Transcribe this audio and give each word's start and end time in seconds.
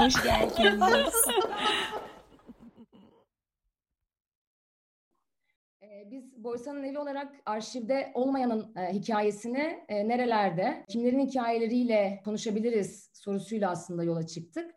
Hoş 0.00 0.22
geldiniz. 0.22 1.14
Ee, 5.82 6.10
Biz 6.10 6.44
Boysa'nın 6.44 6.84
evi 6.84 6.98
olarak 6.98 7.34
arşivde 7.46 8.10
olmayanın 8.14 8.76
e, 8.76 8.92
hikayesini 8.92 9.84
e, 9.88 10.08
nerelerde, 10.08 10.84
kimlerin 10.88 11.26
hikayeleriyle 11.26 12.20
konuşabiliriz 12.24 13.10
sorusuyla 13.14 13.70
aslında 13.70 14.04
yola 14.04 14.26
çıktık. 14.26 14.74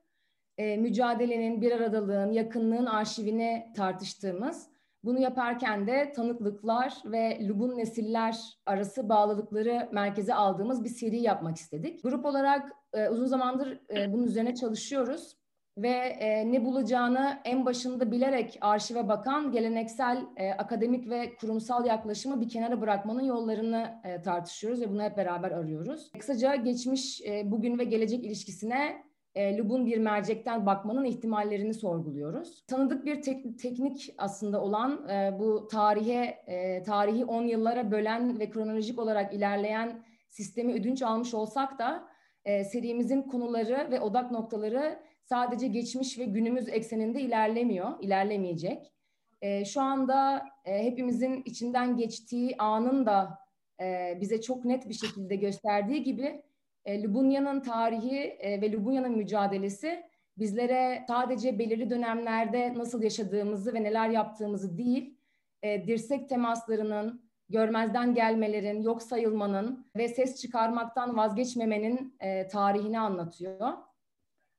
E, 0.58 0.78
mücadelenin, 0.78 1.62
bir 1.62 1.72
aradalığın, 1.72 2.32
yakınlığın 2.32 2.86
arşivini 2.86 3.74
tartıştığımız, 3.76 4.68
bunu 5.04 5.20
yaparken 5.20 5.88
de 5.88 6.12
tanıklıklar 6.16 6.94
ve 7.06 7.48
Lubun 7.48 7.78
nesiller 7.78 8.38
arası 8.66 9.10
bağlılıkları 9.10 9.90
merkeze 9.92 10.34
aldığımız 10.34 10.84
bir 10.84 10.90
seri 10.90 11.22
yapmak 11.22 11.58
istedik. 11.58 12.04
Grup 12.04 12.26
olarak 12.26 12.72
e, 12.94 13.10
uzun 13.10 13.26
zamandır 13.26 13.80
e, 13.96 14.14
bunun 14.14 14.24
üzerine 14.24 14.56
çalışıyoruz 14.56 15.36
ve 15.78 15.90
e, 15.90 16.52
ne 16.52 16.66
bulacağını 16.66 17.40
en 17.46 17.66
başında 17.66 18.12
bilerek 18.12 18.58
arşive 18.62 19.08
bakan 19.08 19.52
geleneksel 19.52 20.26
e, 20.38 20.52
akademik 20.52 21.10
ve 21.10 21.36
kurumsal 21.36 21.86
yaklaşımı 21.86 22.42
bir 22.42 22.50
kenara 22.50 22.82
bırakmanın 22.82 23.24
yollarını 23.24 24.02
e, 24.04 24.22
tartışıyoruz 24.22 24.82
ve 24.82 24.90
bunu 24.90 25.04
hep 25.04 25.18
beraber 25.18 25.52
arıyoruz. 25.52 26.12
Kısaca 26.20 26.56
geçmiş, 26.56 27.22
e, 27.22 27.52
bugün 27.52 27.80
ve 27.80 27.84
gelecek 27.84 28.24
ilişkisine 28.24 29.04
e, 29.36 29.58
Lub'un 29.58 29.86
bir 29.86 29.98
mercekten 29.98 30.66
bakmanın 30.66 31.06
ihtimallerini 31.06 31.74
sorguluyoruz. 31.74 32.66
Tanıdık 32.68 33.06
bir 33.06 33.22
tek, 33.22 33.60
teknik 33.60 34.16
aslında 34.18 34.62
olan 34.62 35.10
e, 35.10 35.40
bu 35.40 35.68
tarihe, 35.68 36.24
e, 36.48 36.84
tarihi 36.84 37.26
10 37.26 37.44
yıllara 37.44 37.92
bölen 37.92 38.40
ve 38.40 38.50
kronolojik 38.50 39.00
olarak 39.00 39.34
ilerleyen 39.34 40.04
sistemi 40.30 40.74
ödünç 40.74 41.02
almış 41.02 41.34
olsak 41.34 41.80
da 41.80 42.08
e, 42.46 42.64
serimizin 42.64 43.22
konuları 43.22 43.92
ve 43.92 44.00
odak 44.00 44.32
noktaları 44.32 45.00
sadece 45.24 45.68
geçmiş 45.68 46.20
ve 46.20 46.26
günümüz 46.26 46.70
ekseninde 46.70 47.22
ilerlemiyor, 47.22 48.00
ilerlemeyecek. 48.02 48.94
E, 49.42 49.66
şu 49.66 49.82
anda 49.82 50.46
e, 50.66 50.84
hepimizin 50.84 51.44
içinden 51.46 51.98
geçtiği 51.98 52.56
anın 52.58 53.06
da 53.06 53.40
e, 53.82 54.18
bize 54.22 54.42
çok 54.42 54.66
net 54.66 54.90
bir 54.90 54.94
şekilde 54.94 55.36
gösterdiği 55.36 56.04
gibi 56.04 56.44
e, 56.86 57.04
Lubunya'nın 57.04 57.60
tarihi 57.60 58.20
e, 58.20 58.62
ve 58.62 58.72
Lubunya'nın 58.72 59.18
mücadelesi 59.18 60.04
bizlere 60.38 61.04
sadece 61.08 61.60
belirli 61.60 61.90
dönemlerde 61.90 62.74
nasıl 62.78 63.04
yaşadığımızı 63.04 63.74
ve 63.74 63.84
neler 63.84 64.10
yaptığımızı 64.10 64.78
değil, 64.78 65.18
e, 65.62 65.88
dirsek 65.88 66.30
temaslarının, 66.30 67.24
görmezden 67.50 68.14
gelmelerin, 68.14 68.82
yok 68.82 69.02
sayılmanın 69.02 69.88
ve 69.96 70.08
ses 70.08 70.42
çıkarmaktan 70.42 71.18
vazgeçmemenin 71.18 72.18
tarihini 72.52 73.00
anlatıyor. 73.00 73.74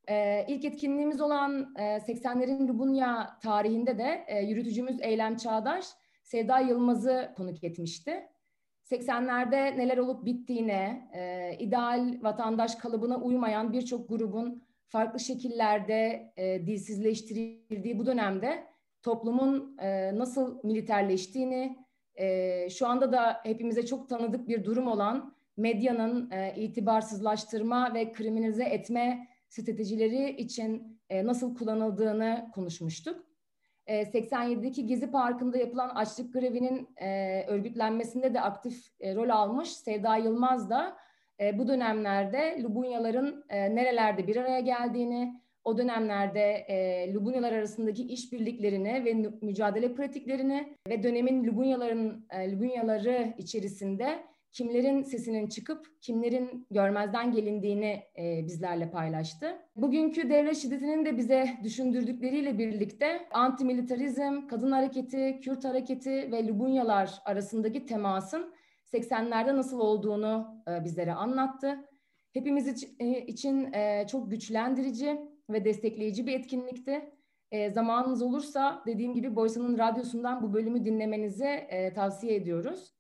E, 0.09 0.45
ilk 0.49 0.65
etkinliğimiz 0.65 1.21
olan 1.21 1.75
e, 1.79 1.83
80'lerin 1.83 2.69
Lubunya 2.69 3.39
tarihinde 3.43 3.99
de 3.99 4.25
e, 4.27 4.41
yürütücümüz 4.41 5.01
Eylem 5.01 5.37
Çağdaş, 5.37 5.87
Sevda 6.23 6.59
Yılmaz'ı 6.59 7.33
konuk 7.37 7.65
etmişti. 7.65 8.29
80'lerde 8.85 9.79
neler 9.79 9.99
olup 9.99 10.25
bittiğine, 10.25 11.09
e, 11.15 11.57
ideal 11.59 12.19
vatandaş 12.23 12.75
kalıbına 12.75 13.21
uymayan 13.21 13.73
birçok 13.73 14.09
grubun 14.09 14.63
farklı 14.89 15.21
şekillerde 15.21 16.33
e, 16.37 16.67
dilsizleştirildiği 16.67 17.99
bu 17.99 18.07
dönemde 18.07 18.65
toplumun 19.03 19.77
e, 19.79 20.19
nasıl 20.19 20.59
militerleştiğini, 20.65 21.79
e, 22.15 22.71
şu 22.71 22.87
anda 22.87 23.13
da 23.13 23.41
hepimize 23.43 23.87
çok 23.87 24.09
tanıdık 24.09 24.49
bir 24.49 24.65
durum 24.65 24.87
olan 24.87 25.35
medyanın 25.57 26.31
e, 26.31 26.55
itibarsızlaştırma 26.57 27.95
ve 27.95 28.13
kriminalize 28.13 28.65
etme 28.65 29.29
stratejileri 29.49 30.31
için 30.31 31.01
e, 31.11 31.27
nasıl 31.27 31.55
kullanıldığını 31.55 32.51
konuşmuştuk. 32.55 33.34
87'deki 33.87 34.87
Gezi 34.87 35.11
Parkı'nda 35.11 35.59
yapılan 35.59 35.89
açlık 35.89 36.33
grevinin 36.33 36.89
e, 36.97 37.43
örgütlenmesinde 37.47 38.35
de 38.35 38.41
aktif 38.41 38.87
e, 39.01 39.15
rol 39.15 39.29
almış 39.29 39.69
Sevda 39.69 40.17
Yılmaz 40.17 40.71
da 40.71 40.97
e, 41.41 41.59
bu 41.59 41.69
dönemlerde 41.69 42.63
Lubunyaların 42.63 43.45
e, 43.49 43.75
nerelerde 43.75 44.27
bir 44.27 44.37
araya 44.37 44.61
geldiğini, 44.61 45.41
o 45.65 45.79
dönemlerde 45.79 46.53
e, 46.69 47.13
Lubunyalar 47.15 47.53
arasındaki 47.53 48.03
işbirliklerini 48.03 49.05
ve 49.05 49.15
mücadele 49.47 49.95
pratiklerini 49.95 50.77
ve 50.89 51.03
dönemin 51.03 51.45
Lubunyaların 51.45 52.27
e, 52.31 52.53
Lubunyaları 52.53 53.35
içerisinde 53.39 54.25
kimlerin 54.55 55.03
sesinin 55.03 55.47
çıkıp 55.47 55.87
kimlerin 56.01 56.67
görmezden 56.71 57.33
gelindiğini 57.33 58.03
e, 58.19 58.47
bizlerle 58.47 58.91
paylaştı. 58.91 59.57
Bugünkü 59.77 60.31
devlet 60.31 60.57
şiddetinin 60.57 61.05
de 61.05 61.17
bize 61.17 61.59
düşündürdükleriyle 61.63 62.59
birlikte 62.59 63.29
antimilitarizm, 63.33 64.47
kadın 64.47 64.73
hareketi, 64.73 65.41
Kürt 65.43 65.65
hareketi 65.65 66.33
ve 66.33 66.47
Lubunyalar 66.47 67.11
arasındaki 67.25 67.87
temasın 67.87 68.55
80'lerde 68.93 69.57
nasıl 69.57 69.81
olduğunu 69.81 70.63
e, 70.69 70.85
bizlere 70.85 71.13
anlattı. 71.13 71.89
Hepimiz 72.33 72.69
için 73.27 73.73
e, 73.73 74.07
çok 74.07 74.31
güçlendirici 74.31 75.21
ve 75.51 75.65
destekleyici 75.65 76.27
bir 76.27 76.33
etkinlikti. 76.33 77.11
E, 77.51 77.71
zamanınız 77.71 78.23
olursa 78.23 78.83
dediğim 78.87 79.15
gibi 79.15 79.37
Boysa'nın 79.37 79.79
radyosundan 79.79 80.43
bu 80.43 80.55
bölümü 80.55 80.85
dinlemenizi 80.85 81.45
e, 81.45 81.95
tavsiye 81.95 82.35
ediyoruz. 82.35 82.95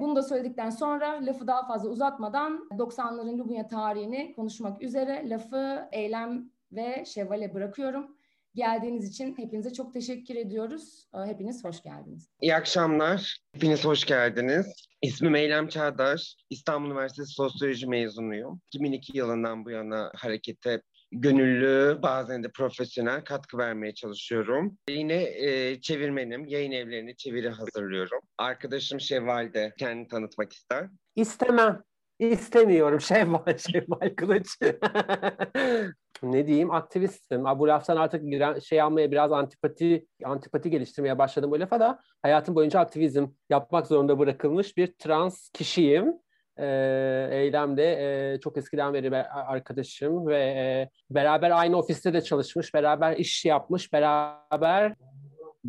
Bunu 0.00 0.16
da 0.16 0.22
söyledikten 0.22 0.70
sonra 0.70 1.26
lafı 1.26 1.46
daha 1.46 1.66
fazla 1.66 1.88
uzatmadan 1.88 2.68
90'ların 2.70 3.38
Lubunya 3.38 3.66
tarihini 3.66 4.32
konuşmak 4.36 4.82
üzere 4.82 5.28
lafı 5.28 5.88
Eylem 5.92 6.50
ve 6.72 7.04
Şevval'e 7.04 7.54
bırakıyorum. 7.54 8.16
Geldiğiniz 8.54 9.08
için 9.08 9.38
hepinize 9.38 9.72
çok 9.72 9.92
teşekkür 9.92 10.36
ediyoruz. 10.36 11.08
Ee, 11.14 11.18
hepiniz 11.18 11.64
hoş 11.64 11.82
geldiniz. 11.82 12.28
İyi 12.40 12.54
akşamlar. 12.54 13.40
Hepiniz 13.54 13.84
hoş 13.84 14.04
geldiniz. 14.04 14.88
İsmim 15.02 15.34
Eylem 15.34 15.68
Çağdaş. 15.68 16.36
İstanbul 16.50 16.90
Üniversitesi 16.90 17.32
Sosyoloji 17.32 17.86
mezunuyum. 17.86 18.60
2002 18.66 19.18
yılından 19.18 19.64
bu 19.64 19.70
yana 19.70 20.10
harekete 20.14 20.82
gönüllü, 21.20 21.98
bazen 22.02 22.44
de 22.44 22.48
profesyonel 22.48 23.24
katkı 23.24 23.58
vermeye 23.58 23.94
çalışıyorum. 23.94 24.78
Yine 24.88 25.22
e, 25.22 25.80
çevirmenim, 25.80 26.46
yayın 26.46 26.72
evlerini 26.72 27.16
çeviri 27.16 27.48
hazırlıyorum. 27.48 28.20
Arkadaşım 28.38 29.00
Şevval 29.00 29.52
de 29.52 29.72
kendini 29.78 30.08
tanıtmak 30.08 30.52
ister. 30.52 30.88
İstemem. 31.16 31.82
İstemiyorum 32.18 33.00
Şevval, 33.00 33.58
Şevval 33.72 34.14
Kılıç. 34.16 34.46
ne 36.22 36.46
diyeyim 36.46 36.70
aktivistim. 36.70 37.44
Bu 37.44 37.68
laftan 37.68 37.96
artık 37.96 38.22
şey 38.64 38.80
almaya 38.82 39.10
biraz 39.10 39.32
antipati 39.32 40.06
antipati 40.24 40.70
geliştirmeye 40.70 41.18
başladım 41.18 41.50
bu 41.50 41.60
lafa 41.60 41.80
da 41.80 42.00
hayatım 42.22 42.54
boyunca 42.54 42.80
aktivizm 42.80 43.26
yapmak 43.50 43.86
zorunda 43.86 44.18
bırakılmış 44.18 44.76
bir 44.76 44.92
trans 44.98 45.48
kişiyim 45.48 46.14
e, 46.58 47.28
Eylem 47.30 47.76
de 47.76 47.92
e, 48.34 48.40
çok 48.40 48.56
eskiden 48.56 48.94
beri 48.94 49.16
arkadaşım 49.26 50.26
ve 50.26 50.38
e, 50.38 50.88
beraber 51.10 51.50
aynı 51.50 51.76
ofiste 51.76 52.12
de 52.12 52.20
çalışmış, 52.20 52.74
beraber 52.74 53.16
iş 53.16 53.44
yapmış, 53.44 53.92
beraber 53.92 54.94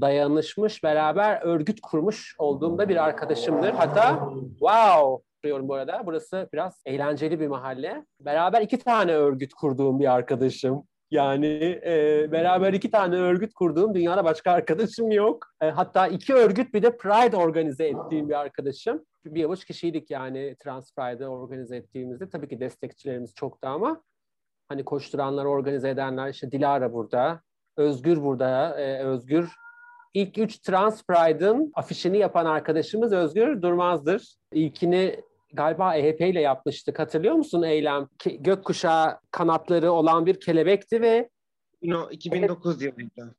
dayanışmış, 0.02 0.84
beraber 0.84 1.42
örgüt 1.42 1.82
kurmuş 1.82 2.36
olduğumda 2.38 2.90
bir 2.90 3.04
arkadaşımdır. 3.04 3.72
Hatta 3.72 4.30
wow 4.50 5.24
diyorum 5.44 5.68
bu 5.68 5.74
arada. 5.74 6.02
Burası 6.06 6.50
biraz 6.54 6.82
eğlenceli 6.86 7.40
bir 7.40 7.48
mahalle. 7.48 8.06
Beraber 8.20 8.62
iki 8.62 8.80
tane 8.80 9.12
örgüt 9.12 9.54
kurduğum 9.54 10.00
bir 10.00 10.14
arkadaşım. 10.14 10.84
Yani 11.12 11.82
e, 11.86 12.28
beraber 12.32 12.74
iki 12.74 12.92
tane 12.92 13.16
örgüt 13.16 13.54
kurduğum 13.54 13.96
dünyada 13.96 14.24
başka 14.24 14.52
arkadaşım 14.52 15.12
yok. 15.12 15.48
E, 15.62 15.70
hatta 15.70 16.08
iki 16.08 16.34
örgüt 16.34 16.74
bir 16.74 16.84
de 16.84 16.98
Pride 16.98 17.38
organize 17.38 17.88
ettiğim 17.88 18.30
bir 18.30 18.40
arkadaşım. 18.40 19.06
Bir 19.26 19.44
avuç 19.44 19.66
kişiydik 19.66 20.12
yani 20.12 20.56
Trans 20.60 20.92
Pride'ı 20.96 21.28
organize 21.28 21.76
ettiğimizde. 21.76 22.30
Tabii 22.30 22.48
ki 22.48 22.60
destekçilerimiz 22.60 23.34
çoktu 23.36 23.68
ama 23.68 24.02
hani 24.70 24.86
koşturanlar, 24.86 25.46
organize 25.46 25.90
edenler 25.90 26.30
işte 26.30 26.52
Dilara 26.52 26.94
burada, 26.94 27.42
Özgür 27.78 28.24
burada, 28.24 28.80
e, 28.80 29.04
Özgür 29.04 29.50
İlk 30.18 30.38
üç 30.38 30.60
Trans 30.60 31.04
Pride'ın 31.04 31.72
afişini 31.76 32.18
yapan 32.18 32.46
arkadaşımız 32.46 33.14
Özgür 33.14 33.62
Durmaz'dır. 33.62 34.36
İlkini 34.54 35.24
galiba 35.54 35.96
EHP 35.96 36.22
ile 36.22 36.42
yapmıştık. 36.42 37.00
Hatırlıyor 37.00 37.36
musun 37.36 37.64
Eylem? 37.64 38.08
Gökkuşağı 38.40 39.20
kanatları 39.32 39.92
olan 39.92 40.26
bir 40.26 40.40
kelebekti 40.40 41.02
ve 41.02 41.30
no, 41.84 42.10
2009 42.12 42.82
yılıydı. 42.82 43.36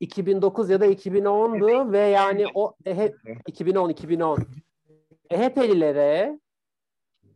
2009 0.00 0.70
ya 0.70 0.80
da 0.80 0.86
2010'du 0.86 1.92
ve 1.92 1.98
yani 1.98 2.46
o 2.54 2.74
EHP 2.86 3.16
2010 3.46 3.88
2010 3.88 4.38
EHP'lilere 5.30 6.38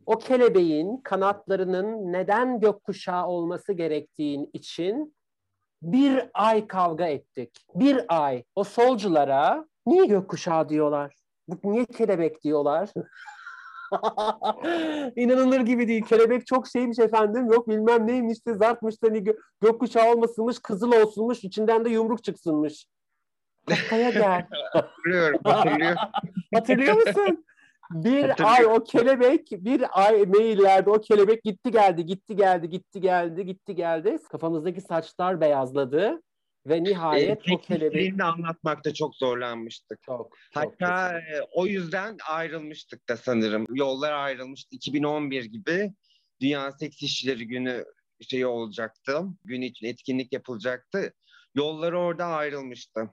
o 0.07 0.19
kelebeğin 0.19 0.97
kanatlarının 0.97 2.13
neden 2.13 2.61
gökkuşağı 2.61 3.27
olması 3.27 3.73
gerektiğin 3.73 4.51
için 4.53 5.15
bir 5.83 6.31
ay 6.35 6.67
kavga 6.67 7.07
ettik. 7.07 7.51
Bir 7.75 8.05
ay. 8.09 8.45
O 8.55 8.65
solculara 8.65 9.67
niye 9.87 10.07
gökkuşağı 10.07 10.69
diyorlar? 10.69 11.15
Niye 11.65 11.85
kelebek 11.85 12.43
diyorlar? 12.43 12.91
İnanılır 15.17 15.61
gibi 15.61 15.89
değil. 15.89 16.05
Kelebek 16.05 16.47
çok 16.47 16.69
şeymiş 16.69 16.99
efendim. 16.99 17.47
Yok 17.53 17.69
bilmem 17.69 18.07
neymiş 18.07 18.47
de 18.47 18.55
zartmış 18.55 19.03
da 19.03 19.09
hani 19.09 19.19
gö- 19.19 19.39
gökkuşağı 19.61 20.13
olmasınmış, 20.13 20.59
kızıl 20.59 20.93
olsunmuş, 20.93 21.45
içinden 21.45 21.85
de 21.85 21.91
yumruk 21.91 22.25
çıksınmış. 22.25 22.87
Kafaya 23.67 24.11
gel. 24.11 24.47
Hatırlıyorum, 24.73 25.41
hatırlıyorum. 25.45 25.99
Hatırlıyor 26.55 26.95
musun? 26.95 27.45
Bir 27.91 28.55
ay 28.55 28.67
o 28.67 28.85
kelebek, 28.85 29.51
bir 29.51 29.85
ay 29.93 30.23
maillerde 30.23 30.91
o 30.91 31.01
kelebek 31.01 31.43
gitti 31.43 31.71
geldi, 31.71 32.07
gitti 32.07 32.37
geldi, 32.37 32.69
gitti 32.69 33.01
geldi, 33.01 33.47
gitti 33.47 33.75
geldi. 33.75 34.19
Kafamızdaki 34.31 34.81
saçlar 34.81 35.41
beyazladı 35.41 36.23
ve 36.67 36.85
nihayet 36.85 37.39
o 37.39 37.43
kelebek... 37.43 37.69
Seksistliğini 37.69 38.25
anlatmakta 38.25 38.95
çok 38.95 39.17
zorlanmıştık. 39.17 40.03
Çok, 40.03 40.37
çok 40.55 40.63
Hatta 40.63 41.19
güzel. 41.19 41.39
e, 41.39 41.43
o 41.53 41.67
yüzden 41.67 42.17
ayrılmıştık 42.29 43.09
da 43.09 43.17
sanırım. 43.17 43.67
Yollar 43.75 44.13
ayrılmıştı. 44.13 44.77
2011 44.77 45.45
gibi 45.45 45.93
Dünya 46.41 46.73
Seks 46.73 47.03
İşçileri 47.03 47.47
Günü 47.47 47.85
şeyi 48.21 48.47
olacaktı. 48.47 49.21
Gün 49.45 49.63
için 49.63 49.87
etkinlik 49.87 50.33
yapılacaktı. 50.33 51.15
Yolları 51.55 51.99
orada 51.99 52.25
ayrılmıştı. 52.27 53.11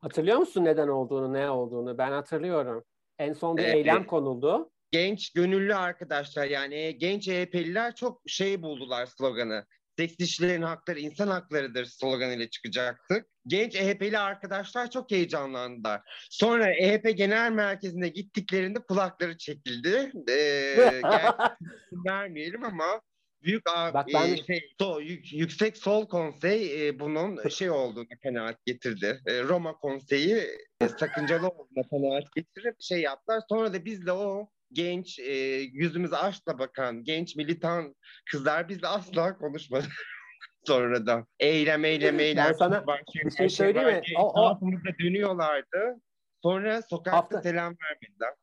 Hatırlıyor 0.00 0.38
musun 0.38 0.64
neden 0.64 0.88
olduğunu, 0.88 1.32
ne 1.32 1.50
olduğunu? 1.50 1.98
Ben 1.98 2.12
hatırlıyorum. 2.12 2.84
En 3.18 3.32
son 3.32 3.56
bir 3.56 3.62
Evet. 3.62 3.74
eylem 3.74 4.06
konuldu. 4.06 4.70
Genç 4.90 5.32
gönüllü 5.32 5.74
arkadaşlar 5.74 6.46
yani 6.46 6.74
e, 6.74 6.92
genç 6.92 7.28
EHP'liler 7.28 7.94
çok 7.94 8.22
şey 8.26 8.62
buldular 8.62 9.06
sloganı. 9.06 9.66
Seks 9.96 10.14
işçilerin 10.18 10.62
hakları 10.62 11.00
insan 11.00 11.28
haklarıdır 11.28 11.84
sloganıyla 11.84 12.50
çıkacaktık. 12.50 13.26
Genç 13.46 13.74
EHP'li 13.74 14.18
arkadaşlar 14.18 14.90
çok 14.90 15.10
heyecanlandılar. 15.10 16.00
Sonra 16.30 16.70
EHP 16.74 17.16
Genel 17.16 17.52
Merkezi'ne 17.52 18.08
gittiklerinde 18.08 18.78
kulakları 18.78 19.36
çekildi. 19.38 20.12
Ee, 20.30 21.00
vermeyelim 22.06 22.64
ama 22.64 23.00
büyük 23.42 23.66
Bak 23.66 24.06
ben- 24.14 24.32
e, 24.32 24.36
şey, 24.36 24.72
so- 24.80 25.02
yük- 25.02 25.32
yüksek 25.32 25.76
sol 25.76 26.08
konsey 26.08 26.88
e, 26.88 26.98
bunun 27.00 27.48
şey 27.48 27.70
olduğunu 27.70 28.06
kanaat 28.22 28.66
getirdi. 28.66 29.20
E, 29.26 29.42
Roma 29.42 29.76
konseyi 29.76 30.36
e, 30.80 30.88
sakıncalı 30.88 31.48
olduğuna 31.48 31.88
kanaat 31.90 32.32
getirip 32.36 32.76
şey 32.80 33.00
yaptılar. 33.00 33.42
Sonra 33.48 33.72
da 33.74 33.84
biz 33.84 34.06
de 34.06 34.12
o 34.12 34.50
genç 34.76 35.18
e, 35.18 35.32
yüzümüze 35.72 36.16
aşkla 36.16 36.58
bakan 36.58 37.04
genç 37.04 37.36
militan 37.36 37.94
kızlar 38.30 38.68
bizle 38.68 38.88
asla 38.88 39.38
konuşmadı. 39.38 39.84
Sonradan 40.66 41.26
eylem 41.38 41.84
eylem 41.84 42.20
eylem. 42.20 42.46
Ben 42.48 42.52
sana 42.52 42.86
var, 42.86 43.02
bir 43.24 43.30
şey 43.30 43.48
söyleyeyim 43.48 43.88
mi? 43.88 44.02
O- 44.18 44.42
o- 44.42 44.46
Etrafımızda 44.46 44.88
dönüyorlardı. 45.00 46.00
Sonra 46.42 46.82
sokakta 46.82 47.18
Hafta- 47.18 47.42
selam 47.42 47.74
vermediler. 47.84 48.34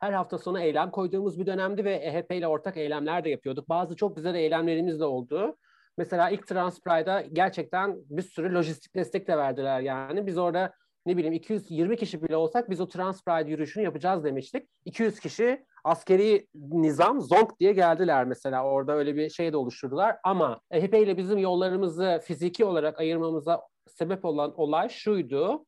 Her 0.00 0.12
hafta 0.12 0.38
sonu 0.38 0.60
eylem 0.60 0.90
koyduğumuz 0.90 1.38
bir 1.40 1.46
dönemdi 1.46 1.84
ve 1.84 1.94
EHP 1.94 2.32
ile 2.32 2.46
ortak 2.46 2.76
eylemler 2.76 3.24
de 3.24 3.30
yapıyorduk. 3.30 3.68
Bazı 3.68 3.96
çok 3.96 4.16
güzel 4.16 4.34
eylemlerimiz 4.34 5.00
de 5.00 5.04
oldu. 5.04 5.56
Mesela 5.98 6.30
ilk 6.30 6.46
Trans 6.46 6.80
Pride'a 6.80 7.20
gerçekten 7.20 7.96
bir 8.10 8.22
sürü 8.22 8.54
lojistik 8.54 8.94
destek 8.94 9.28
de 9.28 9.36
verdiler 9.38 9.80
yani. 9.80 10.26
Biz 10.26 10.38
orada 10.38 10.72
ne 11.08 11.16
bileyim 11.16 11.34
220 11.34 11.96
kişi 11.96 12.22
bile 12.22 12.36
olsak 12.36 12.70
biz 12.70 12.80
o 12.80 12.88
Trans 12.88 13.24
Pride 13.24 13.50
yürüyüşünü 13.50 13.84
yapacağız 13.84 14.24
demiştik. 14.24 14.68
200 14.84 15.20
kişi 15.20 15.64
askeri 15.84 16.46
nizam 16.54 17.20
zonk 17.20 17.60
diye 17.60 17.72
geldiler 17.72 18.24
mesela 18.24 18.64
orada 18.64 18.92
öyle 18.92 19.16
bir 19.16 19.30
şey 19.30 19.52
de 19.52 19.56
oluşturdular. 19.56 20.16
Ama 20.24 20.60
EHP 20.70 20.94
ile 20.94 21.16
bizim 21.16 21.38
yollarımızı 21.38 22.20
fiziki 22.24 22.64
olarak 22.64 23.00
ayırmamıza 23.00 23.62
sebep 23.86 24.24
olan 24.24 24.60
olay 24.60 24.88
şuydu. 24.88 25.64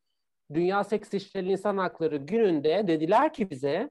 Dünya 0.55 0.85
Seks 0.85 1.15
İşçileri 1.15 1.53
İnsan 1.53 1.79
Hakları 1.79 2.17
gününde 2.17 2.85
dediler 2.87 3.33
ki 3.33 3.51
bize 3.51 3.91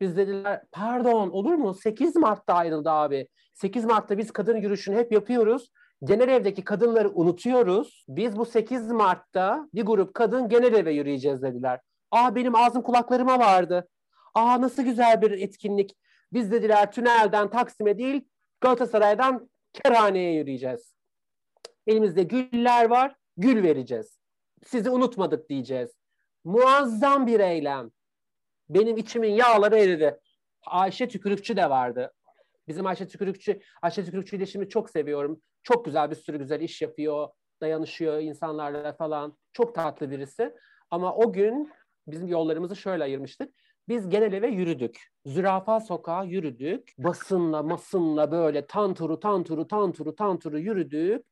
biz 0.00 0.16
dediler 0.16 0.62
pardon 0.72 1.30
olur 1.30 1.54
mu 1.54 1.74
8 1.74 2.16
Mart'ta 2.16 2.54
ayrıldı 2.54 2.90
abi. 2.90 3.28
8 3.54 3.84
Mart'ta 3.84 4.18
biz 4.18 4.30
kadın 4.30 4.56
yürüyüşünü 4.56 4.96
hep 4.96 5.12
yapıyoruz. 5.12 5.70
Genel 6.04 6.28
evdeki 6.28 6.64
kadınları 6.64 7.10
unutuyoruz. 7.10 8.04
Biz 8.08 8.36
bu 8.36 8.44
8 8.44 8.90
Mart'ta 8.90 9.68
bir 9.74 9.82
grup 9.82 10.14
kadın 10.14 10.48
genel 10.48 10.72
eve 10.72 10.92
yürüyeceğiz 10.92 11.42
dediler. 11.42 11.80
Aa 12.10 12.34
benim 12.34 12.54
ağzım 12.54 12.82
kulaklarıma 12.82 13.38
vardı. 13.38 13.88
Aa 14.34 14.60
nasıl 14.60 14.82
güzel 14.82 15.22
bir 15.22 15.30
etkinlik. 15.30 15.96
Biz 16.32 16.52
dediler 16.52 16.92
tünelden 16.92 17.50
Taksim'e 17.50 17.98
değil 17.98 18.28
Galatasaray'dan 18.60 19.50
Kerhane'ye 19.72 20.32
yürüyeceğiz. 20.32 20.96
Elimizde 21.86 22.22
güller 22.22 22.90
var, 22.90 23.16
gül 23.36 23.62
vereceğiz. 23.62 24.18
Sizi 24.66 24.90
unutmadık 24.90 25.48
diyeceğiz. 25.48 25.90
Muazzam 26.44 27.26
bir 27.26 27.40
eylem. 27.40 27.90
Benim 28.68 28.96
içimin 28.96 29.32
yağları 29.32 29.78
eridi. 29.78 30.20
Ayşe 30.66 31.08
Tükürükçü 31.08 31.56
de 31.56 31.70
vardı. 31.70 32.12
Bizim 32.68 32.86
Ayşe 32.86 33.08
Tükürükçü, 33.08 33.60
Ayşe 33.82 34.04
Tükürükçü 34.04 34.36
ile 34.36 34.46
şimdi 34.46 34.68
çok 34.68 34.90
seviyorum. 34.90 35.42
Çok 35.62 35.84
güzel 35.84 36.10
bir 36.10 36.16
sürü 36.16 36.38
güzel 36.38 36.60
iş 36.60 36.82
yapıyor. 36.82 37.28
Dayanışıyor 37.60 38.18
insanlarla 38.18 38.92
falan. 38.92 39.36
Çok 39.52 39.74
tatlı 39.74 40.10
birisi. 40.10 40.54
Ama 40.90 41.14
o 41.14 41.32
gün 41.32 41.72
bizim 42.06 42.28
yollarımızı 42.28 42.76
şöyle 42.76 43.02
ayırmıştık. 43.02 43.54
Biz 43.88 44.08
genel 44.08 44.32
eve 44.32 44.48
yürüdük. 44.48 44.98
Zürafa 45.26 45.80
sokağa 45.80 46.24
yürüdük. 46.24 46.92
Basınla 46.98 47.62
masınla 47.62 48.30
böyle 48.30 48.66
tanturu 48.66 49.20
tanturu 49.20 49.68
tanturu 49.68 50.14
tanturu 50.14 50.58
yürüdük. 50.58 51.26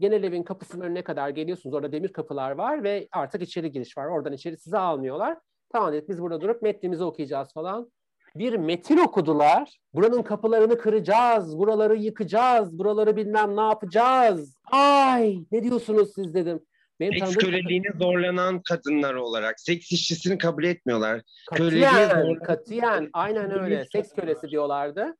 Genel 0.00 0.22
evin 0.22 0.42
kapısının 0.42 0.84
önüne 0.84 1.04
kadar 1.04 1.28
geliyorsunuz. 1.28 1.74
Orada 1.74 1.92
demir 1.92 2.12
kapılar 2.12 2.50
var 2.50 2.82
ve 2.84 3.08
artık 3.12 3.42
içeri 3.42 3.72
giriş 3.72 3.98
var. 3.98 4.06
Oradan 4.06 4.32
içeri 4.32 4.56
sizi 4.58 4.78
almıyorlar. 4.78 5.38
Tamam 5.68 5.92
dedik 5.92 6.08
biz 6.08 6.22
burada 6.22 6.40
durup 6.40 6.62
metnimizi 6.62 7.04
okuyacağız 7.04 7.52
falan. 7.54 7.90
Bir 8.36 8.52
metin 8.56 8.96
okudular. 8.98 9.78
Buranın 9.94 10.22
kapılarını 10.22 10.78
kıracağız, 10.78 11.58
buraları 11.58 11.96
yıkacağız, 11.96 12.78
buraları 12.78 13.16
bilmem 13.16 13.56
ne 13.56 13.60
yapacağız. 13.60 14.54
Ay 14.72 15.38
ne 15.52 15.62
diyorsunuz 15.62 16.12
siz 16.14 16.34
dedim. 16.34 16.60
Benim 17.00 17.12
Seks 17.12 17.24
tanıdığım 17.24 17.50
köleliğine 17.50 17.88
zorlanan 17.98 18.62
kadınlar 18.62 19.14
olarak 19.14 19.60
seks 19.60 19.92
işçisini 19.92 20.38
kabul 20.38 20.64
etmiyorlar. 20.64 21.20
katiyen, 21.50 22.08
zorlanan- 22.08 22.42
katiyen 22.42 23.10
aynen 23.12 23.60
öyle. 23.60 23.84
Seks 23.92 24.12
kölesi 24.12 24.48
diyorlardı. 24.48 25.16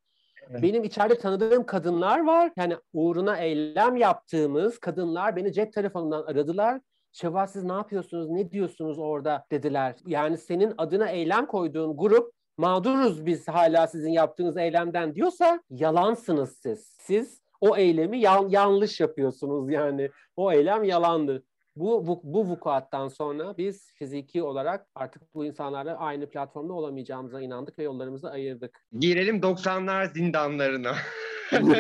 Evet. 0.50 0.62
Benim 0.62 0.84
içeride 0.84 1.18
tanıdığım 1.18 1.66
kadınlar 1.66 2.24
var. 2.26 2.52
Yani 2.56 2.76
uğruna 2.92 3.36
eylem 3.36 3.96
yaptığımız 3.96 4.78
kadınlar 4.78 5.36
beni 5.36 5.52
cep 5.52 5.72
telefonundan 5.72 6.22
aradılar. 6.22 6.80
Şevval 7.12 7.46
siz 7.46 7.64
ne 7.64 7.72
yapıyorsunuz, 7.72 8.30
ne 8.30 8.50
diyorsunuz 8.50 8.98
orada 8.98 9.44
dediler. 9.50 9.94
Yani 10.06 10.38
senin 10.38 10.74
adına 10.78 11.08
eylem 11.08 11.46
koyduğun 11.46 11.96
grup 11.96 12.32
mağduruz 12.58 13.26
biz 13.26 13.48
hala 13.48 13.86
sizin 13.86 14.12
yaptığınız 14.12 14.56
eylemden 14.56 15.14
diyorsa 15.14 15.62
yalansınız 15.70 16.58
siz. 16.62 16.96
Siz 17.00 17.40
o 17.60 17.76
eylemi 17.76 18.18
yan- 18.18 18.48
yanlış 18.48 19.00
yapıyorsunuz 19.00 19.70
yani. 19.70 20.10
O 20.36 20.52
eylem 20.52 20.84
yalandı. 20.84 21.44
Bu, 21.76 22.06
bu, 22.06 22.20
bu 22.24 22.44
vukuattan 22.44 23.08
sonra 23.08 23.56
biz 23.58 23.92
fiziki 23.94 24.42
olarak 24.42 24.86
artık 24.94 25.34
bu 25.34 25.44
insanlarla 25.44 25.98
aynı 25.98 26.28
platformda 26.28 26.72
olamayacağımıza 26.72 27.40
inandık 27.40 27.78
ve 27.78 27.82
yollarımızı 27.82 28.30
ayırdık. 28.30 28.84
Girelim 28.98 29.36
90'lar 29.36 30.12
zindanlarına. 30.12 30.94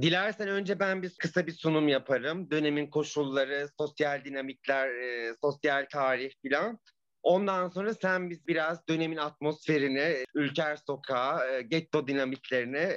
Dilersen 0.00 0.48
önce 0.48 0.80
ben 0.80 1.02
bir 1.02 1.14
kısa 1.18 1.46
bir 1.46 1.52
sunum 1.52 1.88
yaparım. 1.88 2.50
Dönemin 2.50 2.86
koşulları, 2.86 3.68
sosyal 3.78 4.24
dinamikler, 4.24 4.88
e, 4.88 5.34
sosyal 5.40 5.86
tarih 5.92 6.30
filan. 6.42 6.78
Ondan 7.22 7.68
sonra 7.68 7.94
sen 7.94 8.30
biz 8.30 8.46
biraz 8.46 8.88
dönemin 8.88 9.16
atmosferini, 9.16 10.24
Ülker 10.34 10.76
Sokağı, 10.76 11.52
e, 11.52 11.62
getto 11.62 12.08
dinamiklerini, 12.08 12.92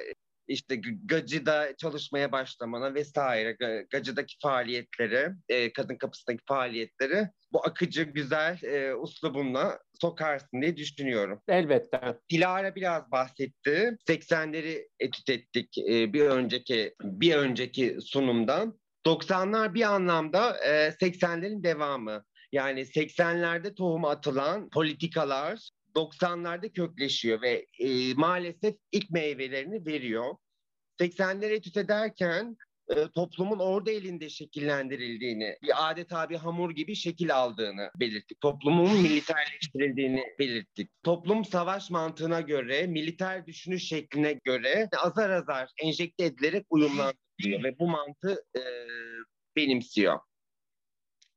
işte 0.48 0.82
Gacı'da 1.06 1.78
çalışmaya 1.78 2.32
başlamana 2.32 2.94
vesaire, 2.94 3.86
Gacı'daki 3.92 4.36
faaliyetleri, 4.42 5.30
e, 5.50 5.74
Kadın 5.74 5.96
Kapısı'ndaki 5.96 6.44
faaliyetleri 6.48 7.28
bu 7.54 7.66
akıcı, 7.66 8.04
güzel 8.04 8.64
e, 8.64 8.96
uslubunla 8.96 9.80
sokarsın 10.02 10.62
diye 10.62 10.78
düşünüyorum. 10.78 11.42
Elbette. 11.48 12.18
Dilara 12.32 12.76
biraz 12.76 13.12
bahsetti. 13.12 13.98
80'leri 14.10 14.88
etüt 15.00 15.30
ettik 15.30 15.78
e, 15.78 16.14
bir 16.14 16.26
önceki 16.26 16.96
bir 17.04 17.36
önceki 17.36 17.98
sunumdan. 18.02 18.80
90'lar 19.06 19.74
bir 19.74 19.94
anlamda 19.94 20.58
e, 20.58 20.88
80'lerin 20.88 21.64
devamı. 21.64 22.24
Yani 22.54 22.80
80'lerde 22.82 23.76
tohum 23.76 24.06
atılan 24.06 24.70
politikalar 24.70 25.70
90'larda 25.96 26.74
kökleşiyor 26.74 27.42
ve 27.42 27.66
e, 27.80 28.14
maalesef 28.14 28.76
ilk 28.92 29.10
meyvelerini 29.10 29.86
veriyor. 29.86 30.36
80'leri 31.00 31.54
etüt 31.54 31.78
ederken 31.78 32.58
e, 32.90 33.08
toplumun 33.16 33.60
orada 33.60 33.92
elinde 33.92 34.30
şekillendirildiğini, 34.30 35.58
bir 35.64 35.92
adeta 35.92 36.30
bir 36.30 36.36
hamur 36.36 36.72
gibi 36.72 36.96
şekil 36.96 37.36
aldığını 37.36 37.92
belirttik. 38.00 38.42
Toplumun 38.42 39.02
militerleştirildiğini 39.02 40.24
belirttik. 40.40 40.90
Toplum 41.04 41.46
savaş 41.46 41.90
mantığına 41.90 42.42
göre, 42.42 42.88
militer 42.88 43.46
düşünüş 43.46 43.88
şekline 43.88 44.34
göre 44.34 44.90
azar 45.04 45.30
azar 45.30 45.70
enjekte 45.84 46.26
edilerek 46.26 46.66
uyumlandırılıyor 46.70 47.64
ve 47.64 47.80
bu 47.80 47.88
mantığı 47.88 48.46
e, 48.56 48.62
benimsiyor. 49.56 50.20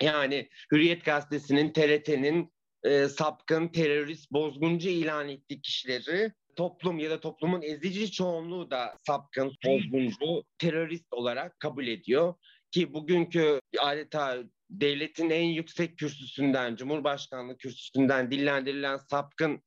Yani 0.03 0.49
Hürriyet 0.73 1.05
Gazetesi'nin, 1.05 1.73
TRT'nin 1.73 2.53
e, 2.85 3.09
sapkın, 3.09 3.69
terörist, 3.69 4.33
bozguncu 4.33 4.89
ilan 4.89 5.29
ettiği 5.29 5.61
kişileri 5.61 6.33
toplum 6.57 6.99
ya 6.99 7.11
da 7.11 7.21
toplumun 7.21 7.63
ezici 7.63 8.11
çoğunluğu 8.11 8.71
da 8.71 8.95
sapkın, 9.07 9.53
bozguncu, 9.67 10.45
terörist 10.59 11.07
olarak 11.13 11.61
kabul 11.61 11.87
ediyor. 11.87 12.35
Ki 12.71 12.95
bugünkü 12.95 13.61
adeta 13.79 14.39
devletin 14.71 15.31
en 15.31 15.45
yüksek 15.45 15.99
kürsüsünden, 15.99 16.77
Cumhurbaşkanlığı 16.77 17.59
kürsüsünden 17.59 18.31
dillendirilen 18.31 18.97
sapkın 19.11 19.63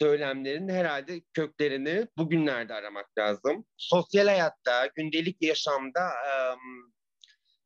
söylemlerin 0.00 0.68
herhalde 0.68 1.20
köklerini 1.32 2.06
bugünlerde 2.18 2.74
aramak 2.74 3.18
lazım. 3.18 3.64
Sosyal 3.76 4.26
hayatta, 4.26 4.86
gündelik 4.96 5.42
yaşamda 5.42 6.10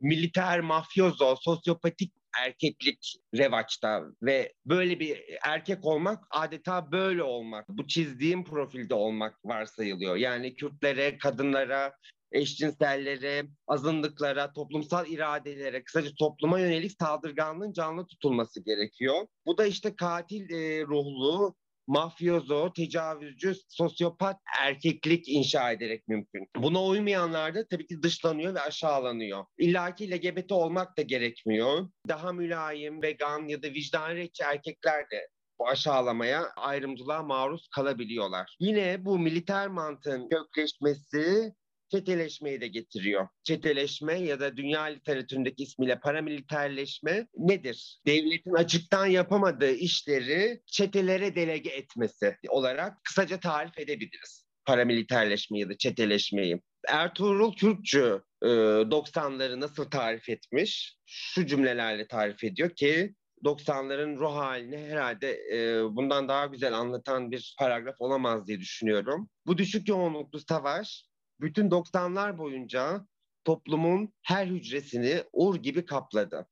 militer, 0.01 0.61
mafyozo, 0.61 1.37
sosyopatik 1.37 2.13
erkeklik 2.43 3.17
revaçta 3.35 4.03
ve 4.23 4.53
böyle 4.67 5.01
bir 5.01 5.21
erkek 5.43 5.85
olmak 5.85 6.25
adeta 6.31 6.93
böyle 6.93 7.23
olmak. 7.23 7.69
Bu 7.69 7.87
çizdiğim 7.87 8.45
profilde 8.45 8.95
olmak 8.95 9.45
varsayılıyor. 9.45 10.17
Yani 10.17 10.57
Kürtlere, 10.57 11.19
kadınlara, 11.19 11.93
eşcinsellere, 12.33 13.45
azınlıklara, 13.67 14.53
toplumsal 14.53 15.07
iradelere, 15.07 15.85
kısaca 15.85 16.11
topluma 16.19 16.61
yönelik 16.61 16.93
saldırganlığın 16.93 17.73
canlı 17.73 18.07
tutulması 18.07 18.65
gerekiyor. 18.65 19.27
Bu 19.47 19.59
da 19.59 19.67
işte 19.67 19.97
katil 19.97 20.51
e, 20.51 20.83
ruhlu, 20.83 21.55
mafyozo, 21.87 22.73
tecavüzcü, 22.73 23.55
sosyopat 23.69 24.37
erkeklik 24.61 25.29
inşa 25.29 25.73
ederek 25.73 26.09
mümkün. 26.09 26.49
Buna 26.57 26.85
uymayanlar 26.85 27.55
da 27.55 27.69
tabii 27.69 27.87
ki 27.87 28.03
dışlanıyor 28.03 28.55
ve 28.55 28.61
aşağılanıyor. 28.61 29.45
İlla 29.59 29.95
ki 29.95 30.11
LGBT 30.11 30.53
olmak 30.53 30.99
da 30.99 31.03
gerekmiyor. 31.03 31.89
Daha 32.09 32.33
mülayim, 32.33 33.03
vegan 33.03 33.49
ya 33.49 33.63
da 33.63 33.67
vicdan 33.67 34.17
erkekler 34.43 35.11
de 35.11 35.29
bu 35.59 35.69
aşağılamaya, 35.69 36.51
ayrımcılığa 36.57 37.23
maruz 37.23 37.69
kalabiliyorlar. 37.69 38.57
Yine 38.61 39.05
bu 39.05 39.19
militer 39.19 39.69
mantığın 39.69 40.29
kökleşmesi 40.29 41.53
çeteleşmeyi 41.91 42.61
de 42.61 42.69
getiriyor. 42.69 43.29
Çeteleşme 43.45 44.15
ya 44.21 44.41
da 44.41 44.57
dünya 44.57 44.83
literatüründeki 44.83 45.63
ismiyle 45.63 46.01
paramiliterleşme 46.01 47.27
nedir? 47.37 48.01
Devletin 48.07 48.55
açıktan 48.55 49.07
yapamadığı 49.07 49.73
işleri 49.73 50.63
çetelere 50.67 51.37
delege 51.37 51.71
etmesi 51.71 52.37
olarak 52.49 53.05
kısaca 53.05 53.41
tarif 53.41 53.79
edebiliriz. 53.79 54.47
Paramiliterleşmeyi 54.65 55.63
ya 55.63 55.69
da 55.69 55.79
çeteleşmeyi. 55.79 56.61
Ertuğrul 56.89 57.57
Kürkçü 57.57 58.23
90'ları 58.43 59.61
nasıl 59.61 59.85
tarif 59.85 60.29
etmiş? 60.29 60.97
Şu 61.07 61.47
cümlelerle 61.47 62.07
tarif 62.07 62.45
ediyor 62.45 62.71
ki 62.71 63.15
90'ların 63.45 64.17
ruh 64.17 64.35
halini 64.35 64.79
herhalde 64.79 65.41
e, 65.53 65.85
bundan 65.97 66.29
daha 66.29 66.47
güzel 66.47 66.75
anlatan 66.75 67.31
bir 67.31 67.55
paragraf 67.59 67.95
olamaz 67.99 68.47
diye 68.47 68.61
düşünüyorum. 68.61 69.29
Bu 69.47 69.59
düşük 69.59 69.89
yoğunluklu 69.89 70.41
savaş 70.41 71.05
bütün 71.41 71.71
90'lar 71.71 72.39
boyunca 72.39 73.07
toplumun 73.45 74.13
her 74.23 74.47
hücresini 74.47 75.25
ur 75.33 75.57
gibi 75.57 75.87
kapladı. 75.87 76.49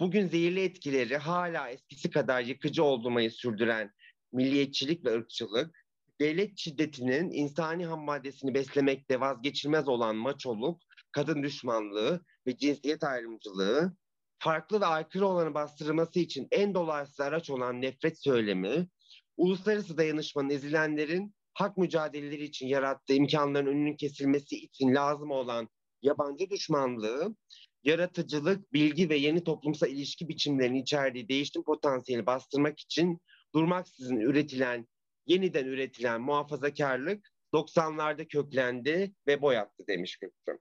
Bugün 0.00 0.26
zehirli 0.26 0.62
etkileri 0.62 1.16
hala 1.16 1.68
eskisi 1.68 2.10
kadar 2.10 2.42
yıkıcı 2.42 2.84
olmayı 2.84 3.30
sürdüren 3.30 3.92
milliyetçilik 4.32 5.04
ve 5.04 5.14
ırkçılık, 5.14 5.84
devlet 6.20 6.58
şiddetinin 6.58 7.30
insani 7.30 7.86
ham 7.86 8.04
maddesini 8.04 8.54
beslemekte 8.54 9.20
vazgeçilmez 9.20 9.88
olan 9.88 10.16
maçoluk, 10.16 10.82
kadın 11.12 11.42
düşmanlığı 11.42 12.24
ve 12.46 12.56
cinsiyet 12.56 13.04
ayrımcılığı, 13.04 13.96
farklı 14.38 14.80
ve 14.80 14.86
aykırı 14.86 15.26
olanı 15.26 15.54
bastırılması 15.54 16.20
için 16.20 16.48
en 16.50 16.74
dolayısız 16.74 17.20
araç 17.20 17.50
olan 17.50 17.82
nefret 17.82 18.22
söylemi, 18.22 18.88
uluslararası 19.36 19.96
dayanışmanın 19.96 20.50
ezilenlerin 20.50 21.34
hak 21.54 21.76
mücadeleleri 21.76 22.44
için 22.44 22.66
yarattığı 22.66 23.14
imkanların 23.14 23.66
önünün 23.66 23.96
kesilmesi 23.96 24.56
için 24.56 24.94
lazım 24.94 25.30
olan 25.30 25.68
yabancı 26.02 26.50
düşmanlığı, 26.50 27.36
yaratıcılık, 27.84 28.72
bilgi 28.72 29.10
ve 29.10 29.16
yeni 29.16 29.44
toplumsal 29.44 29.90
ilişki 29.90 30.28
biçimlerinin 30.28 30.82
içerdiği 30.82 31.28
değişim 31.28 31.62
potansiyeli 31.62 32.26
bastırmak 32.26 32.80
için 32.80 33.18
durmaksızın 33.54 34.16
üretilen, 34.16 34.88
yeniden 35.26 35.66
üretilen 35.66 36.20
muhafazakarlık 36.20 37.32
90'larda 37.54 38.28
köklendi 38.28 39.14
ve 39.26 39.42
boyattı 39.42 39.86
demiş 39.88 40.16
Gülsüm. 40.16 40.58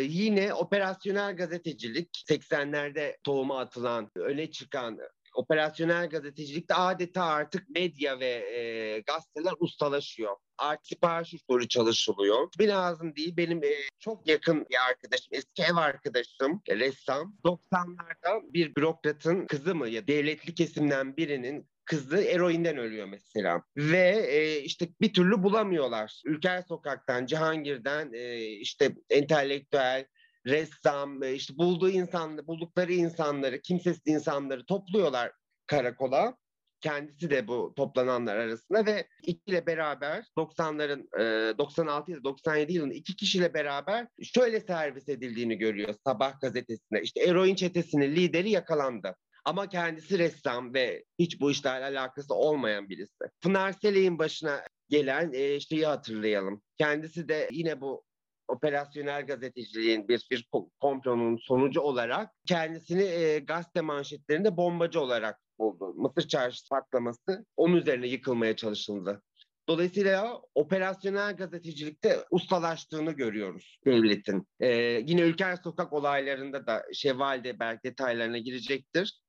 Yine 0.00 0.54
operasyonel 0.54 1.36
gazetecilik 1.36 2.24
80'lerde 2.28 3.16
tohuma 3.24 3.60
atılan, 3.60 4.10
öne 4.14 4.50
çıkan 4.50 4.98
operasyonel 5.38 6.08
gazetecilikte 6.08 6.74
adeta 6.74 7.24
artık 7.24 7.68
medya 7.68 8.20
ve 8.20 8.26
e, 8.26 9.00
gazeteler 9.00 9.52
ustalaşıyor. 9.60 10.36
Artık 10.58 10.86
sipariş 10.86 11.34
usulü 11.34 11.68
çalışılıyor. 11.68 12.48
Bir 12.58 12.68
lazım 12.68 13.16
değil. 13.16 13.36
Benim 13.36 13.64
e, 13.64 13.72
çok 13.98 14.28
yakın 14.28 14.66
bir 14.70 14.76
arkadaşım, 14.88 15.28
eski 15.30 15.62
ev 15.62 15.76
arkadaşım, 15.76 16.62
e, 16.68 16.76
ressam. 16.76 17.36
90'larda 17.44 18.52
bir 18.52 18.74
bürokratın 18.74 19.46
kızı 19.46 19.74
mı 19.74 19.88
ya 19.88 20.06
devletli 20.06 20.54
kesimden 20.54 21.16
birinin 21.16 21.68
kızı 21.84 22.18
eroinden 22.18 22.76
ölüyor 22.76 23.06
mesela. 23.06 23.62
Ve 23.76 24.26
e, 24.28 24.60
işte 24.60 24.88
bir 25.00 25.12
türlü 25.12 25.42
bulamıyorlar. 25.42 26.22
Ülker 26.24 26.62
Sokak'tan, 26.62 27.26
Cihangir'den 27.26 28.12
e, 28.12 28.44
işte 28.44 28.94
entelektüel, 29.10 30.06
ressam, 30.46 31.22
e, 31.22 31.32
işte 31.32 31.58
bulduğu 31.58 31.90
insanları, 31.90 32.46
buldukları 32.46 32.92
insanları, 32.92 33.62
kimsesiz 33.62 34.02
insanları 34.06 34.66
topluyorlar 34.66 35.32
karakola. 35.66 36.36
Kendisi 36.80 37.30
de 37.30 37.48
bu 37.48 37.72
toplananlar 37.76 38.36
arasında 38.36 38.86
ve 38.86 39.08
ikiyle 39.22 39.66
beraber 39.66 40.24
90'ların 40.36 41.58
96 41.58 42.12
ya 42.12 42.24
97 42.24 42.72
yılında 42.72 42.94
iki 42.94 43.16
kişiyle 43.16 43.54
beraber 43.54 44.06
şöyle 44.22 44.60
servis 44.60 45.08
edildiğini 45.08 45.58
görüyor 45.58 45.94
Sabah 46.06 46.40
gazetesinde. 46.40 47.02
İşte 47.02 47.20
eroin 47.20 47.54
çetesinin 47.54 48.16
lideri 48.16 48.50
yakalandı. 48.50 49.14
Ama 49.44 49.68
kendisi 49.68 50.18
ressam 50.18 50.74
ve 50.74 51.04
hiç 51.18 51.40
bu 51.40 51.50
işlerle 51.50 51.84
alakası 51.84 52.34
olmayan 52.34 52.88
birisi. 52.88 53.24
Pınar 53.40 53.72
Seley'in 53.72 54.18
başına 54.18 54.64
gelen 54.88 55.32
e, 55.32 55.60
şeyi 55.60 55.86
hatırlayalım. 55.86 56.62
Kendisi 56.78 57.28
de 57.28 57.48
yine 57.52 57.80
bu 57.80 58.04
operasyonel 58.48 59.26
gazeteciliğin 59.26 60.08
bir, 60.08 60.26
bir 60.30 60.48
komplonun 60.80 61.36
sonucu 61.36 61.80
olarak 61.80 62.30
kendisini 62.46 63.02
e, 63.02 63.38
gazete 63.38 63.80
manşetlerinde 63.80 64.56
bombacı 64.56 65.00
olarak 65.00 65.40
buldu. 65.58 65.94
Mısır 65.96 66.28
çarşısı 66.28 66.68
patlaması 66.68 67.44
onun 67.56 67.76
üzerine 67.76 68.06
yıkılmaya 68.06 68.56
çalışıldı. 68.56 69.22
Dolayısıyla 69.68 70.40
operasyonel 70.54 71.36
gazetecilikte 71.36 72.16
ustalaştığını 72.30 73.12
görüyoruz 73.12 73.78
devletin. 73.86 74.48
Ee, 74.60 74.68
yine 75.06 75.20
Ülker 75.20 75.56
Sokak 75.56 75.92
olaylarında 75.92 76.66
da 76.66 76.84
Şevval 76.92 77.44
belki 77.60 77.82
detaylarına 77.84 78.38
girecektir. 78.38 79.20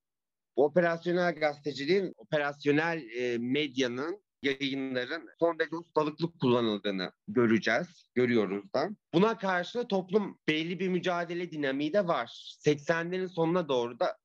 Bu 0.56 0.64
operasyonel 0.64 1.34
gazeteciliğin, 1.34 2.12
operasyonel 2.16 3.02
e, 3.16 3.38
medyanın 3.38 4.22
yayınların 4.42 5.28
son 5.38 5.58
derece 5.58 5.76
ustalıklı 5.76 6.38
kullanıldığını 6.38 7.12
göreceğiz, 7.28 8.04
görüyoruz 8.14 8.72
da. 8.74 8.88
Buna 9.14 9.38
karşı 9.38 9.88
toplum 9.88 10.38
belli 10.48 10.80
bir 10.80 10.88
mücadele 10.88 11.50
dinamiği 11.50 11.92
de 11.92 12.06
var. 12.06 12.56
80'lerin 12.66 13.28
sonuna 13.28 13.68
doğru 13.68 14.00
da 14.00 14.16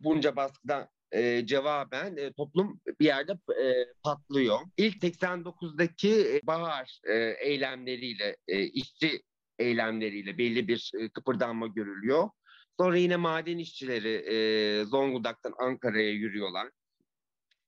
bunca 0.00 0.36
baskıda 0.36 0.90
e, 1.12 1.46
cevaben 1.46 2.16
e, 2.16 2.32
toplum 2.32 2.80
bir 3.00 3.06
yerde 3.06 3.32
e, 3.32 3.86
patlıyor. 4.02 4.58
İlk 4.76 5.02
89'daki 5.02 6.36
e, 6.36 6.46
bahar 6.46 7.00
e, 7.04 7.14
eylemleriyle, 7.40 8.36
e, 8.48 8.64
işçi 8.64 9.22
eylemleriyle 9.58 10.38
belli 10.38 10.68
bir 10.68 10.90
e, 10.98 11.08
kıpırdanma 11.08 11.66
görülüyor. 11.66 12.28
Sonra 12.80 12.96
yine 12.96 13.16
maden 13.16 13.58
işçileri 13.58 14.14
e, 14.14 14.84
Zonguldak'tan 14.84 15.54
Ankara'ya 15.58 16.10
yürüyorlar. 16.10 16.68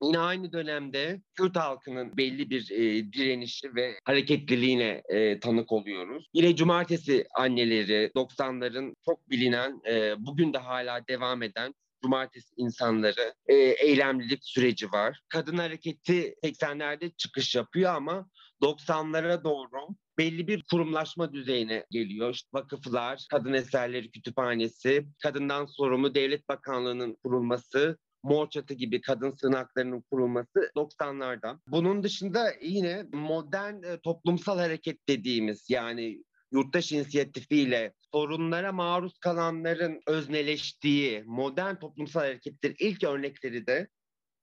Yine 0.02 0.18
aynı 0.18 0.52
dönemde 0.52 1.21
Kürt 1.35 1.56
halkının 1.56 2.16
belli 2.16 2.50
bir 2.50 2.71
e, 2.71 3.12
direnişi 3.12 3.75
ve 3.75 3.99
hareketliliğine 4.04 5.02
e, 5.09 5.40
tanık 5.40 5.73
oluyoruz. 5.73 6.26
Yine 6.35 6.56
cumartesi 6.56 7.26
anneleri 7.35 8.11
90'ların 8.16 8.94
çok 9.04 9.30
bilinen, 9.30 9.80
e, 9.88 10.14
bugün 10.18 10.52
de 10.52 10.59
hala 10.59 11.09
devam 11.09 11.42
eden 11.42 11.75
cumartesi 12.02 12.54
insanları 12.56 13.35
e, 13.47 13.54
eylemlilik 13.54 14.40
süreci 14.42 14.92
var. 14.92 15.21
Kadın 15.28 15.59
hareketi 15.59 16.35
80'lerde 16.44 17.16
çıkış 17.16 17.54
yapıyor 17.54 17.94
ama 17.94 18.30
90'lara 18.62 19.44
doğru 19.44 19.88
belli 20.18 20.49
bir 20.49 20.62
kurumlaşma 20.71 21.32
düzeyine 21.32 21.87
geliyor. 21.90 22.35
İşte 22.35 22.49
vakıflar, 22.52 23.26
kadın 23.30 23.52
eserleri 23.52 24.11
kütüphanesi, 24.11 25.06
kadından 25.23 25.66
sorumlu 25.66 26.14
devlet 26.14 26.49
bakanlığının 26.49 27.16
kurulması, 27.25 27.99
Mor 28.23 28.50
Çatı 28.50 28.75
gibi 28.75 29.00
kadın 29.00 29.31
sığınaklarının 29.31 30.00
kurulması 30.00 30.71
90'larda. 30.76 31.59
Bunun 31.67 32.02
dışında 32.02 32.52
yine 32.62 33.07
modern 33.12 33.83
e, 33.83 34.00
toplumsal 34.00 34.59
hareket 34.59 35.09
dediğimiz 35.09 35.64
yani 35.69 36.23
yurttaş 36.52 36.93
inisiyatifiyle 36.93 37.93
sorunlara 38.12 38.73
maruz 38.73 39.19
kalanların 39.19 40.00
özneleştiği 40.07 41.23
modern 41.26 41.75
toplumsal 41.75 42.21
hareketlerin 42.21 42.76
ilk 42.79 43.05
örnekleri 43.05 43.67
de 43.67 43.88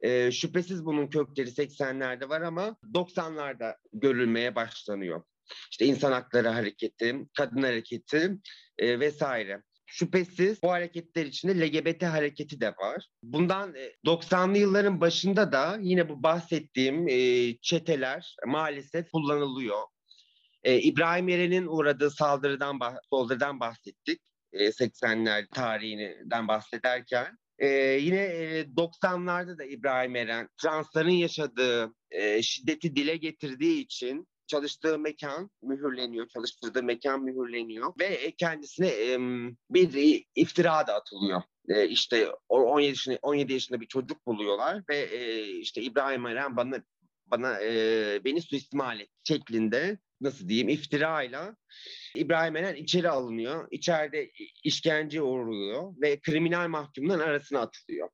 E, 0.01 0.31
şüphesiz 0.31 0.85
bunun 0.85 1.07
kökleri 1.07 1.49
80'lerde 1.49 2.29
var 2.29 2.41
ama 2.41 2.77
90'larda 2.93 3.75
görülmeye 3.93 4.55
başlanıyor. 4.55 5.23
İşte 5.71 5.85
insan 5.85 6.11
hakları 6.11 6.47
hareketi, 6.47 7.15
kadın 7.37 7.63
hareketi 7.63 8.37
e, 8.77 8.99
vesaire. 8.99 9.63
Şüphesiz 9.91 10.63
bu 10.63 10.71
hareketler 10.71 11.25
içinde 11.25 11.59
LGBT 11.59 12.03
hareketi 12.03 12.61
de 12.61 12.69
var. 12.69 13.07
Bundan 13.23 13.75
90'lı 14.05 14.57
e, 14.57 14.59
yılların 14.59 15.01
başında 15.01 15.51
da 15.51 15.77
yine 15.81 16.09
bu 16.09 16.23
bahsettiğim 16.23 17.07
e, 17.07 17.57
çeteler 17.61 18.35
maalesef 18.47 19.11
kullanılıyor. 19.11 19.81
E, 20.63 20.79
İbrahim 20.79 21.27
Yeren'in 21.27 21.65
uğradığı 21.65 22.11
saldırıdan, 22.11 22.79
saldırıdan 23.09 23.59
bahsettik. 23.59 24.21
80'ler 24.53 25.47
tarihinden 25.47 26.47
bahsederken. 26.47 27.37
Ee, 27.59 27.67
yine 28.01 28.19
90'larda 28.77 29.57
da 29.57 29.63
İbrahim 29.63 30.15
Eren 30.15 30.49
transların 30.61 31.09
yaşadığı 31.09 31.93
e, 32.11 32.41
şiddeti 32.41 32.95
dile 32.95 33.17
getirdiği 33.17 33.81
için 33.81 34.27
çalıştığı 34.49 34.99
mekan 34.99 35.49
mühürleniyor, 35.61 36.27
çalıştırdığı 36.27 36.83
mekan 36.83 37.23
mühürleniyor 37.23 37.93
ve 37.99 38.31
kendisine 38.37 38.87
e, 38.87 39.17
bir 39.69 40.25
iftira 40.35 40.87
da 40.87 40.93
atılıyor. 40.93 41.41
E, 41.69 41.87
işte 41.87 42.27
17 42.49 42.87
yaşında, 42.87 43.19
17 43.21 43.53
yaşında 43.53 43.81
bir 43.81 43.87
çocuk 43.87 44.25
buluyorlar 44.25 44.83
ve 44.89 44.97
e, 44.97 45.47
işte 45.47 45.81
İbrahim 45.81 46.25
Eren 46.25 46.57
bana 46.57 46.83
bana 47.25 47.61
e, 47.61 48.21
beni 48.25 48.41
suistimal 48.41 48.99
et 48.99 49.09
şeklinde 49.23 49.97
nasıl 50.21 50.49
diyeyim 50.49 50.69
iftirayla 50.69 51.55
İbrahim 52.15 52.55
Eren 52.55 52.75
içeri 52.75 53.09
alınıyor. 53.09 53.67
İçeride 53.71 54.31
işkence 54.63 55.21
uğruyor 55.21 55.93
ve 56.01 56.19
kriminal 56.19 56.67
mahkumların 56.67 57.19
arasına 57.19 57.59
atılıyor. 57.59 58.09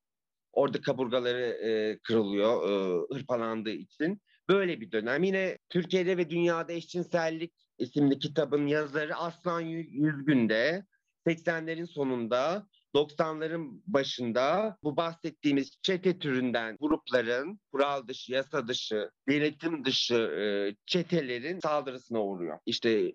Orada 0.52 0.82
kaburgaları 0.82 1.44
e, 1.44 2.00
kırılıyor 2.04 2.70
e, 2.70 3.06
hırpalandığı 3.16 3.72
için. 3.72 4.22
Böyle 4.50 4.82
bir 4.82 4.92
dönem. 4.92 5.24
Yine 5.24 5.58
Türkiye'de 5.70 6.18
ve 6.18 6.30
dünyada 6.30 6.74
eşcinsellik 6.74 7.54
isimli 7.78 8.20
kitabın 8.20 8.68
yazarı 8.68 9.16
Aslan 9.16 9.62
Yüzgün'de 9.62 10.86
80'lerin 11.28 11.88
sonunda 11.88 12.68
90'ların 12.96 13.82
başında 13.88 14.78
bu 14.84 14.98
bahsettiğimiz 14.98 15.72
çete 15.82 16.20
türünden 16.20 16.78
grupların 16.80 17.60
kural 17.72 18.08
dışı, 18.08 18.34
yasa 18.34 18.68
dışı, 18.68 19.10
denetim 19.30 19.86
dışı 19.86 20.16
e, 20.16 20.46
çetelerin 20.86 21.60
saldırısına 21.60 22.24
uğruyor. 22.24 22.60
İşte 22.66 23.14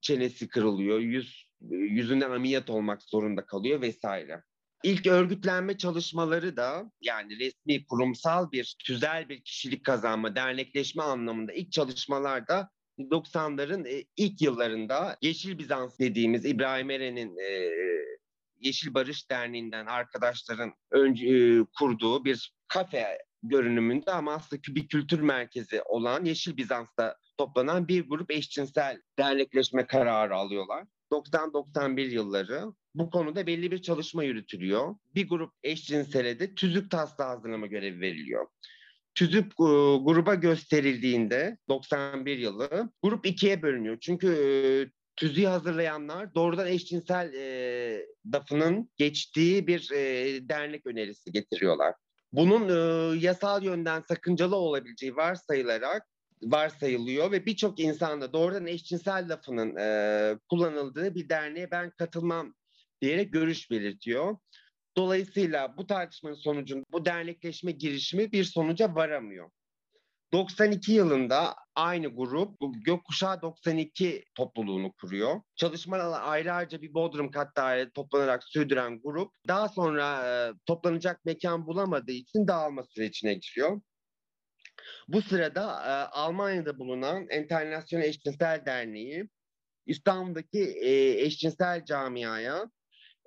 çenesi 0.00 0.48
kırılıyor, 0.48 0.98
yüz 0.98 1.46
yüzünden 1.70 2.30
ameliyat 2.30 2.70
olmak 2.70 3.02
zorunda 3.02 3.46
kalıyor 3.46 3.80
vesaire. 3.80 4.42
İlk 4.86 5.06
örgütlenme 5.06 5.78
çalışmaları 5.78 6.56
da 6.56 6.92
yani 7.00 7.38
resmi 7.38 7.86
kurumsal 7.86 8.52
bir 8.52 8.76
tüzel 8.78 9.28
bir 9.28 9.40
kişilik 9.40 9.84
kazanma, 9.84 10.36
dernekleşme 10.36 11.02
anlamında 11.02 11.52
ilk 11.52 11.72
çalışmalar 11.72 12.48
da 12.48 12.70
90'ların 12.98 13.88
e, 13.88 14.04
ilk 14.16 14.42
yıllarında 14.42 15.16
Yeşil 15.22 15.58
Bizans 15.58 15.98
dediğimiz 15.98 16.44
İbrahim 16.44 16.90
Eren'in 16.90 17.36
e, 17.38 17.70
Yeşil 18.60 18.94
Barış 18.94 19.30
Derneği'nden 19.30 19.86
arkadaşların 19.86 20.72
önce, 20.90 21.28
e, 21.28 21.64
kurduğu 21.78 22.24
bir 22.24 22.52
kafe 22.68 23.18
görünümünde 23.42 24.12
ama 24.12 24.34
aslında 24.34 24.62
bir 24.68 24.88
kültür 24.88 25.20
merkezi 25.20 25.82
olan 25.82 26.24
Yeşil 26.24 26.56
Bizans'ta 26.56 27.16
toplanan 27.38 27.88
bir 27.88 28.08
grup 28.08 28.30
eşcinsel 28.30 29.02
dernekleşme 29.18 29.86
kararı 29.86 30.36
alıyorlar. 30.36 30.84
90-91 31.12 32.00
yılları 32.00 32.72
bu 32.98 33.10
konuda 33.10 33.46
belli 33.46 33.70
bir 33.70 33.82
çalışma 33.82 34.24
yürütülüyor. 34.24 34.94
Bir 35.14 35.28
grup 35.28 35.52
eşcinsele 35.62 36.38
de 36.38 36.54
tüzük 36.54 36.90
taslağı 36.90 37.28
hazırlama 37.28 37.66
görevi 37.66 38.00
veriliyor. 38.00 38.46
Tüzük 39.14 39.44
e, 39.44 39.68
gruba 40.04 40.34
gösterildiğinde 40.34 41.58
91 41.68 42.38
yılı 42.38 42.90
grup 43.02 43.26
ikiye 43.26 43.62
bölünüyor. 43.62 43.98
Çünkü 44.00 44.28
e, 44.28 44.46
tüzüğü 45.16 45.46
hazırlayanlar 45.46 46.34
doğrudan 46.34 46.66
eşcinsel 46.66 47.34
e, 47.34 48.06
dafının 48.32 48.90
geçtiği 48.96 49.66
bir 49.66 49.90
e, 49.92 50.48
dernek 50.48 50.86
önerisi 50.86 51.32
getiriyorlar. 51.32 51.94
Bunun 52.32 52.68
e, 52.68 53.16
yasal 53.18 53.62
yönden 53.62 54.00
sakıncalı 54.08 54.56
olabileceği 54.56 55.16
varsayılarak 55.16 56.02
varsayılıyor 56.42 57.32
ve 57.32 57.46
birçok 57.46 57.80
insan 57.80 58.20
da 58.20 58.32
doğrudan 58.32 58.66
eşcinsel 58.66 59.26
lafının 59.28 59.76
e, 59.76 60.38
kullanıldığı 60.48 61.14
bir 61.14 61.28
derneğe 61.28 61.70
ben 61.70 61.90
katılmam 61.90 62.54
diyerek 63.02 63.32
görüş 63.32 63.70
belirtiyor. 63.70 64.36
Dolayısıyla 64.96 65.76
bu 65.76 65.86
tartışmanın 65.86 66.34
sonucunda 66.34 66.84
bu 66.92 67.04
dernekleşme 67.04 67.72
girişimi 67.72 68.32
bir 68.32 68.44
sonuca 68.44 68.94
varamıyor. 68.94 69.50
92 70.32 70.92
yılında 70.92 71.54
aynı 71.74 72.08
grup 72.08 72.56
Gökkuşağı 72.84 73.42
92 73.42 74.24
topluluğunu 74.34 74.92
kuruyor. 74.92 75.40
Çalışmalar 75.56 76.20
ayrıca 76.22 76.82
bir 76.82 76.94
Bodrum 76.94 77.30
kat 77.30 77.54
toplanarak 77.94 78.44
sürdüren 78.44 79.00
grup 79.02 79.32
daha 79.48 79.68
sonra 79.68 80.26
e, 80.26 80.52
toplanacak 80.66 81.24
mekan 81.24 81.66
bulamadığı 81.66 82.12
için 82.12 82.48
dağılma 82.48 82.82
sürecine 82.82 83.34
giriyor. 83.34 83.80
Bu 85.08 85.22
sırada 85.22 85.62
e, 85.62 85.92
Almanya'da 86.10 86.78
bulunan 86.78 87.26
Enternasyonel 87.28 88.04
Eşcinsel 88.04 88.66
Derneği 88.66 89.28
İstanbul'daki 89.86 90.60
e, 90.60 91.20
eşcinsel 91.22 91.84
camiaya 91.84 92.70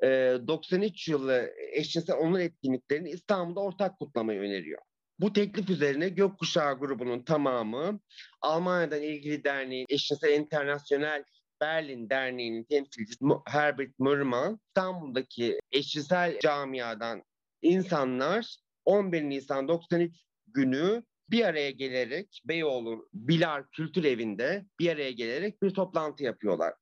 93 0.03 1.07
yılı 1.07 1.49
eşcinsel 1.73 2.15
onur 2.15 2.39
etkinliklerini 2.39 3.09
İstanbul'da 3.09 3.59
ortak 3.59 3.99
kutlamayı 3.99 4.39
öneriyor. 4.39 4.81
Bu 5.19 5.33
teklif 5.33 5.69
üzerine 5.69 6.09
Gökkuşağı 6.09 6.79
grubunun 6.79 7.23
tamamı 7.23 7.99
Almanya'dan 8.41 9.01
ilgili 9.01 9.43
derneğin 9.43 9.85
Eşcinsel 9.89 10.33
Internasyonel 10.33 11.23
Berlin 11.61 12.09
Derneği'nin 12.09 12.63
temsilcisi 12.63 13.25
Herbert 13.45 13.99
Mürman, 13.99 14.59
İstanbul'daki 14.67 15.59
eşcinsel 15.71 16.39
camiadan 16.39 17.23
insanlar 17.61 18.55
11 18.85 19.23
Nisan 19.23 19.67
93 19.67 20.15
günü 20.47 21.03
bir 21.29 21.45
araya 21.45 21.71
gelerek 21.71 22.41
Beyoğlu 22.45 23.09
Bilar 23.13 23.71
Kültür 23.71 24.03
Evi'nde 24.03 24.65
bir 24.79 24.89
araya 24.89 25.11
gelerek 25.11 25.61
bir 25.63 25.69
toplantı 25.69 26.23
yapıyorlar. 26.23 26.73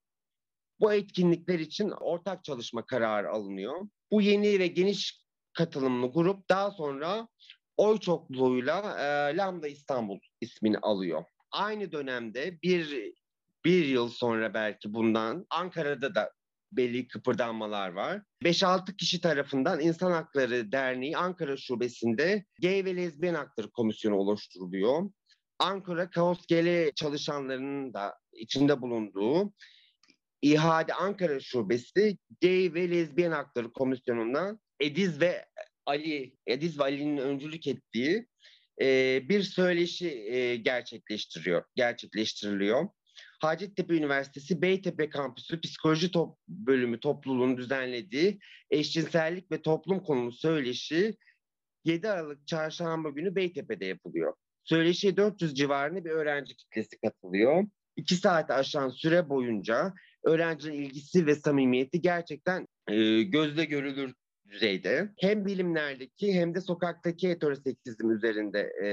Bu 0.80 0.94
etkinlikler 0.94 1.60
için 1.60 1.90
ortak 1.90 2.44
çalışma 2.44 2.86
kararı 2.86 3.30
alınıyor. 3.30 3.88
Bu 4.12 4.22
yeni 4.22 4.60
ve 4.60 4.68
geniş 4.68 5.22
katılımlı 5.54 6.12
grup 6.12 6.50
daha 6.50 6.72
sonra 6.72 7.28
oy 7.78 8.00
çokluğuyla 8.00 9.00
e, 9.00 9.38
Lambda 9.38 9.68
İstanbul 9.68 10.20
ismini 10.42 10.78
alıyor. 10.78 11.24
Aynı 11.52 11.92
dönemde 11.92 12.62
bir 12.62 13.14
bir 13.66 13.86
yıl 13.86 14.10
sonra 14.10 14.54
belki 14.54 14.94
bundan 14.94 15.46
Ankara'da 15.50 16.16
da 16.16 16.32
belli 16.72 17.08
kıpırdanmalar 17.08 17.90
var. 17.90 18.22
5-6 18.44 18.98
kişi 18.98 19.22
tarafından 19.22 19.80
İnsan 19.80 20.12
Hakları 20.12 20.72
Derneği 20.72 21.18
Ankara 21.18 21.58
Şubesi'nde 21.58 22.46
Gay 22.62 22.86
ve 22.86 22.96
Lezbiyen 22.96 23.34
Hakları 23.34 23.72
Komisyonu 23.72 24.16
oluşturuluyor. 24.16 25.10
Ankara 25.60 26.10
Kaos 26.10 26.48
GL 26.48 26.92
çalışanlarının 26.96 27.94
da 27.94 28.18
içinde 28.34 28.82
bulunduğu 28.82 29.54
İHA'de 30.42 30.94
Ankara 30.94 31.40
Şubesi 31.40 32.18
Gay 32.42 32.74
ve 32.74 32.92
Lezbiyen 32.92 33.32
Hakları 33.32 33.74
Komisyonu'ndan 33.74 34.60
Ediz 34.80 35.22
ve 35.22 35.46
Ali, 35.86 36.36
Ediz 36.48 36.80
ve 36.80 36.84
Ali'nin 36.84 37.18
öncülük 37.18 37.68
ettiği 37.68 38.28
e, 38.82 39.20
bir 39.30 39.44
söyleşi 39.44 40.10
e, 40.10 40.56
gerçekleştiriyor, 40.56 41.64
gerçekleştiriliyor. 41.76 42.88
Hacettepe 43.40 43.94
Üniversitesi 43.94 44.62
Beytepe 44.62 45.10
Kampüsü 45.10 45.62
Psikoloji 45.62 46.12
Top 46.12 46.38
Bölümü 46.48 47.00
topluluğunun 47.00 47.58
düzenlediği 47.58 48.40
eşcinsellik 48.72 49.52
ve 49.52 49.62
toplum 49.62 50.04
konulu 50.04 50.32
söyleşi 50.32 51.18
7 51.86 52.10
Aralık 52.10 52.48
Çarşamba 52.48 53.10
günü 53.10 53.36
Beytepe'de 53.36 53.86
yapılıyor. 53.86 54.34
Söyleşiye 54.64 55.18
400 55.18 55.54
civarında 55.54 56.06
bir 56.06 56.10
öğrenci 56.10 56.56
kitlesi 56.56 56.98
katılıyor. 56.98 57.64
İki 57.96 58.16
saate 58.16 58.54
aşan 58.54 58.90
süre 58.90 59.30
boyunca 59.30 59.94
öğrencinin 60.24 60.74
ilgisi 60.74 61.26
ve 61.26 61.36
samimiyeti 61.36 62.02
gerçekten 62.02 62.68
e, 62.88 63.24
gözle 63.24 63.66
görülür 63.66 64.14
düzeyde. 64.50 65.10
Hem 65.18 65.46
bilimlerdeki 65.46 66.34
hem 66.34 66.56
de 66.56 66.62
sokaktaki 66.62 67.30
heteroseksizm 67.30 68.12
üzerinde 68.12 68.60
e, 68.60 68.90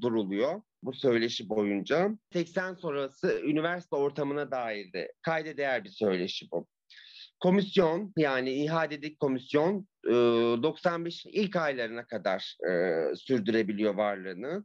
duruluyor 0.00 0.62
bu 0.82 0.92
söyleşi 0.92 1.48
boyunca. 1.48 2.10
80 2.32 2.74
sonrası 2.74 3.40
üniversite 3.44 3.96
ortamına 3.96 4.50
dair 4.50 4.92
de 4.92 5.12
kayda 5.22 5.56
değer 5.56 5.84
bir 5.84 5.90
söyleşi 5.90 6.50
bu. 6.52 6.66
Komisyon 7.40 8.12
yani 8.16 8.52
ihadedik 8.52 9.20
komisyon 9.20 9.88
95 10.04 11.26
ilk 11.26 11.56
aylarına 11.56 12.06
kadar 12.06 12.56
sürdürebiliyor 13.16 13.94
varlığını. 13.94 14.64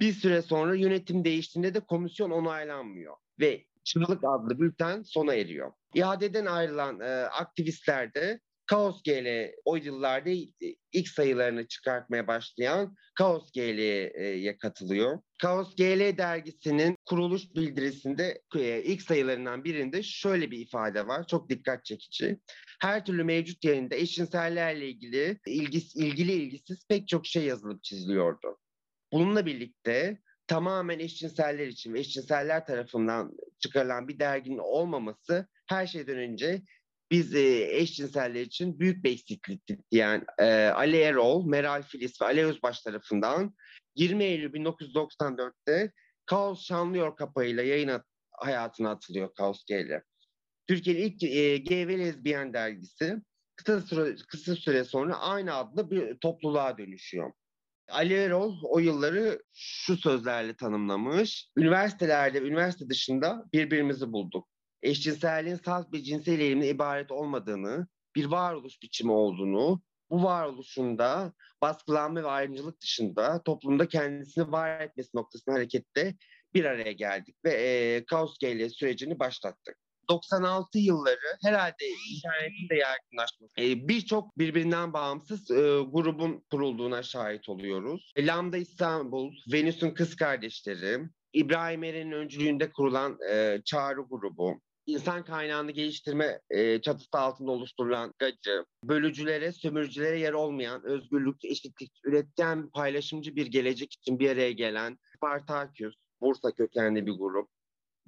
Bir 0.00 0.12
süre 0.12 0.42
sonra 0.42 0.74
yönetim 0.74 1.24
değiştiğinde 1.24 1.74
de 1.74 1.80
komisyon 1.80 2.30
onaylanmıyor 2.30 3.16
ve 3.40 3.64
Çığlık 3.88 4.24
adlı 4.24 4.60
bülten 4.60 5.02
sona 5.02 5.34
eriyor. 5.34 5.72
İadeden 5.94 6.46
ayrılan 6.46 6.98
aktivistler 7.30 8.14
de 8.14 8.40
Kaos 8.66 9.02
GL 9.02 9.52
o 9.64 9.76
yıllarda 9.76 10.30
ilk 10.92 11.08
sayılarını 11.08 11.68
çıkartmaya 11.68 12.26
başlayan 12.26 12.96
Kaos 13.14 13.52
GL'ye 13.52 14.58
katılıyor. 14.58 15.18
Kaos 15.42 15.76
GL 15.76 16.18
dergisinin 16.18 16.96
kuruluş 17.06 17.54
bildirisinde 17.54 18.42
e, 18.56 18.82
ilk 18.82 19.02
sayılarından 19.02 19.64
birinde 19.64 20.02
şöyle 20.02 20.50
bir 20.50 20.58
ifade 20.58 21.06
var. 21.06 21.26
Çok 21.26 21.50
dikkat 21.50 21.84
çekici. 21.84 22.40
Her 22.80 23.04
türlü 23.04 23.24
mevcut 23.24 23.64
yayında 23.64 23.94
eşcinsellerle 23.94 24.88
ilgili 24.88 25.38
ilgisi, 25.46 25.98
ilgili 25.98 26.32
ilgisiz 26.32 26.86
pek 26.88 27.08
çok 27.08 27.26
şey 27.26 27.44
yazılıp 27.44 27.82
çiziliyordu. 27.82 28.58
Bununla 29.12 29.46
birlikte 29.46 30.18
tamamen 30.48 30.98
eşcinseller 30.98 31.66
için 31.66 31.94
ve 31.94 32.00
eşcinseller 32.00 32.66
tarafından 32.66 33.36
çıkarılan 33.58 34.08
bir 34.08 34.18
derginin 34.18 34.58
olmaması 34.58 35.48
her 35.66 35.86
şeyden 35.86 36.18
önce 36.18 36.62
biz 37.10 37.34
e, 37.34 37.76
eşcinseller 37.76 38.40
için 38.40 38.80
büyük 38.80 39.04
bir 39.04 39.12
eksiklikti 39.12 39.78
diyen 39.90 40.26
e, 40.38 40.44
Ali 40.66 40.96
Erol, 40.96 41.46
Meral 41.46 41.82
Filiz 41.82 42.20
ve 42.20 42.24
Ali 42.24 42.44
Özbaş 42.44 42.80
tarafından 42.80 43.54
20 43.96 44.24
Eylül 44.24 44.52
1994'te 44.52 45.92
Kaos 46.26 46.64
Şanlıyor 46.66 47.16
kapağıyla 47.16 47.62
yayın 47.62 48.02
hayatına 48.32 48.90
atılıyor 48.90 49.34
Kaos 49.34 49.64
GL. 49.64 50.02
Türkiye'nin 50.66 51.02
ilk 51.02 51.22
e, 51.22 51.58
gay 51.58 51.88
ve 51.88 51.98
lezbiyen 51.98 52.52
dergisi 52.52 53.16
kısa 53.56 53.80
süre, 53.80 54.16
kısa 54.28 54.56
süre 54.56 54.84
sonra 54.84 55.18
aynı 55.18 55.54
adlı 55.54 55.90
bir 55.90 56.18
topluluğa 56.18 56.78
dönüşüyor. 56.78 57.32
Ali 57.88 58.14
Erol 58.14 58.56
o 58.62 58.78
yılları 58.78 59.42
şu 59.54 59.96
sözlerle 59.96 60.56
tanımlamış. 60.56 61.48
Üniversitelerde, 61.56 62.38
üniversite 62.38 62.88
dışında 62.88 63.44
birbirimizi 63.52 64.12
bulduk. 64.12 64.48
Eşcinselliğin 64.82 65.56
salt 65.56 65.92
bir 65.92 66.02
cinsel 66.02 66.40
eğilimle 66.40 66.68
ibaret 66.68 67.10
olmadığını, 67.12 67.86
bir 68.16 68.24
varoluş 68.24 68.82
biçimi 68.82 69.12
olduğunu, 69.12 69.82
bu 70.10 70.22
varoluşunda 70.22 71.32
baskılanma 71.62 72.22
ve 72.22 72.26
ayrımcılık 72.26 72.80
dışında 72.80 73.42
toplumda 73.42 73.88
kendisini 73.88 74.52
var 74.52 74.80
etmesi 74.80 75.16
noktasına 75.16 75.54
harekette 75.54 76.14
bir 76.54 76.64
araya 76.64 76.92
geldik 76.92 77.36
ve 77.44 77.50
e, 77.52 78.04
Kaos 78.04 78.38
GL 78.38 78.68
sürecini 78.68 79.18
başlattık. 79.18 79.76
96 80.10 80.78
yılları 80.78 81.36
herhalde 81.42 81.84
internetin 82.10 82.68
de 82.70 82.74
yaygınlaşması. 82.74 83.52
E, 83.58 83.88
Birçok 83.88 84.38
birbirinden 84.38 84.92
bağımsız 84.92 85.50
e, 85.50 85.54
grubun 85.92 86.44
kurulduğuna 86.50 87.02
şahit 87.02 87.48
oluyoruz. 87.48 88.12
E, 88.16 88.26
Lambda 88.26 88.56
İstanbul, 88.56 89.32
Venüs'ün 89.52 89.90
kız 89.90 90.16
kardeşleri, 90.16 90.98
İbrahim 91.32 91.84
Eren'in 91.84 92.12
öncülüğünde 92.12 92.70
kurulan 92.70 93.18
e, 93.30 93.60
Çağrı 93.64 94.00
grubu, 94.10 94.60
insan 94.86 95.24
kaynağını 95.24 95.70
geliştirme 95.70 96.40
e, 96.50 96.80
çatısı 96.80 97.08
altında 97.18 97.50
oluşturulan 97.50 98.14
GACı, 98.18 98.64
bölücülere, 98.84 99.52
sömürücülere 99.52 100.18
yer 100.18 100.32
olmayan, 100.32 100.84
özgürlük, 100.84 101.44
eşitlik, 101.44 101.92
üretken, 102.04 102.70
paylaşımcı 102.70 103.36
bir 103.36 103.46
gelecek 103.46 103.92
için 103.92 104.18
bir 104.18 104.30
araya 104.30 104.52
gelen 104.52 104.98
Spartaküs, 105.16 105.94
Bursa 106.20 106.52
kökenli 106.52 107.06
bir 107.06 107.12
grup, 107.12 107.48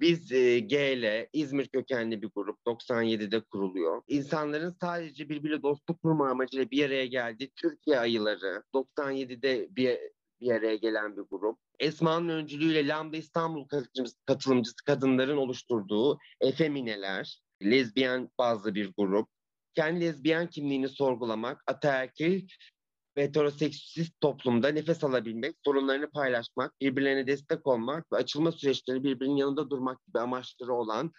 biz 0.01 0.31
e, 0.31 0.59
GL, 0.59 1.27
İzmir 1.33 1.67
kökenli 1.67 2.21
bir 2.21 2.29
grup 2.35 2.59
97'de 2.67 3.39
kuruluyor. 3.39 4.01
İnsanların 4.07 4.75
sadece 4.81 5.29
birbiriyle 5.29 5.61
dostluk 5.61 6.01
kurma 6.01 6.29
amacıyla 6.29 6.71
bir 6.71 6.85
araya 6.85 7.05
geldiği 7.05 7.51
Türkiye 7.55 7.99
Ayıları 7.99 8.63
97'de 8.73 9.67
bir, 9.71 9.99
bir 10.41 10.51
araya 10.51 10.75
gelen 10.75 11.17
bir 11.17 11.21
grup. 11.21 11.59
Esma'nın 11.79 12.29
öncülüğüyle 12.29 12.87
Lambda 12.87 13.17
İstanbul 13.17 13.67
katılımcısı 14.25 14.85
kadınların 14.85 15.37
oluşturduğu 15.37 16.17
Efemineler, 16.41 17.41
lezbiyen 17.63 18.29
bazlı 18.37 18.75
bir 18.75 18.93
grup. 18.97 19.29
Kendi 19.75 20.01
lezbiyen 20.01 20.47
kimliğini 20.47 20.89
sorgulamak, 20.89 21.63
ataerkil 21.67 22.47
heteroseksist 23.15 24.21
toplumda 24.21 24.69
nefes 24.69 25.03
alabilmek, 25.03 25.55
sorunlarını 25.65 26.11
paylaşmak, 26.11 26.81
birbirlerine 26.81 27.27
destek 27.27 27.67
olmak 27.67 28.11
ve 28.13 28.17
açılma 28.17 28.51
süreçleri 28.51 29.03
birbirinin 29.03 29.35
yanında 29.35 29.69
durmak 29.69 30.05
gibi 30.05 30.19
amaçları 30.19 30.73
olan 30.73 31.11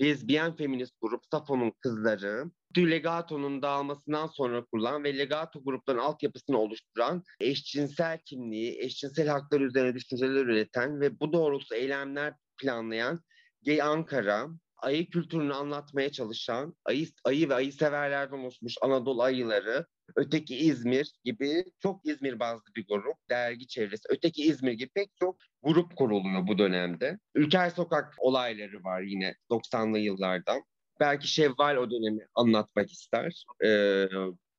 lezbiyen 0.00 0.56
feminist 0.56 0.94
grup 1.00 1.22
Safo'nun 1.30 1.72
kızları, 1.80 2.50
Legato'nun 2.78 3.62
dağılmasından 3.62 4.26
sonra 4.26 4.64
kurulan 4.64 5.04
ve 5.04 5.18
Legato 5.18 5.64
grupların 5.64 5.98
altyapısını 5.98 6.58
oluşturan 6.58 7.22
eşcinsel 7.40 8.18
kimliği, 8.24 8.78
eşcinsel 8.80 9.28
haklar 9.28 9.60
üzerine 9.60 9.94
düşünceler 9.94 10.46
üreten 10.46 11.00
ve 11.00 11.20
bu 11.20 11.32
doğrultuda 11.32 11.76
eylemler 11.76 12.34
planlayan 12.62 13.20
Gay 13.66 13.82
Ankara, 13.82 14.48
ayı 14.76 15.10
kültürünü 15.10 15.54
anlatmaya 15.54 16.12
çalışan, 16.12 16.74
ayı, 16.84 17.06
ayı 17.24 17.48
ve 17.48 17.54
ayı 17.54 17.72
severlerden 17.72 18.38
oluşmuş 18.38 18.74
Anadolu 18.82 19.22
ayıları, 19.22 19.86
Öteki 20.16 20.56
İzmir 20.56 21.12
gibi 21.24 21.64
çok 21.82 22.06
İzmir 22.06 22.40
bazlı 22.40 22.74
bir 22.76 22.86
grup, 22.86 23.16
dergi 23.30 23.66
çevresi. 23.66 24.02
Öteki 24.08 24.42
İzmir 24.42 24.72
gibi 24.72 24.90
pek 24.94 25.10
çok 25.16 25.36
grup 25.62 25.96
kuruluyor 25.96 26.46
bu 26.46 26.58
dönemde. 26.58 27.18
Ülker 27.34 27.70
Sokak 27.70 28.14
olayları 28.18 28.84
var 28.84 29.02
yine 29.02 29.34
90'lı 29.50 29.98
yıllardan. 29.98 30.62
Belki 31.00 31.28
Şevval 31.28 31.76
o 31.76 31.90
dönemi 31.90 32.26
anlatmak 32.34 32.92
ister. 32.92 33.44
Ee, 33.64 34.08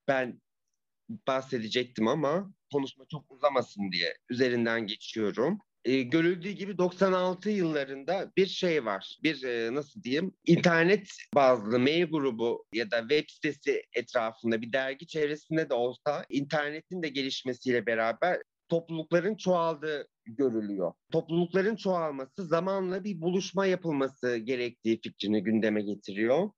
ben 0.08 0.42
bahsedecektim 1.28 2.08
ama 2.08 2.54
konuşma 2.72 3.06
çok 3.12 3.32
uzamasın 3.32 3.92
diye 3.92 4.18
üzerinden 4.30 4.88
geçiyorum 4.88 5.60
e, 5.88 6.02
görüldüğü 6.02 6.50
gibi 6.50 6.78
96 6.78 7.50
yıllarında 7.50 8.32
bir 8.38 8.46
şey 8.46 8.86
var. 8.86 9.20
Bir 9.24 9.44
e, 9.44 9.74
nasıl 9.74 10.04
diyeyim 10.04 10.34
internet 10.46 11.10
bazlı 11.36 11.80
mail 11.80 12.06
grubu 12.06 12.66
ya 12.74 12.92
da 12.92 13.00
web 13.00 13.30
sitesi 13.30 13.84
etrafında 13.94 14.62
bir 14.62 14.74
dergi 14.74 15.08
çevresinde 15.08 15.70
de 15.70 15.74
olsa 15.74 16.26
internetin 16.30 17.04
de 17.04 17.10
gelişmesiyle 17.10 17.86
beraber 17.86 18.42
toplulukların 18.70 19.36
çoğaldığı 19.36 20.08
görülüyor. 20.26 20.94
Toplulukların 21.12 21.76
çoğalması 21.76 22.46
zamanla 22.46 23.04
bir 23.04 23.22
buluşma 23.22 23.66
yapılması 23.66 24.38
gerektiği 24.38 25.02
fikrini 25.02 25.44
gündeme 25.44 25.82
getiriyor. 25.82 26.50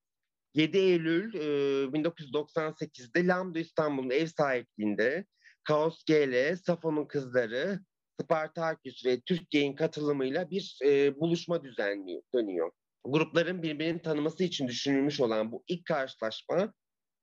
7 0.53 0.77
Eylül 0.77 1.33
e, 1.33 1.39
1998'de 1.85 3.27
Lambda 3.27 3.59
İstanbul'un 3.59 4.09
ev 4.09 4.25
sahipliğinde 4.25 5.25
Kaos 5.63 6.03
GL, 6.03 6.55
Safo'nun 6.55 7.05
kızları, 7.05 7.79
Spartaküs 8.21 9.05
ve 9.05 9.19
Türkiye'nin 9.21 9.75
katılımıyla 9.75 10.49
bir 10.49 10.77
e, 10.85 11.19
buluşma 11.19 11.63
düzenliyor, 11.63 12.21
dönüyor. 12.33 12.71
Grupların 13.03 13.63
birbirini 13.63 14.01
tanıması 14.01 14.43
için 14.43 14.67
düşünülmüş 14.67 15.19
olan 15.19 15.51
bu 15.51 15.63
ilk 15.67 15.85
karşılaşma 15.85 16.73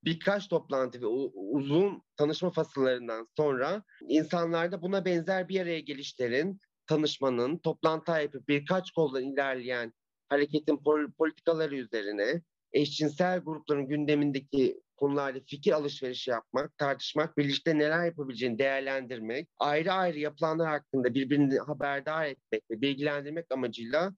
birkaç 0.05 0.49
toplantı 0.49 1.01
ve 1.01 1.07
uzun 1.07 2.03
tanışma 2.17 2.51
fasıllarından 2.51 3.29
sonra 3.37 3.83
insanlarda 4.09 4.83
buna 4.83 5.05
benzer 5.05 5.49
bir 5.49 5.61
araya 5.61 5.81
gelişlerin, 5.81 6.61
tanışmanın, 6.87 7.59
toplantı 7.59 8.13
yapıp 8.13 8.49
birkaç 8.49 8.91
koldan 8.91 9.25
ilerleyen 9.25 9.93
hareketin 10.29 10.81
politikaları 11.19 11.77
üzerine 11.77 12.43
eşcinsel 12.73 13.41
grupların 13.41 13.89
gündemindeki 13.89 14.81
konularda 14.97 15.39
fikir 15.47 15.73
alışverişi 15.73 16.31
yapmak, 16.31 16.79
tartışmak, 16.79 17.39
birlikte 17.39 17.79
neler 17.79 18.05
yapabileceğini 18.05 18.59
değerlendirmek, 18.59 19.49
ayrı 19.59 19.93
ayrı 19.93 20.19
yapılanlar 20.19 20.69
hakkında 20.69 21.15
birbirini 21.15 21.59
haberdar 21.59 22.27
etmek 22.27 22.71
ve 22.71 22.81
bilgilendirmek 22.81 23.47
amacıyla 23.53 24.13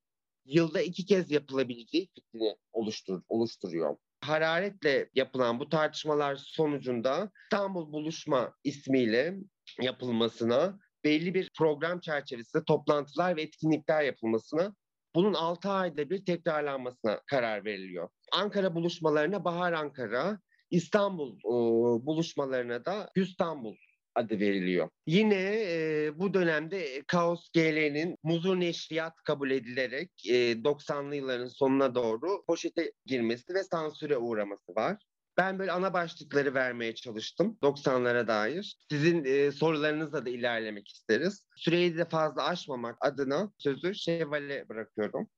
yılda 0.44 0.80
iki 0.82 1.06
kez 1.06 1.30
yapılabileceği 1.30 2.08
fikrini 2.14 2.56
oluştur, 2.72 3.22
oluşturuyor. 3.28 3.96
Hararetle 4.20 5.10
yapılan 5.14 5.60
bu 5.60 5.68
tartışmalar 5.68 6.36
sonucunda 6.36 7.30
İstanbul 7.44 7.92
Buluşma 7.92 8.54
ismiyle 8.64 9.36
yapılmasına, 9.80 10.78
belli 11.04 11.34
bir 11.34 11.50
program 11.58 12.00
çerçevesinde 12.00 12.64
toplantılar 12.64 13.36
ve 13.36 13.42
etkinlikler 13.42 14.02
yapılmasına 14.02 14.74
bunun 15.14 15.34
6 15.34 15.70
ayda 15.70 16.10
bir 16.10 16.24
tekrarlanmasına 16.24 17.20
karar 17.26 17.64
veriliyor. 17.64 18.08
Ankara 18.32 18.74
buluşmalarına 18.74 19.44
Bahar 19.44 19.72
Ankara, 19.72 20.40
İstanbul 20.70 21.38
e, 21.38 22.06
buluşmalarına 22.06 22.84
da 22.84 23.10
İstanbul 23.16 23.76
adı 24.14 24.40
veriliyor. 24.40 24.88
Yine 25.06 25.62
e, 25.66 26.10
bu 26.18 26.34
dönemde 26.34 27.02
Kaos 27.06 27.48
GL'nin 27.54 28.16
muzur 28.22 28.60
neşriyat 28.60 29.14
kabul 29.24 29.50
edilerek 29.50 30.10
e, 30.28 30.52
90'lı 30.52 31.16
yılların 31.16 31.46
sonuna 31.46 31.94
doğru 31.94 32.44
poşete 32.46 32.92
girmesi 33.06 33.54
ve 33.54 33.64
sansüre 33.64 34.16
uğraması 34.16 34.74
var. 34.74 34.96
Ben 35.36 35.58
böyle 35.58 35.72
ana 35.72 35.92
başlıkları 35.92 36.54
vermeye 36.54 36.94
çalıştım 36.94 37.58
90'lara 37.62 38.28
dair. 38.28 38.76
Sizin 38.90 39.24
e, 39.24 39.52
sorularınızla 39.52 40.26
da 40.26 40.30
ilerlemek 40.30 40.88
isteriz. 40.88 41.44
Süreyi 41.56 41.98
de 41.98 42.04
fazla 42.04 42.44
aşmamak 42.44 42.96
adına 43.00 43.52
sözü 43.58 43.94
Şevval'e 43.94 44.68
bırakıyorum. 44.68 45.28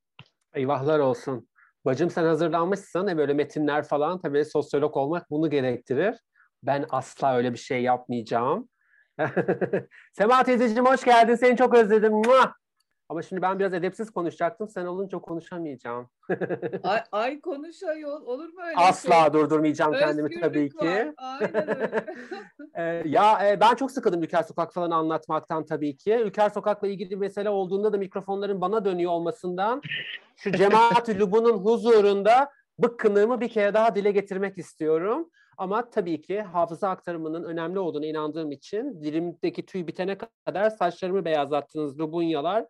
Eyvahlar 0.53 0.99
olsun. 0.99 1.49
Bacım 1.85 2.09
sen 2.09 2.23
hazırlanmışsın. 2.25 3.07
E 3.07 3.17
böyle 3.17 3.33
metinler 3.33 3.83
falan 3.83 4.21
tabii 4.21 4.45
sosyolog 4.45 4.97
olmak 4.97 5.29
bunu 5.31 5.49
gerektirir. 5.49 6.15
Ben 6.63 6.85
asla 6.89 7.35
öyle 7.37 7.53
bir 7.53 7.57
şey 7.57 7.81
yapmayacağım. 7.81 8.69
Sema 10.13 10.43
teyzeciğim 10.43 10.85
hoş 10.85 11.03
geldin. 11.03 11.35
Seni 11.35 11.57
çok 11.57 11.73
özledim. 11.73 12.13
Muah! 12.13 12.53
Ama 13.11 13.21
şimdi 13.21 13.41
ben 13.41 13.59
biraz 13.59 13.73
edepsiz 13.73 14.09
konuşacaktım. 14.09 14.69
Sen 14.69 14.85
olunca 14.85 15.19
konuşamayacağım. 15.19 16.09
ay, 16.83 16.99
ay 17.11 17.41
konuş 17.41 17.83
ayol. 17.83 18.21
Olur 18.25 18.49
mu 18.53 18.61
öyle 18.65 18.75
Asla 18.75 19.23
şey? 19.23 19.33
durdurmayacağım 19.33 19.93
kendimi 19.93 20.25
Özgürlük 20.25 20.41
tabii 20.43 20.69
ki. 20.69 20.77
var. 20.77 21.13
Aynen 21.17 21.69
öyle. 21.69 22.05
Ee, 22.75 23.03
ya 23.05 23.49
e, 23.49 23.59
ben 23.59 23.75
çok 23.75 23.91
sıkıldım 23.91 24.23
Ülker 24.23 24.43
Sokak 24.43 24.73
falan 24.73 24.91
anlatmaktan 24.91 25.65
tabii 25.65 25.97
ki. 25.97 26.13
Ülker 26.13 26.49
Sokak'la 26.49 26.87
ilgili 26.87 27.15
mesele 27.15 27.49
olduğunda 27.49 27.93
da 27.93 27.97
mikrofonların 27.97 28.61
bana 28.61 28.85
dönüyor 28.85 29.11
olmasından 29.11 29.81
şu 30.35 30.51
cemaat-ü 30.57 31.19
lubunun 31.19 31.57
huzurunda 31.57 32.49
bıkkınlığımı 32.79 33.41
bir 33.41 33.49
kere 33.49 33.73
daha 33.73 33.95
dile 33.95 34.11
getirmek 34.11 34.57
istiyorum. 34.57 35.29
Ama 35.57 35.89
tabii 35.89 36.21
ki 36.21 36.41
hafıza 36.41 36.89
aktarımının 36.89 37.43
önemli 37.43 37.79
olduğunu 37.79 38.05
inandığım 38.05 38.51
için 38.51 39.03
dilimdeki 39.03 39.65
tüy 39.65 39.87
bitene 39.87 40.17
kadar 40.45 40.69
saçlarımı 40.69 41.25
beyazlattığınız 41.25 41.99
lubunyalar 41.99 42.65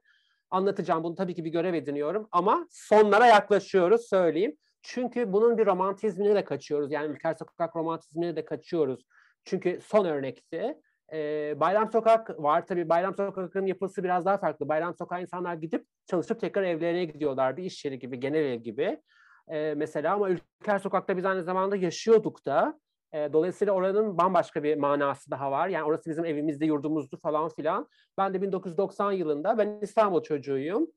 anlatacağım. 0.51 1.03
Bunu 1.03 1.15
tabii 1.15 1.35
ki 1.35 1.45
bir 1.45 1.49
görev 1.51 1.73
ediniyorum 1.73 2.27
ama 2.31 2.67
sonlara 2.69 3.27
yaklaşıyoruz 3.27 4.01
söyleyeyim. 4.09 4.57
Çünkü 4.81 5.33
bunun 5.33 5.57
bir 5.57 5.65
romantizmine 5.65 6.35
de 6.35 6.43
kaçıyoruz. 6.43 6.91
Yani 6.91 7.07
Ülker 7.07 7.33
Sokak 7.33 7.75
romantizmine 7.75 8.35
de 8.35 8.45
kaçıyoruz. 8.45 9.05
Çünkü 9.45 9.79
son 9.83 10.05
örnekti. 10.05 10.77
Ee, 11.13 11.59
Bayram 11.59 11.91
Sokak 11.91 12.43
var 12.43 12.65
tabii. 12.67 12.89
Bayram 12.89 13.15
Sokak'ın 13.15 13.65
yapısı 13.65 14.03
biraz 14.03 14.25
daha 14.25 14.37
farklı. 14.37 14.67
Bayram 14.69 14.95
Sokak 14.95 15.21
insanlar 15.21 15.53
gidip 15.53 15.85
çalışıp 16.07 16.39
tekrar 16.39 16.63
evlerine 16.63 17.05
gidiyorlar. 17.05 17.57
Bir 17.57 17.63
iş 17.63 17.85
yeri 17.85 17.99
gibi, 17.99 18.19
genel 18.19 18.45
ev 18.45 18.59
gibi. 18.59 19.01
Ee, 19.47 19.73
mesela 19.77 20.13
ama 20.13 20.29
Ülker 20.29 20.79
Sokak'ta 20.79 21.17
biz 21.17 21.25
aynı 21.25 21.43
zamanda 21.43 21.75
yaşıyorduk 21.75 22.45
da. 22.45 22.79
Dolayısıyla 23.13 23.74
oranın 23.74 24.17
bambaşka 24.17 24.63
bir 24.63 24.78
manası 24.78 25.32
daha 25.32 25.52
var. 25.52 25.67
Yani 25.67 25.84
orası 25.84 26.10
bizim 26.10 26.26
evimizde, 26.26 26.65
yurdumuzdu 26.65 27.17
falan 27.17 27.50
filan. 27.50 27.88
Ben 28.17 28.34
de 28.34 28.41
1990 28.41 29.12
yılında, 29.12 29.58
ben 29.58 29.80
İstanbul 29.82 30.24
çocuğuyum. 30.24 30.88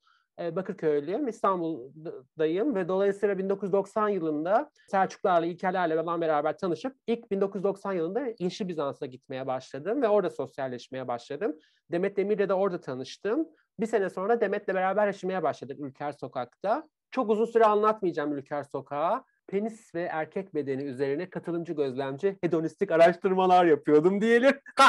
E, 0.40 0.56
Bakırköylüyüm, 0.56 1.28
İstanbul'dayım 1.28 2.74
ve 2.74 2.88
dolayısıyla 2.88 3.38
1990 3.38 4.08
yılında 4.08 4.70
Selçuklarla, 4.90 5.46
İlkerlerle 5.46 5.96
falan 5.96 6.20
beraber 6.20 6.58
tanışıp 6.58 6.96
ilk 7.06 7.30
1990 7.30 7.92
yılında 7.92 8.22
Yeşil 8.38 8.68
Bizans'a 8.68 9.06
gitmeye 9.06 9.46
başladım 9.46 10.02
ve 10.02 10.08
orada 10.08 10.30
sosyalleşmeye 10.30 11.08
başladım. 11.08 11.56
Demet 11.92 12.16
Demir'le 12.16 12.48
de 12.48 12.54
orada 12.54 12.80
tanıştım. 12.80 13.48
Bir 13.80 13.86
sene 13.86 14.10
sonra 14.10 14.40
Demet'le 14.40 14.68
beraber 14.68 15.06
yaşamaya 15.06 15.42
başladık 15.42 15.80
Ülker 15.80 16.12
Sokak'ta. 16.12 16.88
Çok 17.10 17.30
uzun 17.30 17.44
süre 17.44 17.64
anlatmayacağım 17.64 18.32
Ülker 18.32 18.62
Sokak'a 18.62 19.24
penis 19.46 19.94
ve 19.94 20.02
erkek 20.02 20.54
bedeni 20.54 20.82
üzerine 20.82 21.30
katılımcı 21.30 21.72
gözlemci 21.72 22.38
hedonistik 22.40 22.90
araştırmalar 22.90 23.64
yapıyordum 23.64 24.20
diyelim. 24.20 24.60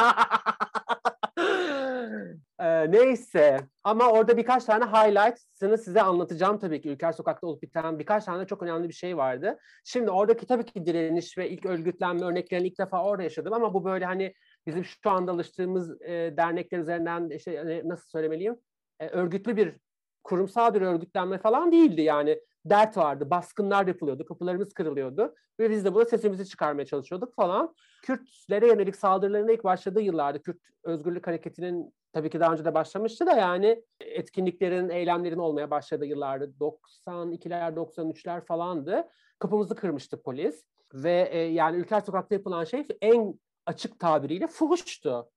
ee, 2.60 2.90
neyse 2.90 3.60
ama 3.84 4.10
orada 4.10 4.36
birkaç 4.36 4.64
tane 4.64 4.84
highlights'ını 4.84 5.78
size 5.78 6.02
anlatacağım 6.02 6.58
tabii 6.58 6.80
ki. 6.80 6.88
Ülker 6.88 7.12
Sokak'ta 7.12 7.46
olup 7.46 7.62
biten 7.62 7.98
birkaç 7.98 8.24
tane 8.24 8.46
çok 8.46 8.62
önemli 8.62 8.88
bir 8.88 8.94
şey 8.94 9.16
vardı. 9.16 9.58
Şimdi 9.84 10.10
oradaki 10.10 10.46
tabii 10.46 10.64
ki 10.64 10.86
direniş 10.86 11.38
ve 11.38 11.50
ilk 11.50 11.66
örgütlenme 11.66 12.24
örneklerini 12.26 12.68
ilk 12.68 12.78
defa 12.78 13.04
orada 13.04 13.22
yaşadım 13.22 13.52
ama 13.52 13.74
bu 13.74 13.84
böyle 13.84 14.04
hani 14.04 14.34
bizim 14.66 14.84
şu 14.84 15.10
anda 15.10 15.32
alıştığımız 15.32 16.02
e, 16.02 16.34
dernekler 16.36 16.78
üzerinden 16.78 17.30
işte 17.30 17.58
hani 17.58 17.88
nasıl 17.88 18.08
söylemeliyim? 18.08 18.56
E, 19.00 19.08
örgütlü 19.08 19.56
bir 19.56 19.76
kurumsal 20.24 20.74
bir 20.74 20.80
örgütlenme 20.80 21.38
falan 21.38 21.72
değildi 21.72 22.02
yani 22.02 22.40
dert 22.70 22.96
vardı, 22.96 23.30
baskınlar 23.30 23.86
yapılıyordu, 23.86 24.24
kapılarımız 24.24 24.74
kırılıyordu 24.74 25.34
ve 25.60 25.70
biz 25.70 25.84
de 25.84 25.94
burada 25.94 26.10
sesimizi 26.10 26.48
çıkarmaya 26.48 26.86
çalışıyorduk 26.86 27.34
falan. 27.34 27.74
Kürtlere 28.02 28.66
yönelik 28.66 28.96
saldırılarına 28.96 29.52
ilk 29.52 29.64
başladığı 29.64 30.00
yıllarda 30.00 30.42
Kürt 30.42 30.58
Özgürlük 30.84 31.26
Hareketi'nin 31.26 31.94
tabii 32.12 32.30
ki 32.30 32.40
daha 32.40 32.52
önce 32.52 32.64
de 32.64 32.74
başlamıştı 32.74 33.26
da 33.26 33.32
yani 33.32 33.82
etkinliklerin, 34.00 34.88
eylemlerin 34.88 35.38
olmaya 35.38 35.70
başladığı 35.70 36.06
yıllarda 36.06 36.44
92'ler, 36.44 37.74
93'ler 37.74 38.44
falandı. 38.44 39.08
Kapımızı 39.38 39.74
kırmıştı 39.74 40.22
polis 40.22 40.64
ve 40.94 41.28
e, 41.32 41.38
yani 41.38 41.76
Ülker 41.76 42.00
Sokak'ta 42.00 42.34
yapılan 42.34 42.64
şey 42.64 42.86
en 43.00 43.40
açık 43.66 44.00
tabiriyle 44.00 44.46
fuhuştu. 44.46 45.30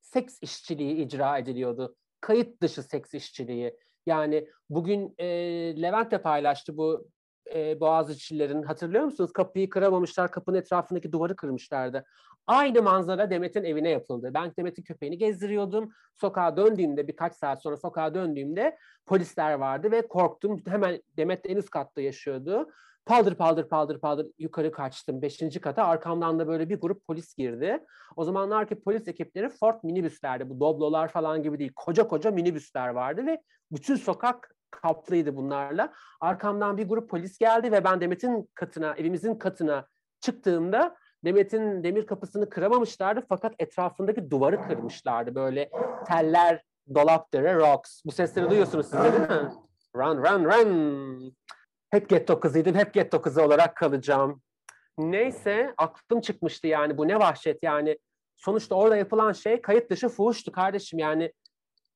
Seks 0.00 0.38
işçiliği 0.42 1.06
icra 1.06 1.38
ediliyordu. 1.38 1.96
Kayıt 2.20 2.62
dışı 2.62 2.82
seks 2.82 3.14
işçiliği. 3.14 3.76
Yani 4.06 4.48
bugün 4.70 5.14
e, 5.18 5.26
Levent 5.82 6.10
de 6.10 6.22
paylaştı 6.22 6.76
bu 6.76 7.08
e, 7.54 7.80
Boğaziçi'lilerin 7.80 8.62
hatırlıyor 8.62 9.04
musunuz? 9.04 9.32
Kapıyı 9.32 9.68
kıramamışlar, 9.68 10.30
kapının 10.30 10.58
etrafındaki 10.58 11.12
duvarı 11.12 11.36
kırmışlardı. 11.36 12.04
Aynı 12.46 12.82
manzara 12.82 13.30
Demet'in 13.30 13.64
evine 13.64 13.88
yapıldı. 13.88 14.30
Ben 14.34 14.52
Demet'in 14.58 14.82
köpeğini 14.82 15.18
gezdiriyordum. 15.18 15.90
Sokağa 16.14 16.56
döndüğümde 16.56 17.08
birkaç 17.08 17.34
saat 17.34 17.62
sonra 17.62 17.76
sokağa 17.76 18.14
döndüğümde 18.14 18.76
polisler 19.06 19.52
vardı 19.52 19.90
ve 19.90 20.08
korktum. 20.08 20.62
Hemen 20.66 21.02
Demet 21.16 21.50
en 21.50 21.56
üst 21.56 21.70
katta 21.70 22.00
yaşıyordu. 22.00 22.68
Paldır 23.06 23.34
paldır 23.34 23.68
paldır 23.68 24.00
paldır 24.00 24.26
yukarı 24.38 24.72
kaçtım. 24.72 25.22
Beşinci 25.22 25.60
kata 25.60 25.84
arkamdan 25.84 26.38
da 26.38 26.48
böyle 26.48 26.68
bir 26.68 26.80
grup 26.80 27.06
polis 27.06 27.34
girdi. 27.34 27.84
O 28.16 28.24
zamanlar 28.24 28.68
ki 28.68 28.80
polis 28.80 29.08
ekipleri 29.08 29.48
Ford 29.48 29.74
minibüslerdi. 29.82 30.50
Bu 30.50 30.60
Doblo'lar 30.60 31.08
falan 31.08 31.42
gibi 31.42 31.58
değil. 31.58 31.72
Koca 31.76 32.08
koca 32.08 32.30
minibüsler 32.30 32.88
vardı 32.88 33.26
ve 33.26 33.42
bütün 33.72 33.96
sokak 33.96 34.54
kaplıydı 34.70 35.36
bunlarla. 35.36 35.92
Arkamdan 36.20 36.76
bir 36.78 36.88
grup 36.88 37.10
polis 37.10 37.38
geldi 37.38 37.72
ve 37.72 37.84
ben 37.84 38.00
Demet'in 38.00 38.50
katına, 38.54 38.94
evimizin 38.94 39.34
katına 39.34 39.86
çıktığımda 40.20 40.96
Demet'in 41.24 41.84
demir 41.84 42.06
kapısını 42.06 42.50
kıramamışlardı 42.50 43.26
fakat 43.28 43.54
etrafındaki 43.58 44.30
duvarı 44.30 44.62
kırmışlardı. 44.62 45.34
Böyle 45.34 45.70
teller, 46.06 46.62
dolapları, 46.94 47.58
rocks. 47.58 48.02
Bu 48.04 48.12
sesleri 48.12 48.50
duyuyorsunuz 48.50 48.86
siz 48.86 48.98
de 48.98 49.12
değil 49.12 49.42
mi? 49.42 49.52
Run, 49.96 50.16
run, 50.16 50.44
run. 50.44 51.34
Hep 51.92 52.08
getto 52.08 52.40
kızıydım, 52.40 52.74
hep 52.74 52.94
getto 52.94 53.22
kızı 53.22 53.42
olarak 53.42 53.76
kalacağım. 53.76 54.42
Neyse 54.98 55.74
aklım 55.76 56.20
çıkmıştı 56.20 56.66
yani 56.66 56.98
bu 56.98 57.08
ne 57.08 57.18
vahşet 57.18 57.62
yani. 57.62 57.98
Sonuçta 58.36 58.74
orada 58.74 58.96
yapılan 58.96 59.32
şey 59.32 59.62
kayıt 59.62 59.90
dışı 59.90 60.08
fuhuştu 60.08 60.52
kardeşim 60.52 60.98
yani. 60.98 61.32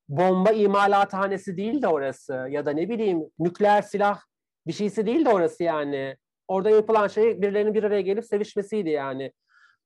Bomba 0.09 0.51
imalathanesi 0.51 1.57
değil 1.57 1.81
de 1.81 1.87
orası 1.87 2.47
ya 2.49 2.65
da 2.65 2.71
ne 2.71 2.89
bileyim 2.89 3.23
nükleer 3.39 3.81
silah 3.81 4.21
bir 4.67 4.73
şeysi 4.73 5.05
değil 5.05 5.25
de 5.25 5.29
orası 5.29 5.63
yani. 5.63 6.17
Orada 6.47 6.69
yapılan 6.69 7.07
şey 7.07 7.41
birilerinin 7.41 7.73
bir 7.73 7.83
araya 7.83 8.01
gelip 8.01 8.25
sevişmesiydi 8.25 8.89
yani. 8.89 9.31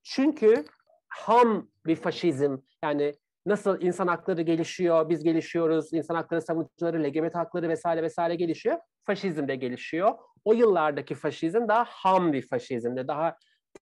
Çünkü 0.04 0.66
ham 1.08 1.68
bir 1.86 1.96
faşizm 1.96 2.58
yani 2.84 3.14
nasıl 3.46 3.82
insan 3.82 4.08
hakları 4.08 4.42
gelişiyor, 4.42 5.10
biz 5.10 5.24
gelişiyoruz, 5.24 5.94
insan 5.94 6.16
hakları 6.16 6.42
savunucuları, 6.42 7.04
LGBT 7.04 7.36
hakları 7.36 7.70
vesaire 7.70 8.04
vesaire 8.04 8.36
gelişiyor. 8.36 8.78
Faşizm 9.04 9.48
de 9.48 9.56
gelişiyor. 9.56 10.12
O 10.46 10.54
yıllardaki 10.54 11.16
faşizm 11.16 11.68
daha 11.68 11.84
ham 11.84 12.34
bir 12.34 12.48
faşizmdi. 12.48 13.08
Daha 13.08 13.36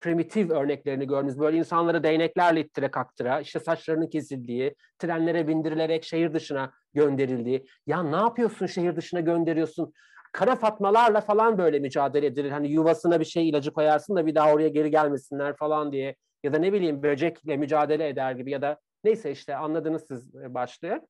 primitif 0.02 0.50
örneklerini 0.52 1.08
gördünüz. 1.08 1.40
Böyle 1.40 1.58
insanları 1.58 2.04
değneklerle 2.04 2.60
ittire 2.60 2.92
kaktıra, 2.92 3.42
işte 3.42 3.60
saçlarının 3.60 4.08
kesildiği, 4.08 4.76
trenlere 5.00 5.48
bindirilerek 5.48 6.04
şehir 6.04 6.34
dışına 6.34 6.72
gönderildiği. 6.94 7.66
Ya 7.88 8.04
ne 8.04 8.16
yapıyorsun 8.16 8.66
şehir 8.66 8.96
dışına 8.96 9.20
gönderiyorsun? 9.20 9.94
Kara 10.32 10.56
fatmalarla 10.56 11.22
falan 11.22 11.58
böyle 11.58 11.80
mücadele 11.80 12.26
edilir. 12.26 12.52
Hani 12.52 12.72
yuvasına 12.72 13.20
bir 13.20 13.26
şey 13.26 13.50
ilacı 13.50 13.74
koyarsın 13.74 14.16
da 14.16 14.26
bir 14.26 14.36
daha 14.36 14.54
oraya 14.54 14.70
geri 14.70 14.92
gelmesinler 14.92 15.56
falan 15.56 15.92
diye. 15.92 16.16
Ya 16.44 16.54
da 16.54 16.58
ne 16.58 16.74
bileyim 16.74 17.04
böcekle 17.04 17.58
mücadele 17.58 18.08
eder 18.08 18.32
gibi 18.32 18.52
ya 18.52 18.62
da 18.62 18.80
neyse 19.04 19.32
işte 19.32 19.56
anladınız 19.56 20.06
siz 20.08 20.34
başlığı. 20.34 21.08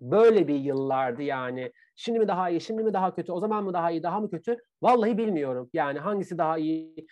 Böyle 0.00 0.48
bir 0.48 0.54
yıllardı 0.54 1.22
yani. 1.22 1.72
Şimdi 1.96 2.18
mi 2.18 2.28
daha 2.28 2.50
iyi, 2.50 2.60
şimdi 2.60 2.84
mi 2.84 2.92
daha 2.92 3.14
kötü, 3.14 3.32
o 3.32 3.40
zaman 3.40 3.64
mı 3.64 3.72
daha 3.72 3.90
iyi, 3.90 4.02
daha 4.02 4.20
mı 4.20 4.30
kötü? 4.30 4.56
Vallahi 4.82 5.18
bilmiyorum. 5.18 5.70
Yani 5.72 5.98
hangisi 5.98 6.38
daha 6.38 6.58
iyi? 6.58 7.06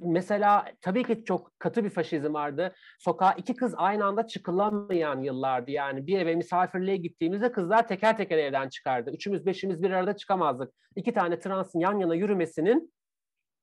Mesela 0.00 0.64
tabii 0.80 1.04
ki 1.04 1.24
çok 1.24 1.58
katı 1.58 1.84
bir 1.84 1.90
faşizm 1.90 2.34
vardı. 2.34 2.74
Sokağa 2.98 3.32
iki 3.32 3.54
kız 3.54 3.74
aynı 3.76 4.04
anda 4.04 4.26
çıkılamayan 4.26 5.22
yıllardı. 5.22 5.70
Yani 5.70 6.06
bir 6.06 6.18
eve 6.18 6.34
misafirliğe 6.34 6.96
gittiğimizde 6.96 7.52
kızlar 7.52 7.88
teker 7.88 8.16
teker 8.16 8.38
evden 8.38 8.68
çıkardı. 8.68 9.10
Üçümüz 9.10 9.46
beşimiz 9.46 9.82
bir 9.82 9.90
arada 9.90 10.16
çıkamazdık. 10.16 10.72
İki 10.96 11.14
tane 11.14 11.38
transın 11.38 11.80
yan 11.80 11.98
yana 11.98 12.14
yürümesinin 12.14 12.92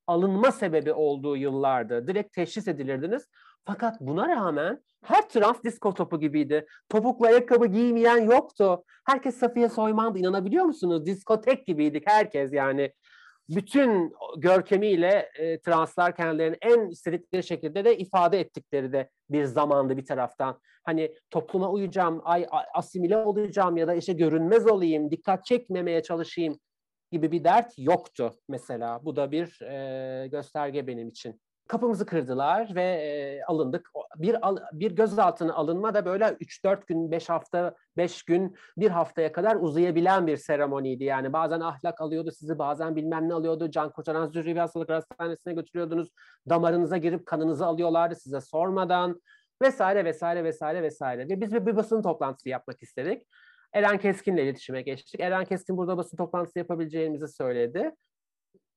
alınma 0.08 0.52
sebebi 0.52 0.94
olduğu 0.94 1.38
yıllardı. 1.38 2.08
Direkt 2.08 2.34
teşhis 2.34 2.68
edilirdiniz. 2.68 3.28
Fakat 3.68 4.02
buna 4.02 4.30
rağmen 4.30 4.84
her 5.04 5.30
trans 5.30 5.64
disko 5.64 5.94
topu 5.94 6.20
gibiydi. 6.20 6.66
Topuklu 6.90 7.26
ayakkabı 7.26 7.68
giymeyen 7.68 8.18
yoktu. 8.18 8.84
Herkes 9.06 9.38
Safiye 9.38 9.70
Soyman'dı 9.70 10.20
inanabiliyor 10.20 10.66
musunuz? 10.66 11.06
Diskotek 11.06 11.68
gibiydik 11.68 12.04
herkes 12.08 12.54
yani. 12.54 12.94
Bütün 13.50 14.14
görkemiyle 14.38 15.30
e, 15.36 15.60
translar 15.60 16.16
kendilerini 16.16 16.58
en 16.62 16.90
istedikleri 16.90 17.44
şekilde 17.44 17.86
de 17.86 17.98
ifade 17.98 18.40
ettikleri 18.40 18.94
de 18.94 19.10
bir 19.30 19.46
zamandı 19.46 19.98
bir 19.98 20.06
taraftan. 20.06 20.60
Hani 20.84 21.16
topluma 21.30 21.72
uyacağım, 21.72 22.22
ay, 22.24 22.48
asimile 22.74 23.18
olacağım 23.18 23.78
ya 23.78 23.88
da 23.88 23.94
işte 23.94 24.14
görünmez 24.14 24.68
olayım, 24.68 25.12
dikkat 25.12 25.46
çekmemeye 25.46 26.04
çalışayım 26.04 26.60
gibi 27.12 27.32
bir 27.32 27.44
dert 27.44 27.74
yoktu 27.78 28.34
mesela. 28.50 29.06
Bu 29.06 29.16
da 29.16 29.32
bir 29.32 29.62
e, 29.62 30.28
gösterge 30.28 30.88
benim 30.88 31.10
için. 31.10 31.42
Kapımızı 31.68 32.06
kırdılar 32.06 32.76
ve 32.76 32.84
e, 32.84 33.44
alındık. 33.44 33.90
Bir 34.16 34.48
al, 34.48 34.58
bir 34.74 34.92
gözaltına 34.92 35.54
alınma 35.54 35.94
da 35.94 36.06
böyle 36.06 36.26
3-4 36.26 36.86
gün, 36.88 37.12
5 37.12 37.30
hafta, 37.30 37.76
5 37.98 38.24
gün, 38.24 38.56
bir 38.78 38.90
haftaya 38.90 39.32
kadar 39.32 39.56
uzayabilen 39.56 40.28
bir 40.28 40.38
seremoniydi. 40.38 41.04
Yani 41.04 41.34
bazen 41.34 41.60
ahlak 41.60 42.02
alıyordu 42.02 42.32
sizi, 42.32 42.60
bazen 42.60 42.96
bilmem 42.96 43.30
ne 43.30 43.34
alıyordu. 43.34 43.72
Can 43.72 43.92
kurtaran 43.92 44.28
Zürriye 44.28 44.60
Hastalık 44.60 44.90
Hastanesi'ne 44.90 45.54
götürüyordunuz. 45.54 46.10
Damarınıza 46.50 46.98
girip 46.98 47.26
kanınızı 47.26 47.66
alıyorlardı 47.66 48.16
size 48.16 48.42
sormadan 48.42 49.22
vesaire 49.62 50.06
vesaire 50.06 50.44
vesaire 50.44 50.82
vesaire. 50.82 51.30
Ve 51.30 51.42
biz 51.42 51.54
bir, 51.54 51.66
bir 51.66 51.76
basın 51.76 52.02
toplantısı 52.02 52.50
yapmak 52.50 52.84
istedik. 52.84 53.24
Eren 53.74 53.98
Keskin'le 53.98 54.38
iletişime 54.38 54.82
geçtik. 54.82 55.20
Eren 55.20 55.46
Keskin 55.46 55.78
burada 55.78 55.98
basın 55.98 56.18
toplantısı 56.18 56.60
yapabileceğimizi 56.60 57.28
söyledi 57.28 57.92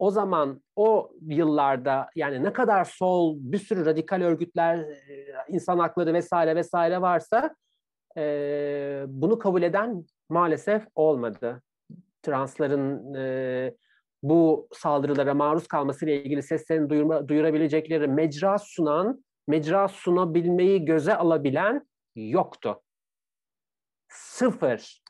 o 0.00 0.10
zaman 0.10 0.62
o 0.76 1.12
yıllarda 1.22 2.10
yani 2.16 2.44
ne 2.44 2.52
kadar 2.52 2.84
sol 2.84 3.36
bir 3.38 3.58
sürü 3.58 3.86
radikal 3.86 4.20
örgütler, 4.20 4.78
e, 4.78 5.26
insan 5.48 5.78
hakları 5.78 6.14
vesaire 6.14 6.56
vesaire 6.56 7.00
varsa 7.00 7.54
e, 8.16 9.04
bunu 9.08 9.38
kabul 9.38 9.62
eden 9.62 10.04
maalesef 10.28 10.86
olmadı. 10.94 11.62
Transların 12.22 13.14
e, 13.14 13.74
bu 14.22 14.68
saldırılara 14.72 15.34
maruz 15.34 15.68
kalmasıyla 15.68 16.14
ilgili 16.14 16.42
seslerini 16.42 16.90
duyurma, 16.90 17.28
duyurabilecekleri 17.28 18.08
mecra 18.08 18.58
sunan, 18.58 19.24
mecra 19.48 19.88
sunabilmeyi 19.88 20.84
göze 20.84 21.16
alabilen 21.16 21.88
yoktu. 22.16 22.82
Sıfır. 24.08 25.02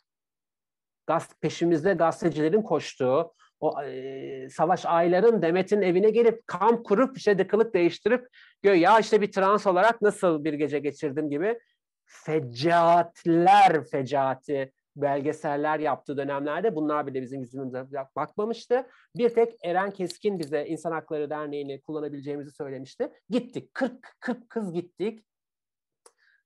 Gaz, 1.07 1.29
peşimizde 1.41 1.93
gazetecilerin 1.95 2.63
koştuğu, 2.63 3.35
o 3.61 3.83
e, 3.83 4.49
Savaş 4.49 4.87
Aylar'ın 4.87 5.43
Demet'in 5.43 5.83
evine 5.83 6.11
gelip 6.11 6.47
kamp 6.47 6.87
kurup 6.87 7.17
işte 7.17 7.39
de 7.39 7.47
kılık 7.47 7.75
değiştirip 7.75 8.29
ya 8.63 8.99
işte 8.99 9.21
bir 9.21 9.33
trans 9.33 9.67
olarak 9.67 10.03
nasıl 10.03 10.45
bir 10.45 10.53
gece 10.53 10.79
geçirdim 10.79 11.31
gibi 11.31 11.59
fecaatler 12.07 13.85
fecaati 13.85 14.73
belgeseller 14.97 15.79
yaptığı 15.79 16.17
dönemlerde 16.17 16.75
bunlar 16.75 17.07
bile 17.07 17.23
bizim 17.23 17.41
yüzümüze 17.41 17.87
bakmamıştı. 18.17 18.87
Bir 19.17 19.29
tek 19.29 19.57
Eren 19.65 19.91
Keskin 19.91 20.39
bize 20.39 20.67
İnsan 20.67 20.93
Hakları 20.93 21.31
Derneği'ni 21.31 21.81
kullanabileceğimizi 21.81 22.51
söylemişti. 22.51 23.13
Gittik. 23.31 23.75
40 23.75 24.17
40 24.21 24.51
kız 24.51 24.73
gittik. 24.73 25.25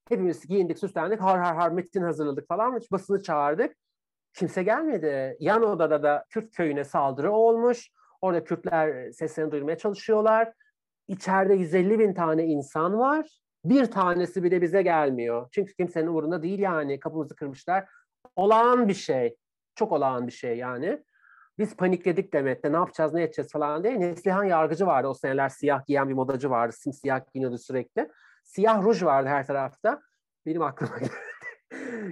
Hepimiz 0.09 0.47
giyindik, 0.47 0.79
süslendik, 0.79 1.21
har 1.21 1.39
har 1.39 1.57
har 1.57 1.71
metin 1.71 2.03
hazırladık 2.03 2.49
falan. 2.49 2.81
Basını 2.93 3.23
çağırdık 3.23 3.77
kimse 4.35 4.63
gelmedi. 4.63 5.37
Yan 5.41 5.63
odada 5.63 6.03
da 6.03 6.25
Kürt 6.31 6.57
köyüne 6.57 6.85
saldırı 6.85 7.33
olmuş. 7.33 7.91
Orada 8.21 8.45
Kürtler 8.45 9.13
seslerini 9.13 9.53
duyurmaya 9.53 9.79
çalışıyorlar. 9.79 10.53
İçeride 11.09 11.55
150 11.55 11.99
bin 11.99 12.15
tane 12.15 12.45
insan 12.45 12.99
var. 12.99 13.41
Bir 13.65 13.87
tanesi 13.87 14.43
bile 14.43 14.63
bize 14.63 14.83
gelmiyor. 14.83 15.49
Çünkü 15.53 15.75
kimsenin 15.75 16.07
umurunda 16.07 16.43
değil 16.43 16.59
yani. 16.59 17.01
Kapımızı 17.01 17.37
kırmışlar. 17.37 17.89
Olağan 18.37 18.89
bir 18.89 18.95
şey. 18.95 19.37
Çok 19.75 19.93
olağan 19.93 20.27
bir 20.27 20.33
şey 20.33 20.57
yani. 20.57 21.03
Biz 21.59 21.77
panikledik 21.77 22.33
Demet'te 22.33 22.73
ne 22.73 22.77
yapacağız 22.77 23.15
ne 23.15 23.23
edeceğiz 23.23 23.53
falan 23.53 23.85
diye. 23.85 24.01
Neslihan 24.01 24.45
Yargıcı 24.45 24.87
vardı 24.87 25.09
o 25.09 25.15
seneler 25.15 25.49
siyah 25.49 25.87
giyen 25.87 26.09
bir 26.09 26.15
modacı 26.15 26.51
vardı. 26.51 26.77
Simsiyah 26.79 27.21
giyiniyordu 27.33 27.59
sürekli. 27.59 28.11
Siyah 28.45 28.83
ruj 28.83 29.03
vardı 29.03 29.29
her 29.29 29.47
tarafta. 29.47 30.01
Benim 30.47 30.63
aklıma 30.63 30.97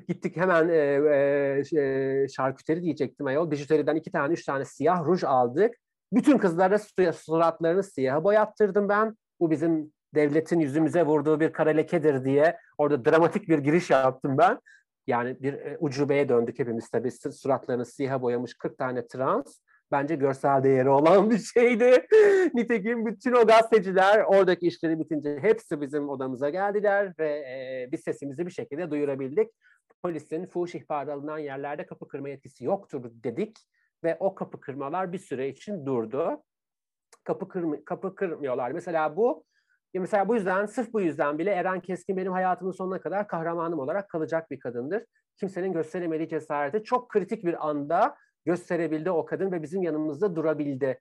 Gittik 0.09 0.37
hemen 0.37 0.69
e, 0.69 1.63
e, 1.77 2.29
şarküteri 2.29 2.83
diyecektim 2.83 3.27
ayol. 3.27 3.51
Bijuteriden 3.51 3.97
iki 3.97 4.13
tane, 4.13 4.33
üç 4.33 4.45
tane 4.45 4.65
siyah 4.65 5.05
ruj 5.05 5.25
aldık. 5.25 5.75
Bütün 6.13 6.39
kızlara 6.39 6.79
suratlarını 7.13 7.83
siyaha 7.83 8.25
boyattırdım 8.25 8.89
ben. 8.89 9.17
Bu 9.41 9.51
bizim 9.51 9.93
devletin 10.15 10.61
yüzümüze 10.61 11.03
vurduğu 11.03 11.41
bir 11.41 11.53
kara 11.53 11.71
lekedir 11.71 12.25
diye 12.25 12.59
orada 12.79 13.05
dramatik 13.05 13.49
bir 13.49 13.59
giriş 13.59 13.91
yaptım 13.91 14.39
ben. 14.39 14.59
Yani 15.07 15.37
bir 15.43 15.53
e, 15.53 15.77
ucubeye 15.81 16.29
döndük 16.29 16.59
hepimiz 16.59 16.89
tabii. 16.89 17.11
Suratlarını 17.11 17.87
siyaha 17.87 18.23
boyamış 18.23 18.55
40 18.55 18.79
tane 18.79 19.07
trans. 19.07 19.59
Bence 19.93 20.15
görsel 20.15 20.65
değeri 20.65 20.89
olan 20.89 21.31
bir 21.31 21.39
şeydi. 21.39 22.07
Nitekim 22.55 23.07
bütün 23.07 23.33
o 23.33 23.47
gazeteciler 23.47 24.25
oradaki 24.25 24.67
işleri 24.67 24.99
bitince 24.99 25.39
hepsi 25.41 25.81
bizim 25.81 26.09
odamıza 26.09 26.51
geldiler 26.51 27.15
ve 27.19 27.29
e, 27.29 27.89
biz 27.93 28.01
sesimizi 28.01 28.47
bir 28.47 28.51
şekilde 28.51 28.91
duyurabildik. 28.91 29.51
Polisin 30.03 30.47
fuhuş 30.47 30.75
ihbarı 30.75 31.13
alınan 31.13 31.39
yerlerde 31.39 31.87
kapı 31.87 32.09
kırma 32.09 32.29
yetkisi 32.29 32.65
yoktur 32.65 33.11
dedik 33.25 33.57
ve 34.05 34.17
o 34.21 34.35
kapı 34.35 34.61
kırmalar 34.61 35.13
bir 35.13 35.19
süre 35.19 35.49
için 35.49 35.87
durdu. 35.87 36.43
Kapı, 37.25 37.49
kırm 37.49 37.85
kapı 37.85 38.15
kırmıyorlar. 38.15 38.71
Mesela 38.71 39.17
bu 39.17 39.45
Mesela 39.95 40.29
bu 40.29 40.35
yüzden, 40.35 40.67
sırf 40.67 40.93
bu 40.93 41.01
yüzden 41.01 41.39
bile 41.39 41.51
Eren 41.51 41.81
Keskin 41.81 42.17
benim 42.17 42.33
hayatımın 42.33 42.73
sonuna 42.73 43.01
kadar 43.01 43.29
kahramanım 43.29 43.79
olarak 43.79 44.09
kalacak 44.09 44.51
bir 44.51 44.61
kadındır. 44.61 45.05
Kimsenin 45.37 45.73
gösteremediği 45.73 46.29
cesareti 46.29 46.85
çok 46.85 47.09
kritik 47.09 47.45
bir 47.45 47.69
anda 47.69 48.17
gösterebildi 48.45 49.11
o 49.11 49.25
kadın 49.25 49.53
ve 49.53 49.63
bizim 49.63 49.83
yanımızda 49.83 50.37
durabildi. 50.37 51.01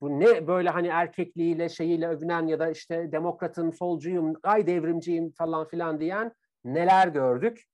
Bu 0.00 0.20
ne 0.20 0.46
böyle 0.46 0.70
hani 0.70 0.88
erkekliğiyle 0.88 1.68
şeyiyle 1.68 2.08
övünen 2.08 2.46
ya 2.46 2.58
da 2.58 2.70
işte 2.70 3.12
demokratım, 3.12 3.72
solcuyum, 3.72 4.34
ay 4.42 4.66
devrimciyim 4.66 5.32
falan 5.32 5.68
filan 5.68 6.00
diyen 6.00 6.32
neler 6.64 7.08
gördük. 7.08 7.64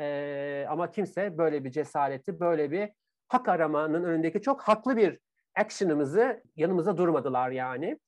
Ee, 0.00 0.66
ama 0.68 0.90
kimse 0.90 1.38
böyle 1.38 1.64
bir 1.64 1.70
cesareti, 1.70 2.40
böyle 2.40 2.70
bir 2.70 2.90
hak 3.28 3.48
aramanın 3.48 4.04
önündeki 4.04 4.42
çok 4.42 4.62
haklı 4.62 4.96
bir 4.96 5.18
action'ımızı 5.54 6.42
yanımıza 6.56 6.96
durmadılar 6.96 7.50
yani. 7.50 7.98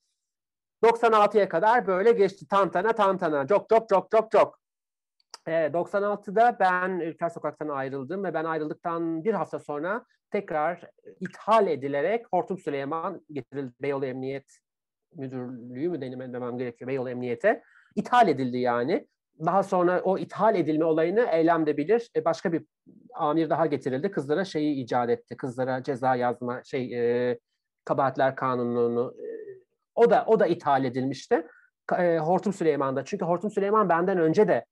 96'ya 0.84 1.48
kadar 1.48 1.86
böyle 1.86 2.12
geçti 2.12 2.48
tantana 2.48 2.92
tantana, 2.92 3.46
çok 3.46 3.68
çok 3.68 3.88
çok 3.88 4.10
çok 4.10 4.30
çok. 4.30 4.58
96'da 5.46 6.56
ben 6.60 7.00
Ülker 7.00 7.28
Sokak'tan 7.28 7.68
ayrıldım 7.68 8.24
ve 8.24 8.34
ben 8.34 8.44
ayrıldıktan 8.44 9.24
bir 9.24 9.34
hafta 9.34 9.58
sonra 9.58 10.04
tekrar 10.30 10.90
ithal 11.20 11.66
edilerek 11.66 12.26
Hortum 12.32 12.58
Süleyman 12.58 13.20
getirildi 13.32 13.72
Beyoğlu 13.82 14.06
Emniyet 14.06 14.58
Müdürlüğü 15.14 15.88
mü 15.88 16.00
denemem 16.00 16.32
demem 16.32 16.58
gerekiyor 16.58 16.88
Beyoğlu 16.88 17.10
Emniyet'e. 17.10 17.62
ithal 17.96 18.28
edildi 18.28 18.58
yani. 18.58 19.06
Daha 19.44 19.62
sonra 19.62 20.00
o 20.00 20.18
ithal 20.18 20.54
edilme 20.54 20.84
olayını 20.84 21.28
eylem 21.32 21.66
de 21.66 21.76
bilir. 21.76 22.10
E, 22.16 22.24
başka 22.24 22.52
bir 22.52 22.64
amir 23.14 23.50
daha 23.50 23.66
getirildi. 23.66 24.10
Kızlara 24.10 24.44
şeyi 24.44 24.84
icat 24.84 25.10
etti. 25.10 25.36
Kızlara 25.36 25.82
ceza 25.82 26.16
yazma 26.16 26.64
şey 26.64 26.94
e, 27.30 27.38
kabahatler 27.84 28.36
kanununu 28.36 29.14
e, 29.18 29.26
o 29.94 30.10
da 30.10 30.24
o 30.26 30.40
da 30.40 30.46
ithal 30.46 30.84
edilmişti. 30.84 31.46
E, 31.98 32.18
Hortum 32.18 32.52
Süleyman'da. 32.52 33.04
Çünkü 33.04 33.24
Hortum 33.24 33.50
Süleyman 33.50 33.88
benden 33.88 34.18
önce 34.18 34.48
de 34.48 34.64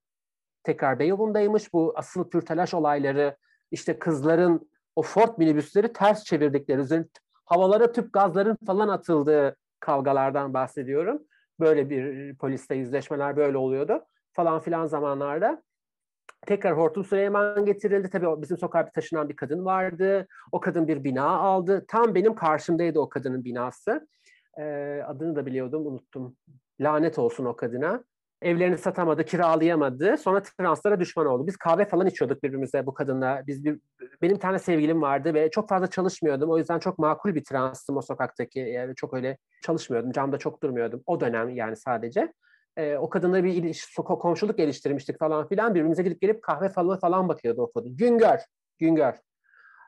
tekrar 0.63 0.99
Beyoğlu'ndaymış. 0.99 1.73
Bu 1.73 1.93
asıl 1.97 2.31
pürtelaş 2.31 2.75
olayları 2.75 3.37
işte 3.71 3.99
kızların 3.99 4.71
o 4.97 5.03
Ford 5.03 5.39
minibüsleri 5.39 5.93
ters 5.93 6.25
çevirdikleri, 6.25 6.81
üzerine 6.81 7.07
havalara 7.45 7.93
tüp 7.93 8.13
gazların 8.13 8.59
falan 8.67 8.89
atıldığı 8.89 9.57
kavgalardan 9.81 10.55
bahsediyorum. 10.55 11.23
Böyle 11.61 11.91
bir 11.91 12.35
poliste 12.37 12.75
yüzleşmeler 12.75 13.37
böyle 13.37 13.57
oluyordu 13.57 14.05
falan 14.33 14.61
filan 14.61 14.87
zamanlarda. 14.87 15.63
Tekrar 16.47 16.79
Hortum 16.79 17.05
Süleyman 17.05 17.65
getirildi. 17.65 18.11
Tabii 18.11 18.43
bizim 18.43 18.59
sokağa 18.59 18.87
bir 18.87 18.91
taşınan 18.91 19.29
bir 19.29 19.37
kadın 19.37 19.65
vardı. 19.65 20.27
O 20.53 20.61
kadın 20.61 20.89
bir 20.89 21.05
bina 21.05 21.27
aldı. 21.27 21.85
Tam 21.89 22.15
benim 22.15 22.35
karşımdaydı 22.35 23.01
o 23.01 23.09
kadının 23.09 23.45
binası. 23.45 24.09
Ee, 24.59 25.03
adını 25.07 25.37
da 25.37 25.47
biliyordum, 25.47 25.87
unuttum. 25.87 26.37
Lanet 26.81 27.19
olsun 27.19 27.45
o 27.45 27.57
kadına 27.57 28.05
evlerini 28.43 28.79
satamadı, 28.79 29.25
kiralayamadı. 29.25 30.19
Sonra 30.19 30.43
translara 30.43 31.01
düşman 31.01 31.27
oldu. 31.27 31.47
Biz 31.47 31.57
kahve 31.57 31.85
falan 31.85 32.07
içiyorduk 32.07 32.43
birbirimize 32.43 32.87
bu 32.87 32.95
kadınla. 32.95 33.43
Biz 33.47 33.65
bir, 33.65 33.79
benim 34.23 34.39
tane 34.39 34.59
sevgilim 34.59 35.03
vardı 35.03 35.35
ve 35.35 35.51
çok 35.51 35.69
fazla 35.69 35.87
çalışmıyordum. 35.87 36.51
O 36.51 36.59
yüzden 36.59 36.79
çok 36.79 36.99
makul 36.99 37.35
bir 37.35 37.45
transtım 37.45 37.97
o 37.97 38.03
sokaktaki. 38.03 38.59
Yani 38.59 38.95
çok 38.95 39.15
öyle 39.15 39.39
çalışmıyordum. 39.63 40.13
Camda 40.13 40.39
çok 40.39 40.63
durmuyordum. 40.63 41.03
O 41.07 41.21
dönem 41.21 41.51
yani 41.51 41.77
sadece. 41.77 42.33
Ee, 42.77 42.97
o 42.97 43.09
kadınla 43.11 43.45
bir 43.45 43.55
iliş, 43.55 43.95
komşuluk 43.97 44.57
geliştirmiştik 44.59 45.19
falan 45.19 45.49
filan. 45.49 45.75
Birbirimize 45.75 46.03
gidip 46.03 46.21
gelip 46.21 46.43
kahve 46.43 46.69
falan 46.69 46.99
falan 46.99 47.29
bakıyordu 47.29 47.63
o 47.63 47.73
kadın. 47.73 47.97
Güngör. 47.97 48.39
Güngör. 48.79 49.15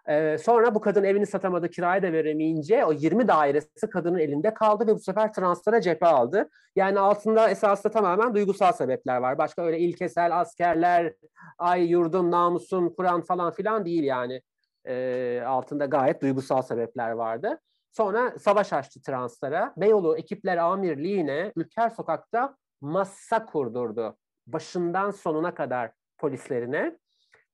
Ee, 0.08 0.38
sonra 0.38 0.74
bu 0.74 0.80
kadın 0.80 1.04
evini 1.04 1.26
satamadı, 1.26 1.70
kirayı 1.70 2.02
da 2.02 2.12
veremeyince 2.12 2.84
o 2.84 2.92
20 2.92 3.28
dairesi 3.28 3.90
kadının 3.90 4.18
elinde 4.18 4.54
kaldı 4.54 4.86
ve 4.86 4.94
bu 4.94 4.98
sefer 4.98 5.32
transfera 5.32 5.80
cephe 5.80 6.06
aldı. 6.06 6.48
Yani 6.76 6.98
altında 7.00 7.50
esasında 7.50 7.92
tamamen 7.92 8.34
duygusal 8.34 8.72
sebepler 8.72 9.16
var. 9.16 9.38
Başka 9.38 9.62
öyle 9.62 9.78
ilkesel 9.78 10.40
askerler, 10.40 11.14
ay 11.58 11.86
yurdum, 11.86 12.30
namusum, 12.30 12.94
Kur'an 12.94 13.20
falan 13.20 13.52
filan 13.52 13.84
değil 13.84 14.02
yani. 14.02 14.42
Ee, 14.84 15.42
altında 15.46 15.86
gayet 15.86 16.22
duygusal 16.22 16.62
sebepler 16.62 17.10
vardı. 17.10 17.60
Sonra 17.90 18.38
savaş 18.38 18.72
açtı 18.72 19.02
translara. 19.02 19.74
Beyoğlu 19.76 20.18
ekipler 20.18 20.56
amirliğine 20.56 21.52
Ülker 21.56 21.90
Sokak'ta 21.90 22.56
masa 22.80 23.46
kurdurdu. 23.46 24.16
Başından 24.46 25.10
sonuna 25.10 25.54
kadar 25.54 25.92
polislerine 26.18 26.98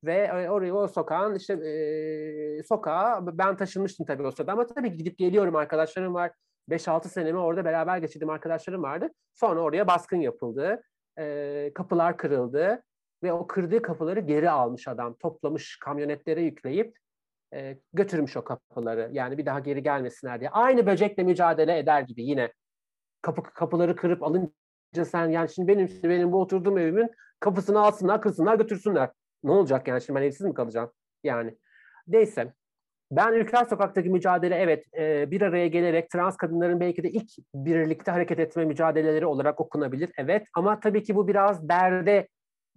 ve 0.07 0.51
oraya 0.51 0.75
o 0.75 0.89
sokağın 0.89 1.35
işte 1.35 1.53
e, 1.53 2.63
sokağa 2.63 3.39
ben 3.39 3.57
taşınmıştım 3.57 4.07
tabii 4.07 4.27
o 4.27 4.31
sırada 4.31 4.53
ama 4.53 4.67
tabii 4.67 4.97
gidip 4.97 5.19
geliyorum 5.19 5.57
arkadaşlarım 5.57 6.15
var. 6.15 6.33
5-6 6.71 7.09
senemi 7.09 7.39
orada 7.39 7.65
beraber 7.65 7.99
geçirdiğim 7.99 8.31
arkadaşlarım 8.31 8.83
vardı. 8.83 9.11
Sonra 9.35 9.61
oraya 9.61 9.87
baskın 9.87 10.17
yapıldı. 10.17 10.83
E, 11.19 11.73
kapılar 11.75 12.17
kırıldı 12.17 12.83
ve 13.23 13.33
o 13.33 13.47
kırdığı 13.47 13.83
kapıları 13.83 14.21
geri 14.21 14.51
almış 14.51 14.89
adam. 14.89 15.15
Toplamış 15.15 15.79
kamyonetlere 15.79 16.43
yükleyip 16.43 16.99
e, 17.55 17.79
götürmüş 17.93 18.37
o 18.37 18.45
kapıları. 18.45 19.09
Yani 19.13 19.39
bir 19.39 19.47
daha 19.47 19.61
geri 19.61 19.83
gelmesinler 19.83 20.41
diye. 20.41 20.51
Aynı 20.51 20.87
böcekle 20.87 21.23
mücadele 21.23 21.79
eder 21.79 22.03
gibi 22.03 22.25
yine. 22.25 22.53
Kapı 23.23 23.43
kapıları 23.43 23.97
kırıp 23.97 24.23
alınca 24.23 25.05
sen 25.05 25.29
yani 25.29 25.49
şimdi 25.49 25.69
benim 25.69 25.89
benim 26.03 26.33
bu 26.33 26.41
oturduğum 26.41 26.79
evimin 26.79 27.11
kapısını 27.41 27.81
alsınlar, 27.81 28.23
kırsınlar, 28.23 28.57
götürsünler. 28.57 29.11
Ne 29.45 29.51
olacak 29.51 29.89
yani 29.89 30.03
şimdi 30.03 30.21
ben 30.21 30.25
evsiz 30.25 30.41
mi 30.41 30.55
kalacağım? 30.55 30.91
Yani 31.25 31.57
neyse. 32.07 32.55
Ben 33.11 33.33
Ülker 33.33 33.65
Sokak'taki 33.65 34.11
mücadele 34.11 34.55
evet 34.57 34.85
e, 34.99 35.31
bir 35.31 35.43
araya 35.43 35.67
gelerek 35.69 36.11
trans 36.11 36.37
kadınların 36.37 36.81
belki 36.81 37.03
de 37.03 37.11
ilk 37.11 37.31
birlikte 37.55 38.11
hareket 38.11 38.39
etme 38.39 38.65
mücadeleleri 38.65 39.27
olarak 39.27 39.61
okunabilir. 39.61 40.11
Evet 40.19 40.47
ama 40.55 40.81
tabii 40.81 41.03
ki 41.03 41.17
bu 41.17 41.29
biraz 41.29 41.69
derde 41.69 42.29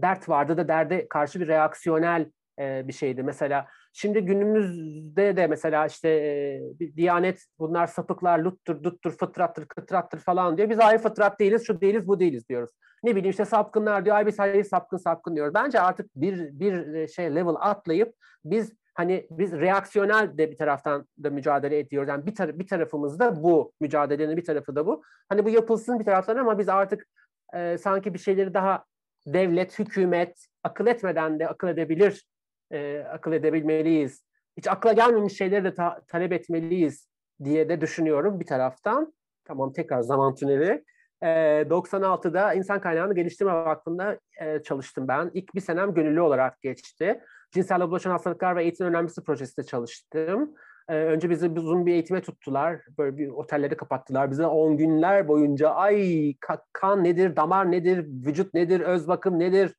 dert 0.02 0.30
vardı 0.30 0.58
da 0.58 0.68
derde 0.68 1.08
karşı 1.08 1.40
bir 1.40 1.48
reaksiyonel 1.48 2.32
bir 2.60 2.94
şeydi. 2.94 3.24
Mesela 3.24 3.68
şimdi 3.94 4.26
günümüzde 4.26 5.38
de 5.38 5.48
mesela 5.48 5.86
işte 5.86 6.10
e, 6.10 6.96
Diyanet 6.96 7.46
bunlar 7.60 7.88
sapıklar, 7.88 8.40
luttur, 8.40 8.84
duttur, 8.84 9.12
fıtrattır, 9.12 9.66
kıtrattır 9.66 10.20
falan 10.20 10.58
diyor. 10.58 10.70
Biz 10.70 10.80
hayır 10.80 11.00
fıtrat 11.00 11.40
değiliz, 11.40 11.68
şu 11.68 11.82
değiliz, 11.82 12.08
bu 12.08 12.20
değiliz 12.20 12.50
diyoruz. 12.50 12.72
Ne 13.04 13.12
bileyim 13.16 13.30
işte 13.30 13.46
sapkınlar 13.46 14.06
diyor, 14.06 14.16
ay 14.16 14.26
biz 14.26 14.40
hayır 14.40 14.64
sapkın 14.64 14.98
sapkın 14.98 15.36
diyoruz. 15.36 15.54
Bence 15.54 15.80
artık 15.80 16.10
bir 16.16 16.60
bir 16.60 17.08
şey 17.08 17.36
level 17.36 17.56
atlayıp 17.60 18.16
biz 18.46 18.74
hani 18.94 19.28
biz 19.32 19.52
reaksiyonel 19.52 20.38
de 20.38 20.52
bir 20.52 20.58
taraftan 20.58 21.08
da 21.24 21.30
mücadele 21.30 21.80
ediyoruz. 21.80 22.10
Yani 22.10 22.26
bir, 22.26 22.36
tar- 22.36 22.60
bir 22.60 22.68
tarafımız 22.68 23.20
da 23.20 23.44
bu 23.44 23.74
mücadelenin 23.82 24.38
bir 24.38 24.46
tarafı 24.46 24.76
da 24.76 24.86
bu. 24.86 25.04
Hani 25.30 25.46
bu 25.46 25.50
yapılsın 25.50 26.00
bir 26.00 26.06
taraftan 26.06 26.38
ama 26.38 26.60
biz 26.60 26.70
artık 26.70 27.08
e, 27.54 27.78
sanki 27.78 28.14
bir 28.14 28.20
şeyleri 28.20 28.54
daha 28.54 28.86
devlet, 29.26 29.80
hükümet 29.80 30.46
akıl 30.64 30.88
etmeden 30.88 31.40
de 31.40 31.48
akıl 31.48 31.68
edebilir, 31.68 32.26
e, 32.72 33.00
akıl 33.00 33.34
edebilmeliyiz. 33.34 34.24
Hiç 34.58 34.68
akla 34.68 34.94
gelmemiş 34.94 35.38
şeyleri 35.38 35.64
de 35.64 35.74
ta- 35.74 36.02
talep 36.08 36.32
etmeliyiz 36.32 37.10
diye 37.44 37.70
de 37.70 37.82
düşünüyorum 37.82 38.40
bir 38.40 38.46
taraftan. 38.46 39.14
Tamam 39.46 39.74
tekrar 39.74 40.02
zaman 40.02 40.36
tüneli. 40.36 40.84
E, 41.22 41.28
96'da 41.70 42.54
İnsan 42.54 42.82
Kaynağını 42.82 43.16
Geliştirme 43.16 43.54
Vakfı'nda 43.54 44.20
e, 44.42 44.64
çalıştım 44.64 45.08
ben. 45.08 45.32
İlk 45.34 45.56
bir 45.56 45.62
senem 45.62 45.94
gönüllü 45.94 46.22
olarak 46.22 46.62
geçti. 46.62 47.22
Cinsel 47.52 47.82
bulaşan 47.82 48.12
hastalıklar 48.12 48.56
ve 48.56 48.64
eğitim 48.64 48.88
önemlisi 48.88 49.24
projesinde 49.24 49.66
çalıştım. 49.66 50.54
Ee, 50.90 50.96
önce 50.96 51.30
bizi 51.30 51.50
uzun 51.50 51.86
bir 51.86 51.94
eğitime 51.94 52.22
tuttular. 52.22 52.82
Böyle 52.98 53.18
bir 53.18 53.28
otelleri 53.28 53.78
kapattılar. 53.78 54.32
Bize 54.32 54.46
10 54.46 54.78
günler 54.78 55.28
boyunca 55.28 55.70
ay 55.70 56.34
kan 56.74 57.04
nedir, 57.04 57.36
damar 57.36 57.72
nedir, 57.72 58.06
vücut 58.26 58.54
nedir, 58.54 58.80
öz 58.80 59.08
bakım 59.08 59.40
nedir? 59.40 59.74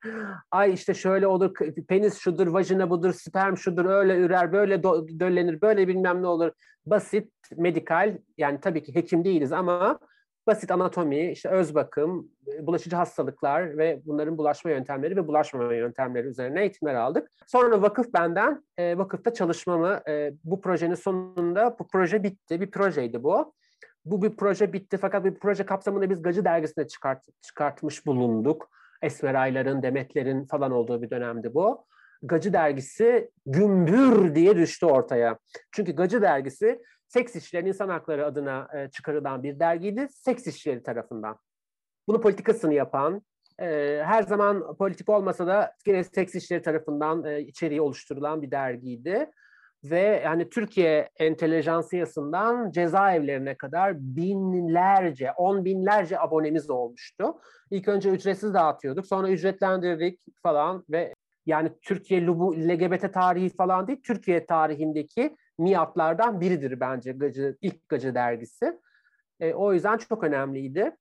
Ay 0.50 0.72
işte 0.72 0.94
şöyle 0.94 1.26
olur, 1.26 1.54
penis 1.88 2.18
şudur, 2.18 2.46
vajina 2.46 2.90
budur, 2.90 3.12
sperm 3.12 3.56
şudur, 3.56 3.84
öyle 3.84 4.16
ürer, 4.16 4.52
böyle 4.52 4.82
döllenir, 5.20 5.61
böyle 5.61 5.88
bilmem 5.88 6.22
ne 6.22 6.26
olur. 6.26 6.52
Basit, 6.86 7.32
medikal 7.56 8.18
yani 8.38 8.61
tabii 8.61 8.82
ki 8.82 8.94
hekim 8.94 9.24
değiliz 9.24 9.52
ama 9.52 9.98
basit 10.49 10.70
anatomi, 10.70 11.30
işte 11.30 11.49
öz 11.49 11.74
bakım, 11.74 12.28
bulaşıcı 12.61 12.96
hastalıklar 12.96 13.78
ve 13.78 14.01
bunların 14.07 14.38
bulaşma 14.38 14.70
yöntemleri 14.70 15.16
ve 15.16 15.26
bulaşmama 15.26 15.74
yöntemleri 15.74 16.26
üzerine 16.26 16.61
eğitimler 16.61 16.94
aldık. 16.94 17.30
Sonra 17.46 17.82
vakıf 17.82 18.14
benden 18.14 18.64
e, 18.78 18.99
vakıfta 18.99 19.34
çalışmamı 19.34 20.01
e, 20.09 20.32
bu 20.44 20.61
projenin 20.61 20.94
sonunda 20.94 21.76
bu 21.78 21.88
proje 21.88 22.22
bitti. 22.22 22.61
Bir 22.61 22.70
projeydi 22.70 23.22
bu. 23.22 23.55
Bu 24.05 24.22
bir 24.22 24.36
proje 24.36 24.72
bitti 24.72 24.96
fakat 24.96 25.24
bir 25.24 25.34
proje 25.34 25.66
kapsamında 25.66 26.11
biz 26.11 26.22
Gacı 26.22 26.44
dergisine 26.44 26.88
çıkart, 26.88 27.24
çıkartmış 27.42 28.07
bulunduk. 28.07 28.70
Esmer 29.03 29.34
Aylar'ın, 29.34 29.82
Demetler'in 29.82 30.44
falan 30.44 30.72
olduğu 30.72 31.03
bir 31.03 31.11
dönemdi 31.11 31.55
bu. 31.55 31.84
Gacı 32.22 32.53
dergisi 32.53 33.30
gümbür 33.46 34.34
diye 34.34 34.57
düştü 34.57 34.86
ortaya. 34.86 35.38
Çünkü 35.72 35.92
Gacı 35.92 36.22
dergisi 36.22 36.82
seks 37.09 37.36
işçilerin 37.36 37.66
insan 37.66 37.88
hakları 37.88 38.26
adına 38.26 38.68
e, 38.74 38.90
çıkarılan 38.90 39.42
bir 39.42 39.61
dergiydi. 39.61 40.09
Seks 40.11 40.46
işçileri 40.46 40.82
tarafından. 40.82 41.38
Bunu 42.09 42.20
politikasını 42.20 42.74
yapan, 42.74 43.22
e, 43.61 44.00
her 44.04 44.22
zaman 44.22 44.76
politik 44.76 45.09
olmasa 45.09 45.46
da 45.46 45.74
yine 45.86 46.04
seks 46.04 46.34
işçileri 46.34 46.62
tarafından 46.62 47.24
e, 47.24 47.40
içeriği 47.40 47.80
oluşturulan 47.80 48.42
bir 48.42 48.50
dergiydi. 48.50 49.30
Ve 49.84 50.22
yani 50.24 50.50
Türkiye 50.50 51.09
entelejansiyasından 51.16 52.70
cezaevlerine 52.70 53.56
kadar 53.56 53.96
binlerce, 53.98 55.32
on 55.32 55.64
binlerce 55.64 56.20
abonemiz 56.20 56.70
olmuştu. 56.70 57.40
İlk 57.70 57.88
önce 57.88 58.11
ücretsiz 58.11 58.54
dağıtıyorduk, 58.54 59.06
sonra 59.06 59.30
ücretlendirdik 59.30 60.20
falan 60.42 60.84
ve 60.90 61.14
yani 61.46 61.70
Türkiye 61.82 62.26
LGBT 62.26 63.12
tarihi 63.12 63.56
falan 63.56 63.86
değil, 63.86 64.00
Türkiye 64.06 64.46
tarihindeki 64.46 65.36
miatlardan 65.59 66.40
biridir 66.40 66.80
bence 66.80 67.12
Gacı, 67.12 67.56
ilk 67.61 67.88
Gacı 67.88 68.14
dergisi. 68.14 68.80
E, 69.40 69.54
o 69.54 69.72
yüzden 69.72 69.96
çok 69.96 70.24
önemliydi. 70.24 70.96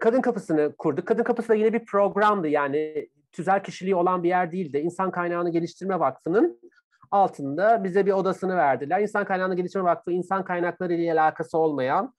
Kadın 0.00 0.20
Kapısı'nı 0.20 0.74
kurduk. 0.78 1.06
Kadın 1.06 1.22
Kapısı 1.22 1.48
da 1.48 1.54
yine 1.54 1.72
bir 1.72 1.84
programdı 1.84 2.48
yani 2.48 3.08
tüzel 3.32 3.62
kişiliği 3.62 3.94
olan 3.94 4.22
bir 4.22 4.28
yer 4.28 4.52
değildi. 4.52 4.78
İnsan 4.78 5.10
Kaynağını 5.10 5.50
Geliştirme 5.50 6.00
Vakfı'nın 6.00 6.60
altında 7.10 7.84
bize 7.84 8.06
bir 8.06 8.12
odasını 8.12 8.56
verdiler. 8.56 9.00
İnsan 9.00 9.24
Kaynağını 9.24 9.56
Geliştirme 9.56 9.84
Vakfı 9.84 10.12
insan 10.12 10.44
kaynakları 10.44 10.92
ile 10.92 11.12
alakası 11.12 11.58
olmayan 11.58 12.14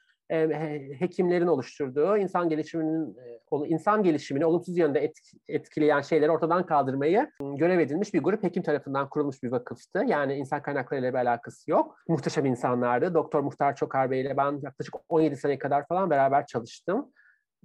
hekimlerin 1.00 1.48
oluşturduğu 1.48 2.18
insan 2.18 2.50
gelişiminin 2.50 3.18
e, 3.18 3.68
insan 3.68 4.04
gelişimini 4.04 4.46
olumsuz 4.46 4.78
yönde 4.78 5.12
etkileyen 5.48 6.02
şeyleri 6.02 6.32
ortadan 6.32 6.66
kaldırmayı 6.66 7.32
görev 7.40 7.80
edilmiş 7.80 8.14
bir 8.14 8.24
grup 8.24 8.44
hekim 8.44 8.64
tarafından 8.64 9.10
kurulmuş 9.10 9.44
bir 9.44 9.52
vakıftı. 9.52 10.04
Yani 10.08 10.34
insan 10.34 10.62
kaynakları 10.62 11.00
ile 11.00 11.14
bir 11.14 11.18
alakası 11.18 11.72
yok. 11.72 11.98
Muhteşem 12.08 12.46
insanlardı. 12.46 13.14
Doktor 13.14 13.40
Muhtar 13.40 13.76
Çokar 13.76 14.12
Bey 14.12 14.22
ile 14.22 14.38
ben 14.38 14.60
yaklaşık 14.64 14.96
17 15.10 15.36
sene 15.36 15.60
kadar 15.60 15.88
falan 15.88 16.10
beraber 16.10 16.46
çalıştım. 16.46 17.12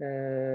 Ee, 0.00 0.04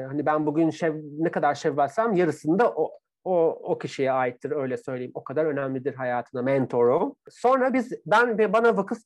hani 0.08 0.26
ben 0.26 0.46
bugün 0.46 0.70
şev, 0.70 0.96
ne 1.04 1.32
kadar 1.32 1.56
şevvalsem 1.56 2.14
yarısında 2.14 2.72
o, 2.72 2.92
o, 3.26 3.60
o 3.64 3.78
kişiye 3.78 4.12
aittir 4.12 4.52
öyle 4.52 4.78
söyleyeyim. 4.78 5.12
O 5.16 5.24
kadar 5.24 5.46
önemlidir 5.46 5.94
hayatına 5.94 6.42
mentoru. 6.42 7.16
Sonra 7.30 7.74
biz 7.74 7.94
ben 8.06 8.54
bana 8.54 8.78
vakıf 8.78 9.00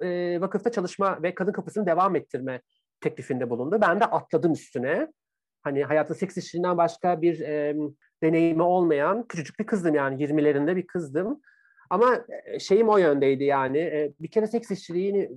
e, 0.00 0.40
vakıfta 0.40 0.72
çalışma 0.72 1.22
ve 1.22 1.34
kadın 1.34 1.52
kapısını 1.52 1.86
devam 1.86 2.16
ettirme 2.16 2.60
teklifinde 3.00 3.50
bulundu. 3.50 3.78
Ben 3.80 4.00
de 4.00 4.04
atladım 4.04 4.52
üstüne. 4.52 5.08
Hani 5.62 5.84
hayatın 5.84 6.14
seks 6.14 6.36
işinden 6.36 6.76
başka 6.76 7.22
bir 7.22 7.40
e, 7.40 7.76
deneyimi 8.22 8.62
olmayan 8.62 9.26
küçücük 9.26 9.58
bir 9.58 9.66
kızdım 9.66 9.94
yani 9.94 10.24
20'lerinde 10.24 10.76
bir 10.76 10.86
kızdım. 10.86 11.40
Ama 11.90 12.24
e, 12.44 12.58
şeyim 12.58 12.88
o 12.88 12.98
yöndeydi 12.98 13.44
yani 13.44 13.78
e, 13.78 14.12
bir 14.20 14.30
kere 14.30 14.46
seks 14.46 14.70
işçiliğini 14.70 15.30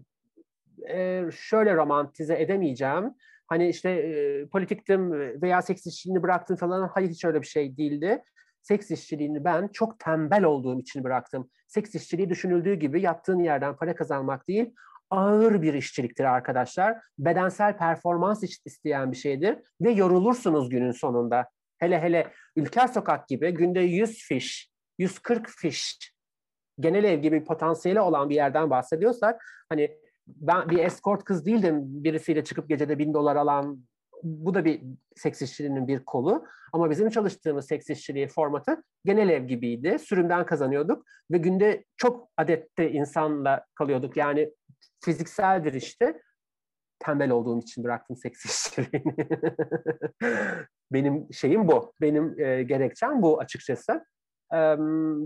e, 0.89 1.23
şöyle 1.31 1.75
romantize 1.75 2.41
edemeyeceğim 2.41 3.13
Hani 3.47 3.69
işte 3.69 3.89
e, 3.89 4.45
politiktim 4.47 5.11
veya 5.41 5.61
seks 5.61 5.87
işçiliğini 5.87 6.23
bıraktım 6.23 6.57
falan. 6.57 6.89
Hayır 6.93 7.09
hiç 7.09 7.25
öyle 7.25 7.41
bir 7.41 7.47
şey 7.47 7.77
değildi. 7.77 8.23
Seks 8.61 8.91
işçiliğini 8.91 9.43
ben 9.43 9.67
çok 9.67 9.99
tembel 9.99 10.43
olduğum 10.43 10.79
için 10.79 11.03
bıraktım. 11.03 11.49
Seks 11.67 11.95
işçiliği 11.95 12.29
düşünüldüğü 12.29 12.73
gibi 12.73 13.01
yattığın 13.01 13.39
yerden 13.39 13.75
para 13.75 13.95
kazanmak 13.95 14.47
değil, 14.47 14.73
ağır 15.09 15.61
bir 15.61 15.73
işçiliktir 15.73 16.23
arkadaşlar. 16.23 16.97
Bedensel 17.19 17.77
performans 17.77 18.43
isteyen 18.65 19.11
bir 19.11 19.17
şeydir 19.17 19.57
ve 19.81 19.91
yorulursunuz 19.91 20.69
günün 20.69 20.91
sonunda. 20.91 21.49
Hele 21.77 22.01
hele 22.01 22.27
Ülker 22.55 22.87
Sokak 22.87 23.27
gibi 23.27 23.51
günde 23.51 23.79
100 23.79 24.27
fiş, 24.27 24.69
140 24.97 25.49
fiş 25.49 26.13
genel 26.79 27.03
ev 27.03 27.19
gibi 27.19 27.43
potansiyeli 27.43 28.01
olan 28.01 28.29
bir 28.29 28.35
yerden 28.35 28.69
bahsediyorsak 28.69 29.45
hani 29.69 29.97
ben 30.27 30.69
bir 30.69 30.77
escort 30.77 31.23
kız 31.23 31.45
değildim 31.45 31.81
birisiyle 31.85 32.43
çıkıp 32.43 32.69
gecede 32.69 32.99
bin 32.99 33.13
dolar 33.13 33.35
alan 33.35 33.83
bu 34.23 34.53
da 34.53 34.65
bir 34.65 34.81
seks 35.15 35.41
işçiliğinin 35.41 35.87
bir 35.87 36.05
kolu. 36.05 36.45
Ama 36.73 36.89
bizim 36.89 37.09
çalıştığımız 37.09 37.67
seks 37.67 37.89
işçiliği 37.89 38.27
formatı 38.27 38.83
genel 39.05 39.29
ev 39.29 39.43
gibiydi. 39.43 39.99
Sürümden 39.99 40.45
kazanıyorduk 40.45 41.05
ve 41.31 41.37
günde 41.37 41.85
çok 41.97 42.29
adette 42.37 42.91
insanla 42.91 43.65
kalıyorduk. 43.75 44.17
Yani 44.17 44.53
fizikseldir 45.03 45.73
işte. 45.73 46.21
Tembel 46.99 47.31
olduğum 47.31 47.59
için 47.59 47.83
bıraktım 47.83 48.17
seks 48.17 48.45
işçiliğini. 48.45 49.15
Benim 50.91 51.33
şeyim 51.33 51.67
bu. 51.67 51.93
Benim 52.01 52.39
e, 52.39 52.63
gerekçem 52.63 53.21
bu 53.21 53.39
açıkçası. 53.39 54.05
E, 54.53 54.57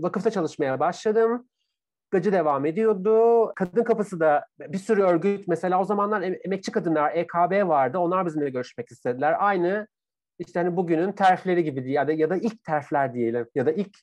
vakıfta 0.02 0.30
çalışmaya 0.30 0.80
başladım 0.80 1.48
gacı 2.10 2.32
devam 2.32 2.66
ediyordu. 2.66 3.52
Kadın 3.54 3.84
Kapısı 3.84 4.20
da 4.20 4.46
bir 4.60 4.78
sürü 4.78 5.02
örgüt 5.02 5.48
mesela 5.48 5.80
o 5.80 5.84
zamanlar 5.84 6.22
emekçi 6.22 6.72
kadınlar 6.72 7.12
EKB 7.14 7.68
vardı. 7.68 7.98
Onlar 7.98 8.26
bizimle 8.26 8.50
görüşmek 8.50 8.90
istediler. 8.90 9.36
Aynı 9.38 9.86
işte 10.38 10.60
hani 10.60 10.76
bugünün 10.76 11.12
terfleri 11.12 11.64
gibi 11.64 11.92
ya 11.92 12.08
da 12.08 12.12
ya 12.12 12.30
da 12.30 12.36
ilk 12.36 12.64
terfler 12.64 13.14
diyelim 13.14 13.46
ya 13.54 13.66
da 13.66 13.72
ilk 13.72 13.96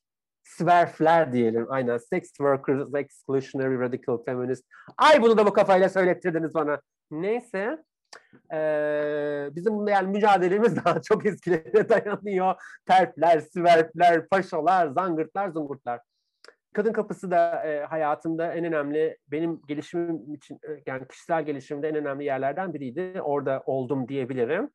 swerfler 0.45 1.34
diyelim. 1.34 1.68
Aynen. 1.70 1.97
Sex 1.97 2.24
workers, 2.24 2.95
exclusionary, 2.95 3.80
radical 3.80 4.24
feminist. 4.24 4.66
Ay 4.97 5.22
bunu 5.22 5.38
da 5.38 5.45
bu 5.45 5.53
kafayla 5.53 5.89
söylettirdiniz 5.89 6.53
bana. 6.53 6.82
Neyse. 7.12 7.84
Ee, 8.53 9.49
bizim 9.51 9.74
bunda 9.74 9.91
yani 9.91 10.08
mücadelemiz 10.08 10.76
daha 10.86 11.01
çok 11.01 11.26
eskilere 11.26 11.89
dayanıyor. 11.89 12.56
Terpler, 12.86 13.39
süverpler, 13.39 14.28
paşalar, 14.28 14.88
zangırtlar, 14.88 15.49
zungurtlar. 15.49 15.99
Kadın 16.76 16.93
Kapısı 16.93 17.32
da 17.32 17.63
e, 17.63 17.86
hayatımda 17.86 18.53
en 18.53 18.65
önemli, 18.65 19.17
benim 19.32 19.61
gelişimim 19.67 20.34
için, 20.34 20.55
e, 20.55 20.82
yani 20.86 21.07
kişisel 21.07 21.43
gelişimde 21.45 21.89
en 21.89 21.95
önemli 21.95 22.23
yerlerden 22.23 22.73
biriydi. 22.73 23.21
Orada 23.21 23.63
oldum 23.65 24.07
diyebilirim. 24.07 24.69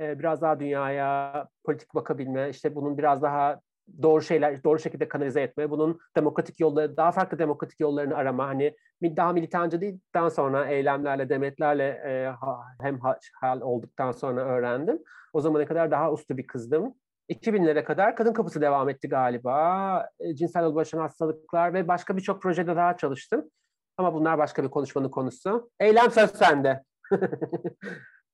E, 0.00 0.18
biraz 0.18 0.42
daha 0.42 0.60
dünyaya 0.60 1.48
politik 1.64 1.94
bakabilme, 1.94 2.50
işte 2.50 2.74
bunun 2.74 2.98
biraz 2.98 3.22
daha 3.22 3.60
doğru 4.02 4.22
şeyler, 4.22 4.64
doğru 4.64 4.78
şekilde 4.78 5.08
kanalize 5.08 5.42
etme, 5.42 5.70
bunun 5.70 5.98
demokratik 6.16 6.60
yolları, 6.60 6.96
daha 6.96 7.12
farklı 7.12 7.38
demokratik 7.38 7.80
yollarını 7.80 8.16
arama, 8.16 8.48
hani 8.48 8.76
daha 9.02 9.32
militanca 9.32 9.80
değil, 9.80 10.00
daha 10.14 10.30
sonra 10.30 10.66
eylemlerle, 10.66 11.28
demetlerle 11.28 11.88
e, 11.88 12.32
hem 12.80 13.00
hal 13.40 13.60
olduktan 13.60 14.12
sonra 14.12 14.40
öğrendim. 14.40 14.98
O 15.32 15.40
zamana 15.40 15.66
kadar 15.66 15.90
daha 15.90 16.12
uslu 16.12 16.36
bir 16.36 16.46
kızdım. 16.46 16.94
2000'lere 17.30 17.84
kadar 17.84 18.16
Kadın 18.16 18.32
Kapısı 18.32 18.60
devam 18.60 18.88
etti 18.88 19.08
galiba. 19.08 20.10
E, 20.20 20.34
cinsel 20.34 20.64
ulaşan 20.64 20.98
hastalıklar 20.98 21.74
ve 21.74 21.88
başka 21.88 22.16
birçok 22.16 22.42
projede 22.42 22.76
daha 22.76 22.96
çalıştım. 22.96 23.50
Ama 23.96 24.14
bunlar 24.14 24.38
başka 24.38 24.64
bir 24.64 24.68
konuşmanın 24.70 25.10
konusu. 25.10 25.70
Eylem 25.80 26.10
söz 26.10 26.30
sende. 26.30 26.82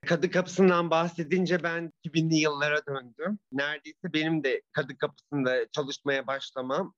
Kadı 0.07 0.31
Kapısı'ndan 0.31 0.91
bahsedince 0.91 1.63
ben 1.63 1.93
2000'li 2.07 2.35
yıllara 2.35 2.87
döndüm. 2.87 3.39
Neredeyse 3.53 4.13
benim 4.13 4.45
de 4.45 4.63
Kadı 4.73 4.99
Kapısı'nda 4.99 5.69
çalışmaya 5.73 6.27
başlamam 6.27 6.95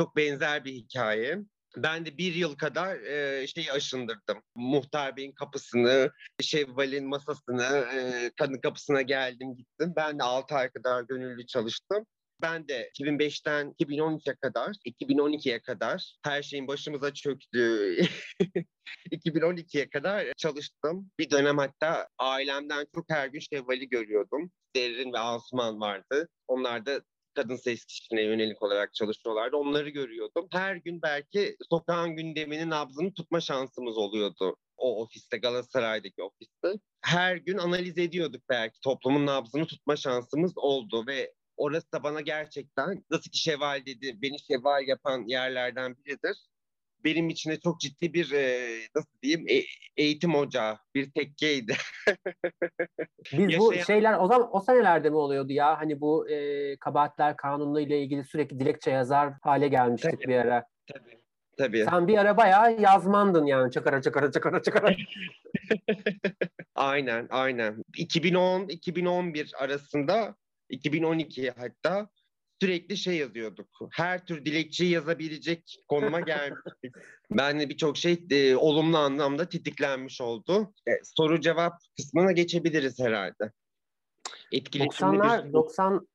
çok 0.00 0.16
benzer 0.16 0.64
bir 0.64 0.72
hikaye. 0.72 1.38
Ben 1.76 2.06
de 2.06 2.18
bir 2.18 2.34
yıl 2.34 2.56
kadar 2.56 2.96
e, 2.96 3.46
şeyi 3.46 3.72
aşındırdım. 3.72 4.42
Muhtar 4.54 5.16
Bey'in 5.16 5.32
kapısını, 5.32 6.10
Şevval'in 6.40 7.08
masasını, 7.08 7.86
e, 7.94 8.30
kadın 8.36 8.60
kapısına 8.60 9.02
geldim 9.02 9.56
gittim. 9.56 9.92
Ben 9.96 10.18
de 10.18 10.22
6 10.22 10.54
ay 10.54 10.70
kadar 10.70 11.02
gönüllü 11.02 11.46
çalıştım. 11.46 12.06
Ben 12.42 12.68
de 12.68 12.90
2005'ten 13.00 13.74
2012'ye 13.80 14.36
kadar, 14.36 14.72
2012'ye 14.84 15.60
kadar 15.60 16.16
her 16.24 16.42
şeyin 16.42 16.68
başımıza 16.68 17.14
çöktü. 17.14 17.96
2012'ye 19.12 19.90
kadar 19.90 20.26
çalıştım. 20.36 21.10
Bir 21.18 21.30
dönem 21.30 21.58
hatta 21.58 22.08
ailemden 22.18 22.86
çok 22.94 23.04
her 23.10 23.26
gün 23.26 23.40
Şevval'i 23.40 23.88
görüyordum. 23.88 24.50
Derin 24.76 25.12
ve 25.12 25.18
Asuman 25.18 25.80
vardı. 25.80 26.28
Onlar 26.48 26.86
da 26.86 27.00
kadın 27.36 27.56
ses 27.56 27.84
kişiliğine 27.84 28.26
yönelik 28.26 28.62
olarak 28.62 28.94
çalışıyorlardı. 28.94 29.56
Onları 29.56 29.88
görüyordum. 29.88 30.48
Her 30.52 30.76
gün 30.76 31.02
belki 31.02 31.56
sokağın 31.70 32.16
gündeminin 32.16 32.70
nabzını 32.70 33.14
tutma 33.14 33.40
şansımız 33.40 33.98
oluyordu 33.98 34.56
o 34.76 35.02
ofiste, 35.02 35.36
Galatasaray'daki 35.36 36.22
ofiste. 36.22 36.72
Her 37.00 37.36
gün 37.36 37.58
analiz 37.58 37.98
ediyorduk 37.98 38.42
belki. 38.48 38.80
Toplumun 38.80 39.26
nabzını 39.26 39.66
tutma 39.66 39.96
şansımız 39.96 40.52
oldu 40.56 41.06
ve 41.06 41.34
orası 41.56 41.92
da 41.92 42.02
bana 42.02 42.20
gerçekten 42.20 43.04
nasıl 43.10 43.30
ki 43.30 43.38
şeval 43.38 43.86
dedi, 43.86 44.18
beni 44.22 44.38
şeval 44.40 44.88
yapan 44.88 45.24
yerlerden 45.26 45.96
biridir. 45.96 46.36
Benim 47.06 47.28
içine 47.28 47.60
çok 47.60 47.80
ciddi 47.80 48.14
bir 48.14 48.32
e, 48.32 48.78
nasıl 48.94 49.10
diyeyim 49.22 49.46
e, 49.48 49.62
eğitim 49.96 50.34
ocağı, 50.34 50.78
bir 50.94 51.10
tekkeydi. 51.10 51.76
Biz 53.32 53.40
Yaşayan... 53.40 53.60
bu 53.60 53.74
şeyler 53.74 54.18
o 54.18 54.28
zaman 54.28 54.48
o 54.52 54.60
senelerde 54.60 55.10
mi 55.10 55.16
oluyordu 55.16 55.52
ya? 55.52 55.80
Hani 55.80 56.00
bu 56.00 56.28
e, 56.28 56.76
kabahatler 56.76 57.36
kanunu 57.36 57.80
ile 57.80 58.02
ilgili 58.02 58.24
sürekli 58.24 58.60
dilekçe 58.60 58.90
yazar 58.90 59.34
hale 59.42 59.68
gelmiştik 59.68 60.10
tabii, 60.10 60.28
bir 60.28 60.36
ara. 60.36 60.66
Tabii. 60.86 61.20
Tabii. 61.58 61.84
Sen 61.90 62.08
bir 62.08 62.18
ara 62.18 62.36
bayağı 62.36 62.80
yazmandın 62.80 63.46
yani 63.46 63.72
çakara 63.72 64.02
çakara 64.02 64.30
çakara 64.30 64.62
çakara. 64.62 64.94
aynen 66.74 67.26
aynen. 67.30 67.84
2010-2011 67.92 69.56
arasında 69.56 70.36
2012 70.68 71.50
hatta 71.50 72.08
sürekli 72.60 72.96
şey 72.96 73.16
yazıyorduk. 73.16 73.68
Her 73.92 74.26
tür 74.26 74.44
dilekçeyi 74.44 74.90
yazabilecek 74.90 75.76
konuma 75.88 76.20
gelmiştik. 76.20 76.94
ben 77.30 77.60
de 77.60 77.68
birçok 77.68 77.96
şey 77.96 78.24
e, 78.30 78.56
olumlu 78.56 78.98
anlamda 78.98 79.48
tetiklenmiş 79.48 80.20
oldu. 80.20 80.72
E, 80.88 80.92
soru 81.04 81.40
cevap 81.40 81.72
kısmına 81.96 82.32
geçebiliriz 82.32 83.00
herhalde. 83.00 83.52
Etkileşimli 84.52 85.18
90'lar, 85.18 85.48
bir... 85.48 85.52
90 85.52 86.06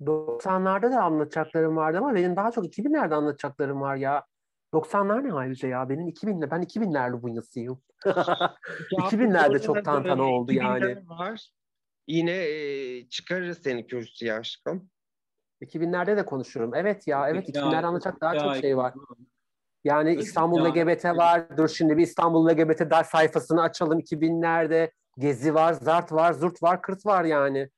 90'larda 0.00 0.92
da 0.92 1.02
anlatacaklarım 1.02 1.76
vardı 1.76 1.98
ama 1.98 2.14
benim 2.14 2.36
daha 2.36 2.50
çok 2.50 2.64
2000'lerde 2.64 3.14
anlatacaklarım 3.14 3.80
var 3.80 3.96
ya. 3.96 4.24
90'lar 4.74 5.28
ne 5.28 5.32
ayrıca 5.32 5.68
ya? 5.68 5.88
Benim 5.88 6.08
2000'le 6.08 6.50
ben 6.50 6.62
2000'lerle 6.62 7.22
bunyasıyım. 7.22 7.82
2000'lerde 8.04 9.62
çok 9.66 9.84
tantana 9.84 10.22
oldu 10.22 10.52
yani. 10.52 11.08
Var. 11.08 11.50
Yine 12.06 12.32
e, 12.32 13.08
çıkarırız 13.08 13.58
seni 13.62 13.86
kürsüye 13.86 14.32
aşkım. 14.32 14.90
2000'lerde 15.62 16.16
de 16.16 16.24
konuşurum. 16.24 16.74
Evet 16.74 17.06
ya, 17.06 17.28
evet 17.28 17.48
2000'lerde 17.48 17.86
anlatacak 17.86 18.20
daha 18.20 18.38
çok 18.38 18.56
şey 18.56 18.76
var. 18.76 18.94
Yani 19.84 20.14
İstanbul 20.14 20.64
LGBT 20.64 21.04
var. 21.04 21.56
Dur 21.56 21.68
şimdi 21.68 21.96
bir 21.96 22.02
İstanbul 22.02 22.48
LGBT 22.50 22.90
dar 22.90 23.04
sayfasını 23.04 23.62
açalım. 23.62 24.00
2000'lerde 24.00 24.90
Gezi 25.18 25.54
var, 25.54 25.72
Zart 25.72 26.12
var, 26.12 26.32
Zurt 26.32 26.62
var, 26.62 26.82
Kırt 26.82 27.06
var 27.06 27.24
yani. 27.24 27.70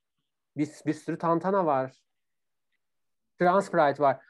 Bir, 0.57 0.69
bir 0.87 0.95
sürü 0.95 1.19
tantana 1.19 1.67
var. 1.67 1.93
Transpride 3.39 4.03
var. 4.03 4.21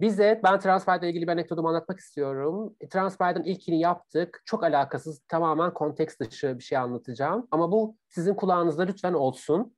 Bize, 0.00 0.40
ben 0.44 0.60
Transpride 0.60 0.98
ile 0.98 1.08
ilgili 1.08 1.26
bir 1.26 1.32
anekdotumu 1.32 1.68
anlatmak 1.68 1.98
istiyorum. 1.98 2.76
Transpride'ın 2.90 3.44
ilkini 3.44 3.80
yaptık. 3.80 4.42
Çok 4.44 4.64
alakasız, 4.64 5.20
tamamen 5.28 5.74
konteks 5.74 6.18
dışı 6.18 6.58
bir 6.58 6.64
şey 6.64 6.78
anlatacağım. 6.78 7.48
Ama 7.50 7.72
bu 7.72 7.96
sizin 8.08 8.34
kulağınızda 8.34 8.82
lütfen 8.82 9.12
olsun. 9.12 9.76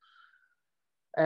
Ee, 1.19 1.23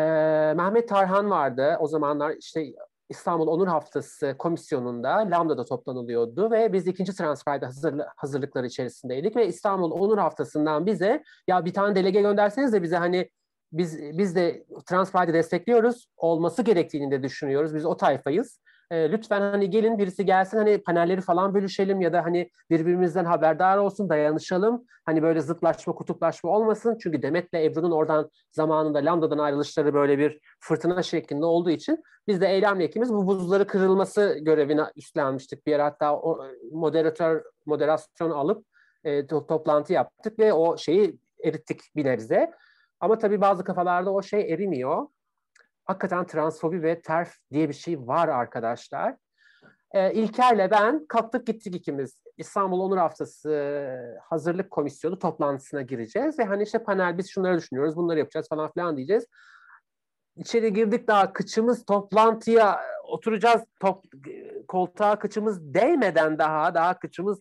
Mehmet 0.57 0.89
Tarhan 0.89 1.31
vardı. 1.31 1.77
O 1.81 1.87
zamanlar 1.87 2.31
işte 2.31 2.67
İstanbul 3.09 3.47
Onur 3.47 3.67
Haftası 3.67 4.35
komisyonunda 4.39 5.11
Lambda'da 5.31 5.65
toplanılıyordu 5.65 6.51
ve 6.51 6.73
biz 6.73 6.87
ikinci 6.87 7.17
Transpride 7.17 7.67
hazırlı, 7.67 8.07
hazırlıkları 8.17 8.67
içerisindeydik 8.67 9.37
ve 9.37 9.47
İstanbul 9.47 9.91
Onur 9.91 10.19
Haftası'ndan 10.19 10.87
bize 10.87 11.23
ya 11.49 11.65
bir 11.65 11.75
tane 11.75 11.95
delege 11.95 12.21
gönderseniz 12.21 12.73
de 12.73 12.83
bize 12.83 12.97
hani 12.97 13.31
biz 13.73 13.99
biz 13.99 14.37
de 14.37 14.65
Transpride'i 14.87 15.35
destekliyoruz 15.35 16.07
olması 16.17 16.63
gerektiğini 16.63 17.11
de 17.11 17.23
düşünüyoruz. 17.23 17.75
Biz 17.75 17.87
o 17.87 17.97
tayfayız 17.97 18.61
e, 18.91 19.13
lütfen 19.13 19.41
hani 19.41 19.71
gelin 19.71 19.99
birisi 19.99 20.25
gelsin 20.25 20.59
hani 20.59 20.83
panelleri 20.83 21.21
falan 21.21 21.55
bölüşelim 21.55 22.01
ya 22.01 22.13
da 22.13 22.25
hani 22.25 22.51
birbirimizden 22.71 23.25
haberdar 23.25 23.79
olsun 23.79 24.09
dayanışalım. 24.09 24.85
Hani 25.05 25.23
böyle 25.23 25.41
zıtlaşma 25.41 25.95
kutuplaşma 25.95 26.51
olmasın. 26.51 26.99
Çünkü 27.03 27.23
Demet'le 27.23 27.55
Ebru'nun 27.55 27.91
oradan 27.91 28.31
zamanında 28.53 28.99
Lambda'dan 28.99 29.39
ayrılışları 29.39 29.95
böyle 29.95 30.19
bir 30.19 30.41
fırtına 30.61 31.03
şeklinde 31.03 31.45
olduğu 31.45 31.71
için 31.71 32.05
biz 32.27 32.41
de 32.41 32.47
eylemle 32.47 32.85
ikimiz 32.85 33.13
bu 33.13 33.27
buzları 33.27 33.67
kırılması 33.67 34.39
görevini 34.41 34.83
üstlenmiştik. 34.97 35.67
Bir 35.67 35.71
yer 35.71 35.81
hatta 35.81 36.17
o 36.17 36.45
moderatör 36.73 37.43
moderasyon 37.67 38.31
alıp 38.31 38.67
e, 39.05 39.21
to- 39.21 39.47
toplantı 39.47 39.93
yaptık 39.93 40.39
ve 40.39 40.53
o 40.53 40.77
şeyi 40.77 41.19
erittik 41.45 41.81
bir 41.97 42.05
nebze. 42.05 42.51
Ama 43.01 43.19
tabii 43.19 43.41
bazı 43.41 43.65
kafalarda 43.65 44.13
o 44.13 44.23
şey 44.23 44.53
erimiyor 44.53 45.07
hakikaten 45.85 46.27
transfobi 46.27 46.83
ve 46.83 47.03
terf 47.03 47.35
diye 47.53 47.69
bir 47.69 47.75
şey 47.75 48.07
var 48.07 48.29
arkadaşlar. 48.29 49.17
Ee, 49.95 50.13
İlker'le 50.13 50.71
ben 50.71 51.07
kalktık 51.07 51.47
gittik 51.47 51.75
ikimiz. 51.75 52.23
İstanbul 52.37 52.81
Onur 52.81 52.97
Haftası 52.97 54.19
hazırlık 54.23 54.71
komisyonu 54.71 55.19
toplantısına 55.19 55.83
gireceğiz 55.83 56.39
ve 56.39 56.45
hani 56.45 56.63
işte 56.63 56.83
panel 56.83 57.19
biz 57.19 57.31
şunları 57.31 57.59
düşünüyoruz, 57.59 57.97
bunları 57.97 58.19
yapacağız 58.19 58.49
falan 58.49 58.73
filan 58.73 58.97
diyeceğiz. 58.97 59.27
İçeri 60.37 60.73
girdik 60.73 61.09
daha 61.09 61.33
kıçımız 61.33 61.85
toplantıya 61.85 62.81
oturacağız 63.05 63.63
top, 63.81 64.05
koltuğa 64.69 65.19
kıçımız 65.19 65.75
değmeden 65.75 66.39
daha 66.39 66.75
daha 66.75 66.99
kıçımız 66.99 67.41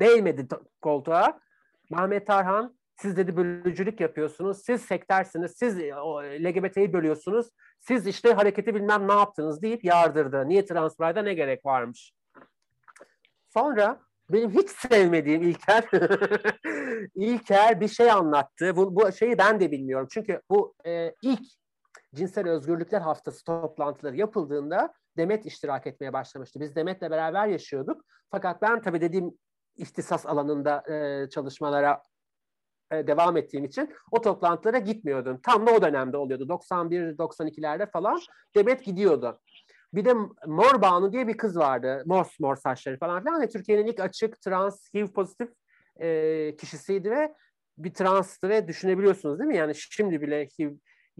değmedi 0.00 0.48
koltuğa. 0.82 1.40
Mehmet 1.90 2.26
Tarhan 2.26 2.76
siz 2.96 3.16
dedi 3.16 3.36
bölücülük 3.36 4.00
yapıyorsunuz. 4.00 4.62
Siz 4.64 4.82
sektersiniz. 4.82 5.54
Siz 5.56 5.78
LGBT'yi 6.44 6.92
bölüyorsunuz. 6.92 7.50
Siz 7.80 8.06
işte 8.06 8.32
hareketi 8.32 8.74
bilmem 8.74 9.08
ne 9.08 9.12
yaptınız 9.12 9.62
deyip 9.62 9.84
yardırdı. 9.84 10.48
Niye 10.48 10.64
Transpride'a 10.64 11.22
ne 11.22 11.34
gerek 11.34 11.66
varmış? 11.66 12.12
Sonra 13.48 14.00
benim 14.30 14.50
hiç 14.50 14.70
sevmediğim 14.70 15.42
İlker 15.42 15.84
İlker 17.14 17.80
bir 17.80 17.88
şey 17.88 18.10
anlattı. 18.10 18.76
Bu, 18.76 18.96
bu 18.96 19.12
şeyi 19.12 19.38
ben 19.38 19.60
de 19.60 19.70
bilmiyorum. 19.70 20.08
Çünkü 20.10 20.40
bu 20.50 20.74
e, 20.86 21.14
ilk 21.22 21.46
Cinsel 22.14 22.48
Özgürlükler 22.48 23.00
Haftası 23.00 23.44
toplantıları 23.44 24.16
yapıldığında 24.16 24.94
Demet 25.16 25.46
iştirak 25.46 25.86
etmeye 25.86 26.12
başlamıştı. 26.12 26.60
Biz 26.60 26.76
Demet'le 26.76 27.02
beraber 27.02 27.46
yaşıyorduk. 27.46 28.04
Fakat 28.30 28.62
ben 28.62 28.82
tabii 28.82 29.00
dediğim 29.00 29.38
ihtisas 29.76 30.26
alanında 30.26 30.92
e, 30.92 31.28
çalışmalara 31.30 31.92
e, 31.92 32.13
devam 33.06 33.36
ettiğim 33.36 33.64
için 33.64 33.94
o 34.10 34.20
toplantılara 34.20 34.78
gitmiyordum. 34.78 35.40
Tam 35.42 35.66
da 35.66 35.70
o 35.72 35.82
dönemde 35.82 36.16
oluyordu. 36.16 36.44
91-92'lerde 36.44 37.90
falan 37.90 38.20
Demet 38.56 38.84
gidiyordu. 38.84 39.40
Bir 39.94 40.04
de 40.04 40.14
Mor 40.46 40.82
Banu 40.82 41.12
diye 41.12 41.28
bir 41.28 41.36
kız 41.36 41.58
vardı. 41.58 42.02
Mor 42.06 42.26
mor 42.40 42.56
saçları 42.56 42.98
falan 42.98 43.24
filan. 43.24 43.40
Ve 43.40 43.48
Türkiye'nin 43.48 43.86
ilk 43.86 44.00
açık 44.00 44.40
trans 44.40 44.94
HIV 44.94 45.06
pozitif 45.06 45.48
e, 46.00 46.56
kişisiydi 46.56 47.10
ve 47.10 47.34
bir 47.78 47.94
transtı 47.94 48.48
ve 48.48 48.68
düşünebiliyorsunuz 48.68 49.38
değil 49.38 49.48
mi? 49.48 49.56
Yani 49.56 49.74
şimdi 49.74 50.20
bile 50.20 50.48
HIV, 50.58 50.70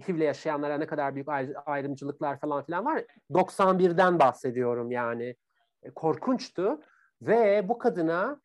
HIV'le 0.09 0.21
yaşayanlara 0.21 0.79
ne 0.79 0.87
kadar 0.87 1.15
büyük 1.15 1.29
ayrımcılıklar 1.67 2.41
falan 2.41 2.65
filan 2.65 2.85
var. 2.85 3.05
91'den 3.31 4.19
bahsediyorum 4.19 4.91
yani. 4.91 5.37
E, 5.83 5.91
korkunçtu 5.91 6.81
ve 7.23 7.69
bu 7.69 7.79
kadına 7.79 8.41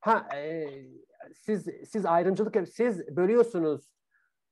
ha 0.00 0.28
e, 0.36 0.66
siz 1.34 1.68
siz 1.88 2.06
ayrımcılık 2.06 2.68
siz 2.68 3.16
bölüyorsunuz 3.16 3.90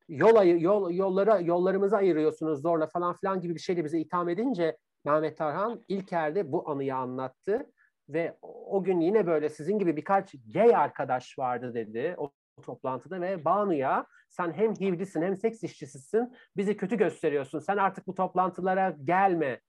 yol 0.07 0.45
yol 0.45 0.91
yollara 0.91 1.39
yollarımızı 1.39 1.97
ayırıyorsunuz 1.97 2.61
zorla 2.61 2.87
falan 2.87 3.13
filan 3.13 3.41
gibi 3.41 3.55
bir 3.55 3.59
şeyle 3.59 3.85
bize 3.85 3.99
itham 3.99 4.29
edince 4.29 4.77
Mehmet 5.05 5.37
Tarhan 5.37 5.81
İlker'de 5.87 6.51
bu 6.51 6.69
anıyı 6.69 6.95
anlattı 6.95 7.71
ve 8.09 8.37
o 8.41 8.83
gün 8.83 8.99
yine 8.99 9.27
böyle 9.27 9.49
sizin 9.49 9.79
gibi 9.79 9.95
birkaç 9.95 10.35
gay 10.53 10.75
arkadaş 10.75 11.39
vardı 11.39 11.73
dedi 11.73 12.15
o 12.17 12.31
toplantıda 12.61 13.21
ve 13.21 13.45
Banu'ya 13.45 14.05
sen 14.29 14.51
hem 14.51 14.73
HIV'lisin 14.73 15.21
hem 15.21 15.35
seks 15.35 15.63
işçisisin 15.63 16.35
bizi 16.57 16.77
kötü 16.77 16.97
gösteriyorsun 16.97 17.59
sen 17.59 17.77
artık 17.77 18.07
bu 18.07 18.15
toplantılara 18.15 18.97
gelme 19.03 19.61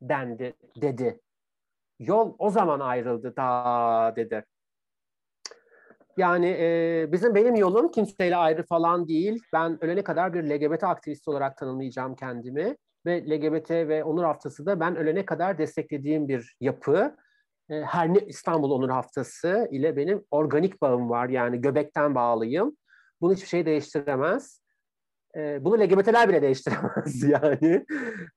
dendi 0.00 0.54
dedi. 0.80 1.20
Yol 1.98 2.34
o 2.38 2.50
zaman 2.50 2.80
ayrıldı 2.80 3.36
da 3.36 4.12
dedi. 4.16 4.44
Yani 6.20 6.46
e, 6.60 7.08
bizim 7.12 7.34
benim 7.34 7.54
yolum 7.54 7.90
kimseyle 7.90 8.36
ayrı 8.36 8.62
falan 8.62 9.08
değil. 9.08 9.42
Ben 9.52 9.84
ölene 9.84 10.04
kadar 10.04 10.34
bir 10.34 10.42
LGBT 10.50 10.84
aktivisti 10.84 11.30
olarak 11.30 11.56
tanımlayacağım 11.56 12.16
kendimi. 12.16 12.76
Ve 13.06 13.24
LGBT 13.30 13.70
ve 13.70 14.04
Onur 14.04 14.24
Haftası 14.24 14.66
da 14.66 14.80
ben 14.80 14.96
ölene 14.96 15.24
kadar 15.24 15.58
desteklediğim 15.58 16.28
bir 16.28 16.56
yapı. 16.60 17.16
E, 17.70 17.82
her 17.82 18.14
ne 18.14 18.18
İstanbul 18.18 18.70
Onur 18.70 18.90
Haftası 18.90 19.68
ile 19.70 19.96
benim 19.96 20.24
organik 20.30 20.82
bağım 20.82 21.10
var. 21.10 21.28
Yani 21.28 21.60
göbekten 21.60 22.14
bağlıyım. 22.14 22.76
Bunu 23.20 23.32
hiçbir 23.32 23.48
şey 23.48 23.66
değiştiremez. 23.66 24.59
E, 25.36 25.64
bunu 25.64 25.80
LGBT'ler 25.80 26.28
bile 26.28 26.42
değiştiremez 26.42 27.22
yani. 27.28 27.86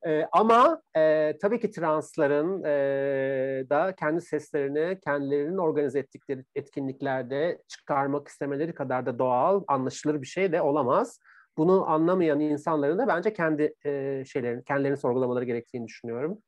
E, 0.06 0.28
ama 0.32 0.82
e, 0.98 1.34
tabii 1.41 1.60
ki 1.60 1.72
transların 1.72 2.64
e, 2.64 3.70
da 3.70 3.96
kendi 3.96 4.22
seslerini 4.22 5.00
kendilerinin 5.00 5.58
organize 5.58 6.00
ettikleri 6.00 6.46
etkinliklerde 6.56 7.62
çıkarmak 7.68 8.28
istemeleri 8.28 8.74
kadar 8.74 9.06
da 9.06 9.20
doğal, 9.20 9.64
anlaşılır 9.68 10.22
bir 10.22 10.28
şey 10.28 10.52
de 10.52 10.62
olamaz. 10.62 11.20
Bunu 11.58 11.89
anlamayan 11.89 12.39
insanların 12.39 12.98
da 12.98 13.08
bence 13.08 13.34
kendi 13.34 13.74
e, 13.86 14.24
şeylerini, 14.26 14.64
kendilerini 14.64 14.98
sorgulamaları 14.98 15.46
gerektiğini 15.46 15.88
düşünüyorum. 15.88 16.41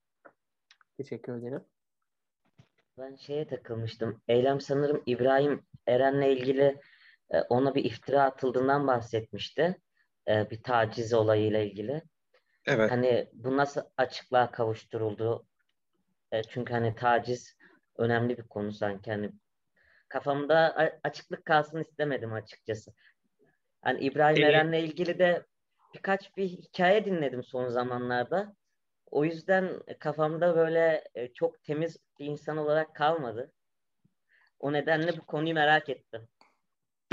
Teşekkür 0.98 1.34
ederim. 1.34 1.62
Ben 2.98 3.16
şeye 3.16 3.48
takılmıştım. 3.48 4.22
Eylem 4.28 4.62
sanırım 4.62 5.04
İbrahim 5.06 5.62
Eren'le 5.88 6.30
ilgili 6.30 6.80
e, 7.32 7.42
ona 7.42 7.76
bir 7.76 7.84
iftira 7.84 8.24
atıldığından 8.24 8.88
bahsetmişti 8.88 9.76
e, 10.28 10.50
bir 10.50 10.64
taciz 10.64 11.14
olayıyla 11.14 11.60
ilgili. 11.60 12.02
Evet. 12.68 12.92
Hani 12.92 13.30
bu 13.34 13.58
nasıl 13.58 13.82
açıklığa 13.98 14.52
kavuşturuldu? 14.52 15.46
E, 16.32 16.44
çünkü 16.44 16.74
hani 16.74 16.96
taciz 16.96 17.58
önemli 17.98 18.38
bir 18.38 18.44
konu 18.44 18.72
sanki. 18.72 19.12
Hani 19.12 19.32
kafamda 20.08 20.76
açıklık 21.04 21.46
kalsın 21.46 21.82
istemedim 21.82 22.34
açıkçası. 22.34 22.94
Hani 23.82 24.00
İbrahim 24.00 24.44
evet. 24.44 24.50
Eren'le 24.50 24.84
ilgili 24.84 25.20
de 25.20 25.46
birkaç 25.94 26.38
bir 26.38 26.48
hikaye 26.48 27.06
dinledim 27.06 27.44
son 27.44 27.68
zamanlarda. 27.68 28.56
O 29.12 29.26
yüzden 29.26 29.82
kafamda 30.00 30.56
böyle 30.56 31.04
e, 31.16 31.34
çok 31.34 31.64
temiz 31.64 31.98
bir 32.20 32.26
insan 32.26 32.58
olarak 32.58 32.96
kalmadı. 32.96 33.52
O 34.60 34.74
nedenle 34.74 35.18
bu 35.18 35.26
konuyu 35.26 35.54
merak 35.54 35.90
ettim. 35.90 36.28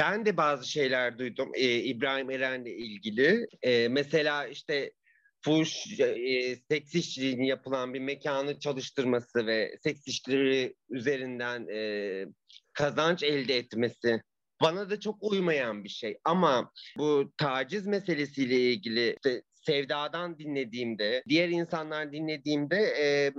Ben 0.03 0.27
de 0.27 0.37
bazı 0.37 0.71
şeyler 0.71 1.19
duydum 1.19 1.51
e, 1.55 1.79
İbrahim 1.79 2.31
Eren'le 2.31 2.67
ilgili. 2.67 3.47
E, 3.63 3.89
mesela 3.89 4.47
işte 4.47 4.93
fuş 5.41 6.01
e, 6.01 6.57
seks 6.71 6.95
işçiliğinin 6.95 7.45
yapılan 7.45 7.95
bir 7.95 8.01
mekanı 8.01 8.59
çalıştırması 8.59 9.47
ve 9.47 9.77
seks 9.83 10.09
işçileri 10.09 10.75
üzerinden 10.91 11.67
e, 11.69 12.25
kazanç 12.73 13.23
elde 13.23 13.57
etmesi 13.57 14.23
bana 14.63 14.91
da 14.91 15.01
çok 15.01 15.23
uymayan 15.23 15.85
bir 15.85 15.89
şey. 15.89 16.19
Ama 16.25 16.73
bu 16.99 17.33
taciz 17.37 17.87
meselesiyle 17.87 18.61
ilgili 18.61 19.17
işte 19.17 19.43
Sevda'dan 19.55 20.39
dinlediğimde, 20.39 21.23
diğer 21.29 21.49
insanlar 21.49 22.13
dinlediğimde 22.13 22.77
e, 22.77 23.33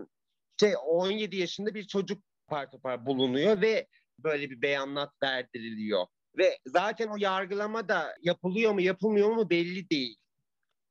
şey 0.59 0.73
17 0.85 1.35
yaşında 1.35 1.73
bir 1.73 1.87
çocuk 1.87 2.23
par 2.47 2.67
par 2.83 3.05
bulunuyor 3.05 3.61
ve 3.61 3.87
böyle 4.19 4.49
bir 4.49 4.61
beyanat 4.61 5.11
verdiriliyor. 5.23 6.05
Ve 6.37 6.57
zaten 6.65 7.07
o 7.07 7.15
yargılama 7.17 7.89
da 7.89 8.15
yapılıyor 8.21 8.73
mu 8.73 8.81
yapılmıyor 8.81 9.29
mu 9.29 9.49
belli 9.49 9.89
değil. 9.89 10.17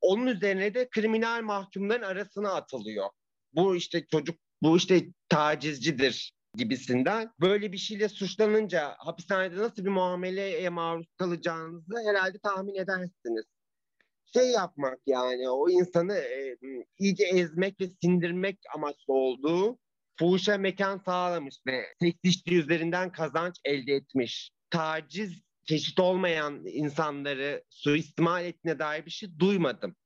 Onun 0.00 0.26
üzerine 0.26 0.74
de 0.74 0.88
kriminal 0.90 1.42
mahkumların 1.42 2.02
arasına 2.02 2.54
atılıyor. 2.54 3.10
Bu 3.52 3.76
işte 3.76 4.06
çocuk, 4.06 4.38
bu 4.62 4.76
işte 4.76 5.06
tacizcidir 5.28 6.32
gibisinden. 6.54 7.30
Böyle 7.40 7.72
bir 7.72 7.78
şeyle 7.78 8.08
suçlanınca 8.08 8.94
hapishanede 8.98 9.56
nasıl 9.56 9.84
bir 9.84 9.90
muameleye 9.90 10.68
maruz 10.68 11.06
kalacağınızı 11.18 11.94
herhalde 12.08 12.38
tahmin 12.38 12.74
edersiniz. 12.74 13.44
Şey 14.34 14.50
yapmak 14.50 14.98
yani 15.06 15.50
o 15.50 15.70
insanı 15.70 16.14
e, 16.14 16.56
iyice 16.98 17.24
ezmek 17.24 17.80
ve 17.80 17.84
sindirmek 18.02 18.58
amaçlı 18.74 19.14
olduğu 19.14 19.78
fuhuşa 20.18 20.58
mekan 20.58 20.98
sağlamış 20.98 21.56
ve 21.66 21.84
seks 22.00 22.42
üzerinden 22.46 23.12
kazanç 23.12 23.54
elde 23.64 23.92
etmiş 23.92 24.50
taciz 24.72 25.42
çeşit 25.64 26.00
olmayan 26.00 26.66
insanları 26.66 27.64
suistimal 27.70 28.44
ettiğine 28.44 28.78
dair 28.78 29.06
bir 29.06 29.10
şey 29.10 29.38
duymadım. 29.38 29.96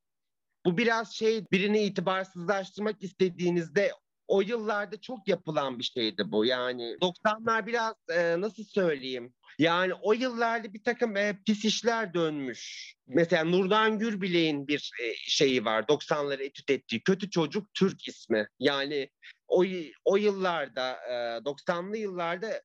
Bu 0.67 0.79
biraz 0.79 1.15
şey 1.15 1.45
birini 1.53 1.83
itibarsızlaştırmak 1.83 3.03
istediğinizde 3.03 3.93
o 4.29 4.41
yıllarda 4.41 5.01
çok 5.01 5.29
yapılan 5.29 5.79
bir 5.79 5.85
şeydi 5.85 6.23
bu. 6.27 6.45
Yani 6.45 6.83
90'lar 6.83 7.67
biraz 7.67 7.95
e, 8.09 8.41
nasıl 8.41 8.65
söyleyeyim? 8.65 9.35
Yani 9.59 9.95
o 9.95 10.13
yıllarda 10.13 10.75
bir 10.75 10.83
takım 10.83 11.17
e, 11.17 11.39
pis 11.47 11.65
işler 11.65 12.15
dönmüş. 12.15 12.95
Mesela 13.07 13.45
Nurdan 13.45 13.99
Gürbilek'in 13.99 14.69
bir 14.69 14.93
e, 15.03 15.15
şeyi 15.15 15.65
var. 15.65 15.83
90'ları 15.83 16.43
etüt 16.43 16.71
ettiği 16.71 17.03
Kötü 17.03 17.31
Çocuk 17.31 17.75
Türk 17.75 18.09
ismi. 18.09 18.49
Yani 18.59 19.11
o, 19.49 19.65
o 20.05 20.17
yıllarda 20.17 20.93
e, 20.93 21.13
90'lı 21.45 21.97
yıllarda 21.97 22.63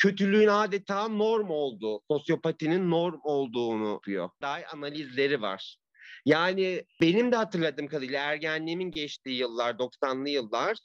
kötülüğün 0.00 0.48
adeta 0.48 1.08
norm 1.08 1.50
olduğu, 1.50 2.00
sosyopatinin 2.10 2.90
norm 2.90 3.20
olduğunu 3.24 3.88
yapıyor. 3.88 4.30
Daha 4.42 4.58
analizleri 4.72 5.42
var. 5.42 5.76
Yani 6.24 6.84
benim 7.00 7.32
de 7.32 7.36
hatırladığım 7.36 7.86
kadarıyla 7.86 8.20
ergenliğimin 8.20 8.90
geçtiği 8.90 9.38
yıllar, 9.38 9.74
90'lı 9.74 10.28
yıllar 10.28 10.78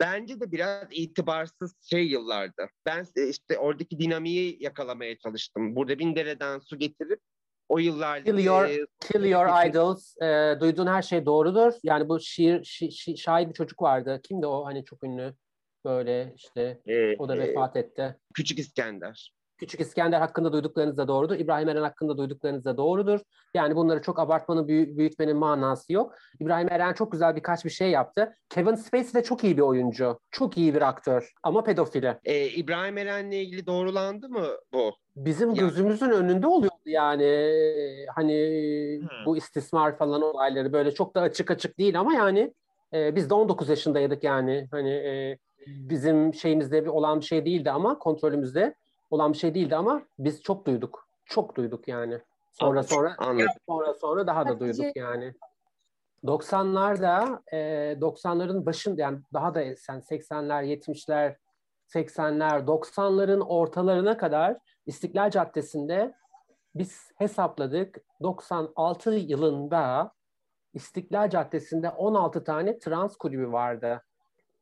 bence 0.00 0.40
de 0.40 0.52
biraz 0.52 0.86
itibarsız 0.90 1.74
şey 1.90 2.06
yıllardı. 2.06 2.68
Ben 2.86 3.06
işte 3.30 3.58
oradaki 3.58 3.98
dinamiği 3.98 4.56
yakalamaya 4.60 5.18
çalıştım. 5.18 5.76
Burada 5.76 5.98
bin 5.98 6.16
dereden 6.16 6.58
su 6.58 6.78
getirip 6.78 7.20
o 7.68 7.78
yıllarda... 7.78 8.24
Kill 8.24 8.44
your, 8.44 8.64
e, 8.64 8.86
kill 9.00 9.24
your 9.24 9.66
idols. 9.66 10.16
E, 10.22 10.60
duyduğun 10.60 10.86
her 10.86 11.02
şey 11.02 11.26
doğrudur. 11.26 11.72
Yani 11.82 12.08
bu 12.08 12.20
şiir, 12.20 12.64
şi, 12.64 12.92
şi, 12.92 13.18
şair 13.18 13.48
bir 13.48 13.54
çocuk 13.54 13.82
vardı. 13.82 14.20
Kimdi 14.22 14.46
o 14.46 14.64
hani 14.64 14.84
çok 14.84 15.04
ünlü? 15.04 15.34
Böyle 15.84 16.32
işte 16.36 16.80
ee, 16.86 17.16
o 17.16 17.28
da 17.28 17.38
vefat 17.38 17.76
etti. 17.76 18.16
Küçük 18.34 18.58
İskender. 18.58 19.32
Küçük 19.62 19.80
İskender 19.80 20.20
hakkında 20.20 20.52
duyduklarınız 20.52 20.96
da 20.96 21.08
doğrudur. 21.08 21.36
İbrahim 21.36 21.68
Eren 21.68 21.82
hakkında 21.82 22.18
duyduklarınız 22.18 22.64
da 22.64 22.76
doğrudur. 22.76 23.20
Yani 23.54 23.76
bunları 23.76 24.02
çok 24.02 24.18
abartmanın, 24.18 24.68
büyü, 24.68 24.96
büyütmenin 24.96 25.36
manası 25.36 25.92
yok. 25.92 26.14
İbrahim 26.40 26.68
Eren 26.70 26.92
çok 26.92 27.12
güzel 27.12 27.36
birkaç 27.36 27.64
bir 27.64 27.70
şey 27.70 27.90
yaptı. 27.90 28.36
Kevin 28.48 28.74
Spacey 28.74 29.14
de 29.14 29.22
çok 29.22 29.44
iyi 29.44 29.56
bir 29.56 29.62
oyuncu. 29.62 30.20
Çok 30.30 30.58
iyi 30.58 30.74
bir 30.74 30.82
aktör 30.82 31.32
ama 31.42 31.64
pedofili. 31.64 32.18
Ee, 32.24 32.46
İbrahim 32.46 32.98
Eren'le 32.98 33.32
ilgili 33.32 33.66
doğrulandı 33.66 34.28
mı 34.28 34.46
bu? 34.72 34.92
Bizim 35.16 35.48
yani. 35.48 35.58
gözümüzün 35.58 36.10
önünde 36.10 36.46
oluyordu 36.46 36.76
yani. 36.86 37.50
Hani 38.14 38.36
hmm. 39.00 39.26
bu 39.26 39.36
istismar 39.36 39.98
falan 39.98 40.22
olayları 40.22 40.72
böyle 40.72 40.94
çok 40.94 41.14
da 41.14 41.20
açık 41.20 41.50
açık 41.50 41.78
değil 41.78 42.00
ama 42.00 42.14
yani 42.14 42.54
e, 42.94 43.16
biz 43.16 43.30
de 43.30 43.34
19 43.34 43.68
yaşındaydık 43.68 44.24
yani. 44.24 44.68
Hani 44.70 44.90
e, 44.90 45.38
bizim 45.66 46.34
şeyimizde 46.34 46.90
olan 46.90 47.20
bir 47.20 47.24
şey 47.24 47.44
değildi 47.44 47.70
ama 47.70 47.98
kontrolümüzde 47.98 48.74
olan 49.10 49.32
bir 49.32 49.38
şey 49.38 49.54
değildi 49.54 49.76
ama 49.76 50.02
biz 50.18 50.42
çok 50.42 50.66
duyduk. 50.66 51.08
Çok 51.24 51.56
duyduk 51.56 51.88
yani. 51.88 52.18
Sonra 52.52 52.82
sonra 52.82 53.14
Anladım. 53.18 53.46
sonra 53.66 53.94
sonra 53.94 54.26
daha 54.26 54.48
da 54.48 54.60
duyduk 54.60 54.96
yani. 54.96 55.34
90'larda 56.24 57.42
e, 57.52 57.58
90'ların 58.00 58.66
başında 58.66 59.02
yani 59.02 59.18
daha 59.32 59.54
da 59.54 59.76
sen 59.76 59.98
80'ler 59.98 60.64
70'ler 60.64 61.36
80'ler 61.88 62.66
90'ların 62.66 63.40
ortalarına 63.40 64.16
kadar 64.16 64.58
İstiklal 64.86 65.30
Caddesi'nde 65.30 66.14
biz 66.74 67.10
hesapladık 67.16 67.98
96 68.22 69.10
yılında 69.10 70.12
İstiklal 70.74 71.30
Caddesi'nde 71.30 71.90
16 71.90 72.44
tane 72.44 72.78
trans 72.78 73.16
kulübü 73.16 73.52
vardı 73.52 74.02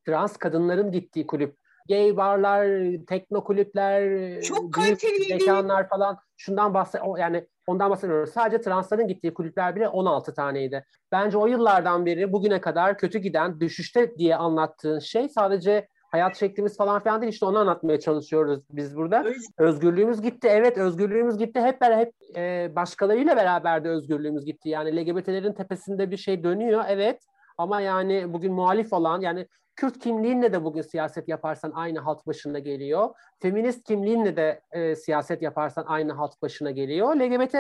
trans 0.07 0.36
kadınların 0.36 0.92
gittiği 0.92 1.26
kulüp. 1.26 1.57
Gay 1.88 2.16
barlar, 2.16 2.90
tekno 3.07 3.44
kulüpler, 3.44 4.40
çok 4.42 4.74
kaliteli 4.74 5.34
mekanlar 5.34 5.88
falan 5.88 6.18
şundan 6.36 6.74
bahset 6.74 7.01
yani 7.18 7.46
ondan 7.66 7.90
bahsediyoruz. 7.90 8.30
Sadece 8.30 8.61
transların 8.61 9.09
gittiği 9.09 9.34
kulüpler 9.34 9.76
bile 9.76 9.88
16 9.88 10.34
taneydi. 10.34 10.84
Bence 11.12 11.38
o 11.38 11.46
yıllardan 11.46 12.07
beri 12.07 12.32
bugüne 12.32 12.61
kadar 12.61 12.98
kötü 12.98 13.18
giden 13.18 13.61
düşüşte 13.61 14.16
diye 14.16 14.36
anlattığın 14.36 14.98
şey 14.98 15.28
sadece 15.28 15.88
hayat 16.11 16.36
şeklimiz 16.36 16.76
falan 16.76 17.01
filan 17.01 17.20
değil 17.20 17.32
işte 17.32 17.46
onu 17.46 17.59
anlatmaya 17.59 18.01
çalışıyoruz 18.01 18.61
biz 18.70 18.96
burada. 18.96 19.24
Özgürlüğümüz 19.59 20.22
gitti. 20.22 20.48
Evet 20.51 20.78
özgürlüğümüz 20.78 21.38
gitti. 21.38 21.61
Hep 21.61 21.82
hep 21.82 22.12
e, 22.36 22.72
başkalarıyla 22.76 23.36
beraber 23.36 23.84
de 23.84 23.88
özgürlüğümüz 23.88 24.44
gitti. 24.44 24.68
Yani 24.68 24.96
LGBT'lerin 24.96 25.53
tepesinde 25.53 26.11
bir 26.11 26.16
şey 26.16 26.44
dönüyor. 26.44 26.84
Evet. 26.88 27.22
Ama 27.61 27.81
yani 27.81 28.33
bugün 28.33 28.53
muhalif 28.53 28.93
olan 28.93 29.21
yani 29.21 29.47
Kürt 29.77 29.99
kimliğinle 29.99 30.53
de 30.53 30.65
bugün 30.65 30.83
siyaset 30.83 31.29
yaparsan 31.29 31.73
aynı 31.75 31.99
halt 31.99 32.27
başına 32.27 32.59
geliyor. 32.59 33.15
Feminist 33.43 33.87
kimliğinle 33.87 34.37
de 34.37 34.63
e, 34.73 34.97
siyaset 34.97 35.43
yaparsan 35.43 35.85
aynı 35.87 36.13
halt 36.13 36.43
başına 36.43 36.71
geliyor. 36.71 37.17
LGBT 37.17 37.55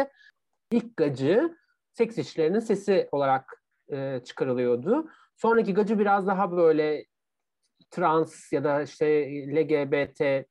ilk 0.72 0.96
gacı 0.96 1.56
seks 1.92 2.18
işlerinin 2.18 2.58
sesi 2.58 3.08
olarak 3.12 3.62
e, 3.92 4.20
çıkarılıyordu. 4.24 5.10
Sonraki 5.36 5.74
gacı 5.74 5.98
biraz 5.98 6.26
daha 6.26 6.52
böyle 6.52 7.04
trans 7.90 8.52
ya 8.52 8.64
da 8.64 8.82
işte 8.82 9.06
LGBT 9.56 10.46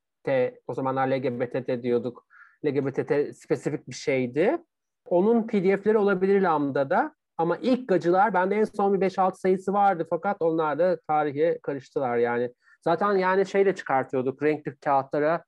o 0.66 0.74
zamanlar 0.74 1.08
LGBT 1.08 1.82
diyorduk. 1.82 2.26
LGBT 2.66 3.36
spesifik 3.36 3.88
bir 3.88 3.94
şeydi. 3.94 4.58
Onun 5.04 5.46
PDF'leri 5.46 5.98
olabilir 5.98 6.40
Lambda'da. 6.40 7.19
Ama 7.40 7.56
ilk 7.56 7.88
gacılar 7.88 8.34
bende 8.34 8.56
en 8.56 8.64
son 8.64 8.94
bir 8.94 9.06
5-6 9.06 9.36
sayısı 9.36 9.72
vardı 9.72 10.06
fakat 10.10 10.36
onlar 10.40 10.78
da 10.78 11.00
tarihe 11.08 11.58
karıştılar 11.62 12.16
yani. 12.16 12.54
Zaten 12.84 13.16
yani 13.16 13.46
şeyle 13.46 13.74
çıkartıyorduk 13.74 14.42
renkli 14.42 14.76
kağıtlara 14.76 15.44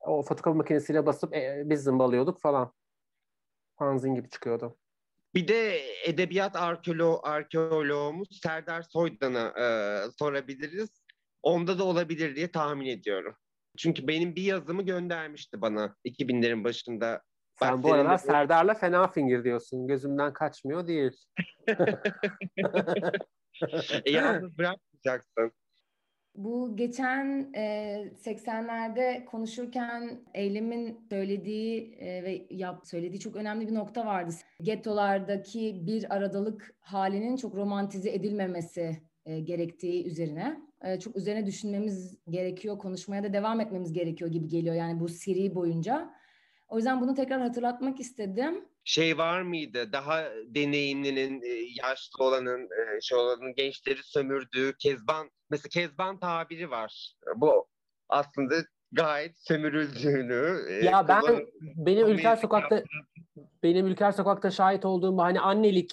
o 0.00 0.22
fotokopi 0.22 0.56
makinesiyle 0.56 1.06
basıp 1.06 1.34
e, 1.34 1.62
biz 1.64 1.82
zımbalıyorduk 1.82 2.40
falan. 2.40 2.72
Fanzin 3.78 4.14
gibi 4.14 4.30
çıkıyordu. 4.30 4.76
Bir 5.34 5.48
de 5.48 5.80
edebiyat 6.04 6.56
arkeolo 6.56 7.20
arkeoloğumuz 7.22 8.40
Serdar 8.42 8.82
Soydan'a 8.82 9.48
e, 9.48 9.66
sorabiliriz. 10.18 10.90
Onda 11.42 11.78
da 11.78 11.84
olabilir 11.84 12.36
diye 12.36 12.50
tahmin 12.50 12.86
ediyorum. 12.86 13.36
Çünkü 13.78 14.08
benim 14.08 14.36
bir 14.36 14.42
yazımı 14.42 14.82
göndermişti 14.82 15.60
bana 15.60 15.96
2000'lerin 16.04 16.64
başında. 16.64 17.22
Sen 17.58 17.82
bu 17.82 17.92
aralar 17.92 18.18
de... 18.18 18.22
Serdar'la 18.22 18.74
fena 18.74 19.08
fingir 19.08 19.44
diyorsun. 19.44 19.86
Gözümden 19.86 20.32
kaçmıyor 20.32 20.86
değil. 20.86 21.12
e, 24.04 24.10
yalnız 24.10 24.58
bırakmayacaksın. 24.58 25.52
Bu 26.34 26.76
geçen 26.76 27.52
e, 27.54 27.62
80'lerde 28.24 29.24
konuşurken 29.24 30.20
Eylem'in 30.34 31.06
söylediği 31.10 31.94
e, 31.94 32.22
ve 32.22 32.46
yap 32.50 32.86
söylediği 32.86 33.20
çok 33.20 33.36
önemli 33.36 33.68
bir 33.68 33.74
nokta 33.74 34.06
vardı. 34.06 34.34
Gettolardaki 34.62 35.86
bir 35.86 36.14
aradalık 36.14 36.74
halinin 36.80 37.36
çok 37.36 37.54
romantize 37.54 38.10
edilmemesi 38.10 39.02
e, 39.26 39.40
gerektiği 39.40 40.06
üzerine. 40.06 40.60
E, 40.84 41.00
çok 41.00 41.16
üzerine 41.16 41.46
düşünmemiz 41.46 42.18
gerekiyor, 42.28 42.78
konuşmaya 42.78 43.22
da 43.24 43.32
devam 43.32 43.60
etmemiz 43.60 43.92
gerekiyor 43.92 44.30
gibi 44.30 44.48
geliyor 44.48 44.74
yani 44.74 45.00
bu 45.00 45.08
seri 45.08 45.54
boyunca. 45.54 46.14
O 46.68 46.76
yüzden 46.76 47.00
bunu 47.00 47.14
tekrar 47.14 47.40
hatırlatmak 47.40 48.00
istedim. 48.00 48.64
Şey 48.84 49.18
var 49.18 49.42
mıydı? 49.42 49.92
Daha 49.92 50.24
deneyimlinin, 50.46 51.42
e, 51.42 51.48
yaşlı 51.82 52.24
olanın, 52.24 52.64
e, 52.64 53.00
şey 53.00 53.18
olanın 53.18 53.54
gençleri 53.54 54.02
sömürdüğü 54.02 54.76
Kezban, 54.78 55.30
mesela 55.50 55.68
Kezban 55.72 56.20
tabiri 56.20 56.70
var. 56.70 57.14
Bu 57.36 57.66
aslında 58.08 58.54
gayet 58.92 59.38
sömürüldüğünü. 59.38 60.58
E, 60.68 60.84
ya 60.84 61.08
ben 61.08 61.22
benim 61.62 62.06
Ülker 62.06 62.36
Sokak'ta 62.36 62.82
benim 63.62 63.86
Ülker 63.86 64.12
Sokak'ta 64.12 64.50
şahit 64.50 64.84
olduğum 64.84 65.18
hani 65.18 65.40
annelik 65.40 65.90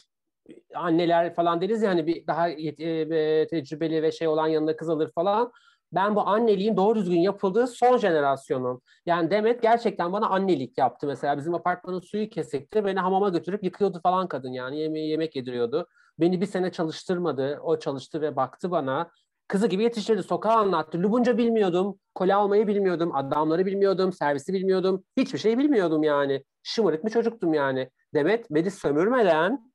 anneler 0.76 1.36
falan 1.36 1.62
deriz 1.62 1.82
ya 1.82 1.90
hani 1.90 2.08
bir 2.08 2.28
daha 2.28 2.50
e, 2.50 3.48
tecrübeli 3.48 4.04
ve 4.04 4.12
şey 4.12 4.28
olan 4.28 4.48
yanında 4.48 4.76
kız 4.76 4.90
alır 4.90 5.12
falan. 5.12 5.52
Ben 5.94 6.16
bu 6.16 6.28
anneliğin 6.28 6.78
doğru 6.78 6.96
düzgün 7.00 7.20
yapıldığı 7.20 7.68
son 7.68 7.98
jenerasyonum. 7.98 8.82
Yani 9.06 9.32
Demet 9.32 9.62
gerçekten 9.62 10.14
bana 10.14 10.30
annelik 10.30 10.78
yaptı 10.78 11.08
mesela. 11.08 11.38
Bizim 11.38 11.54
apartmanın 11.54 12.00
suyu 12.00 12.30
kesikti. 12.30 12.86
Beni 12.86 13.00
hamama 13.00 13.30
götürüp 13.30 13.64
yıkıyordu 13.64 14.00
falan 14.04 14.28
kadın 14.28 14.52
yani. 14.52 14.80
Yemeği 14.80 15.10
yemek 15.10 15.36
yediriyordu. 15.36 15.88
Beni 16.20 16.42
bir 16.42 16.46
sene 16.46 16.72
çalıştırmadı. 16.72 17.60
O 17.64 17.80
çalıştı 17.80 18.22
ve 18.22 18.36
baktı 18.36 18.72
bana. 18.72 19.10
Kızı 19.48 19.68
gibi 19.68 19.84
yetiştirdi. 19.84 20.24
Sokağa 20.24 20.56
anlattı. 20.56 20.98
Lubunca 20.98 21.38
bilmiyordum. 21.38 22.00
Kole 22.16 22.36
almayı 22.36 22.68
bilmiyordum. 22.68 23.16
Adamları 23.16 23.66
bilmiyordum. 23.66 24.14
Servisi 24.14 24.54
bilmiyordum. 24.54 25.04
Hiçbir 25.18 25.40
şey 25.40 25.58
bilmiyordum 25.58 26.04
yani. 26.04 26.44
Şımarık 26.64 27.06
bir 27.06 27.10
çocuktum 27.10 27.54
yani. 27.54 27.90
Demet 28.14 28.52
beni 28.52 28.72
sömürmeden 28.72 29.74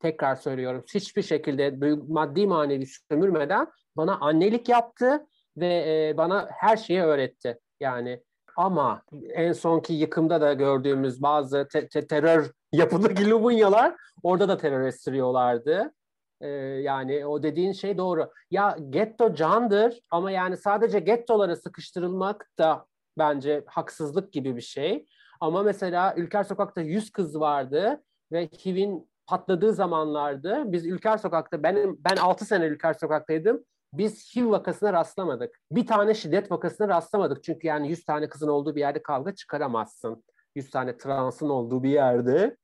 tekrar 0.00 0.36
söylüyorum 0.36 0.84
hiçbir 0.94 1.22
şekilde 1.22 1.78
maddi 2.08 2.46
manevi 2.46 2.86
sömürmeden 3.10 3.66
bana 3.96 4.18
annelik 4.20 4.68
yaptı 4.68 5.26
ve 5.56 5.84
e, 5.88 6.16
bana 6.16 6.48
her 6.50 6.76
şeyi 6.76 7.02
öğretti. 7.02 7.58
Yani 7.80 8.22
ama 8.56 9.02
en 9.34 9.52
sonki 9.52 9.92
yıkımda 9.92 10.40
da 10.40 10.52
gördüğümüz 10.52 11.22
bazı 11.22 11.68
te- 11.68 11.88
te- 11.88 12.06
terör 12.06 12.50
yapıdaki 12.72 13.30
Lubunyalar 13.30 13.94
orada 14.22 14.48
da 14.48 14.56
terör 14.56 14.86
estiriyorlardı. 14.86 15.92
Ee, 16.40 16.48
yani 16.48 17.26
o 17.26 17.42
dediğin 17.42 17.72
şey 17.72 17.98
doğru. 17.98 18.30
Ya 18.50 18.76
getto 18.90 19.34
candır 19.34 20.00
ama 20.10 20.30
yani 20.30 20.56
sadece 20.56 20.98
gettolara 20.98 21.56
sıkıştırılmak 21.56 22.50
da 22.58 22.86
bence 23.18 23.64
haksızlık 23.66 24.32
gibi 24.32 24.56
bir 24.56 24.60
şey. 24.60 25.06
Ama 25.40 25.62
mesela 25.62 26.14
Ülker 26.16 26.44
Sokak'ta 26.44 26.80
100 26.80 27.10
kız 27.10 27.40
vardı 27.40 28.02
ve 28.32 28.46
HIV'in 28.46 29.10
patladığı 29.26 29.72
zamanlardı. 29.72 30.62
Biz 30.66 30.86
Ülker 30.86 31.18
Sokak'ta, 31.18 31.62
benim 31.62 31.96
ben 32.10 32.16
6 32.16 32.44
sene 32.44 32.64
Ülker 32.64 32.94
Sokak'taydım. 32.94 33.64
Biz 33.92 34.36
HIV 34.36 34.50
vakasına 34.50 34.92
rastlamadık. 34.92 35.60
Bir 35.70 35.86
tane 35.86 36.14
şiddet 36.14 36.50
vakasına 36.50 36.88
rastlamadık. 36.88 37.44
Çünkü 37.44 37.66
yani 37.66 37.88
100 37.88 38.04
tane 38.04 38.28
kızın 38.28 38.48
olduğu 38.48 38.74
bir 38.74 38.80
yerde 38.80 39.02
kavga 39.02 39.34
çıkaramazsın. 39.34 40.24
100 40.54 40.70
tane 40.70 40.96
transın 40.96 41.48
olduğu 41.48 41.82
bir 41.82 41.90
yerde 41.90 42.56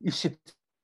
işit 0.00 0.40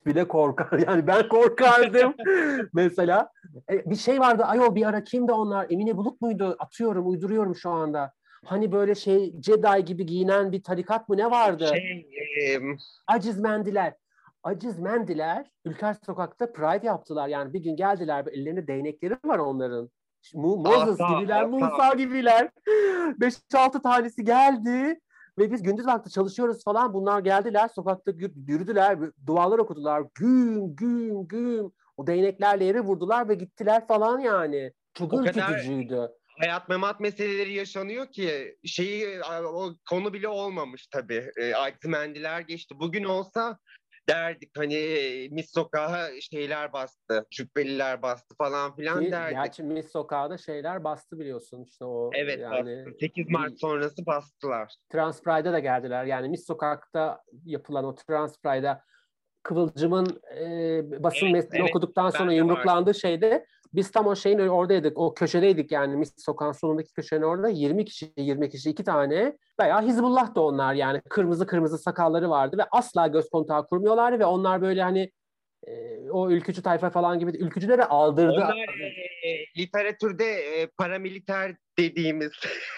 bile 0.07 0.29
korkar. 0.29 0.79
Yani 0.87 1.07
ben 1.07 1.29
korkardım 1.29 2.15
mesela. 2.75 3.31
E, 3.71 3.91
bir 3.91 3.97
şey 3.97 4.21
vardı 4.21 4.43
ayol 4.45 4.75
bir 4.75 4.87
ara 4.87 5.05
kimdi 5.05 5.33
onlar? 5.33 5.67
Emine 5.71 5.97
Bulut 5.97 6.21
muydu? 6.21 6.57
Atıyorum 6.59 7.09
uyduruyorum 7.09 7.55
şu 7.55 7.71
anda. 7.71 8.13
Hani 8.45 8.73
böyle 8.73 8.95
şey 8.95 9.35
Jedi 9.43 9.85
gibi 9.85 10.07
giyinen 10.07 10.53
bir 10.53 10.63
tarikat 10.63 11.09
mı 11.09 11.17
ne 11.17 11.31
vardı? 11.31 11.67
Şey, 11.67 12.09
e... 12.55 12.61
Aciz 13.07 13.41
mendiler 13.41 13.95
aciz 14.43 14.79
mendiler 14.79 15.51
Ülker 15.65 15.97
Sokak'ta 16.07 16.53
Pride 16.53 16.87
yaptılar. 16.87 17.29
Yani 17.29 17.53
bir 17.53 17.61
gün 17.61 17.77
geldiler 17.77 18.27
ellerinde 18.33 18.67
değnekleri 18.67 19.17
var 19.25 19.39
onların. 19.39 19.91
Moses 20.35 21.01
Asa, 21.01 21.19
gibiler, 21.19 21.47
Musa 21.47 21.95
gibiler. 21.95 22.51
5-6 23.21 23.83
tanesi 23.83 24.25
geldi. 24.25 25.01
Ve 25.39 25.53
biz 25.53 25.63
gündüz 25.63 25.87
vakti 25.87 26.11
çalışıyoruz 26.11 26.65
falan. 26.65 26.95
Bunlar 26.95 27.21
geldiler, 27.21 27.69
sokakta 27.69 28.13
yürüdüler, 28.47 28.99
dualar 29.27 29.59
okudular. 29.59 30.03
Güm, 30.15 30.77
güm, 30.77 31.29
güm. 31.29 31.73
O 31.97 32.07
değneklerle 32.07 32.65
yere 32.65 32.81
vurdular 32.81 33.29
ve 33.29 33.35
gittiler 33.35 33.87
falan 33.87 34.19
yani. 34.19 34.73
Çok 34.95 35.15
ürkütücüydü. 35.15 36.09
Hayat 36.41 36.69
memat 36.69 37.01
meseleleri 37.01 37.53
yaşanıyor 37.53 38.07
ki 38.07 38.57
şeyi 38.65 39.21
o 39.45 39.71
konu 39.91 40.13
bile 40.13 40.29
olmamış 40.29 40.87
tabii. 40.87 41.31
E, 41.41 41.53
Mendiler 41.89 42.41
geçti. 42.41 42.75
Bugün 42.81 43.05
olsa 43.05 43.59
derdik 44.13 44.51
hani 44.57 44.79
Mis 45.31 45.53
Sokağı 45.53 46.23
şeyler 46.23 46.73
bastı, 46.73 47.27
cübbeliler 47.31 48.03
bastı 48.03 48.35
falan 48.35 48.77
filan 48.77 49.05
Ki, 49.05 49.13
derdik. 49.13 49.37
Gerçi 49.37 49.63
Mis 49.63 49.93
Sokağı'da 49.93 50.39
şeyler 50.39 50.85
bastı 50.85 51.19
biliyorsun 51.19 51.65
işte 51.65 51.85
o. 51.85 52.11
Evet 52.15 52.39
yani, 52.41 52.85
bastı. 52.87 52.99
8 53.01 53.31
Mart 53.31 53.61
sonrası 53.61 54.07
bastılar. 54.07 54.75
Trans 54.93 55.23
Pride'a 55.23 55.53
da 55.53 55.59
geldiler. 55.59 56.05
Yani 56.05 56.29
Mis 56.29 56.47
Sokak'ta 56.47 57.23
yapılan 57.45 57.85
o 57.85 57.95
Trans 57.95 58.39
Pride'a 58.43 58.83
Kıvılcım'ın 59.43 60.21
e, 60.37 61.03
basın 61.03 61.27
evet, 61.27 61.33
metnini 61.33 61.61
evet. 61.61 61.71
okuduktan 61.71 62.11
sonra 62.11 62.33
yumruklandığı 62.33 62.95
şeyde 62.95 63.47
biz 63.75 63.91
tam 63.91 64.07
o 64.07 64.17
şeyin 64.17 64.39
oradaydık. 64.39 64.99
O 64.99 65.15
köşedeydik 65.15 65.73
yani 65.73 65.97
Mis 65.97 66.13
sokağın 66.19 66.53
sonundaki 66.53 66.93
köşenin 66.93 67.23
orada 67.23 67.49
20 67.49 67.85
kişi, 67.85 68.13
20 68.17 68.51
kişi 68.51 68.71
iki 68.71 68.85
tane. 68.85 69.39
Bayağı 69.59 69.83
Hizbullah 69.83 70.35
da 70.35 70.41
onlar 70.41 70.75
yani. 70.75 71.01
Kırmızı 71.09 71.47
kırmızı 71.47 71.79
sakalları 71.79 72.31
vardı 72.31 72.59
ve 72.59 72.65
asla 72.71 73.07
göz 73.07 73.31
kontağı 73.31 73.67
kurmuyorlardı 73.67 74.19
ve 74.19 74.25
onlar 74.25 74.63
böyle 74.63 74.83
hani 74.83 75.11
e, 75.67 75.99
o 76.11 76.31
ülkücü 76.31 76.63
tayfa 76.63 76.91
falan 76.91 77.19
gibi 77.19 77.31
ülkücüleri 77.31 77.85
aldırdı. 77.85 78.33
Onlar 78.33 78.57
e, 79.23 79.29
e, 79.29 79.47
literatürde 79.59 80.25
e, 80.25 80.67
paramiliter 80.67 81.57
dediğimiz 81.79 82.33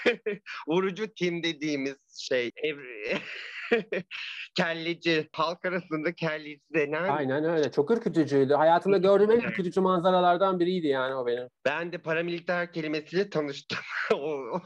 vurucu 0.69 1.15
tim 1.15 1.43
dediğimiz 1.43 1.97
şey. 2.19 2.51
Ev, 2.57 2.77
kelleci, 4.55 5.29
halk 5.33 5.65
arasında 5.65 6.15
kelleci 6.15 6.61
denen. 6.75 7.09
Aynen 7.09 7.45
öyle. 7.45 7.71
Çok 7.71 7.91
ürkütücüydü. 7.91 8.55
Hayatımda 8.55 8.99
gördüğüm 8.99 9.31
en 9.31 9.41
ürkütücü 9.41 9.81
manzaralardan 9.81 10.61
biriydi 10.61 10.87
yani 10.87 11.15
o 11.15 11.27
benim. 11.27 11.49
Ben 11.65 11.93
de 11.93 11.99
paramiliter 11.99 12.73
kelimesiyle 12.73 13.31
tanıştım. 13.31 13.79
o, 14.15 14.17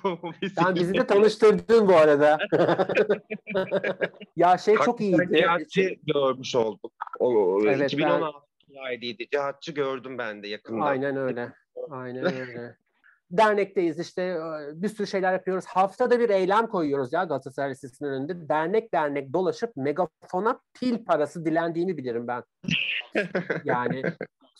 o, 0.05 0.33
Sen 0.59 0.75
bizi 0.75 0.95
de 0.95 1.07
tanıştırdın 1.07 1.89
bu 1.89 1.97
arada. 1.97 2.39
ya 4.37 4.59
şey 4.59 4.77
çok 4.77 5.01
iyiydi. 5.01 5.29
Cihatçı 5.37 5.95
görmüş 6.03 6.55
olduk. 6.55 6.93
O, 7.19 7.59
Evet, 7.65 7.93
2016 7.93 8.39
aydıydı. 8.79 9.23
Cihatçı 9.33 9.73
gördüm 9.73 10.19
ben 10.19 10.43
de 10.43 10.49
yakında. 10.49 10.85
Aynen 10.85 11.17
öyle. 11.17 11.53
Aynen 11.91 12.25
öyle. 12.25 12.77
Dernekteyiz 13.31 13.99
işte 13.99 14.23
e, 14.23 14.83
bir 14.83 14.89
sürü 14.89 15.07
şeyler 15.07 15.33
yapıyoruz. 15.33 15.65
Haftada 15.67 16.21
bir 16.21 16.31
eylem 16.31 16.67
koyuyoruz 16.67 17.13
ya 17.13 17.25
Galatasaray 17.25 17.71
Lisesi'nin 17.71 18.09
önünde. 18.09 18.49
Dernek 18.49 18.95
dernek 18.95 19.33
dolaşıp 19.33 19.77
megafona 19.77 20.61
pil 20.81 21.05
parası 21.05 21.45
dilendiğini 21.45 21.97
bilirim 21.97 22.27
ben. 22.29 22.43
Yani 23.65 24.03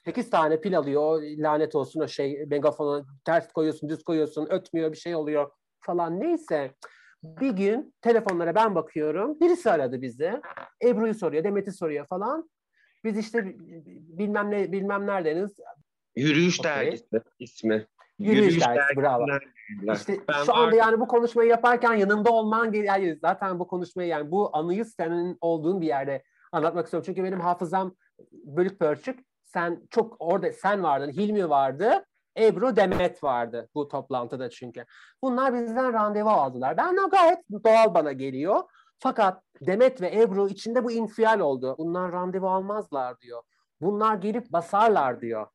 8 0.05 0.31
tane 0.31 0.61
pil 0.61 0.79
alıyor. 0.79 1.03
O 1.03 1.21
lanet 1.23 1.75
olsun 1.75 2.01
o 2.01 2.09
şey 2.09 2.45
megafona 2.47 3.05
ters 3.25 3.53
koyuyorsun, 3.53 3.89
düz 3.89 4.03
koyuyorsun, 4.05 4.47
ötmüyor 4.51 4.93
bir 4.93 4.97
şey 4.97 5.15
oluyor 5.15 5.51
falan. 5.81 6.21
Neyse. 6.21 6.75
Bir 7.25 7.51
gün 7.51 7.95
telefonlara 8.03 8.55
ben 8.55 8.75
bakıyorum. 8.75 9.41
Birisi 9.41 9.71
aradı 9.71 10.03
bizi. 10.03 10.41
Ebru'yu 10.85 11.15
soruyor, 11.15 11.45
Demet'i 11.45 11.73
soruyor 11.73 12.07
falan. 12.07 12.51
Biz 13.05 13.19
işte 13.19 13.55
bilmem 14.19 14.51
ne 14.51 14.73
bilmem 14.73 15.07
neredeniz. 15.07 15.57
Yürüyüş 16.17 16.61
Okey. 16.61 16.71
dergisi 16.71 17.21
ismi. 17.39 17.87
Yürüyüş 18.19 18.61
dergisi, 18.61 18.97
bravo. 18.97 19.27
dergisinden 19.27 19.95
İşte 19.95 20.19
Ben 20.29 20.45
şu 20.45 20.55
anda 20.55 20.67
vardım. 20.67 20.79
yani 20.79 21.01
bu 21.01 21.09
konuşmayı 21.09 21.51
yaparken 21.51 21.95
yanımda 21.95 22.31
olman 22.33 22.73
yani 22.73 23.19
zaten 23.23 23.59
bu 23.59 23.67
konuşmayı 23.67 24.09
yani 24.09 24.31
bu 24.31 24.57
anıyı 24.57 24.85
senin 24.85 25.39
olduğun 25.41 25.81
bir 25.81 25.87
yerde 25.87 26.23
anlatmak 26.53 26.85
istiyorum. 26.85 27.05
Çünkü 27.07 27.25
benim 27.25 27.41
hafızam 27.41 27.95
bölük 28.33 28.79
pörçük. 28.79 29.21
Sen 29.45 29.83
çok 29.91 30.17
orada 30.19 30.53
sen 30.53 30.83
vardın, 30.83 31.11
Hilmi 31.11 31.49
vardı, 31.49 32.05
Ebru 32.39 32.77
Demet 32.77 33.25
vardı 33.25 33.69
bu 33.75 33.89
toplantıda 33.89 34.51
çünkü. 34.51 34.85
Bunlar 35.23 35.55
bizden 35.55 35.93
randevu 35.93 36.29
aldılar. 36.29 36.77
Ben 36.77 36.97
de 36.97 37.01
gayet 37.11 37.39
doğal 37.65 37.95
bana 37.95 38.13
geliyor. 38.13 38.63
Fakat 38.99 39.43
Demet 39.67 40.03
ve 40.03 40.21
Ebru 40.21 40.49
içinde 40.49 40.85
bu 40.85 40.93
infial 40.93 41.41
oldu. 41.41 41.75
Bunlar 41.79 42.13
randevu 42.13 42.49
almazlar 42.49 43.21
diyor. 43.21 43.43
Bunlar 43.81 44.15
gelip 44.15 44.53
basarlar 44.53 45.21
diyor. 45.21 45.47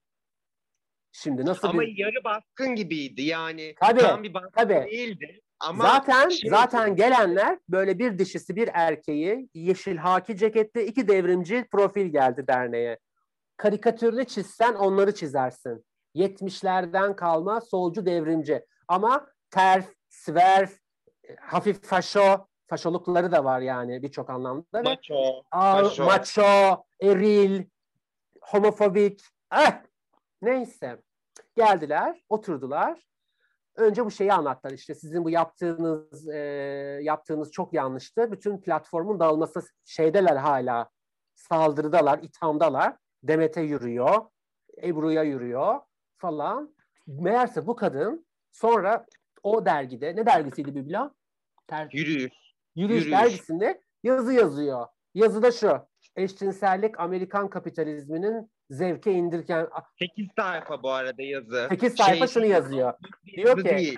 Şimdi 1.15 1.45
nasıl 1.45 1.67
Ama 1.67 1.81
bir... 1.81 1.97
yarı 1.97 2.23
baskın 2.23 2.75
gibiydi 2.75 3.21
yani. 3.21 3.75
Tabii, 3.81 3.99
Tam 3.99 4.23
bir 4.23 4.33
baskın 4.33 4.51
tabii. 4.55 4.73
değildi. 4.91 5.41
Ama 5.59 5.83
zaten 5.83 6.29
şey- 6.29 6.49
zaten 6.49 6.95
gelenler 6.95 7.59
böyle 7.69 7.99
bir 7.99 8.19
dişisi 8.19 8.55
bir 8.55 8.69
erkeği 8.73 9.49
yeşil 9.53 9.97
haki 9.97 10.37
ceketli 10.37 10.83
iki 10.83 11.07
devrimci 11.07 11.67
profil 11.71 12.05
geldi 12.05 12.47
derneğe. 12.47 12.99
Karikatürünü 13.57 14.25
çizsen 14.25 14.73
onları 14.73 15.15
çizersin. 15.15 15.85
70'lerden 16.15 17.15
kalma 17.15 17.61
solcu 17.61 18.05
devrimci. 18.05 18.65
Ama 18.87 19.27
terf, 19.51 19.93
sverf, 20.09 20.77
hafif 21.41 21.83
faşo, 21.83 22.47
faşolukları 22.67 23.31
da 23.31 23.43
var 23.43 23.59
yani 23.61 24.03
birçok 24.03 24.29
anlamda. 24.29 24.81
Maço, 24.81 25.43
Aa, 25.51 25.81
faşo. 25.83 26.05
maço, 26.05 26.83
eril, 27.01 27.63
homofobik. 28.41 29.21
Eh, 29.53 29.71
neyse. 30.43 31.01
Geldiler, 31.55 32.23
oturdular. 32.29 32.99
Önce 33.75 34.05
bu 34.05 34.11
şeyi 34.11 34.33
anlattılar. 34.33 34.73
İşte 34.73 34.95
sizin 34.95 35.23
bu 35.23 35.29
yaptığınız 35.29 36.29
e, 36.29 36.37
yaptığınız 37.01 37.51
çok 37.51 37.73
yanlıştı. 37.73 38.31
Bütün 38.31 38.61
platformun 38.61 39.19
dağılması 39.19 39.61
şeydeler 39.85 40.35
hala. 40.35 40.89
Saldırıdalar, 41.35 42.19
ithamdalar. 42.19 42.97
Demet'e 43.23 43.61
yürüyor, 43.61 44.21
Ebru'ya 44.83 45.23
yürüyor 45.23 45.79
falan. 46.17 46.75
Meğerse 47.07 47.67
bu 47.67 47.75
kadın 47.75 48.25
sonra 48.51 49.05
o 49.43 49.65
dergide, 49.65 50.15
ne 50.15 50.25
dergisiydi 50.25 50.75
Bibla? 50.75 51.13
Ter, 51.67 51.89
Yürüyüş. 51.93 52.33
Yürüyüş, 52.75 53.05
Yürüyüş. 53.05 53.11
dergisinde 53.11 53.81
yazı 54.03 54.33
yazıyor. 54.33 54.87
Yazıda 55.13 55.51
şu. 55.51 55.87
Eşcinsellik 56.15 56.99
Amerikan 56.99 57.49
kapitalizminin 57.49 58.51
zevke 58.73 59.11
indirken 59.11 59.67
8 59.99 60.27
sayfa 60.37 60.83
bu 60.83 60.91
arada 60.91 61.21
yazı. 61.21 61.67
8 61.69 61.95
sayfa 61.95 62.27
Şey- 62.27 62.33
şunu 62.33 62.45
yazıyor. 62.45 62.93
Diyor 63.35 63.57
ki 63.57 63.65
değil. 63.65 63.97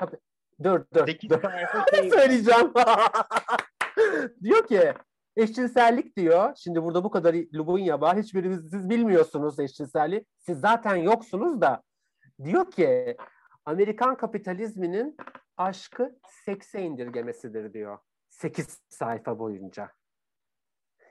dur 0.64 0.86
dur. 0.94 1.06
8 1.08 1.30
dur. 1.30 1.42
sayfa 1.42 1.86
şey. 1.96 2.10
söyleyeceğim. 2.10 2.74
diyor 4.44 4.68
ki 4.68 4.94
eşcinsellik 5.38 6.18
diyor. 6.18 6.56
Şimdi 6.56 6.84
burada 6.84 7.04
bu 7.04 7.12
kadar 7.12 7.36
Lubunya 7.54 8.02
var. 8.02 8.18
Hiçbiriniz 8.18 8.70
siz 8.72 8.90
bilmiyorsunuz 8.90 9.60
eşcinselliği. 9.60 10.26
Siz 10.40 10.60
zaten 10.60 10.96
yoksunuz 10.96 11.62
da. 11.62 11.84
Diyor 12.44 12.72
ki 12.72 13.18
Amerikan 13.66 14.18
kapitalizminin 14.18 15.18
aşkı 15.58 16.20
sekse 16.46 16.82
indirgemesidir 16.82 17.74
diyor. 17.74 17.98
8 18.30 18.82
sayfa 18.90 19.40
boyunca. 19.40 19.92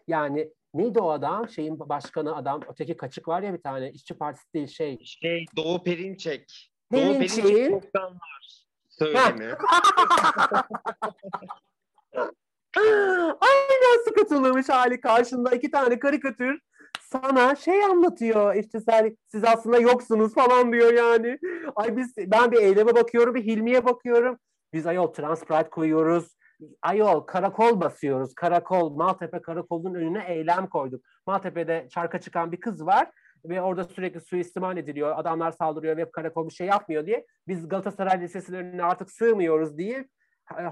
Yani 0.07 0.53
neydi 0.75 1.01
o 1.01 1.11
adam? 1.11 1.49
Şeyin 1.49 1.79
başkanı 1.79 2.37
adam. 2.37 2.61
Öteki 2.69 2.97
kaçık 2.97 3.29
var 3.29 3.43
ya 3.43 3.55
bir 3.55 3.63
tane. 3.63 3.91
İşçi 3.91 4.15
Partisi 4.15 4.53
değil 4.55 4.69
şey. 4.69 4.99
Şey 5.05 5.47
Doğu 5.57 5.83
Perinçek. 5.83 6.71
Doğu 6.93 7.13
Perinçek 7.13 7.71
çoktan 7.71 8.15
var. 8.15 8.65
Söylemi. 8.89 9.55
Ay 13.41 13.55
nasıl 13.83 14.15
katılmış 14.19 14.69
hali 14.69 15.01
karşında 15.01 15.51
iki 15.51 15.71
tane 15.71 15.99
karikatür 15.99 16.61
sana 17.15 17.55
şey 17.55 17.85
anlatıyor 17.85 18.55
işte 18.55 18.81
sen 18.81 19.17
siz 19.27 19.45
aslında 19.45 19.79
yoksunuz 19.79 20.35
falan 20.35 20.73
diyor 20.73 20.93
yani. 20.93 21.39
Ay 21.77 21.97
biz 21.97 22.17
ben 22.19 22.53
bir 22.53 22.57
eyleme 22.57 22.95
bakıyorum 22.95 23.35
bir 23.35 23.45
Hilmi'ye 23.45 23.85
bakıyorum. 23.85 24.39
Biz 24.73 24.87
ayol 24.87 25.07
Transpride 25.07 25.71
koyuyoruz. 25.71 26.37
Ayol 26.83 27.21
karakol 27.21 27.81
basıyoruz. 27.81 28.35
Karakol 28.35 28.91
Maltepe 28.91 29.43
karakolunun 29.43 29.95
önüne 29.95 30.25
eylem 30.29 30.67
koyduk. 30.67 31.05
Maltepe'de 31.27 31.89
çarka 31.91 32.21
çıkan 32.21 32.53
bir 32.53 32.61
kız 32.61 32.87
var 32.87 33.11
ve 33.45 33.63
orada 33.63 33.85
sürekli 33.85 34.21
suistimal 34.21 34.77
ediliyor. 34.77 35.19
Adamlar 35.19 35.51
saldırıyor 35.51 35.97
ve 35.97 36.11
karakol 36.11 36.49
bir 36.49 36.55
şey 36.55 36.67
yapmıyor 36.67 37.07
diye. 37.07 37.27
Biz 37.49 37.69
Galatasaray 37.69 38.21
Lisesi'nin 38.21 38.59
önüne 38.59 38.85
artık 38.85 39.11
sığmıyoruz 39.11 39.79
diye 39.79 40.09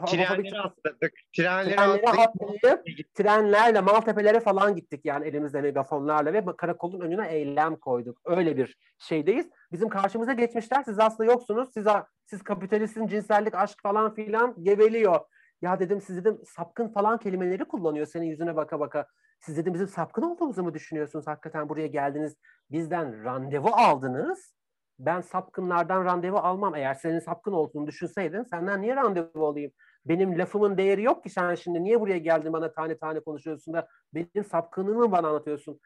Trenleri 0.06 0.60
atladık. 0.60 1.12
Trenleri 1.36 1.80
atlayıp 1.80 2.30
atlayıp 2.40 3.14
trenlerle 3.14 3.80
Maltepe'lere 3.80 4.40
falan 4.40 4.76
gittik 4.76 5.00
yani 5.04 5.28
elimizde 5.28 5.60
megafonlarla 5.60 6.32
ve 6.32 6.44
karakolun 6.56 7.00
önüne 7.00 7.28
eylem 7.28 7.76
koyduk. 7.76 8.20
Öyle 8.24 8.56
bir 8.56 8.76
şeydeyiz. 8.98 9.46
Bizim 9.72 9.88
karşımıza 9.88 10.32
geçmişler. 10.32 10.82
Siz 10.82 10.98
aslında 10.98 11.32
yoksunuz. 11.32 11.68
Siz, 11.74 11.86
siz 12.26 12.42
kapitalistin 12.42 13.06
cinsellik, 13.06 13.54
aşk 13.54 13.82
falan 13.82 14.14
filan 14.14 14.54
geveliyor. 14.62 15.20
Ya 15.62 15.80
dedim 15.80 16.00
siz 16.00 16.16
dedim 16.16 16.40
sapkın 16.46 16.88
falan 16.88 17.18
kelimeleri 17.18 17.64
kullanıyor 17.64 18.06
senin 18.06 18.26
yüzüne 18.26 18.56
baka 18.56 18.80
baka. 18.80 19.06
Siz 19.40 19.56
dedim 19.56 19.74
bizim 19.74 19.88
sapkın 19.88 20.22
olduğumuzu 20.22 20.62
mu 20.62 20.74
düşünüyorsunuz? 20.74 21.26
Hakikaten 21.26 21.68
buraya 21.68 21.86
geldiniz. 21.86 22.36
Bizden 22.70 23.24
randevu 23.24 23.68
aldınız. 23.68 24.54
Ben 24.98 25.20
sapkınlardan 25.20 26.04
randevu 26.04 26.36
almam. 26.36 26.74
Eğer 26.74 26.94
senin 26.94 27.18
sapkın 27.18 27.52
olduğunu 27.52 27.86
düşünseydin 27.86 28.42
senden 28.42 28.82
niye 28.82 28.96
randevu 28.96 29.46
alayım? 29.46 29.72
Benim 30.04 30.38
lafımın 30.38 30.78
değeri 30.78 31.02
yok 31.02 31.22
ki 31.22 31.30
sen 31.30 31.54
şimdi 31.54 31.84
niye 31.84 32.00
buraya 32.00 32.18
geldin 32.18 32.52
bana 32.52 32.72
tane 32.72 32.98
tane 32.98 33.20
konuşuyorsun 33.20 33.74
da 33.74 33.88
benim 34.14 34.44
sapkınlığımı 34.44 35.12
bana 35.12 35.28
anlatıyorsun. 35.28 35.80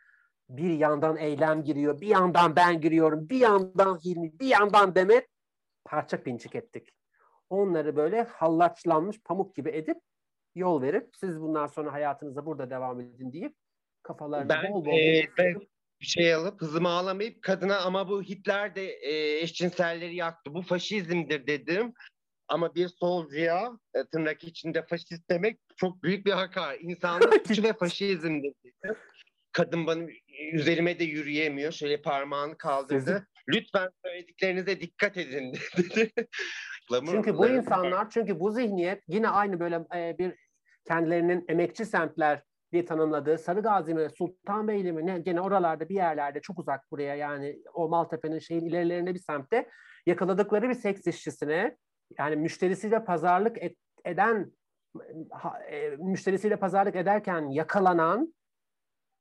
Bir 0.48 0.70
yandan 0.70 1.16
eylem 1.16 1.64
giriyor, 1.64 2.00
bir 2.00 2.06
yandan 2.06 2.56
ben 2.56 2.80
giriyorum, 2.80 3.28
bir 3.28 3.40
yandan 3.40 3.98
Hilmi, 3.98 4.40
bir 4.40 4.46
yandan 4.46 4.94
Demet 4.94 5.28
parça 5.84 6.22
pinçik 6.22 6.54
ettik. 6.54 6.92
Onları 7.50 7.96
böyle 7.96 8.22
hallaçlanmış 8.22 9.16
pamuk 9.24 9.56
gibi 9.56 9.70
edip 9.70 9.96
yol 10.54 10.82
verip 10.82 11.08
siz 11.16 11.40
bundan 11.40 11.66
sonra 11.66 11.92
hayatınıza 11.92 12.46
burada 12.46 12.70
devam 12.70 13.00
edin 13.00 13.32
deyip 13.32 13.54
kafalarına 14.02 14.48
Ben, 14.48 14.72
bol 14.72 14.84
bol 14.84 14.98
e, 14.98 15.28
ben 15.38 15.54
bir 16.00 16.06
şey 16.06 16.34
alıp 16.34 16.60
hızımı 16.60 16.88
ağlamayıp 16.88 17.42
kadına 17.42 17.78
ama 17.80 18.08
bu 18.08 18.22
Hitler 18.22 18.74
de 18.74 18.86
e, 18.92 19.40
eşcinselleri 19.40 20.14
yaktı. 20.14 20.54
Bu 20.54 20.62
faşizmdir 20.62 21.46
dedim. 21.46 21.94
Ama 22.48 22.74
bir 22.74 22.88
solcuya 22.88 23.70
e, 23.94 24.04
tırnak 24.12 24.44
içinde 24.44 24.86
faşist 24.86 25.30
demek 25.30 25.58
çok 25.76 26.02
büyük 26.02 26.26
bir 26.26 26.32
hakaret. 26.32 26.82
İnsanlık 26.82 27.46
suçu 27.46 27.62
ve 27.62 27.72
faşizmdir 27.72 28.52
dedim. 28.64 28.96
Kadın 29.52 29.86
bana 29.86 30.06
üzerime 30.52 30.98
de 30.98 31.04
yürüyemiyor. 31.04 31.72
Şöyle 31.72 32.02
parmağını 32.02 32.58
kaldırdı. 32.58 33.00
Sizin- 33.00 33.22
Lütfen 33.48 33.88
söylediklerinize 34.04 34.80
dikkat 34.80 35.16
edin 35.16 35.52
dedi. 35.76 36.12
Çünkü 37.10 37.38
bu 37.38 37.46
insanlar, 37.48 38.10
çünkü 38.10 38.40
bu 38.40 38.50
zihniyet 38.50 39.02
yine 39.08 39.28
aynı 39.28 39.60
böyle 39.60 39.84
e, 39.94 40.18
bir 40.18 40.34
kendilerinin 40.84 41.44
emekçi 41.48 41.84
semtler 41.84 42.42
diye 42.72 42.84
tanımladığı 42.84 43.38
Sarıgazi 43.38 43.94
mi, 43.94 44.08
Sultanbeyli 44.18 44.92
mi 44.92 45.06
ne 45.06 45.18
gene 45.18 45.40
oralarda 45.40 45.88
bir 45.88 45.94
yerlerde 45.94 46.40
çok 46.40 46.58
uzak 46.58 46.90
buraya 46.90 47.14
yani 47.14 47.62
o 47.74 47.88
Maltepe'nin 47.88 48.38
şeyin 48.38 48.64
ilerilerinde 48.66 49.14
bir 49.14 49.18
semtte 49.18 49.68
yakaladıkları 50.06 50.68
bir 50.68 50.74
seks 50.74 51.06
işçisine 51.06 51.76
yani 52.18 52.36
müşterisiyle 52.36 53.04
pazarlık 53.04 53.62
et- 53.62 53.78
eden 54.04 54.52
ha- 55.30 55.62
e, 55.62 55.96
müşterisiyle 55.96 56.56
pazarlık 56.56 56.96
ederken 56.96 57.50
yakalanan 57.50 58.34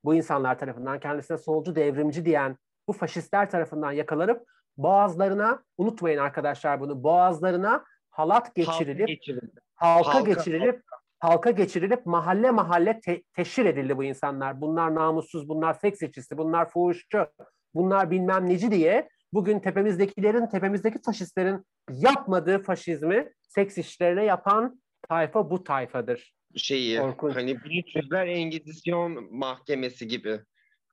bu 0.03 0.15
insanlar 0.15 0.59
tarafından 0.59 0.99
kendisine 0.99 1.37
solcu 1.37 1.75
devrimci 1.75 2.25
diyen 2.25 2.57
bu 2.87 2.93
faşistler 2.93 3.49
tarafından 3.49 3.91
yakalanıp 3.91 4.47
boğazlarına 4.77 5.63
unutmayın 5.77 6.17
arkadaşlar 6.17 6.79
bunu 6.79 7.03
boğazlarına 7.03 7.85
halat 8.09 8.55
geçirilip 8.55 8.99
Halka 8.99 9.13
geçirildi. 9.13 9.59
halka, 9.75 10.09
Halka- 10.19 10.25
geçirilip 10.33 10.81
halka 11.19 11.51
geçirilip 11.51 12.05
mahalle 12.05 12.51
mahalle 12.51 12.99
te- 12.99 13.23
teşhir 13.33 13.65
edildi 13.65 13.97
bu 13.97 14.03
insanlar. 14.03 14.61
Bunlar 14.61 14.95
namussuz, 14.95 15.49
bunlar 15.49 15.73
seks 15.73 16.01
işçisi, 16.01 16.37
bunlar 16.37 16.69
fuhuşçu, 16.69 17.27
bunlar 17.75 18.11
bilmem 18.11 18.49
neci 18.49 18.71
diye 18.71 19.09
bugün 19.33 19.59
tepemizdekilerin, 19.59 20.47
tepemizdeki 20.47 21.01
faşistlerin 21.01 21.65
yapmadığı 21.91 22.63
faşizmi 22.63 23.31
seks 23.41 23.77
işlerine 23.77 24.23
yapan 24.23 24.81
tayfa 25.09 25.49
bu 25.49 25.63
tayfadır. 25.63 26.33
şeyi 26.55 26.99
Korkunç. 26.99 27.35
hani 27.35 27.51
1300'ler 27.51 28.27
Engizisyon 28.29 29.35
mahkemesi 29.37 30.07
gibi. 30.07 30.39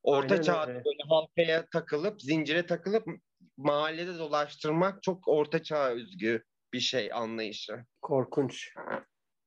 Orta 0.02 0.34
Aynen 0.34 0.42
çağda 0.42 0.70
öyle. 0.70 0.84
böyle 0.84 1.02
halkaya 1.08 1.66
takılıp 1.72 2.22
zincire 2.22 2.66
takılıp 2.66 3.06
mahallede 3.64 4.18
dolaştırmak 4.18 5.02
çok 5.02 5.28
orta 5.28 5.62
çağ 5.62 5.88
özgü 5.88 6.44
bir 6.72 6.80
şey 6.80 7.12
anlayışı. 7.12 7.84
Korkunç. 8.02 8.74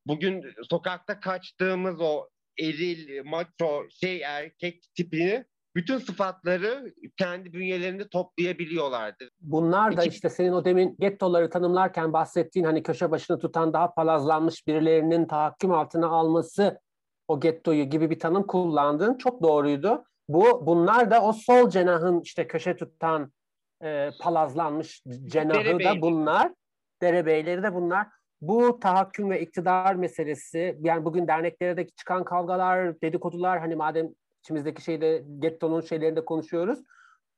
Bugün 0.05 0.43
sokakta 0.69 1.19
kaçtığımız 1.19 2.01
o 2.01 2.29
eril, 2.59 3.25
macho, 3.25 3.89
şey 3.89 4.21
erkek 4.21 4.83
tipini 4.95 5.45
bütün 5.75 5.97
sıfatları 5.97 6.93
kendi 7.17 7.53
bünyelerinde 7.53 8.07
toplayabiliyorlardı. 8.07 9.29
Bunlar 9.41 9.97
da 9.97 10.03
işte 10.03 10.29
senin 10.29 10.51
o 10.51 10.65
demin 10.65 10.95
gettoları 10.99 11.49
tanımlarken 11.49 12.13
bahsettiğin 12.13 12.65
hani 12.65 12.83
köşe 12.83 13.11
başını 13.11 13.39
tutan 13.39 13.73
daha 13.73 13.93
palazlanmış 13.93 14.67
birilerinin 14.67 15.27
tahakküm 15.27 15.71
altına 15.71 16.07
alması 16.07 16.79
o 17.27 17.39
gettoyu 17.39 17.83
gibi 17.83 18.09
bir 18.09 18.19
tanım 18.19 18.47
kullandığın 18.47 19.17
çok 19.17 19.43
doğruydu. 19.43 20.03
Bu 20.27 20.65
bunlar 20.65 21.11
da 21.11 21.21
o 21.21 21.33
sol 21.33 21.69
cenahın 21.69 22.21
işte 22.21 22.47
köşe 22.47 22.75
tutan 22.75 23.31
e, 23.85 24.11
palazlanmış 24.21 25.03
cenahı 25.25 25.79
da 25.79 26.01
bunlar. 26.01 26.51
Derebeyleri 27.01 27.63
de 27.63 27.73
bunlar. 27.73 28.07
Bu 28.41 28.79
tahakküm 28.79 29.29
ve 29.29 29.41
iktidar 29.41 29.95
meselesi 29.95 30.77
yani 30.81 31.05
bugün 31.05 31.27
derneklerde 31.27 31.87
çıkan 31.87 32.23
kavgalar, 32.23 33.01
dedikodular 33.01 33.59
hani 33.59 33.75
madem 33.75 34.09
içimizdeki 34.43 34.81
şeyde 34.81 35.23
gettonun 35.39 35.81
şeylerinde 35.81 36.25
konuşuyoruz 36.25 36.79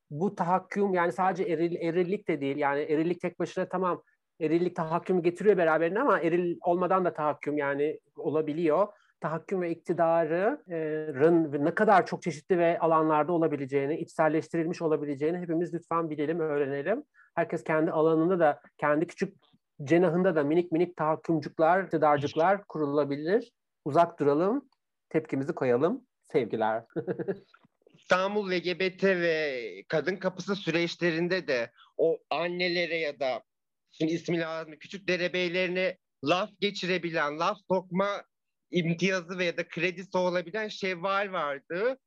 bu 0.10 0.36
tahakküm 0.36 0.94
yani 0.94 1.12
sadece 1.12 1.44
eril, 1.44 1.76
erillik 1.76 2.28
de 2.28 2.42
değil. 2.42 2.58
Yani 2.58 2.80
erillik 2.80 3.22
tek 3.22 3.40
başına 3.40 3.70
tamam 3.70 4.04
erillik 4.40 4.76
tahakkümü 4.76 5.24
getiriyor 5.24 5.58
beraberinde 5.58 6.00
ama 6.00 6.20
eril 6.20 6.58
olmadan 6.62 7.06
da 7.06 7.14
tahakküm 7.14 7.58
yani 7.58 8.00
olabiliyor. 8.16 8.88
Tahakküm 9.20 9.62
ve 9.62 9.72
iktidarın 9.72 11.66
ne 11.66 11.76
kadar 11.76 12.06
çok 12.06 12.22
çeşitli 12.22 12.58
ve 12.58 12.80
alanlarda 12.80 13.32
olabileceğini, 13.32 14.00
içselleştirilmiş 14.00 14.82
olabileceğini 14.82 15.38
hepimiz 15.38 15.74
lütfen 15.74 16.10
bilelim, 16.10 16.40
öğrenelim. 16.40 17.04
Herkes 17.36 17.64
kendi 17.64 17.92
alanında 17.92 18.40
da, 18.40 18.62
kendi 18.78 19.08
küçük 19.08 19.34
cenahında 19.84 20.36
da 20.36 20.44
minik 20.44 20.72
minik 20.72 20.98
tahakkümcükler, 20.98 21.84
iktidarcıklar 21.84 22.66
kurulabilir. 22.66 23.52
Uzak 23.86 24.20
duralım, 24.20 24.70
tepkimizi 25.10 25.54
koyalım. 25.54 26.06
Sevgiler. 26.32 26.84
İstanbul 27.94 28.52
LGBT 28.52 29.04
ve 29.04 29.64
kadın 29.88 30.16
kapısı 30.16 30.56
süreçlerinde 30.56 31.48
de 31.48 31.72
o 31.98 32.18
annelere 32.30 32.98
ya 32.98 33.20
da 33.20 33.44
şimdi 33.92 34.12
ismi 34.12 34.40
lazım 34.40 34.74
küçük 34.80 35.08
derebeylerine 35.08 35.98
laf 36.24 36.50
geçirebilen, 36.60 37.40
laf 37.40 37.58
sokma 37.68 38.24
imtiyazı 38.72 39.38
veya 39.38 39.58
da 39.58 39.68
kredisi 39.68 40.18
olabilen 40.18 40.68
Şevval 40.68 41.32
vardı. 41.32 41.98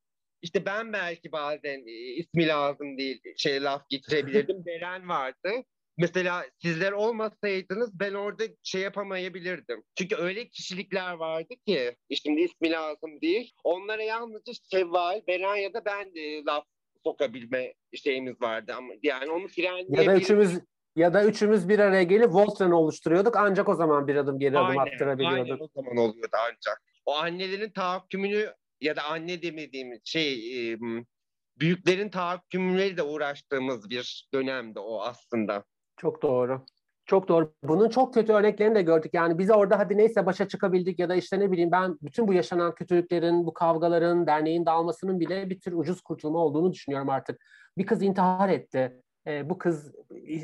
İşte 0.42 0.66
ben 0.66 0.92
belki 0.92 1.32
bazen 1.32 1.86
e, 1.86 1.92
ismi 1.92 2.46
lazım 2.46 2.98
değil 2.98 3.22
şey 3.36 3.62
laf 3.62 3.88
geçirebilirdim. 3.88 4.56
Beren 4.66 5.08
vardı. 5.08 5.50
Mesela 5.98 6.46
sizler 6.62 6.92
olmasaydınız 6.92 8.00
ben 8.00 8.14
orada 8.14 8.44
şey 8.62 8.80
yapamayabilirdim. 8.80 9.82
Çünkü 9.98 10.16
öyle 10.16 10.48
kişilikler 10.48 11.12
vardı 11.12 11.54
ki 11.66 11.96
şimdi 12.24 12.40
ismi 12.40 12.70
lazım 12.70 13.20
değil. 13.20 13.52
Onlara 13.64 14.02
yalnızca 14.02 14.52
Şevval, 14.72 15.20
Beren 15.26 15.56
ya 15.56 15.74
da 15.74 15.84
ben 15.84 16.14
de 16.14 16.42
laf 16.46 16.64
sokabilme 17.04 17.74
şeyimiz 17.94 18.40
vardı 18.40 18.74
ama 18.76 18.92
yani 19.02 19.30
onu 19.30 19.48
Ya 19.88 20.06
da 20.06 20.16
üçümüz 20.16 20.60
ya 20.96 21.14
da 21.14 21.24
üçümüz 21.24 21.68
bir 21.68 21.78
araya 21.78 22.02
gelip 22.02 22.34
Voltron 22.34 22.70
oluşturuyorduk 22.70 23.36
ancak 23.36 23.68
o 23.68 23.74
zaman 23.74 24.08
bir 24.08 24.16
adım 24.16 24.38
geri 24.38 24.58
adım 24.58 24.78
Aynen, 24.78 24.92
attırabiliyorduk. 24.92 25.50
Aynen 25.50 25.58
o 25.60 25.68
zaman 25.74 25.96
oluyordu 25.96 26.36
ancak. 26.48 26.82
O 27.06 27.16
annelerin 27.16 27.70
tahakkümünü 27.70 28.54
ya 28.80 28.96
da 28.96 29.02
anne 29.02 29.42
demediğimiz 29.42 30.00
şey 30.04 30.72
e, 30.72 30.78
büyüklerin 31.60 32.10
tahakkümleri 32.10 32.96
de 32.96 33.02
uğraştığımız 33.02 33.90
bir 33.90 34.28
dönemdi 34.34 34.78
o 34.78 35.00
aslında. 35.00 35.64
Çok 35.96 36.22
doğru. 36.22 36.64
Çok 37.06 37.28
doğru. 37.28 37.54
Bunun 37.62 37.88
çok 37.88 38.14
kötü 38.14 38.32
örneklerini 38.32 38.74
de 38.74 38.82
gördük. 38.82 39.14
Yani 39.14 39.38
biz 39.38 39.50
orada 39.50 39.78
hadi 39.78 39.96
neyse 39.96 40.26
başa 40.26 40.48
çıkabildik 40.48 40.98
ya 40.98 41.08
da 41.08 41.14
işte 41.14 41.40
ne 41.40 41.52
bileyim 41.52 41.70
ben 41.70 41.98
bütün 42.02 42.28
bu 42.28 42.32
yaşanan 42.32 42.74
kötülüklerin, 42.74 43.46
bu 43.46 43.54
kavgaların, 43.54 44.26
derneğin 44.26 44.66
dağılmasının 44.66 45.20
bile 45.20 45.50
bir 45.50 45.60
tür 45.60 45.72
ucuz 45.72 46.00
kurtulma 46.00 46.38
olduğunu 46.38 46.72
düşünüyorum 46.72 47.08
artık. 47.08 47.40
Bir 47.78 47.86
kız 47.86 48.02
intihar 48.02 48.48
etti. 48.48 49.02
Ee, 49.30 49.50
bu 49.50 49.58
kız 49.58 49.94
e, 50.28 50.36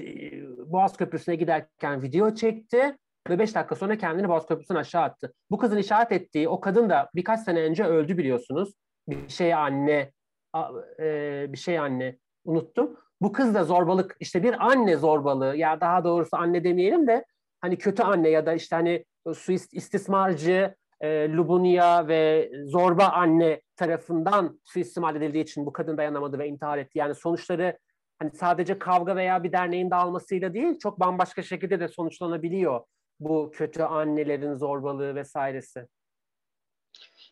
Boğaz 0.72 0.96
Köprüsü'ne 0.96 1.36
giderken 1.36 2.02
video 2.02 2.34
çekti 2.34 2.96
ve 3.28 3.38
beş 3.38 3.54
dakika 3.54 3.74
sonra 3.74 3.98
kendini 3.98 4.28
Boğaz 4.28 4.46
Köprüsü'ne 4.46 4.78
aşağı 4.78 5.02
attı. 5.02 5.32
Bu 5.50 5.58
kızın 5.58 5.76
işaret 5.76 6.12
ettiği 6.12 6.48
o 6.48 6.60
kadın 6.60 6.90
da 6.90 7.10
birkaç 7.14 7.40
sene 7.40 7.62
önce 7.62 7.84
öldü 7.84 8.18
biliyorsunuz. 8.18 8.74
Bir 9.08 9.28
şey 9.28 9.54
anne, 9.54 10.12
a- 10.52 10.70
e, 11.00 11.46
bir 11.52 11.58
şey 11.58 11.78
anne 11.78 12.18
unuttum. 12.44 12.96
Bu 13.20 13.32
kız 13.32 13.54
da 13.54 13.64
zorbalık 13.64 14.16
işte 14.20 14.42
bir 14.42 14.66
anne 14.66 14.96
zorbalığı 14.96 15.56
ya 15.56 15.80
daha 15.80 16.04
doğrusu 16.04 16.36
anne 16.36 16.64
demeyelim 16.64 17.06
de 17.06 17.24
hani 17.60 17.78
kötü 17.78 18.02
anne 18.02 18.28
ya 18.28 18.46
da 18.46 18.52
işte 18.52 18.76
hani 18.76 19.04
suist 19.34 19.74
istismarcı 19.74 20.74
e, 21.00 21.32
Lubunya 21.32 22.08
ve 22.08 22.50
zorba 22.64 23.04
anne 23.04 23.60
tarafından 23.76 24.60
suistimal 24.64 25.16
edildiği 25.16 25.44
için 25.44 25.66
bu 25.66 25.72
kadın 25.72 25.96
dayanamadı 25.96 26.38
ve 26.38 26.48
intihar 26.48 26.78
etti. 26.78 26.98
Yani 26.98 27.14
sonuçları 27.14 27.78
hani 28.18 28.30
sadece 28.30 28.78
kavga 28.78 29.16
veya 29.16 29.44
bir 29.44 29.52
derneğin 29.52 29.90
dağılmasıyla 29.90 30.54
değil 30.54 30.78
çok 30.78 31.00
bambaşka 31.00 31.42
şekilde 31.42 31.80
de 31.80 31.88
sonuçlanabiliyor 31.88 32.80
bu 33.20 33.50
kötü 33.54 33.82
annelerin 33.82 34.54
zorbalığı 34.54 35.14
vesairesi. 35.14 35.86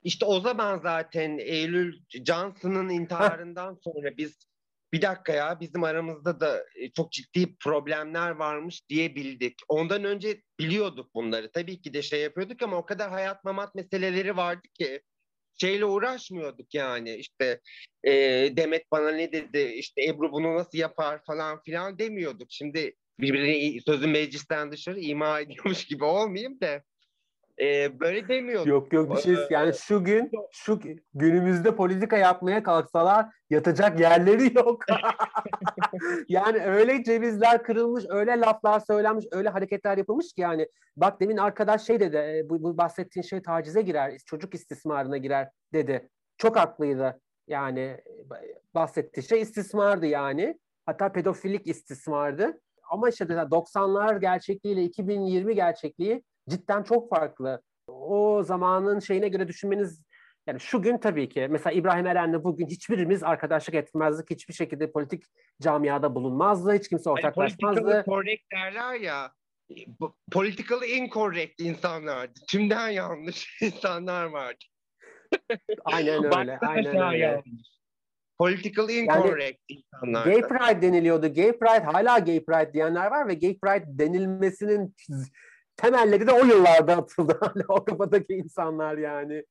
İşte 0.03 0.27
o 0.27 0.41
zaman 0.41 0.79
zaten 0.79 1.39
Eylül 1.39 2.01
Johnson'ın 2.27 2.89
intiharından 2.89 3.79
sonra 3.85 4.17
biz 4.17 4.39
bir 4.93 5.03
dakika 5.03 5.33
ya 5.33 5.61
bizim 5.61 5.85
aramızda 5.85 6.41
da 6.41 6.65
e, 6.77 6.93
çok 6.93 7.13
ciddi 7.13 7.57
problemler 7.57 8.31
varmış 8.31 8.89
diyebildik. 8.89 9.55
Ondan 9.69 10.05
önce 10.05 10.43
biliyorduk 10.59 11.15
bunları. 11.15 11.53
Tabii 11.53 11.81
ki 11.83 11.95
de 11.95 12.03
şey 12.03 12.21
yapıyorduk 12.21 12.63
ama 12.63 12.77
o 12.77 12.87
kadar 12.87 13.11
hayat 13.11 13.45
mamat 13.45 13.75
meseleleri 13.75 14.37
vardı 14.37 14.69
ki 14.75 15.03
şeyle 15.61 15.85
uğraşmıyorduk 15.85 16.75
yani. 16.75 17.15
İşte 17.15 17.61
e, 18.05 18.13
Demet 18.57 18.91
bana 18.93 19.11
ne 19.11 19.33
dedi? 19.33 19.59
İşte 19.59 20.05
Ebru 20.05 20.33
bunu 20.33 20.55
nasıl 20.55 20.79
yapar 20.79 21.25
falan 21.25 21.63
filan 21.63 21.99
demiyorduk. 21.99 22.47
Şimdi 22.51 22.95
birbirini 23.21 23.81
sözü 23.81 24.07
meclisten 24.07 24.73
dışarı 24.73 25.01
ima 25.01 25.41
ediyormuş 25.41 25.85
gibi 25.85 26.05
olmayayım 26.05 26.61
da 26.61 26.83
e, 27.61 28.01
böyle 28.01 28.29
demiyorduk. 28.29 28.67
Yok 28.67 28.93
yok 28.93 29.17
bir 29.17 29.21
şey 29.21 29.37
yani 29.51 29.75
şu 29.75 30.05
gün 30.05 30.31
şu 30.53 30.81
günümüzde 31.15 31.77
politika 31.77 32.17
yapmaya 32.17 32.63
kalksalar 32.63 33.27
yatacak 33.51 34.01
yerleri 34.01 34.57
yok. 34.57 34.85
yani 36.29 36.65
öyle 36.65 37.05
cevizler 37.05 37.63
kırılmış, 37.63 38.05
öyle 38.09 38.41
laflar 38.41 38.81
söylenmiş, 38.81 39.27
öyle 39.33 39.49
hareketler 39.49 39.99
yapılmış 39.99 40.33
ki 40.33 40.41
yani 40.41 40.69
bak 40.97 41.21
demin 41.21 41.37
arkadaş 41.37 41.87
şey 41.87 42.01
dedi 42.01 42.17
e, 42.17 42.49
bu, 42.49 42.63
bu 42.63 42.79
bahsettiğin 42.79 43.25
şey 43.25 43.43
tacize 43.43 43.83
girer, 43.83 44.19
çocuk 44.27 44.55
istismarına 44.55 45.17
girer 45.17 45.49
dedi. 45.73 46.09
Çok 46.39 46.57
haklıydı. 46.57 47.21
Yani 47.49 47.81
e, 47.81 48.05
bahsettiği 48.75 49.25
şey 49.25 49.41
istismardı 49.41 50.07
yani. 50.07 50.59
Hatta 50.87 51.13
pedofilik 51.13 51.67
istismardı. 51.67 52.61
Ama 52.91 53.09
işte 53.09 53.25
90'lar 53.25 54.21
gerçekliğiyle 54.21 54.83
2020 54.83 55.55
gerçekliği 55.55 56.23
cidden 56.49 56.83
çok 56.83 57.11
farklı. 57.11 57.63
O 57.89 58.43
zamanın 58.43 59.01
şeyine 59.01 59.29
göre 59.29 59.49
düşünmeniz 59.49 60.05
yani 60.47 60.61
şu 60.61 60.83
gün 60.83 60.99
tabii 60.99 61.29
ki 61.29 61.47
mesela 61.51 61.73
İbrahim 61.73 62.07
Eren'le 62.07 62.45
bugün 62.45 62.67
hiçbirimiz 62.67 63.23
arkadaşlık 63.23 63.75
etmezdik. 63.75 64.31
Hiçbir 64.31 64.55
şekilde 64.55 64.93
politik 64.93 65.25
camiada 65.63 66.15
bulunmazdı. 66.15 66.73
Hiç 66.73 66.89
kimse 66.89 67.11
ortaklaşmazdı. 67.11 67.81
politically 67.81 68.05
correct 68.05 68.43
derler 68.53 69.01
ya. 69.01 69.33
Politically 70.33 70.99
incorrect 70.99 71.61
insanlardı. 71.61 72.41
Tümden 72.49 72.89
yanlış 72.89 73.59
insanlar 73.63 74.25
vardı. 74.25 74.65
Aynen 75.85 76.25
öyle. 76.39 76.59
Aynen 76.59 77.13
öyle. 77.13 77.19
yanlış. 77.19 77.75
Politically 78.39 78.99
incorrect 78.99 79.61
insanlardı. 79.69 80.31
Gay 80.31 80.41
Pride 80.41 80.83
deniliyordu. 80.83 81.35
Gay 81.35 81.53
Pride 81.59 81.85
hala 81.85 82.19
Gay 82.19 82.45
Pride 82.45 82.73
diyenler 82.73 83.11
var 83.11 83.29
ve 83.29 83.35
Gay 83.35 83.59
Pride 83.59 83.85
denilmesinin 83.87 84.95
temelleri 85.77 86.27
de 86.27 86.33
o 86.33 86.45
yıllarda 86.45 86.97
atıldı. 86.97 87.39
Hani 87.41 87.63
o 87.69 87.85
kafadaki 87.85 88.33
insanlar 88.33 88.99
yani. 88.99 89.45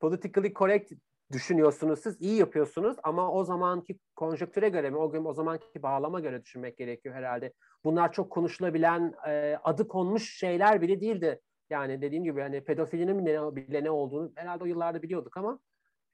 Politically 0.00 0.54
correct 0.54 0.92
düşünüyorsunuz 1.32 2.00
siz, 2.00 2.20
iyi 2.20 2.36
yapıyorsunuz 2.36 2.96
ama 3.02 3.32
o 3.32 3.44
zamanki 3.44 3.98
konjöktüre 4.16 4.68
göre 4.68 4.90
mi, 4.90 4.96
o 4.96 5.10
gün 5.10 5.24
o 5.24 5.34
zamanki 5.34 5.82
bağlama 5.82 6.20
göre 6.20 6.42
düşünmek 6.42 6.78
gerekiyor 6.78 7.14
herhalde. 7.14 7.52
Bunlar 7.84 8.12
çok 8.12 8.30
konuşulabilen, 8.30 9.14
e, 9.26 9.58
adı 9.64 9.88
konmuş 9.88 10.38
şeyler 10.38 10.82
bile 10.82 11.00
değildi. 11.00 11.40
Yani 11.70 12.02
dediğim 12.02 12.24
gibi 12.24 12.40
hani 12.40 12.64
pedofilinin 12.64 13.24
ne, 13.24 13.56
bile 13.56 13.84
ne 13.84 13.90
olduğunu 13.90 14.32
herhalde 14.34 14.64
o 14.64 14.66
yıllarda 14.66 15.02
biliyorduk 15.02 15.36
ama 15.36 15.60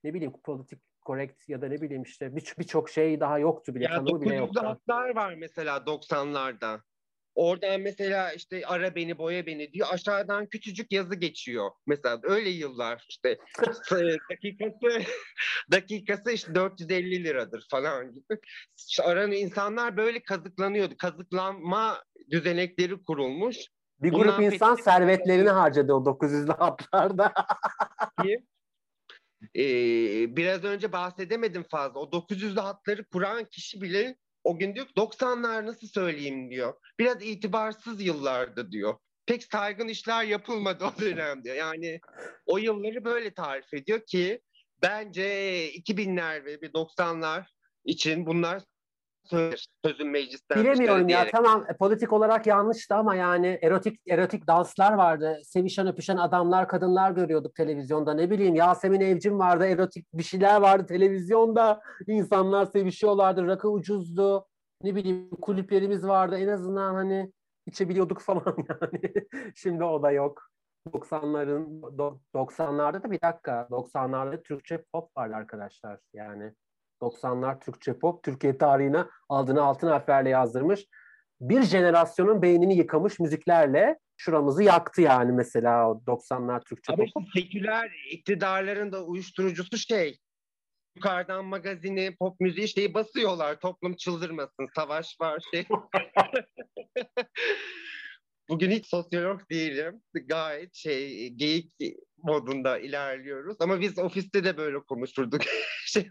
ne 0.04 0.14
bileyim 0.14 0.32
politik 0.44 0.80
correct 1.06 1.48
ya 1.48 1.62
da 1.62 1.68
ne 1.68 1.80
bileyim 1.80 2.02
işte 2.02 2.36
birçok 2.36 2.86
bir 2.86 2.92
şey 2.92 3.20
daha 3.20 3.38
yoktu 3.38 3.74
bile. 3.74 3.84
Ya 3.84 3.90
tanımı 3.90 4.20
bile 4.20 4.34
900'lü 4.34 4.38
yoktu. 4.38 4.60
hatlar 4.64 5.16
var 5.16 5.34
mesela 5.34 5.76
90'larda. 5.76 6.80
Oradan 7.34 7.80
mesela 7.80 8.32
işte 8.32 8.62
ara 8.66 8.94
beni 8.94 9.18
boya 9.18 9.46
beni 9.46 9.72
diyor. 9.72 9.88
Aşağıdan 9.90 10.46
küçücük 10.46 10.92
yazı 10.92 11.14
geçiyor. 11.14 11.70
Mesela 11.86 12.20
öyle 12.22 12.48
yıllar 12.50 13.04
işte 13.08 13.38
s- 13.82 14.18
dakikası 14.30 15.02
dakikası 15.72 16.30
işte 16.30 16.54
450 16.54 17.24
liradır 17.24 17.66
falan 17.70 18.12
gibi. 18.12 18.38
İşte 18.88 19.02
aran 19.02 19.32
insanlar 19.32 19.96
böyle 19.96 20.22
kazıklanıyordu. 20.22 20.96
Kazıklanma 20.96 22.02
düzenekleri 22.30 23.02
kurulmuş. 23.04 23.56
Bir 24.02 24.10
grup 24.10 24.20
Bundan 24.24 24.42
insan 24.42 24.74
peki- 24.74 24.84
servetlerini 24.84 25.48
harcadı 25.50 25.92
o 25.92 26.04
900'lü 26.04 26.52
hatlarda. 26.56 27.32
ki 28.22 28.44
e, 29.56 29.62
biraz 30.36 30.64
önce 30.64 30.92
bahsedemedim 30.92 31.64
fazla. 31.70 32.00
O 32.00 32.04
900'lü 32.04 32.60
hatları 32.60 33.04
kuran 33.04 33.44
kişi 33.44 33.80
bile 33.82 34.16
o 34.44 34.58
gün 34.58 34.74
diyor 34.74 34.86
ki 34.86 34.92
90'lar 34.96 35.66
nasıl 35.66 35.86
söyleyeyim 35.86 36.50
diyor. 36.50 36.74
Biraz 36.98 37.22
itibarsız 37.22 38.02
yıllardı 38.02 38.70
diyor. 38.70 38.94
Pek 39.26 39.44
saygın 39.44 39.88
işler 39.88 40.24
yapılmadı 40.24 40.84
o 40.84 41.00
dönem 41.00 41.44
diyor. 41.44 41.56
Yani 41.56 42.00
o 42.46 42.58
yılları 42.58 43.04
böyle 43.04 43.34
tarif 43.34 43.74
ediyor 43.74 44.00
ki 44.06 44.40
bence 44.82 45.24
2000'ler 45.72 46.44
ve 46.44 46.62
bir 46.62 46.72
90'lar 46.72 47.44
için 47.84 48.26
bunlar 48.26 48.62
söylenir. 49.24 49.66
Sözün 49.84 50.08
meclisten 50.08 50.60
Bilemiyorum 50.64 51.00
ya 51.00 51.08
diyerek. 51.08 51.32
tamam 51.32 51.64
e, 51.68 51.76
politik 51.76 52.12
olarak 52.12 52.46
yanlıştı 52.46 52.94
ama 52.94 53.14
yani 53.14 53.58
erotik 53.62 54.00
erotik 54.08 54.46
danslar 54.46 54.92
vardı. 54.92 55.40
Sevişen 55.44 55.86
öpüşen 55.86 56.16
adamlar 56.16 56.68
kadınlar 56.68 57.10
görüyorduk 57.10 57.54
televizyonda. 57.54 58.14
Ne 58.14 58.30
bileyim 58.30 58.54
Yasemin 58.54 59.00
Evcim 59.00 59.38
vardı 59.38 59.66
erotik 59.66 60.06
bir 60.14 60.22
şeyler 60.22 60.60
vardı 60.60 60.86
televizyonda. 60.86 61.80
İnsanlar 62.06 62.66
sevişiyorlardı. 62.66 63.46
Rakı 63.46 63.68
ucuzdu. 63.70 64.46
Ne 64.82 64.94
bileyim 64.94 65.30
kulüplerimiz 65.30 66.06
vardı. 66.06 66.36
En 66.38 66.48
azından 66.48 66.94
hani 66.94 67.32
içebiliyorduk 67.66 68.20
falan 68.22 68.56
yani. 68.68 69.12
Şimdi 69.56 69.84
o 69.84 70.02
da 70.02 70.10
yok. 70.10 70.42
90'ların 70.88 71.80
do- 71.80 72.18
90'larda 72.34 73.02
da 73.02 73.10
bir 73.10 73.20
dakika 73.20 73.66
90'larda 73.70 74.42
Türkçe 74.42 74.84
pop 74.92 75.16
vardı 75.16 75.34
arkadaşlar. 75.34 75.98
Yani 76.14 76.52
90'lar 77.04 77.60
Türkçe 77.60 77.98
pop 77.98 78.22
Türkiye 78.22 78.58
tarihine 78.58 79.04
adını 79.28 79.62
altın 79.62 79.88
harflerle 79.88 80.28
yazdırmış. 80.28 80.86
Bir 81.40 81.62
jenerasyonun 81.62 82.42
beynini 82.42 82.76
yıkamış 82.76 83.20
müziklerle 83.20 83.98
şuramızı 84.16 84.62
yaktı 84.62 85.02
yani 85.02 85.32
mesela 85.32 85.90
o 85.90 86.02
90'lar 86.06 86.64
Türkçe 86.64 86.92
Ama 86.92 87.04
pop. 87.04 87.06
işte 87.06 87.40
seküler 87.40 87.90
iktidarların 88.10 88.92
da 88.92 89.04
uyuşturucusu 89.04 89.78
şey. 89.78 90.18
Yukarıdan 90.96 91.44
magazini, 91.44 92.16
pop 92.16 92.40
müziği 92.40 92.68
şeyi 92.68 92.94
basıyorlar. 92.94 93.60
Toplum 93.60 93.96
çıldırmasın. 93.96 94.68
Savaş 94.74 95.20
var 95.20 95.42
şey. 95.50 95.66
Bugün 98.48 98.70
hiç 98.70 98.86
sosyolog 98.86 99.50
değilim. 99.50 100.02
Gayet 100.14 100.74
şey 100.74 101.28
geyik 101.28 101.72
modunda 102.16 102.78
ilerliyoruz. 102.78 103.56
Ama 103.60 103.80
biz 103.80 103.98
ofiste 103.98 104.44
de 104.44 104.56
böyle 104.56 104.80
konuşurduk. 104.80 105.42
şey 105.86 106.08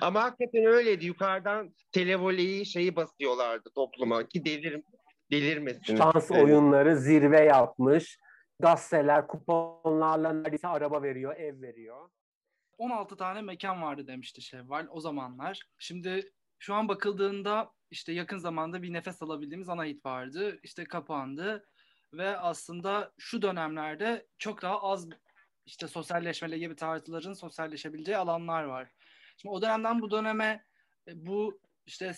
Ama 0.00 0.22
hakikaten 0.22 0.64
öyleydi. 0.64 1.06
Yukarıdan 1.06 1.74
televoleyi 1.92 2.66
şeyi 2.66 2.96
basıyorlardı 2.96 3.70
topluma 3.74 4.28
ki 4.28 4.44
delir 4.44 4.82
delirmesin. 5.30 5.96
Şans 5.96 6.30
oyunları 6.30 6.96
zirve 6.96 7.40
yapmış. 7.40 8.18
Gazeteler 8.60 9.26
kuponlarla 9.26 10.32
neredeyse 10.32 10.68
araba 10.68 11.02
veriyor, 11.02 11.36
ev 11.36 11.60
veriyor. 11.60 12.10
16 12.78 13.16
tane 13.16 13.42
mekan 13.42 13.82
vardı 13.82 14.06
demişti 14.06 14.42
Şevval 14.42 14.86
o 14.90 15.00
zamanlar. 15.00 15.60
Şimdi 15.78 16.32
şu 16.58 16.74
an 16.74 16.88
bakıldığında 16.88 17.70
işte 17.94 18.12
yakın 18.12 18.38
zamanda 18.38 18.82
bir 18.82 18.92
nefes 18.92 19.22
alabildiğimiz 19.22 19.68
ana 19.68 19.84
hit 19.84 20.06
vardı. 20.06 20.58
İşte 20.62 20.84
kapandı 20.84 21.66
ve 22.12 22.38
aslında 22.38 23.12
şu 23.18 23.42
dönemlerde 23.42 24.26
çok 24.38 24.62
daha 24.62 24.82
az 24.82 25.08
işte 25.66 25.88
sosyalleşme 25.88 26.58
gibi 26.58 26.76
tarzların 26.76 27.32
sosyalleşebileceği 27.32 28.16
alanlar 28.16 28.64
var. 28.64 28.88
Şimdi 29.36 29.52
o 29.52 29.62
dönemden 29.62 30.00
bu 30.00 30.10
döneme 30.10 30.64
e, 31.08 31.26
bu 31.26 31.60
işte 31.86 32.14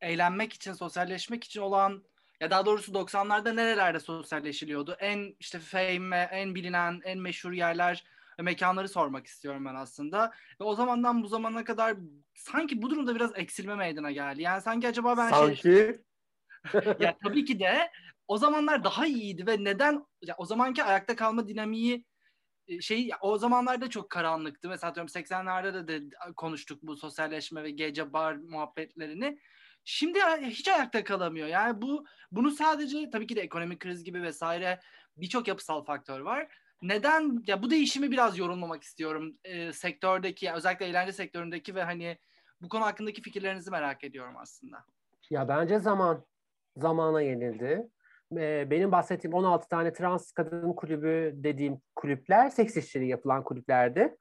eğlenmek 0.00 0.52
için, 0.52 0.72
sosyalleşmek 0.72 1.44
için 1.44 1.60
olan 1.60 2.04
ya 2.40 2.50
daha 2.50 2.66
doğrusu 2.66 2.92
90'larda 2.92 3.56
nerelerde 3.56 4.00
sosyalleşiliyordu? 4.00 4.96
En 5.00 5.36
işte 5.40 5.58
fame, 5.58 6.28
en 6.32 6.54
bilinen, 6.54 7.00
en 7.04 7.18
meşhur 7.18 7.52
yerler 7.52 8.04
ve 8.40 8.42
mekanları 8.42 8.88
sormak 8.88 9.26
istiyorum 9.26 9.64
ben 9.64 9.74
aslında. 9.74 10.32
Ve 10.60 10.64
o 10.64 10.74
zamandan 10.74 11.22
bu 11.22 11.28
zamana 11.28 11.64
kadar 11.64 11.96
sanki 12.34 12.82
bu 12.82 12.90
durumda 12.90 13.14
biraz 13.14 13.30
eksilme 13.34 13.74
meydana 13.74 14.10
geldi. 14.10 14.42
Yani 14.42 14.62
sanki 14.62 14.88
acaba 14.88 15.16
ben 15.16 15.28
şey 15.28 15.38
Sanki 15.38 16.00
ya 17.04 17.16
tabii 17.24 17.44
ki 17.44 17.60
de 17.60 17.90
o 18.28 18.38
zamanlar 18.38 18.84
daha 18.84 19.06
iyiydi 19.06 19.46
ve 19.46 19.64
neden 19.64 20.06
ya 20.22 20.34
o 20.38 20.44
zamanki 20.44 20.84
ayakta 20.84 21.16
kalma 21.16 21.48
dinamiği 21.48 22.04
e, 22.68 22.80
şey 22.80 23.10
o 23.20 23.38
zamanlarda 23.38 23.90
çok 23.90 24.10
karanlıktı. 24.10 24.68
Mesela 24.68 24.94
diyorum 24.94 25.12
80'lerde 25.14 25.74
de, 25.74 25.88
de 25.88 26.16
konuştuk 26.36 26.82
bu 26.82 26.96
sosyalleşme 26.96 27.62
ve 27.62 27.70
gece 27.70 28.12
bar 28.12 28.34
muhabbetlerini. 28.34 29.38
Şimdi 29.84 30.18
hiç 30.40 30.68
ayakta 30.68 31.04
kalamıyor. 31.04 31.48
Yani 31.48 31.82
bu 31.82 32.04
bunu 32.30 32.50
sadece 32.50 33.10
tabii 33.10 33.26
ki 33.26 33.36
de 33.36 33.40
ekonomik 33.40 33.80
kriz 33.80 34.04
gibi 34.04 34.22
vesaire 34.22 34.80
birçok 35.16 35.48
yapısal 35.48 35.84
faktör 35.84 36.20
var. 36.20 36.48
Neden 36.82 37.42
ya 37.46 37.62
bu 37.62 37.70
değişimi 37.70 38.10
biraz 38.10 38.38
yorumlamak 38.38 38.82
istiyorum. 38.82 39.34
E, 39.44 39.72
sektördeki 39.72 40.52
özellikle 40.52 40.86
eğlence 40.86 41.12
sektöründeki 41.12 41.74
ve 41.74 41.82
hani 41.82 42.18
bu 42.60 42.68
konu 42.68 42.84
hakkındaki 42.84 43.22
fikirlerinizi 43.22 43.70
merak 43.70 44.04
ediyorum 44.04 44.34
aslında. 44.36 44.84
Ya 45.30 45.48
bence 45.48 45.78
zaman 45.78 46.24
zamana 46.76 47.22
yenildi. 47.22 47.88
Ee, 48.36 48.70
benim 48.70 48.92
bahsettiğim 48.92 49.34
16 49.34 49.68
tane 49.68 49.92
trans 49.92 50.32
kadın 50.32 50.72
kulübü 50.72 51.32
dediğim 51.34 51.80
kulüpler 51.96 52.50
seks 52.50 52.76
işçiliği 52.76 53.10
yapılan 53.10 53.44
kulüplerdi. 53.44 54.16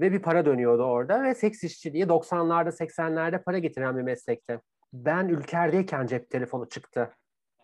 Ve 0.00 0.12
bir 0.12 0.22
para 0.22 0.46
dönüyordu 0.46 0.82
orada 0.82 1.22
ve 1.22 1.34
seks 1.34 1.64
işçiliği 1.64 2.04
90'larda 2.04 2.70
80'lerde 2.70 3.42
para 3.42 3.58
getiren 3.58 3.96
bir 3.96 4.02
meslekti. 4.02 4.60
Ben 4.92 5.28
ülkerdeyken 5.28 6.06
cep 6.06 6.30
telefonu 6.30 6.68
çıktı. 6.68 7.10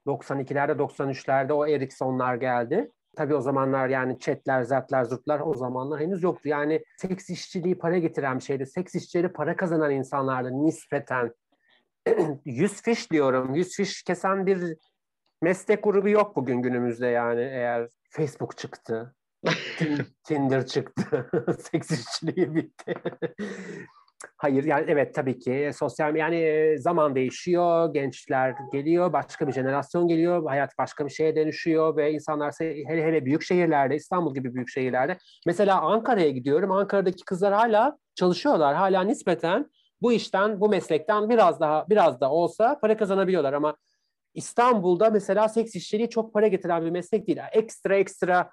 92'lerde 0.07 0.73
93'lerde 0.73 1.53
o 1.53 1.67
Ericsson'lar 1.67 2.35
geldi. 2.35 2.91
Tabii 3.17 3.35
o 3.35 3.41
zamanlar 3.41 3.89
yani 3.89 4.19
chatler, 4.19 4.63
zertler, 4.63 5.05
zurtlar 5.05 5.41
o 5.41 5.55
zamanlar 5.55 6.01
henüz 6.01 6.23
yoktu. 6.23 6.49
Yani 6.49 6.85
seks 6.97 7.31
işçiliği 7.31 7.79
para 7.79 7.99
getiren 7.99 8.39
bir 8.39 8.45
şeydi. 8.45 8.67
Seks 8.67 8.95
işçileri 8.95 9.33
para 9.33 9.57
kazanan 9.57 9.91
insanlardı 9.91 10.65
nispeten. 10.67 11.35
100 12.45 12.83
fiş 12.83 13.11
diyorum. 13.11 13.55
100 13.55 13.77
fiş 13.77 14.03
kesen 14.03 14.47
bir 14.47 14.77
meslek 15.43 15.85
grubu 15.85 16.09
yok 16.09 16.37
bugün 16.37 16.63
günümüzde 16.63 17.07
yani 17.07 17.41
eğer 17.41 17.89
Facebook 18.11 18.59
çıktı. 18.59 19.15
Tin- 19.79 20.07
Tinder 20.25 20.67
çıktı. 20.67 21.31
Seks 21.59 21.91
işçiliği 21.91 22.55
bitti. 22.55 22.95
Hayır 24.37 24.65
yani 24.65 24.85
evet 24.89 25.15
tabii 25.15 25.39
ki 25.39 25.71
sosyal 25.75 26.17
yani 26.17 26.37
e, 26.37 26.79
zaman 26.79 27.15
değişiyor, 27.15 27.93
gençler 27.95 28.55
geliyor, 28.73 29.13
başka 29.13 29.49
bir 29.49 29.53
jenerasyon 29.53 30.09
geliyor, 30.09 30.47
hayat 30.47 30.79
başka 30.79 31.07
bir 31.07 31.11
şeye 31.11 31.37
dönüşüyor 31.37 31.97
ve 31.97 32.13
insanlar 32.13 32.55
hele 32.61 33.05
hele 33.05 33.25
büyük 33.25 33.43
şehirlerde, 33.43 33.97
İstanbul 33.97 34.35
gibi 34.35 34.55
büyük 34.55 34.69
şehirlerde 34.69 35.19
mesela 35.47 35.81
Ankara'ya 35.81 36.31
gidiyorum. 36.31 36.73
Ankara'daki 36.73 37.25
kızlar 37.25 37.53
hala 37.53 37.99
çalışıyorlar. 38.15 38.75
Hala 38.75 39.03
nispeten 39.03 39.71
bu 40.03 40.13
işten, 40.13 40.61
bu 40.61 40.69
meslekten 40.69 41.29
biraz 41.29 41.61
daha 41.61 41.87
biraz 41.91 42.21
da 42.21 42.31
olsa 42.31 42.79
para 42.81 42.97
kazanabiliyorlar 42.97 43.53
ama 43.53 43.77
İstanbul'da 44.35 45.11
mesela 45.11 45.49
seks 45.49 45.75
işçiliği 45.75 46.11
çok 46.11 46.35
para 46.35 46.47
getiren 46.47 46.85
bir 46.85 46.91
meslek 46.91 47.27
değil. 47.27 47.39
Ekstra 47.53 47.97
ekstra 47.97 48.51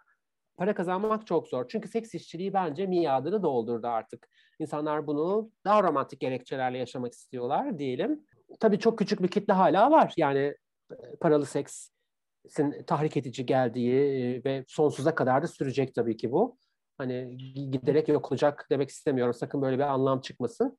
para 0.57 0.75
kazanmak 0.75 1.27
çok 1.27 1.47
zor. 1.47 1.67
Çünkü 1.67 1.87
seks 1.87 2.15
işçiliği 2.15 2.53
bence 2.53 2.85
miadını 2.87 3.43
doldurdu 3.43 3.87
artık. 3.87 4.27
İnsanlar 4.59 5.07
bunu 5.07 5.51
daha 5.65 5.83
romantik 5.83 6.19
gerekçelerle 6.19 6.77
yaşamak 6.77 7.13
istiyorlar 7.13 7.79
diyelim. 7.79 8.25
Tabii 8.59 8.79
çok 8.79 8.99
küçük 8.99 9.23
bir 9.23 9.27
kitle 9.27 9.53
hala 9.53 9.91
var. 9.91 10.13
Yani 10.17 10.55
e, 10.91 11.15
paralı 11.21 11.45
seksin 11.45 12.83
tahrik 12.87 13.17
edici 13.17 13.45
geldiği 13.45 13.93
e, 13.93 14.43
ve 14.43 14.65
sonsuza 14.67 15.15
kadar 15.15 15.43
da 15.43 15.47
sürecek 15.47 15.95
tabii 15.95 16.17
ki 16.17 16.31
bu. 16.31 16.57
Hani 16.97 17.37
giderek 17.71 18.07
yok 18.09 18.31
olacak 18.31 18.67
demek 18.71 18.89
istemiyorum. 18.89 19.33
Sakın 19.33 19.61
böyle 19.61 19.77
bir 19.77 19.83
anlam 19.83 20.21
çıkmasın. 20.21 20.77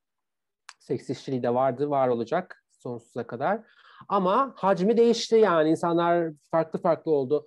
Seks 0.80 1.10
işçiliği 1.10 1.42
de 1.42 1.54
vardı, 1.54 1.90
var 1.90 2.08
olacak. 2.08 2.64
sonsuza 2.70 3.26
kadar. 3.26 3.60
Ama 4.08 4.52
hacmi 4.56 4.96
değişti 4.96 5.36
yani 5.36 5.70
insanlar 5.70 6.32
farklı 6.50 6.82
farklı 6.82 7.10
oldu. 7.10 7.46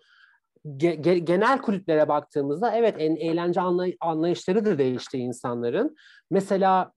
Ge- 0.66 1.18
genel 1.18 1.62
kulüplere 1.62 2.08
baktığımızda 2.08 2.72
evet 2.76 2.96
en 3.00 3.16
eğlence 3.16 3.60
anlay- 3.62 3.98
anlayışları 4.00 4.66
da 4.66 4.78
değişti 4.78 5.18
insanların. 5.18 5.96
Mesela 6.32 6.92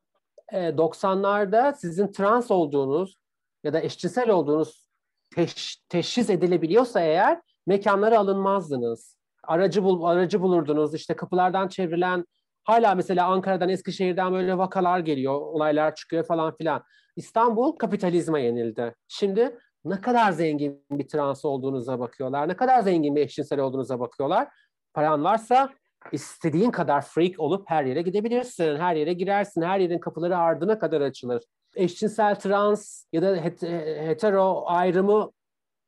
e, 0.53 0.59
90'larda 0.59 1.75
sizin 1.77 2.13
trans 2.13 2.51
olduğunuz 2.51 3.17
ya 3.65 3.73
da 3.73 3.81
eşcinsel 3.81 4.31
olduğunuz 4.31 4.89
teş- 5.37 5.77
teşhis 5.89 6.31
edilebiliyorsa 6.31 7.01
eğer 7.01 7.41
mekanlara 7.67 8.19
alınmazdınız. 8.19 9.17
Aracı 9.45 9.85
bul 9.85 10.05
aracı 10.05 10.41
bulurdunuz. 10.43 10.95
İşte 10.95 11.17
kapılardan 11.17 11.69
çevrilen 11.69 12.25
hala 12.65 12.95
mesela 12.95 13.27
Ankara'dan 13.27 13.69
Eskişehir'den 13.69 14.33
böyle 14.33 14.59
vakalar 14.59 14.99
geliyor, 14.99 15.35
olaylar 15.35 15.95
çıkıyor 15.95 16.25
falan 16.25 16.57
filan. 16.57 16.83
İstanbul 17.17 17.73
kapitalizme 17.73 18.43
yenildi. 18.43 18.95
Şimdi 19.09 19.59
ne 19.91 20.01
kadar 20.01 20.33
zengin 20.33 20.85
bir 20.91 21.09
trans 21.09 21.45
olduğunuza 21.45 22.01
bakıyorlar. 22.01 22.49
Ne 22.49 22.57
kadar 22.57 22.81
zengin 22.81 23.17
bir 23.17 23.21
eşcinsel 23.21 23.61
olduğunuza 23.61 24.01
bakıyorlar. 24.01 24.49
Paran 24.95 25.25
varsa 25.25 25.73
istediğin 26.13 26.71
kadar 26.71 27.03
freak 27.03 27.41
olup 27.41 27.71
her 27.71 27.85
yere 27.85 28.03
gidebilirsin. 28.03 28.77
Her 28.77 28.97
yere 28.97 29.13
girersin. 29.13 29.63
Her 29.63 29.81
yerin 29.81 29.99
kapıları 29.99 30.39
ardına 30.39 30.79
kadar 30.79 31.01
açılır. 31.01 31.43
Eşcinsel, 31.77 32.35
trans 32.35 33.05
ya 33.13 33.23
da 33.23 33.37
hetero 33.37 34.65
ayrımı 34.67 35.31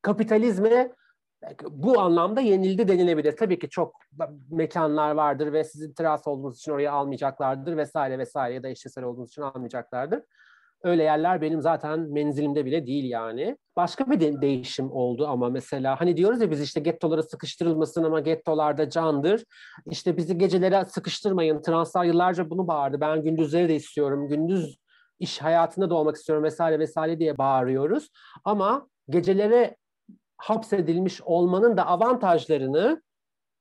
kapitalizme 0.02 0.92
bu 1.70 2.00
anlamda 2.00 2.40
yenildi 2.40 2.88
denilebilir. 2.88 3.36
Tabii 3.36 3.58
ki 3.58 3.68
çok 3.68 3.96
mekanlar 4.50 5.10
vardır 5.10 5.52
ve 5.52 5.64
sizin 5.64 5.92
trans 5.92 6.26
olduğunuz 6.26 6.58
için 6.58 6.72
oraya 6.72 6.92
almayacaklardır 6.92 7.76
vesaire 7.76 8.18
vesaire 8.18 8.54
ya 8.54 8.62
da 8.62 8.68
eşcinsel 8.68 9.04
olduğunuz 9.04 9.30
için 9.30 9.42
almayacaklardır. 9.42 10.22
Öyle 10.82 11.02
yerler 11.02 11.40
benim 11.40 11.60
zaten 11.62 12.00
menzilimde 12.00 12.64
bile 12.64 12.86
değil 12.86 13.10
yani. 13.10 13.56
Başka 13.76 14.10
bir 14.10 14.20
de- 14.20 14.40
değişim 14.40 14.92
oldu 14.92 15.26
ama 15.26 15.48
mesela 15.48 16.00
hani 16.00 16.16
diyoruz 16.16 16.40
ya 16.40 16.50
biz 16.50 16.60
işte 16.62 16.80
gettolara 16.80 17.22
sıkıştırılmasın 17.22 18.04
ama 18.04 18.20
gettolarda 18.20 18.90
candır. 18.90 19.44
İşte 19.90 20.16
bizi 20.16 20.38
gecelere 20.38 20.84
sıkıştırmayın. 20.84 21.62
Translar 21.62 22.04
yıllarca 22.04 22.50
bunu 22.50 22.68
bağırdı. 22.68 23.00
Ben 23.00 23.22
gündüzleri 23.22 23.68
de 23.68 23.74
istiyorum. 23.74 24.28
Gündüz 24.28 24.76
iş 25.18 25.42
hayatında 25.42 25.90
da 25.90 25.94
olmak 25.94 26.16
istiyorum 26.16 26.44
vesaire 26.44 26.78
vesaire 26.78 27.18
diye 27.18 27.38
bağırıyoruz. 27.38 28.08
Ama 28.44 28.88
gecelere 29.10 29.76
hapsedilmiş 30.36 31.22
olmanın 31.22 31.76
da 31.76 31.86
avantajlarını 31.86 33.02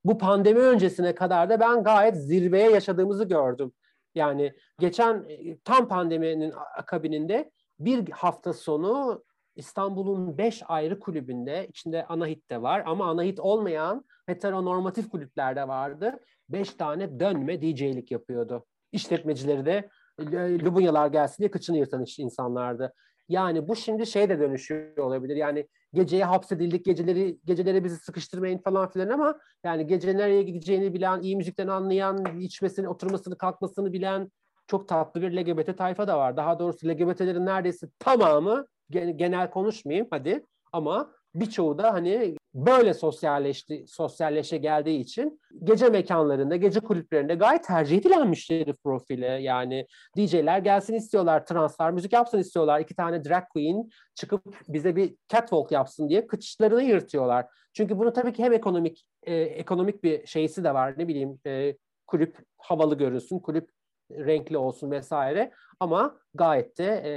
bu 0.06 0.18
pandemi 0.18 0.60
öncesine 0.60 1.16
kadar 1.16 1.50
da 1.50 1.60
ben 1.60 1.84
gayet 1.84 2.18
zirveye 2.18 2.70
yaşadığımızı 2.70 3.24
gördüm. 3.24 3.72
Yani 4.18 4.54
geçen 4.80 5.26
e, 5.30 5.58
tam 5.58 5.88
pandeminin 5.88 6.54
akabininde 6.78 7.52
bir 7.80 8.10
hafta 8.10 8.54
sonu 8.54 9.24
İstanbul'un 9.56 10.38
beş 10.38 10.64
ayrı 10.68 11.00
kulübünde, 11.00 11.68
içinde 11.68 12.06
Anahit 12.06 12.50
de 12.50 12.62
var 12.62 12.84
ama 12.86 13.10
Anahit 13.10 13.40
olmayan 13.40 14.06
heteronormatif 14.26 15.10
kulüplerde 15.10 15.68
vardı. 15.68 16.20
Beş 16.50 16.74
tane 16.74 17.20
dönme 17.20 17.62
DJ'lik 17.62 18.12
yapıyordu. 18.12 18.66
İşletmecileri 18.92 19.66
de 19.66 19.90
e, 20.20 20.60
Lubunyalar 20.60 21.08
gelsin 21.08 21.38
diye 21.38 21.52
kıçını 21.52 21.78
yırtan 21.78 22.06
insanlardı. 22.18 22.94
Yani 23.30 23.68
bu 23.68 23.76
şimdi 23.76 24.08
şey 24.08 24.30
de 24.30 24.40
dönüşüyor 24.40 24.98
olabilir. 24.98 25.36
Yani 25.36 25.68
geceye 25.94 26.26
hapsedildik, 26.26 26.86
geceleri 26.86 27.38
geceleri 27.46 27.84
bizi 27.84 27.96
sıkıştırmayın 27.96 28.58
falan 28.58 28.90
filan 28.90 29.10
ama 29.10 29.40
yani 29.64 29.88
gece 29.88 30.18
nereye 30.18 30.44
gideceğini 30.44 30.94
bilen, 30.94 31.22
iyi 31.22 31.38
müzikten 31.38 31.68
anlayan, 31.68 32.40
içmesini, 32.40 32.90
oturmasını, 32.90 33.38
kalkmasını 33.38 33.94
bilen 33.94 34.32
çok 34.68 34.88
tatlı 34.88 35.22
bir 35.22 35.38
LGBT 35.38 35.78
tayfa 35.78 36.08
da 36.08 36.18
var. 36.18 36.38
Daha 36.38 36.60
doğrusu 36.60 36.88
LGBT'lerin 36.88 37.46
neredeyse 37.46 37.88
tamamı 38.00 38.68
genel 38.90 39.50
konuşmayayım 39.50 40.08
hadi 40.12 40.46
ama 40.72 41.12
birçoğu 41.36 41.78
da 41.78 41.94
hani 41.94 42.37
böyle 42.54 42.94
sosyalleşti, 42.94 43.86
sosyalleşe 43.88 44.58
geldiği 44.58 45.00
için 45.00 45.42
gece 45.64 45.90
mekanlarında, 45.90 46.56
gece 46.56 46.80
kulüplerinde 46.80 47.36
gayet 47.36 47.64
tercih 47.64 47.98
edilen 47.98 48.28
müşteri 48.28 48.74
profili. 48.74 49.44
Yani 49.44 49.88
DJ'ler 50.18 50.60
gelsin 50.60 50.94
istiyorlar, 50.94 51.46
translar 51.46 51.92
müzik 51.92 52.14
yapsın 52.14 52.40
istiyorlar. 52.40 52.80
İki 52.80 52.96
tane 52.96 53.24
drag 53.24 53.44
queen 53.50 53.90
çıkıp 54.16 54.44
bize 54.68 54.96
bir 54.96 55.16
catwalk 55.30 55.72
yapsın 55.72 56.10
diye 56.10 56.28
kıçlarını 56.28 56.84
yırtıyorlar. 56.84 57.46
Çünkü 57.74 58.00
bunu 58.00 58.14
tabii 58.14 58.34
ki 58.34 58.44
hem 58.44 58.54
ekonomik 58.54 59.06
e, 59.24 59.36
ekonomik 59.36 60.04
bir 60.04 60.28
şeysi 60.28 60.64
de 60.64 60.74
var. 60.74 60.94
Ne 60.98 61.08
bileyim 61.08 61.40
e, 61.48 61.78
kulüp 62.08 62.38
havalı 62.58 62.98
görünsün, 62.98 63.40
kulüp 63.40 63.70
renkli 64.12 64.58
olsun 64.58 64.92
vesaire. 64.92 65.52
Ama 65.80 66.20
gayet 66.34 66.78
de 66.78 66.86
e, 67.06 67.12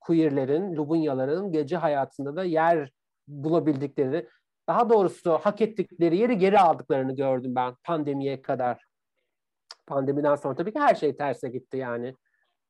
queerlerin, 0.00 0.76
lubunyaların 0.76 1.52
gece 1.52 1.76
hayatında 1.76 2.36
da 2.36 2.44
yer 2.44 2.90
bulabildikleri, 3.28 4.28
daha 4.68 4.90
doğrusu 4.90 5.32
hak 5.32 5.60
ettikleri 5.60 6.16
yeri 6.16 6.38
geri 6.38 6.58
aldıklarını 6.58 7.16
gördüm 7.16 7.54
ben 7.54 7.74
pandemiye 7.84 8.42
kadar. 8.42 8.84
Pandemiden 9.86 10.36
sonra 10.36 10.54
tabii 10.54 10.72
ki 10.72 10.80
her 10.80 10.94
şey 10.94 11.16
terse 11.16 11.48
gitti 11.48 11.76
yani. 11.76 12.14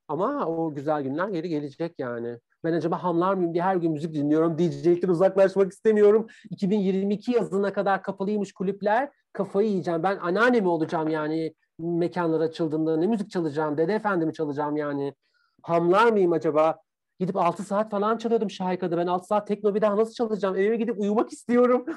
Ama 0.08 0.46
o 0.46 0.74
güzel 0.74 1.02
günler 1.02 1.28
geri 1.28 1.48
gelecek 1.48 1.94
yani. 1.98 2.38
Ben 2.64 2.72
acaba 2.72 3.02
hamlar 3.02 3.34
mıyım 3.34 3.54
diye 3.54 3.62
her 3.62 3.76
gün 3.76 3.92
müzik 3.92 4.14
dinliyorum. 4.14 4.58
DJ'likten 4.58 5.08
uzaklaşmak 5.08 5.72
istemiyorum. 5.72 6.26
2022 6.50 7.32
yazına 7.32 7.72
kadar 7.72 8.02
kapalıymış 8.02 8.52
kulüpler. 8.52 9.10
Kafayı 9.32 9.68
yiyeceğim. 9.68 10.02
Ben 10.02 10.16
anneanne 10.16 10.60
mi 10.60 10.68
olacağım 10.68 11.08
yani 11.08 11.54
mekanlar 11.78 12.40
açıldığında? 12.40 12.96
Ne 12.96 13.06
müzik 13.06 13.30
çalacağım? 13.30 13.78
Dede 13.78 13.94
efendi 13.94 14.26
mi 14.26 14.32
çalacağım 14.32 14.76
yani? 14.76 15.14
Hamlar 15.62 16.12
mıyım 16.12 16.32
acaba? 16.32 16.78
Gidip 17.20 17.36
6 17.36 17.62
saat 17.64 17.90
falan 17.90 18.18
çalıyordum 18.18 18.50
Şahika'da. 18.50 18.96
Ben 18.96 19.06
6 19.06 19.26
saat 19.26 19.46
tekno 19.48 19.74
bir 19.74 19.80
daha 19.80 19.96
nasıl 19.96 20.14
çalacağım? 20.14 20.56
Eve 20.56 20.76
gidip 20.76 20.98
uyumak 21.00 21.32
istiyorum. 21.32 21.86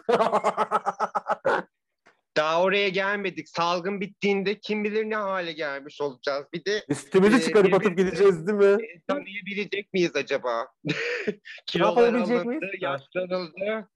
Daha 2.38 2.62
oraya 2.64 2.90
gelmedik. 2.90 3.50
Salgın 3.50 4.02
bittiğinde 4.02 4.60
kim 4.60 4.84
bilir 4.84 5.10
ne 5.10 5.16
hale 5.16 5.52
gelmiş 5.52 6.02
olacağız. 6.02 6.46
Bir 6.54 6.66
de 6.66 6.86
Üstümüzü 6.90 7.38
Ee, 7.38 7.42
çıkarıp 7.42 7.74
atıp 7.74 7.98
gideceğiz 7.98 8.48
değil 8.48 8.58
mi? 8.58 8.66
e, 8.66 9.02
tanıyabilecek 9.08 9.94
miyiz 9.94 10.16
acaba? 10.16 10.68
Kilolar 11.66 12.04
Yapabilecek 12.06 12.38
alındı, 12.38 12.50
miyiz? 12.50 12.64
yaşlanıldı. 12.82 13.88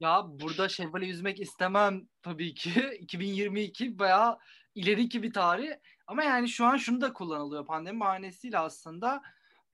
Ya 0.00 0.22
burada 0.26 0.68
şevvali 0.68 1.10
üzmek 1.10 1.40
istemem 1.40 2.02
tabii 2.22 2.54
ki. 2.54 2.70
2022 3.00 3.98
bayağı 3.98 4.38
ileriki 4.74 5.22
bir 5.22 5.32
tarih. 5.32 5.72
Ama 6.06 6.22
yani 6.24 6.48
şu 6.48 6.64
an 6.64 6.76
şunu 6.76 7.00
da 7.00 7.12
kullanılıyor 7.12 7.66
pandemi 7.66 8.00
bahanesiyle 8.00 8.58
aslında 8.58 9.22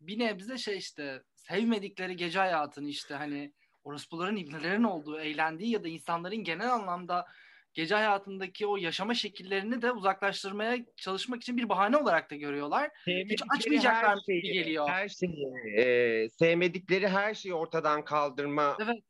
bir 0.01 0.19
nebze 0.19 0.59
şey 0.59 0.79
işte 0.79 1.23
sevmedikleri 1.35 2.17
gece 2.17 2.39
hayatını 2.39 2.89
işte 2.89 3.15
hani 3.15 3.53
orospuların 3.85 4.37
ibnelerin 4.37 4.83
olduğu, 4.83 5.21
eğlendiği 5.21 5.71
ya 5.71 5.85
da 5.85 5.89
insanların 5.89 6.37
genel 6.37 6.73
anlamda 6.73 7.27
gece 7.75 7.95
hayatındaki 7.95 8.67
o 8.67 8.77
yaşama 8.77 9.15
şekillerini 9.15 9.83
de 9.83 9.93
uzaklaştırmaya 9.93 10.79
çalışmak 10.97 11.43
için 11.43 11.57
bir 11.57 11.69
bahane 11.69 11.97
olarak 11.97 12.31
da 12.31 12.37
görüyorlar. 12.37 12.91
Sevmedikleri 13.05 13.49
açmayacaklar 13.57 14.17
her 14.17 14.21
şeyi, 14.27 14.43
gibi 14.43 14.53
geliyor. 14.53 14.89
Her 14.89 15.09
şeyi, 15.09 15.47
e, 15.77 16.29
sevmedikleri 16.29 17.09
her 17.09 17.35
şeyi 17.35 17.55
ortadan 17.55 18.05
kaldırma 18.05 18.77
Evet. 18.83 19.03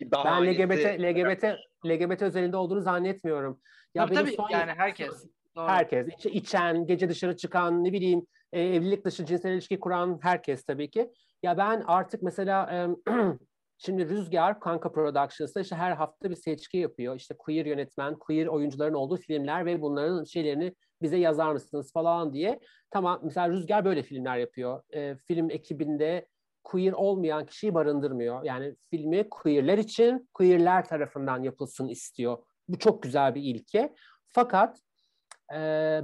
Ben 0.00 0.10
bahanesi. 0.10 0.62
LGBT, 0.62 1.02
LGBT, 1.02 1.56
LGBT 1.86 2.22
özelinde 2.22 2.56
olduğunu 2.56 2.80
zannetmiyorum. 2.80 3.60
Ya 3.94 4.06
tabii 4.06 4.14
benim 4.14 4.24
tabii 4.24 4.36
son- 4.36 4.48
yani 4.50 4.72
herkes. 4.76 5.26
Doğru. 5.56 5.68
Herkes. 5.68 6.08
İç- 6.18 6.26
içen, 6.26 6.86
gece 6.86 7.08
dışarı 7.08 7.36
çıkan, 7.36 7.84
ne 7.84 7.92
bileyim 7.92 8.26
e, 8.52 8.62
evlilik 8.62 9.04
dışı 9.04 9.26
cinsel 9.26 9.52
ilişki 9.52 9.80
kuran 9.80 10.18
herkes 10.22 10.64
tabii 10.64 10.90
ki. 10.90 11.12
Ya 11.42 11.58
ben 11.58 11.84
artık 11.86 12.22
mesela 12.22 12.70
em, 12.70 12.96
şimdi 13.78 14.08
Rüzgar 14.08 14.60
Kanka 14.60 14.92
Productions'ta 14.92 15.60
işte 15.60 15.76
her 15.76 15.92
hafta 15.92 16.30
bir 16.30 16.36
seçki 16.36 16.78
yapıyor. 16.78 17.16
İşte 17.16 17.36
queer 17.38 17.66
yönetmen, 17.66 18.14
queer 18.14 18.46
oyuncuların 18.46 18.94
olduğu 18.94 19.16
filmler 19.16 19.66
ve 19.66 19.82
bunların 19.82 20.24
şeylerini 20.24 20.74
bize 21.02 21.16
yazar 21.16 21.52
mısınız 21.52 21.92
falan 21.92 22.32
diye. 22.32 22.60
Tamam 22.90 23.20
mesela 23.24 23.48
Rüzgar 23.48 23.84
böyle 23.84 24.02
filmler 24.02 24.38
yapıyor. 24.38 24.82
E, 24.94 25.16
film 25.16 25.50
ekibinde 25.50 26.26
queer 26.64 26.92
olmayan 26.92 27.46
kişiyi 27.46 27.74
barındırmıyor. 27.74 28.44
Yani 28.44 28.76
filmi 28.90 29.28
queerler 29.28 29.78
için, 29.78 30.28
queerler 30.34 30.84
tarafından 30.84 31.42
yapılsın 31.42 31.88
istiyor. 31.88 32.38
Bu 32.68 32.78
çok 32.78 33.02
güzel 33.02 33.34
bir 33.34 33.42
ilke. 33.42 33.94
Fakat 34.28 34.78
e, 34.78 34.82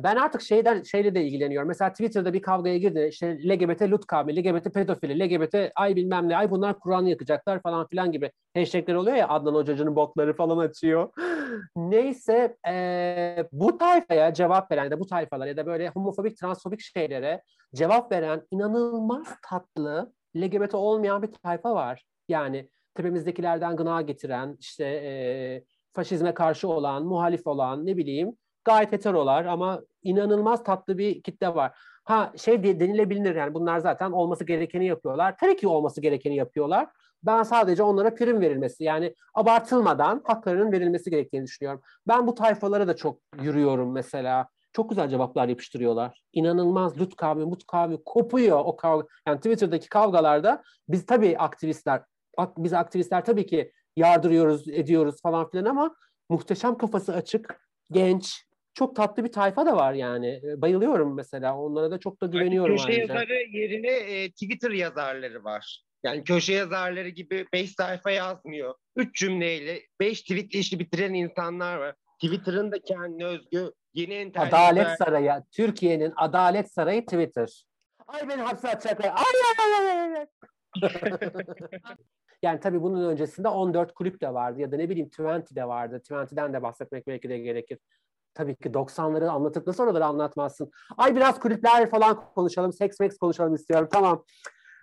ben 0.05 0.17
artık 0.17 0.43
şeyden 0.43 0.83
şeyle 0.83 1.15
de 1.15 1.25
ilgileniyorum. 1.25 1.69
Mesela 1.69 1.91
Twitter'da 1.91 2.33
bir 2.33 2.43
kavgaya 2.43 2.79
girdi. 2.79 3.07
İşte 3.11 3.49
LGBT 3.49 3.83
lut 3.83 4.07
kavmi, 4.07 4.37
LGBT 4.37 4.75
pedofili, 4.75 5.21
LGBT 5.21 5.73
ay 5.75 5.97
bilmem 5.97 6.29
ne, 6.29 6.37
ay 6.37 6.51
bunlar 6.51 6.79
Kur'an'ı 6.79 7.11
yakacaklar 7.11 7.63
falan 7.63 7.87
filan 7.87 8.13
gibi 8.13 8.31
hashtagler 8.57 8.95
oluyor 8.95 9.17
ya 9.17 9.29
Adnan 9.29 9.55
Hocacı'nın 9.55 9.97
botları 9.97 10.37
falan 10.37 10.59
açıyor. 10.59 11.09
Neyse 11.77 12.57
e, 12.69 13.49
bu 13.53 13.79
tayfaya 13.79 14.35
cevap 14.35 14.73
veren 14.73 14.91
da 14.91 15.01
bu 15.01 15.07
tayfalar 15.07 15.47
ya 15.47 15.57
da 15.57 15.67
böyle 15.67 15.89
homofobik, 15.89 16.37
transfobik 16.37 16.81
şeylere 16.81 17.43
cevap 17.75 18.13
veren 18.13 18.43
inanılmaz 18.51 19.27
tatlı 19.49 20.13
LGBT 20.37 20.75
olmayan 20.75 21.23
bir 21.23 21.33
tayfa 21.33 21.75
var. 21.75 22.05
Yani 22.29 22.69
tepemizdekilerden 22.95 23.77
gına 23.77 24.03
getiren, 24.03 24.57
işte 24.61 24.85
e, 24.85 25.65
faşizme 25.93 26.35
karşı 26.35 26.69
olan, 26.69 27.05
muhalif 27.05 27.47
olan, 27.47 27.87
ne 27.87 27.97
bileyim 27.97 28.37
gayet 28.65 28.93
heterolar 28.93 29.45
ama 29.45 29.81
inanılmaz 30.03 30.65
tatlı 30.65 30.99
bir 30.99 31.23
kitle 31.23 31.55
var. 31.55 31.79
Ha 32.05 32.33
şey 32.37 32.63
de, 32.63 32.81
denilebilir 32.81 33.35
yani 33.35 33.55
bunlar 33.55 33.79
zaten 33.79 34.11
olması 34.11 34.45
gerekeni 34.45 34.87
yapıyorlar. 34.87 35.37
Tabii 35.41 35.57
ki 35.57 35.69
olması 35.69 36.01
gerekeni 36.01 36.37
yapıyorlar. 36.37 36.89
Ben 37.23 37.43
sadece 37.43 37.83
onlara 37.83 38.15
prim 38.15 38.41
verilmesi 38.41 38.85
yani 38.85 39.15
abartılmadan 39.35 40.23
haklarının 40.25 40.73
verilmesi 40.73 41.11
gerektiğini 41.11 41.45
düşünüyorum. 41.45 41.83
Ben 42.09 42.27
bu 42.27 42.35
tayfalara 42.35 42.89
da 42.89 42.97
çok 42.97 43.19
yürüyorum 43.41 43.93
mesela. 43.93 44.49
Çok 44.73 44.91
güzel 44.91 45.09
cevaplar 45.09 45.49
yapıştırıyorlar. 45.49 46.23
İnanılmaz 46.33 47.01
lut 47.01 47.17
kavmi, 47.17 47.45
mut 47.45 47.67
kavmi 47.67 48.05
kopuyor 48.05 48.61
o 48.65 48.77
kavga. 48.77 49.07
Yani 49.27 49.37
Twitter'daki 49.37 49.89
kavgalarda 49.89 50.63
biz 50.89 51.07
tabii 51.07 51.39
aktivistler, 51.39 52.03
biz 52.57 52.73
aktivistler 52.73 53.25
tabii 53.25 53.47
ki 53.47 53.73
yardırıyoruz, 53.97 54.69
ediyoruz 54.69 55.23
falan 55.23 55.51
filan 55.51 55.65
ama 55.65 55.95
muhteşem 56.29 56.79
kafası 56.79 57.15
açık, 57.15 57.61
genç, 57.91 58.47
çok 58.75 58.97
tatlı 58.97 59.25
bir 59.25 59.33
tayfa 59.33 59.67
da 59.67 59.77
var 59.77 59.93
yani. 59.93 60.43
Bayılıyorum 60.57 61.15
mesela. 61.15 61.59
Onlara 61.59 61.91
da 61.91 61.99
çok 62.01 62.23
da 62.23 62.27
güveniyorum 62.27 62.77
Köşe 62.77 62.89
ayrıca. 62.89 63.15
yazarı 63.15 63.35
yerine 63.35 63.91
e, 63.91 64.31
Twitter 64.31 64.71
yazarları 64.71 65.45
var. 65.45 65.85
Yani 66.05 66.25
köşe 66.25 66.53
yazarları 66.53 67.09
gibi 67.09 67.47
5 67.53 67.73
sayfa 67.73 68.11
yazmıyor. 68.11 68.75
3 68.97 69.15
cümleyle 69.17 69.83
5 70.01 70.23
tweetle 70.23 70.59
işi 70.59 70.79
bitiren 70.79 71.15
insanlar 71.15 71.77
var. 71.77 71.95
Twitter'ın 72.23 72.73
da 72.73 72.83
kendine 72.83 73.25
özgü 73.25 73.73
yeni 73.95 74.15
entelektüel... 74.15 74.69
Adalet 74.69 74.99
Sarayı, 74.99 75.33
Türkiye'nin 75.53 76.13
Adalet 76.17 76.73
Sarayı 76.73 77.05
Twitter. 77.07 77.65
Ay 78.07 78.29
beni 78.29 78.43
hapse 78.43 78.69
atacaklar. 78.69 79.09
Ay 79.09 79.15
ay 79.15 79.89
ay 79.89 80.01
ay, 80.01 80.17
ay. 80.17 80.27
yani 82.43 82.61
tabii 82.61 82.83
bunun 82.83 83.09
öncesinde 83.09 83.49
14 83.49 83.95
kulüp 83.95 84.21
de 84.21 84.35
vardı 84.35 84.61
ya 84.61 84.73
da 84.73 84.77
ne 84.77 84.89
bileyim 84.89 85.11
20 85.19 85.57
de 85.57 85.65
vardı. 85.69 86.03
20'den 86.09 86.53
de 86.53 86.63
bahsetmek 86.63 87.07
belki 87.07 87.29
de 87.29 87.39
gerekir. 87.39 87.79
Tabii 88.35 88.57
ki 88.57 88.69
90'ları 88.69 89.31
anlatıp 89.31 89.67
nasıl 89.67 89.85
oraları 89.85 90.05
anlatmazsın. 90.07 90.71
Ay 90.97 91.17
biraz 91.17 91.41
kulüpler 91.41 91.91
falan 91.91 92.21
konuşalım, 92.35 92.73
seks 92.73 93.01
meks 93.01 93.19
konuşalım 93.19 93.55
istiyorum. 93.55 93.89
Tamam. 93.93 94.25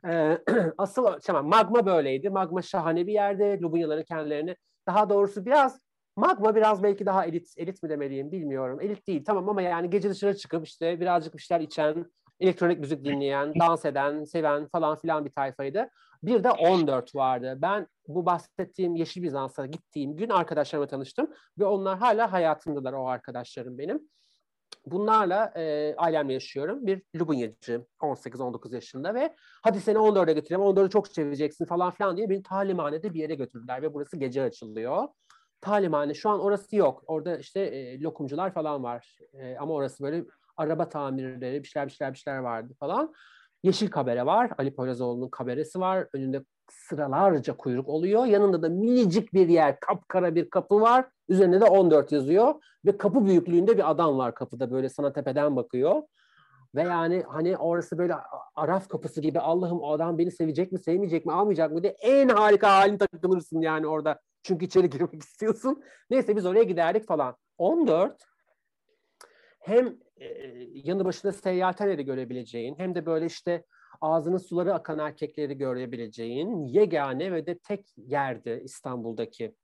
Ee, 0.08 0.38
asıl 0.78 1.08
tamam 1.24 1.48
Magma 1.48 1.86
böyleydi. 1.86 2.30
Magma 2.30 2.62
şahane 2.62 3.08
bir 3.08 3.14
yerde. 3.14 3.60
Lubunyaların 3.62 4.04
kendilerini 4.04 4.56
daha 4.88 5.10
doğrusu 5.10 5.46
biraz 5.46 5.80
Magma 6.16 6.56
biraz 6.56 6.84
belki 6.84 7.06
daha 7.06 7.26
elit 7.26 7.54
elit 7.58 7.84
mi 7.84 7.90
demeliyim 7.90 8.32
bilmiyorum. 8.32 8.82
Elit 8.82 9.08
değil 9.08 9.24
tamam 9.26 9.50
ama 9.50 9.62
yani 9.62 9.90
gece 9.90 10.10
dışarı 10.10 10.38
çıkıp 10.38 10.68
işte 10.68 11.00
birazcık 11.00 11.38
bir 11.38 11.42
şeyler 11.42 11.62
içen, 11.64 12.06
elektronik 12.40 12.80
müzik 12.80 13.06
dinleyen, 13.06 13.54
dans 13.60 13.86
eden, 13.86 14.24
seven 14.24 14.68
falan 14.68 14.98
filan 15.00 15.26
bir 15.26 15.32
tayfaydı. 15.32 15.90
Bir 16.24 16.44
de 16.44 16.52
14 16.52 17.16
vardı. 17.16 17.58
Ben 17.62 17.88
bu 18.08 18.26
bahsettiğim 18.26 18.96
Yeşil 18.96 19.24
Bizans'a 19.24 19.66
gittiğim 19.66 20.16
gün 20.16 20.30
arkadaşlarımla 20.30 20.88
tanıştım 20.88 21.34
ve 21.60 21.66
onlar 21.66 21.98
hala 21.98 22.32
hayatımdalar 22.32 22.94
o 22.94 23.08
arkadaşlarım 23.08 23.78
benim. 23.78 24.10
Bunlarla 24.86 25.54
e, 25.56 25.96
ailemle 25.96 26.34
yaşıyorum. 26.34 26.88
Bir 26.88 27.02
Lubunyacı 27.16 27.86
18-19 28.02 28.76
yaşında 28.76 29.14
ve 29.14 29.36
hadi 29.64 29.82
seni 29.82 29.98
14'e 29.98 30.34
götüreyim, 30.34 30.62
14'ü 30.62 30.90
çok 30.90 31.08
seveceksin 31.08 31.66
falan 31.66 31.92
filan 31.92 32.18
diye 32.18 32.30
beni 32.30 32.44
talimhanede 32.44 33.14
bir 33.14 33.20
yere 33.20 33.36
götürdüler 33.36 33.82
ve 33.82 33.94
burası 33.94 34.18
gece 34.18 34.42
açılıyor. 34.42 35.08
Talimhane 35.62 36.14
şu 36.14 36.30
an 36.30 36.40
orası 36.40 36.76
yok. 36.76 37.04
Orada 37.08 37.38
işte 37.38 37.60
e, 37.60 38.02
lokumcular 38.02 38.54
falan 38.54 38.84
var. 38.84 39.18
E, 39.34 39.58
ama 39.58 39.74
orası 39.74 40.04
böyle 40.04 40.24
araba 40.58 40.90
tamirleri, 40.90 41.64
bir 41.64 41.68
şeyler 41.68 41.88
bir 41.88 41.94
şeyler 41.94 42.14
bir 42.14 42.20
şeyler 42.20 42.40
vardı 42.40 42.74
falan. 42.80 43.14
Yeşil 43.64 43.90
kabere 43.90 44.26
var. 44.26 44.52
Ali 44.58 44.76
Poyrazoğlu'nun 44.76 45.30
kaberesi 45.30 45.80
var. 45.80 46.08
Önünde 46.14 46.44
sıralarca 46.72 47.58
kuyruk 47.58 47.90
oluyor. 47.90 48.26
Yanında 48.26 48.62
da 48.62 48.70
minicik 48.70 49.34
bir 49.34 49.48
yer, 49.48 49.80
kapkara 49.80 50.36
bir 50.36 50.50
kapı 50.50 50.82
var. 50.82 51.06
Üzerinde 51.30 51.62
de 51.62 51.66
14 51.66 52.12
yazıyor. 52.12 52.56
Ve 52.86 52.98
kapı 52.98 53.26
büyüklüğünde 53.26 53.78
bir 53.78 53.92
adam 53.92 54.18
var 54.18 54.36
kapıda 54.36 54.72
böyle 54.72 54.90
sana 54.90 55.14
tepeden 55.14 55.56
bakıyor. 55.56 56.02
Ve 56.76 56.82
yani 56.82 57.24
hani 57.28 57.58
orası 57.58 57.98
böyle 57.98 58.16
araf 58.56 58.88
kapısı 58.88 59.22
gibi 59.22 59.40
Allah'ım 59.40 59.82
o 59.82 59.92
adam 59.92 60.18
beni 60.18 60.32
sevecek 60.32 60.72
mi, 60.72 60.80
sevmeyecek 60.80 61.26
mi, 61.26 61.34
almayacak 61.34 61.72
mı 61.72 61.84
diye 61.84 61.96
en 62.02 62.30
harika 62.30 62.72
halini 62.72 62.98
takılırsın 62.98 63.62
yani 63.62 63.88
orada. 63.88 64.20
Çünkü 64.44 64.66
içeri 64.66 64.90
girmek 64.90 65.14
istiyorsun. 65.24 65.84
Neyse 66.10 66.36
biz 66.36 66.46
oraya 66.46 66.64
giderdik 66.64 67.08
falan. 67.08 67.36
14 67.58 68.24
hem 69.60 69.98
e, 70.20 70.28
yanı 70.74 71.06
başında 71.06 71.32
seyahatenleri 71.32 72.06
görebileceğin 72.06 72.76
hem 72.78 72.96
de 72.96 73.06
böyle 73.06 73.26
işte 73.26 73.64
ağzının 74.02 74.38
suları 74.38 74.74
akan 74.74 75.00
erkekleri 75.00 75.58
görebileceğin 75.58 76.66
yegane 76.66 77.32
ve 77.32 77.46
de 77.46 77.58
tek 77.58 77.94
yerde 77.98 78.64
İstanbul'daki 78.64 79.56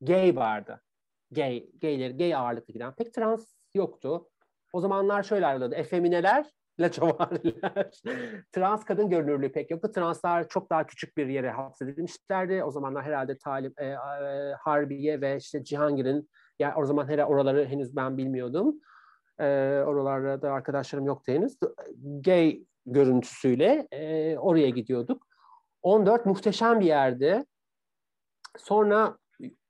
gay 0.00 0.36
vardı. 0.36 0.80
Gay, 1.30 1.66
gayleri, 1.80 2.16
gay 2.16 2.34
ağırlıklı 2.34 2.72
giden. 2.72 2.94
Pek 2.94 3.14
trans 3.14 3.54
yoktu. 3.74 4.28
O 4.72 4.80
zamanlar 4.80 5.22
şöyle 5.22 5.46
ayrılıyordu. 5.46 5.74
Efemineler, 5.74 6.46
laçavariler. 6.80 7.90
Trans 8.52 8.84
kadın 8.84 9.10
görünürlüğü 9.10 9.52
pek 9.52 9.70
yoktu. 9.70 9.92
Translar 9.94 10.48
çok 10.48 10.70
daha 10.70 10.86
küçük 10.86 11.16
bir 11.16 11.26
yere 11.26 11.50
hapsedilmişlerdi. 11.50 12.64
O 12.64 12.70
zamanlar 12.70 13.04
herhalde 13.04 13.38
Talim, 13.38 13.74
e, 13.78 13.86
e, 13.86 13.96
Harbiye 14.60 15.20
ve 15.20 15.36
işte 15.36 15.64
Cihangir'in 15.64 16.30
yani 16.58 16.74
o 16.76 16.84
zaman 16.84 17.08
herhalde 17.08 17.24
oraları 17.24 17.66
henüz 17.66 17.96
ben 17.96 18.16
bilmiyordum. 18.16 18.80
E, 19.40 19.44
oralarda 19.86 20.42
da 20.42 20.52
arkadaşlarım 20.52 21.06
yoktu 21.06 21.32
henüz. 21.32 21.58
Gay 22.24 22.64
görüntüsüyle 22.86 23.88
e, 23.92 24.38
oraya 24.38 24.68
gidiyorduk. 24.68 25.26
14 25.82 26.26
muhteşem 26.26 26.80
bir 26.80 26.86
yerdi. 26.86 27.44
Sonra 28.58 29.18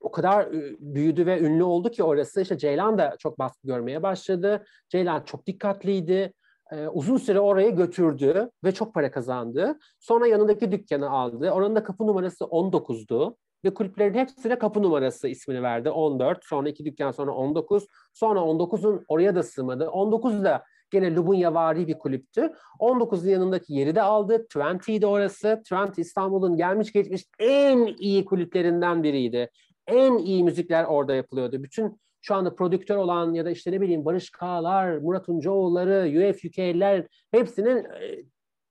o 0.01 0.11
kadar 0.11 0.53
büyüdü 0.79 1.27
ve 1.27 1.41
ünlü 1.41 1.65
oldu 1.65 1.91
ki 1.91 2.03
orası. 2.03 2.41
İşte 2.41 2.59
Ceylan 2.59 2.99
da 2.99 3.17
çok 3.19 3.39
baskı 3.39 3.67
görmeye 3.67 4.03
başladı. 4.03 4.65
Ceylan 4.89 5.25
çok 5.25 5.47
dikkatliydi. 5.47 6.33
Ee, 6.73 6.89
uzun 6.89 7.17
süre 7.17 7.41
oraya 7.41 7.71
götürdü 7.71 8.51
ve 8.65 8.73
çok 8.73 8.95
para 8.95 9.11
kazandı. 9.11 9.79
Sonra 10.01 10.27
yanındaki 10.27 10.73
dükkanı 10.73 11.11
aldı. 11.11 11.51
Oranın 11.51 11.77
da 11.77 11.85
kapı 11.85 12.07
numarası 12.07 12.45
19'du. 12.45 13.37
Ve 13.65 13.75
kulüplerin 13.75 14.15
hepsine 14.15 14.59
kapı 14.59 14.83
numarası 14.83 15.29
ismini 15.29 15.63
verdi. 15.63 15.91
14, 15.91 16.45
sonra 16.45 16.69
iki 16.69 16.85
dükkan 16.85 17.11
sonra 17.11 17.33
19. 17.33 17.87
Sonra 18.13 18.41
19'un 18.41 19.05
oraya 19.09 19.35
da 19.35 19.43
sığmadı. 19.43 19.91
19 19.91 20.45
da 20.45 20.65
gene 20.91 21.15
Lubunya 21.15 21.55
vari 21.55 21.87
bir 21.87 21.99
kulüptü. 21.99 22.53
19'un 22.81 23.29
yanındaki 23.29 23.75
yeri 23.75 23.95
de 23.95 24.03
aldı. 24.03 24.47
Twenty'ydi 24.47 25.07
orası. 25.07 25.63
Twenty 25.69 26.01
İstanbul'un 26.01 26.57
gelmiş 26.57 26.93
geçmiş 26.93 27.25
en 27.39 27.87
iyi 27.99 28.25
kulüplerinden 28.25 29.03
biriydi. 29.03 29.51
En 29.87 30.19
iyi 30.19 30.45
müzikler 30.45 30.85
orada 30.85 31.15
yapılıyordu. 31.15 31.63
Bütün 31.63 32.01
şu 32.21 32.35
anda 32.35 32.55
prodüktör 32.55 32.97
olan 32.97 33.35
ya 33.35 33.45
da 33.45 33.51
işte 33.51 33.73
ne 33.73 33.81
bileyim 33.81 34.05
Barış 34.05 34.31
Kağlar, 34.31 34.97
Murat 34.97 35.29
Uncuoğulları, 35.29 36.29
UF 36.31 36.45
UK'ler 36.45 37.07
hepsinin 37.31 37.87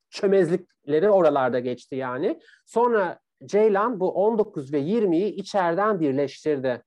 çömezlikleri 0.10 1.10
oralarda 1.10 1.60
geçti 1.60 1.96
yani. 1.96 2.40
Sonra 2.66 3.20
Ceylan 3.46 4.00
bu 4.00 4.12
19 4.12 4.74
ve 4.74 4.80
20'yi 4.82 5.36
içeriden 5.36 6.00
birleştirdi. 6.00 6.84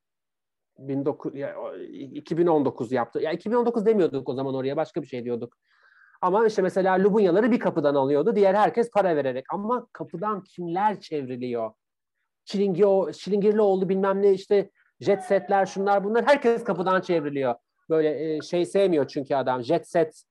2019 2.13 2.93
yaptı. 2.93 3.21
Ya 3.21 3.33
2019 3.33 3.87
demiyorduk 3.87 4.29
o 4.29 4.35
zaman 4.35 4.55
oraya 4.55 4.77
başka 4.77 5.03
bir 5.03 5.07
şey 5.07 5.25
diyorduk. 5.25 5.57
Ama 6.21 6.47
işte 6.47 6.63
mesela 6.63 6.99
Lubunyaları 6.99 7.51
bir 7.51 7.61
kapıdan 7.61 7.95
alıyordu. 7.95 8.37
Diğer 8.37 8.55
herkes 8.55 8.91
para 8.91 9.17
vererek. 9.17 9.45
Ama 9.51 9.87
kapıdan 9.93 10.45
kimler 10.45 11.01
çevriliyor? 11.01 11.73
Çilingir, 12.45 13.13
Çilingirlioğlu 13.13 13.89
bilmem 13.89 14.23
ne 14.23 14.33
işte 14.33 14.71
jet 15.01 15.25
setler 15.25 15.67
şunlar 15.67 16.05
bunlar 16.05 16.27
herkes 16.27 16.65
kapıdan 16.65 17.01
çevriliyor. 17.01 17.55
Böyle 17.91 18.41
şey 18.41 18.67
sevmiyor 18.67 19.07
çünkü 19.07 19.35
adam 19.35 19.63
jet 19.63 19.89
set 19.89 20.23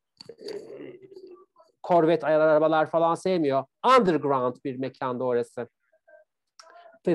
korvet 1.84 2.24
arabalar 2.24 2.90
falan 2.90 3.16
sevmiyor. 3.16 3.64
Underground 4.00 4.56
bir 4.66 4.76
mekanda 4.76 5.24
orası. 5.24 5.68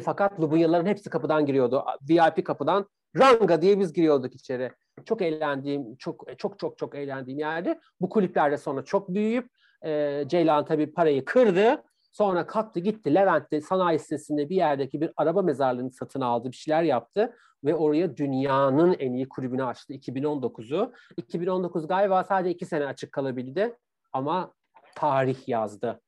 Fakat 0.05 0.41
Lubunyaların 0.41 0.87
hepsi 0.87 1.11
kapıdan 1.11 1.47
giriyordu. 1.47 1.85
VIP 2.09 2.47
kapıdan 2.47 2.87
Ranga 3.19 3.63
diye 3.63 3.81
biz 3.81 3.93
giriyorduk 3.93 4.35
içeri. 4.35 4.73
Çok 5.05 5.23
eğlendiğim, 5.23 5.97
çok 5.97 6.39
çok 6.39 6.59
çok 6.59 6.79
çok 6.79 6.95
eğlendiğim 6.95 7.39
yerde. 7.39 7.81
Bu 8.01 8.09
kulüplerde 8.09 8.57
sonra 8.57 8.85
çok 8.85 9.09
büyüyüp 9.09 9.51
e, 9.85 10.23
Ceylan 10.27 10.65
tabii 10.65 10.93
parayı 10.93 11.25
kırdı. 11.25 11.83
Sonra 12.13 12.47
kalktı 12.47 12.81
gitti 12.81 13.15
Levent'te 13.15 13.61
sanayi 13.61 13.99
sitesinde 13.99 14.49
bir 14.49 14.57
yerdeki 14.57 15.01
bir 15.01 15.11
araba 15.17 15.43
mezarlığını 15.43 15.91
satın 15.91 16.21
aldı. 16.21 16.51
Bir 16.51 16.57
şeyler 16.57 16.83
yaptı 16.83 17.37
ve 17.65 17.75
oraya 17.75 18.17
dünyanın 18.17 18.97
en 18.99 19.13
iyi 19.13 19.29
kulübünü 19.29 19.65
açtı 19.65 19.95
2019'u. 19.95 20.93
2019 21.17 21.87
galiba 21.87 22.25
sadece 22.25 22.51
iki 22.51 22.67
sene 22.67 22.87
açık 22.87 23.13
kalabildi 23.13 23.77
ama 24.13 24.53
tarih 24.95 25.49
yazdı. 25.49 26.01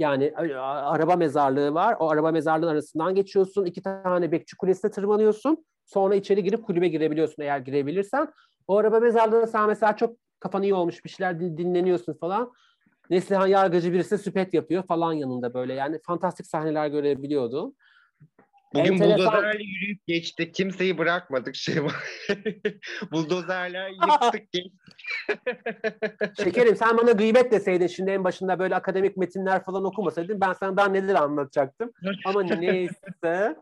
Yani 0.00 0.32
araba 0.66 1.16
mezarlığı 1.16 1.74
var. 1.74 1.96
O 1.98 2.10
araba 2.10 2.30
mezarlığının 2.30 2.70
arasından 2.70 3.14
geçiyorsun. 3.14 3.64
iki 3.64 3.82
tane 3.82 4.32
bekçi 4.32 4.56
kulesine 4.56 4.90
tırmanıyorsun. 4.90 5.64
Sonra 5.86 6.14
içeri 6.14 6.44
girip 6.44 6.64
kulübe 6.64 6.88
girebiliyorsun 6.88 7.42
eğer 7.42 7.58
girebilirsen. 7.58 8.32
O 8.68 8.76
araba 8.76 9.00
mezarlığında 9.00 9.46
sen 9.46 9.68
mesela 9.68 9.96
çok 9.96 10.16
kafan 10.40 10.62
iyi 10.62 10.74
olmuş 10.74 11.04
bir 11.04 11.10
şeyler 11.10 11.40
dinleniyorsun 11.40 12.14
falan. 12.14 12.52
Neslihan 13.10 13.46
Yargıcı 13.46 13.92
birisi 13.92 14.18
süpet 14.18 14.54
yapıyor 14.54 14.82
falan 14.82 15.12
yanında 15.12 15.54
böyle. 15.54 15.74
Yani 15.74 16.00
fantastik 16.06 16.46
sahneler 16.46 16.88
görebiliyordum. 16.88 17.74
Bugün 18.74 18.92
Enteresan. 18.92 19.18
buldozerle 19.18 19.62
yürüyüp 19.64 20.06
geçtik. 20.06 20.54
Kimseyi 20.54 20.98
bırakmadık 20.98 21.56
şey 21.56 21.84
var. 21.84 21.94
Buldozerler 23.12 23.90
yıktık 23.90 24.52
geçtik. 24.52 24.80
Şekerim 26.44 26.76
sen 26.76 26.98
bana 26.98 27.12
gıybet 27.12 27.52
deseydin 27.52 27.86
şimdi 27.86 28.10
en 28.10 28.24
başında 28.24 28.58
böyle 28.58 28.74
akademik 28.74 29.16
metinler 29.16 29.64
falan 29.64 29.84
okumasaydın 29.84 30.40
ben 30.40 30.52
sana 30.52 30.76
daha 30.76 30.88
neler 30.88 31.14
anlatacaktım. 31.14 31.92
Ama 32.24 32.42
neyse. 32.42 33.56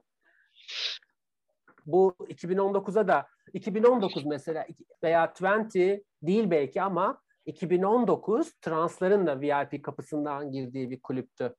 Bu 1.87 2.17
2019'a 2.21 3.09
da 3.09 3.27
2019 3.53 4.25
mesela 4.25 4.67
veya 5.03 5.33
20 5.41 6.03
değil 6.23 6.51
belki 6.51 6.83
ama 6.83 7.21
2019 7.47 8.53
transların 8.61 9.27
da 9.27 9.41
VIP 9.41 9.85
kapısından 9.85 10.53
girdiği 10.53 10.91
bir 10.91 11.01
kulüptü. 11.01 11.55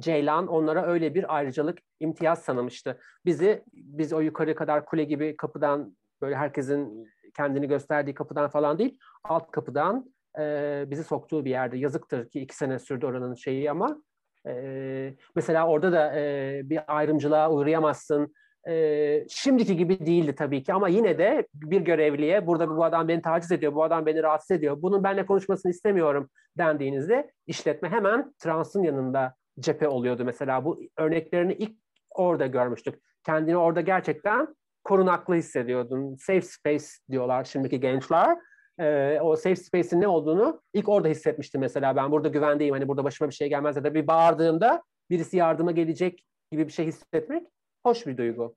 Ceylan 0.00 0.46
onlara 0.46 0.86
öyle 0.86 1.14
bir 1.14 1.36
ayrıcalık 1.36 1.78
imtiyaz 2.00 2.38
sanmıştı. 2.38 2.98
Bizi 3.24 3.64
biz 3.72 4.12
o 4.12 4.20
yukarı 4.20 4.54
kadar 4.54 4.84
kule 4.84 5.04
gibi 5.04 5.36
kapıdan 5.36 5.96
böyle 6.22 6.36
herkesin 6.36 7.08
kendini 7.36 7.68
gösterdiği 7.68 8.14
kapıdan 8.14 8.50
falan 8.50 8.78
değil 8.78 8.98
alt 9.24 9.50
kapıdan 9.50 10.14
e, 10.38 10.84
bizi 10.86 11.04
soktuğu 11.04 11.44
bir 11.44 11.50
yerde. 11.50 11.78
Yazıktır 11.78 12.28
ki 12.28 12.40
iki 12.40 12.56
sene 12.56 12.78
sürdü 12.78 13.06
oranın 13.06 13.34
şeyi 13.34 13.70
ama 13.70 14.02
e, 14.46 15.14
mesela 15.34 15.66
orada 15.68 15.92
da 15.92 16.20
e, 16.20 16.60
bir 16.64 16.80
ayrımcılığa 16.86 17.52
uğrayamazsın. 17.52 18.34
E, 18.68 19.24
şimdiki 19.28 19.76
gibi 19.76 20.06
değildi 20.06 20.34
tabii 20.34 20.62
ki 20.62 20.72
ama 20.72 20.88
yine 20.88 21.18
de 21.18 21.46
bir 21.54 21.80
görevliye 21.80 22.46
burada 22.46 22.76
bu 22.76 22.84
adam 22.84 23.08
beni 23.08 23.22
taciz 23.22 23.52
ediyor, 23.52 23.74
bu 23.74 23.84
adam 23.84 24.06
beni 24.06 24.22
rahatsız 24.22 24.50
ediyor, 24.50 24.82
bunun 24.82 25.04
benimle 25.04 25.26
konuşmasını 25.26 25.70
istemiyorum 25.70 26.30
dendiğinizde 26.58 27.30
işletme 27.46 27.88
hemen 27.88 28.34
transın 28.38 28.82
yanında 28.82 29.34
cephe 29.60 29.88
oluyordu 29.88 30.24
mesela. 30.24 30.64
Bu 30.64 30.80
örneklerini 30.96 31.52
ilk 31.52 31.76
orada 32.10 32.46
görmüştük. 32.46 33.02
Kendini 33.26 33.56
orada 33.56 33.80
gerçekten 33.80 34.56
korunaklı 34.84 35.34
hissediyordun. 35.34 36.16
Safe 36.16 36.42
space 36.42 36.86
diyorlar 37.10 37.44
şimdiki 37.44 37.80
gençler. 37.80 38.38
Ee, 38.80 39.18
o 39.22 39.36
safe 39.36 39.56
space'in 39.56 40.00
ne 40.00 40.08
olduğunu 40.08 40.62
ilk 40.72 40.88
orada 40.88 41.08
hissetmiştim 41.08 41.60
mesela. 41.60 41.96
Ben 41.96 42.10
burada 42.12 42.28
güvendeyim. 42.28 42.74
Hani 42.74 42.88
burada 42.88 43.04
başıma 43.04 43.30
bir 43.30 43.34
şey 43.34 43.48
gelmez 43.48 43.76
ya 43.76 43.84
da 43.84 43.94
bir 43.94 44.06
bağırdığımda 44.06 44.82
birisi 45.10 45.36
yardıma 45.36 45.72
gelecek 45.72 46.24
gibi 46.52 46.66
bir 46.66 46.72
şey 46.72 46.86
hissetmek 46.86 47.42
hoş 47.82 48.06
bir 48.06 48.16
duygu. 48.16 48.56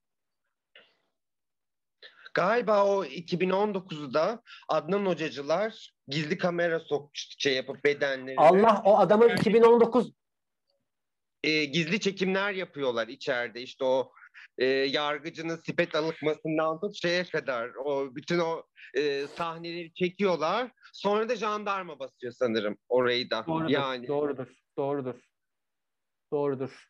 Galiba 2.33 2.85
o 2.85 3.05
2019'da 3.05 4.41
Adnan 4.67 5.05
Hocacılar 5.05 5.93
gizli 6.07 6.37
kamera 6.37 6.79
sokmuştu 6.79 7.35
şey 7.39 7.55
yapıp 7.55 7.83
bedenlerini. 7.83 8.39
Allah 8.39 8.81
o 8.85 8.97
adamın 8.97 9.29
2019 9.29 10.13
e, 11.43 11.65
gizli 11.65 11.99
çekimler 11.99 12.51
yapıyorlar 12.51 13.07
içeride. 13.07 13.61
İşte 13.61 13.85
o 13.85 14.11
e, 14.57 14.65
yargıcının 14.65 15.55
sipet 15.55 15.95
alıkmasından 15.95 16.79
tut 16.79 17.01
şeye 17.01 17.23
kadar 17.23 17.69
o 17.85 18.15
bütün 18.15 18.39
o 18.39 18.63
e, 18.97 19.27
sahneleri 19.27 19.93
çekiyorlar. 19.93 20.71
Sonra 20.93 21.29
da 21.29 21.35
jandarma 21.35 21.99
basıyor 21.99 22.33
sanırım 22.33 22.77
orayı 22.89 23.29
da. 23.29 23.45
doğrudur, 23.47 23.69
yani 23.69 24.07
doğrudur, 24.07 24.47
doğrudur. 24.77 25.15
Doğrudur. 26.33 26.85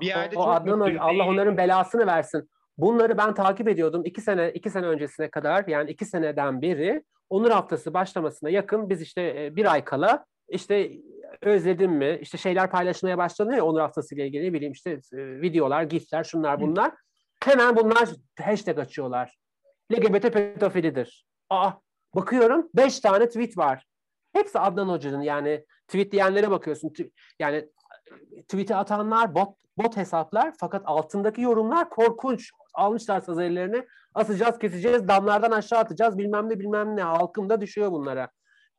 bir 0.00 0.06
yerde 0.06 0.38
o, 0.38 0.42
o 0.42 0.48
Adnan. 0.48 0.80
Hoca, 0.80 1.00
Allah 1.00 1.28
onların 1.28 1.56
belasını 1.56 2.06
versin. 2.06 2.50
Bunları 2.78 3.18
ben 3.18 3.34
takip 3.34 3.68
ediyordum 3.68 4.02
iki 4.04 4.20
sene 4.20 4.52
iki 4.52 4.70
sene 4.70 4.86
öncesine 4.86 5.30
kadar 5.30 5.64
yani 5.66 5.90
iki 5.90 6.04
seneden 6.04 6.62
beri 6.62 7.02
Onur 7.30 7.50
Haftası 7.50 7.94
başlamasına 7.94 8.50
yakın 8.50 8.90
biz 8.90 9.02
işte 9.02 9.44
e, 9.44 9.56
bir 9.56 9.72
ay 9.72 9.84
kala 9.84 10.26
işte 10.48 10.90
özledim 11.42 11.92
mi 11.92 12.18
işte 12.22 12.38
şeyler 12.38 12.70
paylaşmaya 12.70 13.18
başlanıyor 13.18 13.66
Onur 13.66 13.80
Haftası 13.80 14.14
ile 14.14 14.26
ilgili 14.26 14.44
ne 14.44 14.52
bileyim 14.52 14.72
işte 14.72 14.90
e, 14.90 15.16
videolar, 15.16 15.82
gifler 15.82 16.24
şunlar 16.24 16.60
bunlar. 16.60 16.92
Hemen 17.44 17.76
bunlar 17.76 18.08
hashtag 18.40 18.78
açıyorlar. 18.78 19.38
LGBT 19.92 20.32
pedofilidir. 20.32 21.26
Aa 21.50 21.70
bakıyorum 22.14 22.68
beş 22.74 23.00
tane 23.00 23.26
tweet 23.28 23.58
var. 23.58 23.84
Hepsi 24.32 24.58
Adnan 24.58 24.88
Hoca'nın 24.88 25.20
yani 25.22 25.64
tweet 25.88 26.12
diyenlere 26.12 26.50
bakıyorsun. 26.50 26.92
Yani 27.38 27.68
tweet'i 28.48 28.74
atanlar 28.74 29.34
bot 29.34 29.56
bot 29.78 29.96
hesaplar 29.96 30.54
fakat 30.60 30.82
altındaki 30.84 31.40
yorumlar 31.40 31.90
korkunç. 31.90 32.50
Almışlar 32.74 33.20
saz 33.20 33.38
ellerini. 33.38 33.86
Asacağız, 34.14 34.58
keseceğiz, 34.58 35.08
damlardan 35.08 35.50
aşağı 35.50 35.78
atacağız 35.78 36.18
bilmem 36.18 36.50
ne 36.50 36.58
bilmem 36.58 36.96
ne. 36.96 37.02
Halkım 37.02 37.50
da 37.50 37.60
düşüyor 37.60 37.92
bunlara. 37.92 38.30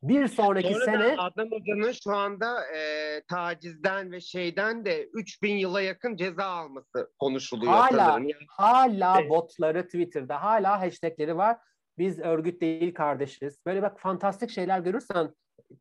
Bir 0.04 0.28
sonraki 0.28 0.74
Sonra 0.74 0.86
sene 0.86 1.16
Adnan 1.18 1.46
Hoca'nın 1.52 1.92
şu 1.92 2.16
anda 2.16 2.66
e, 2.66 3.22
tacizden 3.28 4.12
ve 4.12 4.22
şeyden 4.22 4.86
de 4.86 5.04
3000 5.14 5.56
yıla 5.56 5.82
yakın 5.82 6.16
ceza 6.16 6.46
alması 6.46 7.12
konuşuluyor 7.20 7.72
Hala. 7.74 8.06
sanırım. 8.06 8.30
Yani 8.30 8.46
hala 8.50 9.20
Evet. 9.22 9.30
botları 9.30 9.86
Twitter'da 9.86 10.44
hala 10.44 10.82
hashtagleri 10.82 11.38
var. 11.38 11.58
Biz 11.98 12.20
örgüt 12.20 12.62
değil 12.62 12.94
kardeşiz. 12.94 13.58
Böyle 13.66 13.82
bak 13.82 14.00
fantastik 14.00 14.50
şeyler 14.50 14.80
görürsen 14.80 15.34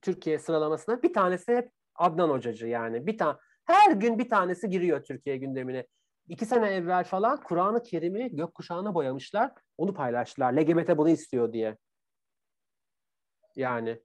Türkiye 0.03 0.39
sıralamasına 0.39 1.03
bir 1.03 1.13
tanesi 1.13 1.57
hep 1.57 1.71
Adnan 1.95 2.31
Hocacı 2.31 2.67
yani. 2.67 3.07
Bir 3.07 3.19
tane 3.19 3.37
her 3.65 3.91
gün 3.91 4.19
bir 4.19 4.29
tanesi 4.29 4.71
giriyor 4.71 5.05
Türkiye 5.05 5.37
gündemine. 5.37 5.87
İki 6.29 6.47
sene 6.47 6.69
evvel 6.69 7.05
falan 7.05 7.41
Kur'an-ı 7.43 7.83
Kerim'i 7.83 8.37
gökkuşağına 8.37 8.95
boyamışlar. 8.95 9.53
Onu 9.79 9.95
paylaştılar. 9.95 10.53
LGBT 10.53 10.99
bunu 10.99 11.11
istiyor 11.11 11.53
diye. 11.53 11.77
Yani 13.57 14.01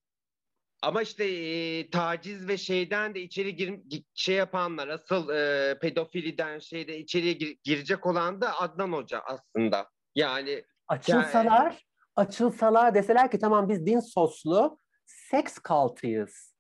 Ama 0.82 1.02
işte 1.02 1.26
e, 1.26 1.90
taciz 1.90 2.48
ve 2.48 2.58
şeyden 2.58 3.16
de 3.16 3.22
içeri 3.22 3.56
gir, 3.56 3.70
gi- 3.70 4.06
şey 4.14 4.36
yapanlar 4.36 4.88
asıl 4.88 5.30
e, 5.30 5.80
pedofiliden 5.80 6.60
şeyde 6.60 6.98
içeriye 6.98 7.34
gir- 7.34 7.58
girecek 7.64 8.06
olan 8.06 8.42
da 8.42 8.60
Adnan 8.62 8.92
Hoca 8.92 9.22
aslında. 9.26 9.90
Yani 10.16 10.64
açılsalar, 10.88 11.86
açılsalar 12.16 12.96
deseler 12.96 13.32
ki 13.32 13.40
tamam 13.40 13.70
biz 13.70 13.86
din 13.86 14.00
soslu 14.00 14.80
seks 15.06 15.60
kaltıyız 15.60 16.56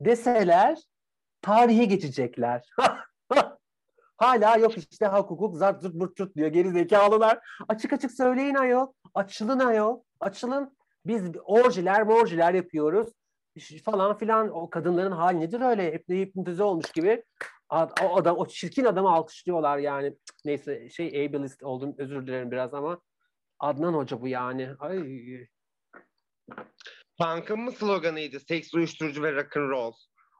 deseler 0.00 0.78
tarihe 1.42 1.84
geçecekler. 1.84 2.62
Hala 4.16 4.56
yok 4.56 4.72
işte 4.78 5.06
hak 5.06 5.30
hukuk 5.30 5.56
zart 5.56 5.82
zurt 5.82 5.94
burt 5.94 6.16
tut 6.16 6.36
diyor 6.36 6.48
geri 6.48 6.70
zekalılar. 6.70 7.38
Açık 7.68 7.92
açık 7.92 8.12
söyleyin 8.12 8.54
ayol. 8.54 8.92
Açılın 9.14 9.58
ayol. 9.58 10.02
Açılın. 10.20 10.76
Biz 11.06 11.22
orjiler 11.44 12.02
morjiler 12.02 12.54
yapıyoruz. 12.54 13.08
Falan 13.84 14.18
filan 14.18 14.48
o 14.48 14.70
kadınların 14.70 15.12
hali 15.12 15.40
nedir 15.40 15.60
öyle 15.60 15.92
hep 15.92 16.08
hipnotize 16.08 16.62
olmuş 16.62 16.92
gibi 16.92 17.24
o 18.02 18.16
adam 18.16 18.38
o 18.38 18.46
çirkin 18.46 18.84
adamı 18.84 19.10
alkışlıyorlar 19.10 19.78
yani 19.78 20.16
neyse 20.44 20.90
şey 20.90 21.26
ableist 21.26 21.62
oldum 21.62 21.94
özür 21.98 22.26
dilerim 22.26 22.50
biraz 22.50 22.74
ama 22.74 23.00
Adnan 23.58 23.94
Hoca 23.94 24.20
bu 24.20 24.28
yani 24.28 24.70
ay 24.78 24.98
punk'ın 27.18 27.60
mı 27.60 27.72
sloganıydı? 27.72 28.40
Seks, 28.40 28.74
uyuşturucu 28.74 29.22
ve 29.22 29.32
rock'n'roll. 29.32 29.92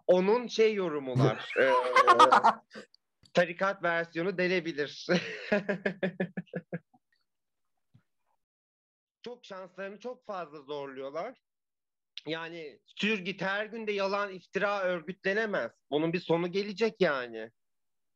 Onun 0.06 0.46
şey 0.46 0.74
yorumular. 0.74 1.54
e, 1.60 1.72
tarikat 3.34 3.82
versiyonu 3.82 4.38
delebilir. 4.38 5.06
çok 9.22 9.44
şanslarını 9.44 9.98
çok 9.98 10.26
fazla 10.26 10.60
zorluyorlar. 10.60 11.38
Yani 12.26 12.78
sür 12.86 13.18
git 13.18 13.42
her 13.42 13.66
günde 13.66 13.92
yalan 13.92 14.32
iftira 14.32 14.80
örgütlenemez. 14.80 15.70
Bunun 15.90 16.12
bir 16.12 16.20
sonu 16.20 16.52
gelecek 16.52 17.00
yani. 17.00 17.50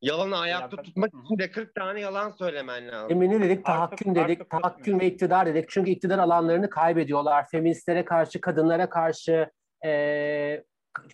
Yalanı 0.03 0.39
ayakta 0.39 0.83
tutmak 0.83 1.12
Hı 1.12 1.19
için 1.24 1.39
de 1.39 1.51
40 1.51 1.74
tane 1.74 2.01
yalan 2.01 2.31
söylemen 2.31 2.89
lazım. 2.89 3.11
Emini 3.11 3.43
dedik, 3.43 3.65
tahakküm 3.65 4.15
dedik, 4.15 4.41
artık 4.41 4.51
tahakküm 4.51 5.01
ve 5.01 5.07
iktidar 5.07 5.47
dedik. 5.47 5.69
Çünkü 5.69 5.91
iktidar 5.91 6.19
alanlarını 6.19 6.70
kaybediyorlar. 6.70 7.49
Feministlere 7.49 8.05
karşı, 8.05 8.41
kadınlara 8.41 8.91
karşı 8.91 9.51
eee 9.85 10.65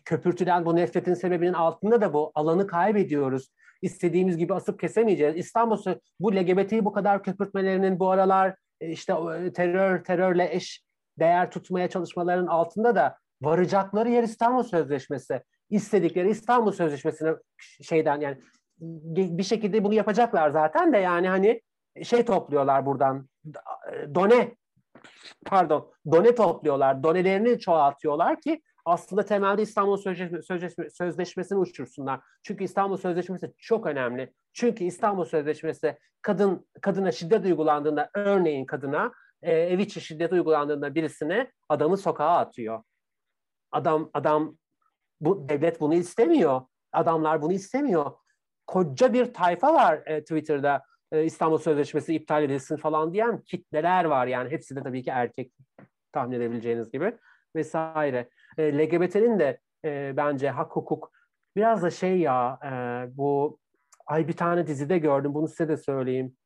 köpürtülen 0.05 0.64
bu 0.64 0.77
nefretin 0.77 1.14
sebebinin 1.14 1.52
altında 1.52 2.01
da 2.01 2.12
bu 2.12 2.32
alanı 2.35 2.66
kaybediyoruz. 2.66 3.48
İstediğimiz 3.82 4.36
gibi 4.36 4.55
asıp 4.55 4.81
kesemeyeceğiz. 4.81 5.36
İstanbul 5.36 5.78
bu 6.20 6.35
LGBT'yi 6.35 6.85
bu 6.85 6.93
kadar 6.93 7.23
köpürtmelerinin 7.23 7.98
bu 7.98 8.10
aralar 8.10 8.55
e, 8.81 8.89
işte 8.89 9.12
e, 9.12 9.52
terör 9.52 10.05
terörle 10.05 10.55
eş 10.55 10.82
değer 11.18 11.51
tutmaya 11.51 11.89
çalışmaların 11.89 12.47
altında 12.47 12.94
da 12.94 13.18
varacakları 13.43 14.10
yer 14.10 14.22
İstanbul 14.22 14.62
Sözleşmesi. 14.62 15.43
İstedikleri 15.70 16.30
İstanbul 16.30 16.72
Sözleşmesi'ne 16.72 17.34
şeyden 17.82 18.20
yani 18.20 18.39
bir 19.39 19.43
şekilde 19.43 19.84
bunu 19.84 19.94
yapacaklar 19.94 20.51
zaten 20.51 20.93
de 20.93 20.98
yani 20.98 21.28
hani 21.28 21.60
şey 22.02 22.24
topluyorlar 22.24 22.86
buradan 22.86 23.28
done 24.14 24.55
pardon 25.47 25.93
done 26.12 26.34
topluyorlar 26.34 27.02
donelerini 27.02 27.59
çoğaltıyorlar 27.59 28.40
ki 28.40 28.62
aslında 28.84 29.24
temelde 29.24 29.62
İstanbul 29.62 29.97
Sözleşme, 29.97 30.43
Sözleşme, 30.43 30.90
Sözleşmesi'ni 30.90 31.59
uçursunlar. 31.59 32.20
Çünkü 32.43 32.64
İstanbul 32.64 32.97
Sözleşmesi 32.97 33.52
çok 33.59 33.86
önemli. 33.86 34.32
Çünkü 34.52 34.84
İstanbul 34.84 35.24
Sözleşmesi 35.24 35.98
kadın 36.22 36.66
kadına 36.80 37.12
şiddet 37.12 37.44
uygulandığında 37.44 38.10
örneğin 38.14 38.66
kadına 38.66 39.12
e, 39.43 39.52
ev 39.52 39.78
içi 39.78 40.01
şiddet 40.01 40.32
uygulandığında 40.32 40.94
birisine 40.94 41.51
adamı 41.69 41.97
sokağa 41.97 42.39
atıyor. 42.39 42.82
Adam 43.73 44.10
adam 44.14 44.56
bu 45.20 45.48
devlet 45.48 45.81
bunu 45.81 45.94
istemiyor. 45.94 46.60
Adamlar 46.93 47.43
bunu 47.43 47.52
istemiyor. 47.52 48.12
Koca 48.66 49.12
bir 49.12 49.35
tayfa 49.35 49.74
var 49.74 50.02
e, 50.06 50.20
Twitter'da. 50.20 50.82
e, 51.12 51.24
İstanbul 51.24 51.59
Sözleşmesi 51.59 52.14
iptal 52.14 52.43
edilsin 52.43 52.77
falan 52.77 53.12
diyen 53.12 53.40
kitleler 53.40 54.05
var 54.05 54.27
yani 54.27 54.51
hepsi 54.51 54.77
de 54.77 54.82
tabii 54.82 55.02
ki 55.02 55.10
erkek 55.10 55.52
tahmin 56.12 56.36
edebileceğiniz 56.36 56.90
gibi 56.90 57.19
vesaire. 57.56 58.28
E, 58.59 58.78
LGBT'nin 58.78 59.39
de 59.39 59.60
e, 59.85 60.12
bence 60.16 60.51
hak 60.51 60.77
hukuk 60.77 61.12
biraz 61.56 61.82
da 61.82 61.90
şey 61.90 62.19
ya 62.19 62.59
e, 62.64 62.70
bu 63.16 63.59
ay 64.06 64.28
bir 64.28 64.36
tane 64.36 64.66
dizide 64.66 64.98
gördüm 64.98 65.35
bunu 65.35 65.48
size 65.48 65.69
de 65.69 65.77
söyleyeyim. 65.77 66.36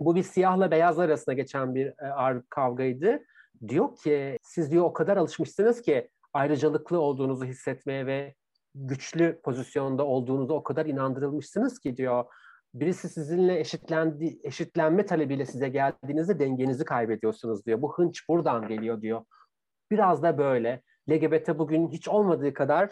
Bu 0.00 0.14
bir 0.14 0.22
siyahla 0.22 0.70
beyaz 0.70 0.98
arasında 0.98 1.32
geçen 1.34 1.74
bir 1.74 1.86
e, 1.86 2.42
kavgaydı. 2.50 3.20
Diyor 3.68 3.96
ki 3.96 4.38
siz 4.42 4.70
diyor 4.70 4.84
o 4.84 4.92
kadar 4.92 5.16
alışmışsınız 5.16 5.82
ki 5.82 6.10
ayrıcalıklı 6.32 7.00
olduğunuzu 7.00 7.44
hissetmeye 7.44 8.06
ve 8.06 8.34
güçlü 8.74 9.40
pozisyonda 9.44 10.06
olduğunuzu 10.06 10.54
o 10.54 10.62
kadar 10.62 10.86
inandırılmışsınız 10.86 11.78
ki 11.78 11.96
diyor. 11.96 12.24
Birisi 12.74 13.08
sizinle 13.08 13.60
eşitlendi, 13.60 14.38
eşitlenme 14.44 15.06
talebiyle 15.06 15.46
size 15.46 15.68
geldiğinizde 15.68 16.38
dengenizi 16.38 16.84
kaybediyorsunuz 16.84 17.66
diyor. 17.66 17.82
Bu 17.82 17.98
hınç 17.98 18.28
buradan 18.28 18.68
geliyor 18.68 19.00
diyor. 19.00 19.24
Biraz 19.90 20.22
da 20.22 20.38
böyle. 20.38 20.82
LGBT 21.10 21.58
bugün 21.58 21.88
hiç 21.88 22.08
olmadığı 22.08 22.54
kadar 22.54 22.90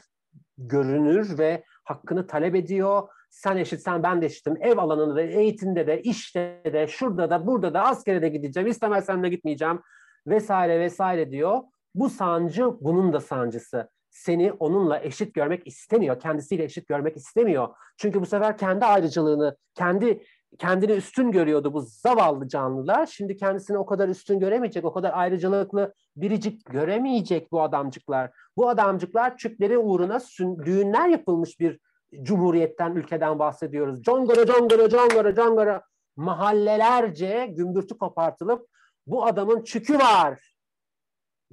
görünür 0.58 1.38
ve 1.38 1.64
hakkını 1.84 2.26
talep 2.26 2.54
ediyor. 2.54 3.08
Sen 3.30 3.56
eşitsen 3.56 4.02
ben 4.02 4.22
de 4.22 4.26
eşitim. 4.26 4.56
Ev 4.60 4.78
alanında 4.78 5.16
da, 5.16 5.22
eğitimde 5.22 5.86
de, 5.86 6.02
işte 6.02 6.62
de, 6.72 6.86
şurada 6.86 7.30
da, 7.30 7.46
burada 7.46 7.74
da, 7.74 7.82
askere 7.82 8.22
de 8.22 8.28
gideceğim. 8.28 8.68
İstemezsem 8.68 9.22
de 9.22 9.28
gitmeyeceğim 9.28 9.80
vesaire 10.26 10.80
vesaire 10.80 11.30
diyor. 11.30 11.60
Bu 11.94 12.10
sancı 12.10 12.64
bunun 12.80 13.12
da 13.12 13.20
sancısı. 13.20 13.90
Seni 14.10 14.52
onunla 14.52 15.00
eşit 15.00 15.34
görmek 15.34 15.66
istemiyor. 15.66 16.20
Kendisiyle 16.20 16.64
eşit 16.64 16.88
görmek 16.88 17.16
istemiyor. 17.16 17.68
Çünkü 17.96 18.20
bu 18.20 18.26
sefer 18.26 18.58
kendi 18.58 18.84
ayrıcalığını, 18.84 19.56
kendi 19.74 20.22
kendini 20.58 20.92
üstün 20.92 21.30
görüyordu 21.30 21.72
bu 21.72 21.80
zavallı 21.80 22.48
canlılar. 22.48 23.06
Şimdi 23.06 23.36
kendisini 23.36 23.78
o 23.78 23.86
kadar 23.86 24.08
üstün 24.08 24.40
göremeyecek, 24.40 24.84
o 24.84 24.92
kadar 24.92 25.12
ayrıcalıklı 25.14 25.94
biricik 26.16 26.64
göremeyecek 26.64 27.52
bu 27.52 27.62
adamcıklar. 27.62 28.30
Bu 28.56 28.68
adamcıklar 28.68 29.36
Türkleri 29.36 29.78
uğruna 29.78 30.20
düğünler 30.64 31.08
yapılmış 31.08 31.60
bir 31.60 31.78
cumhuriyetten, 32.22 32.94
ülkeden 32.94 33.38
bahsediyoruz. 33.38 34.02
Congora, 34.02 34.46
congora, 34.46 34.88
congora, 34.88 35.34
congora 35.34 35.82
mahallelerce 36.16 37.46
gümbürtü 37.46 37.98
kopartılıp 37.98 38.68
bu 39.06 39.26
adamın 39.26 39.64
çükü 39.64 39.98
var 39.98 40.56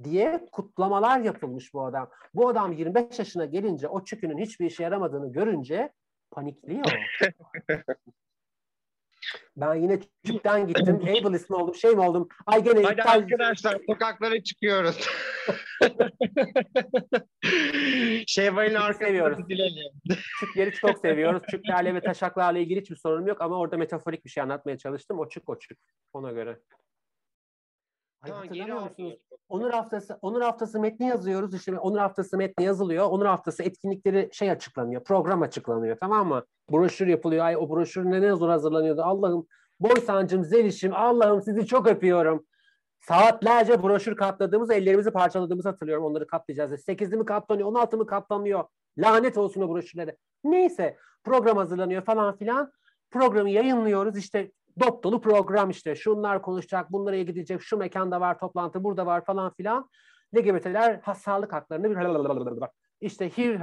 diye 0.04 0.48
kutlamalar 0.52 1.20
yapılmış 1.20 1.74
bu 1.74 1.84
adam. 1.84 2.10
Bu 2.34 2.48
adam 2.48 2.72
25 2.72 3.18
yaşına 3.18 3.44
gelince 3.44 3.88
o 3.88 4.04
çükünün 4.04 4.38
hiçbir 4.38 4.66
işe 4.66 4.82
yaramadığını 4.82 5.32
görünce 5.32 5.92
panikliyor. 6.30 6.86
Ben 9.56 9.74
yine 9.74 10.00
çükten 10.26 10.66
gittim. 10.66 10.96
Ableist 11.20 11.50
mi 11.50 11.56
oldum, 11.56 11.74
şey 11.74 11.90
mi 11.90 12.00
oldum? 12.00 12.28
Ay 12.46 12.64
gene 12.64 12.82
Hadi 12.82 13.00
iptal... 13.00 13.12
arkadaşlar 13.12 13.80
sokaklara 13.90 14.42
çıkıyoruz. 14.42 14.96
Şevval'in 18.26 18.74
arkasını 18.74 19.48
dilelim. 19.48 19.92
Çükleri 20.40 20.72
çok 20.72 20.98
seviyoruz. 20.98 21.42
Çüklerle 21.50 21.94
ve 21.94 22.00
taşaklarla 22.00 22.58
ilgili 22.58 22.80
hiçbir 22.80 22.96
sorunum 22.96 23.26
yok 23.26 23.40
ama 23.40 23.58
orada 23.58 23.76
metaforik 23.76 24.24
bir 24.24 24.30
şey 24.30 24.42
anlatmaya 24.42 24.78
çalıştım. 24.78 25.18
O 25.18 25.28
çük 25.28 25.48
o 25.48 25.58
çük. 25.58 25.78
Ona 26.12 26.32
göre. 26.32 26.60
Ay, 28.22 28.30
Tamam, 28.30 28.48
geri 28.48 28.72
musunuz? 28.72 29.14
Onur 29.54 29.70
haftası, 29.70 30.18
Onur 30.22 30.40
haftası 30.40 30.80
metni 30.80 31.06
yazıyoruz. 31.06 31.54
İşte 31.54 31.78
Onur 31.78 31.98
haftası 31.98 32.36
metni 32.36 32.64
yazılıyor. 32.64 33.06
Onur 33.06 33.26
haftası 33.26 33.62
etkinlikleri 33.62 34.28
şey 34.32 34.50
açıklanıyor. 34.50 35.04
Program 35.04 35.42
açıklanıyor. 35.42 35.96
Tamam 36.00 36.28
mı? 36.28 36.44
Broşür 36.72 37.06
yapılıyor. 37.06 37.44
Ay 37.44 37.56
o 37.56 37.70
broşür 37.70 38.04
ne 38.04 38.22
ne 38.22 38.36
zor 38.36 38.48
hazırlanıyordu. 38.48 39.02
Allah'ım 39.02 39.46
Boysancım, 39.80 40.44
Zeliş'im 40.44 40.94
Allah'ım 40.94 41.42
sizi 41.42 41.66
çok 41.66 41.86
öpüyorum. 41.86 42.46
Saatlerce 43.00 43.82
broşür 43.82 44.16
katladığımız, 44.16 44.70
ellerimizi 44.70 45.10
parçaladığımızı 45.10 45.68
hatırlıyorum. 45.68 46.04
Onları 46.04 46.26
katlayacağız. 46.26 46.72
8'li 46.88 47.16
mi 47.16 47.24
katlanıyor, 47.24 47.68
16 47.68 47.96
mı 47.96 48.06
katlanıyor? 48.06 48.64
Lanet 48.98 49.38
olsun 49.38 49.62
o 49.62 49.68
broşürlere. 49.68 50.16
Neyse 50.44 50.96
program 51.24 51.56
hazırlanıyor 51.56 52.02
falan 52.02 52.36
filan. 52.36 52.72
Programı 53.10 53.50
yayınlıyoruz. 53.50 54.16
İşte 54.16 54.50
dop 54.80 55.04
dolu 55.04 55.20
program 55.20 55.70
işte. 55.70 55.94
Şunlar 55.94 56.42
konuşacak, 56.42 56.92
bunlara 56.92 57.16
gidecek, 57.16 57.62
şu 57.62 57.76
mekanda 57.76 58.20
var, 58.20 58.38
toplantı 58.38 58.84
burada 58.84 59.06
var 59.06 59.24
falan 59.24 59.54
filan. 59.54 59.88
LGBT'ler 60.36 61.00
sağlık 61.14 61.52
haklarını 61.52 61.90
bir 61.90 61.96
işte 63.00 63.30
hir 63.30 63.60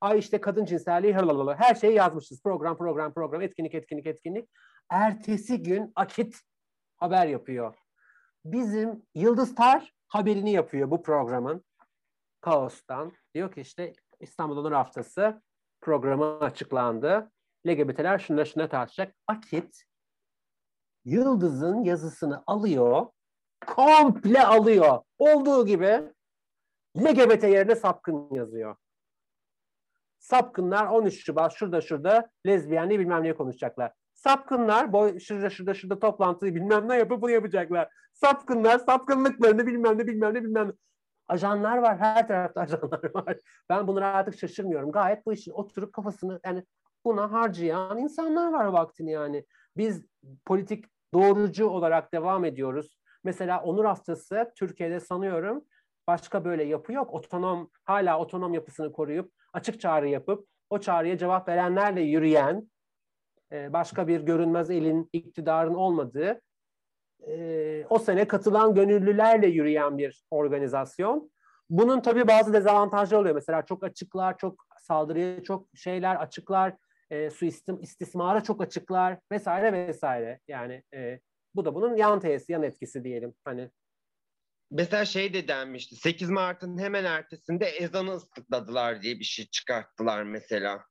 ay 0.00 0.18
işte 0.18 0.40
kadın 0.40 0.64
cinselliği 0.64 1.14
her 1.58 1.74
şeyi 1.74 1.94
yazmışız. 1.94 2.42
Program, 2.42 2.76
program, 2.76 3.12
program, 3.12 3.42
etkinlik, 3.42 3.74
etkinlik, 3.74 4.06
etkinlik. 4.06 4.50
Ertesi 4.90 5.62
gün 5.62 5.92
Akit 5.94 6.40
haber 6.96 7.26
yapıyor. 7.26 7.74
Bizim 8.44 9.02
Yıldız 9.14 9.54
Tar 9.54 9.92
haberini 10.08 10.52
yapıyor 10.52 10.90
bu 10.90 11.02
programın. 11.02 11.64
Kaos'tan. 12.40 13.12
Diyor 13.34 13.52
ki 13.52 13.60
işte 13.60 13.92
İstanbul 14.20 14.56
Onur 14.56 14.72
Haftası 14.72 15.42
programı 15.80 16.38
açıklandı. 16.40 17.30
LGBT'ler 17.66 18.18
şuna 18.18 18.44
şuna 18.44 18.68
tartışacak. 18.68 19.14
Akit 19.26 19.87
Yıldız'ın 21.04 21.84
yazısını 21.84 22.42
alıyor, 22.46 23.06
komple 23.66 24.46
alıyor. 24.46 24.98
Olduğu 25.18 25.66
gibi 25.66 26.02
LGBT 26.96 27.42
yerine 27.42 27.76
sapkın 27.76 28.34
yazıyor. 28.34 28.76
Sapkınlar 30.18 30.86
13 30.86 31.24
Şubat 31.24 31.52
şurada 31.52 31.80
şurada 31.80 32.30
lezbiyenliği 32.46 33.00
bilmem 33.00 33.22
ne 33.22 33.34
konuşacaklar. 33.34 33.92
Sapkınlar 34.14 34.92
boy, 34.92 35.18
şurada 35.18 35.50
şurada 35.50 35.74
şurada 35.74 35.98
toplantıyı 35.98 36.54
bilmem 36.54 36.88
ne 36.88 36.96
yapıp 36.96 37.22
bunu 37.22 37.30
yapacaklar. 37.30 37.88
Sapkınlar 38.12 38.78
sapkınlıklarını 38.78 39.66
bilmem 39.66 39.98
ne 39.98 40.06
bilmem 40.06 40.34
ne 40.34 40.42
bilmem 40.44 40.68
ne. 40.68 40.72
Ajanlar 41.28 41.78
var. 41.78 41.98
Her 41.98 42.28
tarafta 42.28 42.60
ajanlar 42.60 43.00
var. 43.14 43.36
Ben 43.68 43.86
bunlara 43.86 44.06
artık 44.06 44.38
şaşırmıyorum. 44.38 44.92
Gayet 44.92 45.26
bu 45.26 45.32
işin 45.32 45.52
oturup 45.52 45.92
kafasını 45.92 46.40
yani 46.44 46.64
buna 47.04 47.32
harcayan 47.32 47.98
insanlar 47.98 48.52
var 48.52 48.64
vaktini 48.64 49.10
yani. 49.10 49.44
Biz 49.78 50.06
politik 50.46 50.84
doğrucu 51.14 51.68
olarak 51.68 52.12
devam 52.12 52.44
ediyoruz. 52.44 52.98
Mesela 53.24 53.62
Onur 53.62 53.84
Haftası 53.84 54.52
Türkiye'de 54.56 55.00
sanıyorum 55.00 55.64
başka 56.06 56.44
böyle 56.44 56.64
yapı 56.64 56.92
yok. 56.92 57.14
Otonom 57.14 57.70
hala 57.84 58.20
otonom 58.20 58.54
yapısını 58.54 58.92
koruyup 58.92 59.32
açık 59.52 59.80
çağrı 59.80 60.08
yapıp 60.08 60.48
o 60.70 60.78
çağrıya 60.78 61.18
cevap 61.18 61.48
verenlerle 61.48 62.00
yürüyen 62.00 62.70
e, 63.52 63.72
başka 63.72 64.08
bir 64.08 64.20
görünmez 64.20 64.70
elin 64.70 65.08
iktidarın 65.12 65.74
olmadığı 65.74 66.40
e, 67.28 67.86
o 67.90 67.98
sene 67.98 68.28
katılan 68.28 68.74
gönüllülerle 68.74 69.46
yürüyen 69.46 69.98
bir 69.98 70.24
organizasyon. 70.30 71.30
Bunun 71.70 72.00
tabii 72.00 72.28
bazı 72.28 72.52
dezavantajları 72.52 73.20
oluyor. 73.20 73.34
Mesela 73.34 73.62
çok 73.62 73.84
açıklar, 73.84 74.38
çok 74.38 74.64
saldırıya 74.80 75.42
çok 75.42 75.66
şeyler 75.74 76.16
açıklar, 76.16 76.74
e, 77.10 77.30
suistim, 77.30 77.80
istismara 77.80 78.42
çok 78.42 78.62
açıklar 78.62 79.18
vesaire 79.32 79.72
vesaire. 79.72 80.40
Yani 80.48 80.82
e, 80.94 81.20
bu 81.54 81.64
da 81.64 81.74
bunun 81.74 81.96
yan 81.96 82.20
tesisi, 82.20 82.52
yan 82.52 82.62
etkisi 82.62 83.04
diyelim. 83.04 83.34
Hani 83.44 83.70
Mesela 84.70 85.04
şey 85.04 85.34
de 85.34 85.48
denmişti. 85.48 85.96
8 85.96 86.30
Mart'ın 86.30 86.78
hemen 86.78 87.04
ertesinde 87.04 87.66
ezanı 87.66 88.14
ıslıkladılar 88.14 89.02
diye 89.02 89.18
bir 89.18 89.24
şey 89.24 89.46
çıkarttılar 89.46 90.22
mesela. 90.22 90.84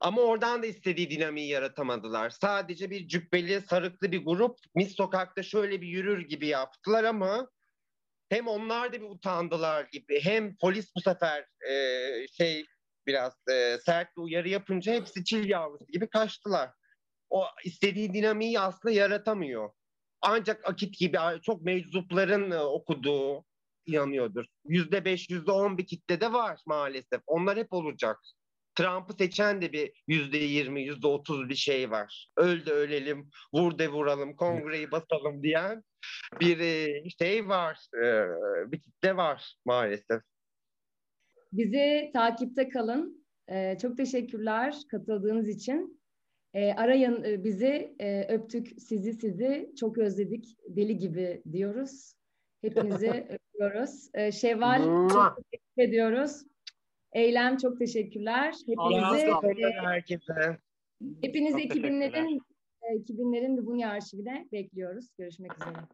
Ama 0.00 0.22
oradan 0.22 0.62
da 0.62 0.66
istediği 0.66 1.10
dinamiği 1.10 1.48
yaratamadılar. 1.48 2.30
Sadece 2.30 2.90
bir 2.90 3.08
cübbeli, 3.08 3.60
sarıklı 3.60 4.12
bir 4.12 4.24
grup 4.24 4.58
mis 4.74 4.96
sokakta 4.96 5.42
şöyle 5.42 5.80
bir 5.80 5.86
yürür 5.86 6.20
gibi 6.28 6.46
yaptılar 6.46 7.04
ama 7.04 7.48
hem 8.28 8.48
onlar 8.48 8.92
da 8.92 9.00
bir 9.00 9.10
utandılar 9.10 9.88
gibi 9.92 10.20
hem 10.24 10.56
polis 10.56 10.94
bu 10.96 11.00
sefer 11.00 11.46
e, 11.70 12.26
şey 12.28 12.66
biraz 13.08 13.32
e, 13.50 13.78
sert 13.78 14.16
bir 14.16 14.22
uyarı 14.22 14.48
yapınca 14.48 14.92
hepsi 14.92 15.24
çil 15.24 15.48
yavrusu 15.48 15.86
gibi 15.92 16.08
kaçtılar. 16.08 16.70
O 17.30 17.44
istediği 17.64 18.12
dinamiği 18.12 18.60
aslında 18.60 18.94
yaratamıyor. 18.94 19.70
Ancak 20.20 20.68
Akit 20.68 20.98
gibi 20.98 21.18
çok 21.42 21.62
meczupların 21.62 22.50
e, 22.50 22.60
okuduğu 22.60 23.44
inanıyordur. 23.86 24.44
Yüzde 24.64 25.04
beş, 25.04 25.30
yüzde 25.30 25.50
on 25.50 25.78
bir 25.78 25.86
kitle 25.86 26.20
de 26.20 26.32
var 26.32 26.60
maalesef. 26.66 27.20
Onlar 27.26 27.58
hep 27.58 27.72
olacak. 27.72 28.18
Trump'ı 28.74 29.12
seçen 29.12 29.62
de 29.62 29.72
bir 29.72 29.92
yüzde 30.06 30.38
yirmi, 30.38 30.82
yüzde 30.82 31.06
otuz 31.06 31.48
bir 31.48 31.54
şey 31.54 31.90
var. 31.90 32.30
Öl 32.36 32.66
de 32.66 32.72
ölelim, 32.72 33.30
vur 33.54 33.78
de 33.78 33.88
vuralım, 33.88 34.36
kongreyi 34.36 34.90
basalım 34.90 35.42
diyen 35.42 35.82
bir 36.40 36.58
e, 36.58 37.04
şey 37.10 37.48
var, 37.48 37.78
e, 38.04 38.26
bir 38.72 38.80
kitle 38.80 39.16
var 39.16 39.54
maalesef. 39.64 40.22
Bizi 41.52 42.10
takipte 42.12 42.68
kalın. 42.68 43.24
Ee, 43.48 43.78
çok 43.82 43.96
teşekkürler 43.96 44.76
katıldığınız 44.90 45.48
için. 45.48 46.00
Ee, 46.54 46.72
arayın 46.72 47.24
e, 47.24 47.44
bizi, 47.44 47.94
ee, 47.98 48.26
öptük 48.28 48.68
sizi 48.82 49.12
sizi, 49.12 49.72
çok 49.80 49.98
özledik, 49.98 50.56
deli 50.68 50.96
gibi 50.98 51.42
diyoruz. 51.52 52.14
Hepinizi 52.60 53.10
öpüyoruz. 53.54 54.10
Ee, 54.14 54.32
Şevval 54.32 55.08
çok 55.08 55.36
teşekkür 55.36 55.82
ediyoruz. 55.82 56.42
Eylem 57.12 57.56
çok 57.56 57.78
teşekkürler. 57.78 58.54
Hepinizi, 58.66 59.32
Hepinize. 59.32 59.70
herkese. 59.70 60.58
hepinizi 61.22 61.68
Çok 61.68 61.76
2000'lerin 61.76 62.40
2000'lerin 62.82 63.56
Lubunya 63.56 63.90
arşivine 63.90 64.48
bekliyoruz. 64.52 65.08
Görüşmek 65.18 65.52
üzere. 65.54 65.84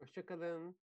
Hoşçakalın. 0.00 0.76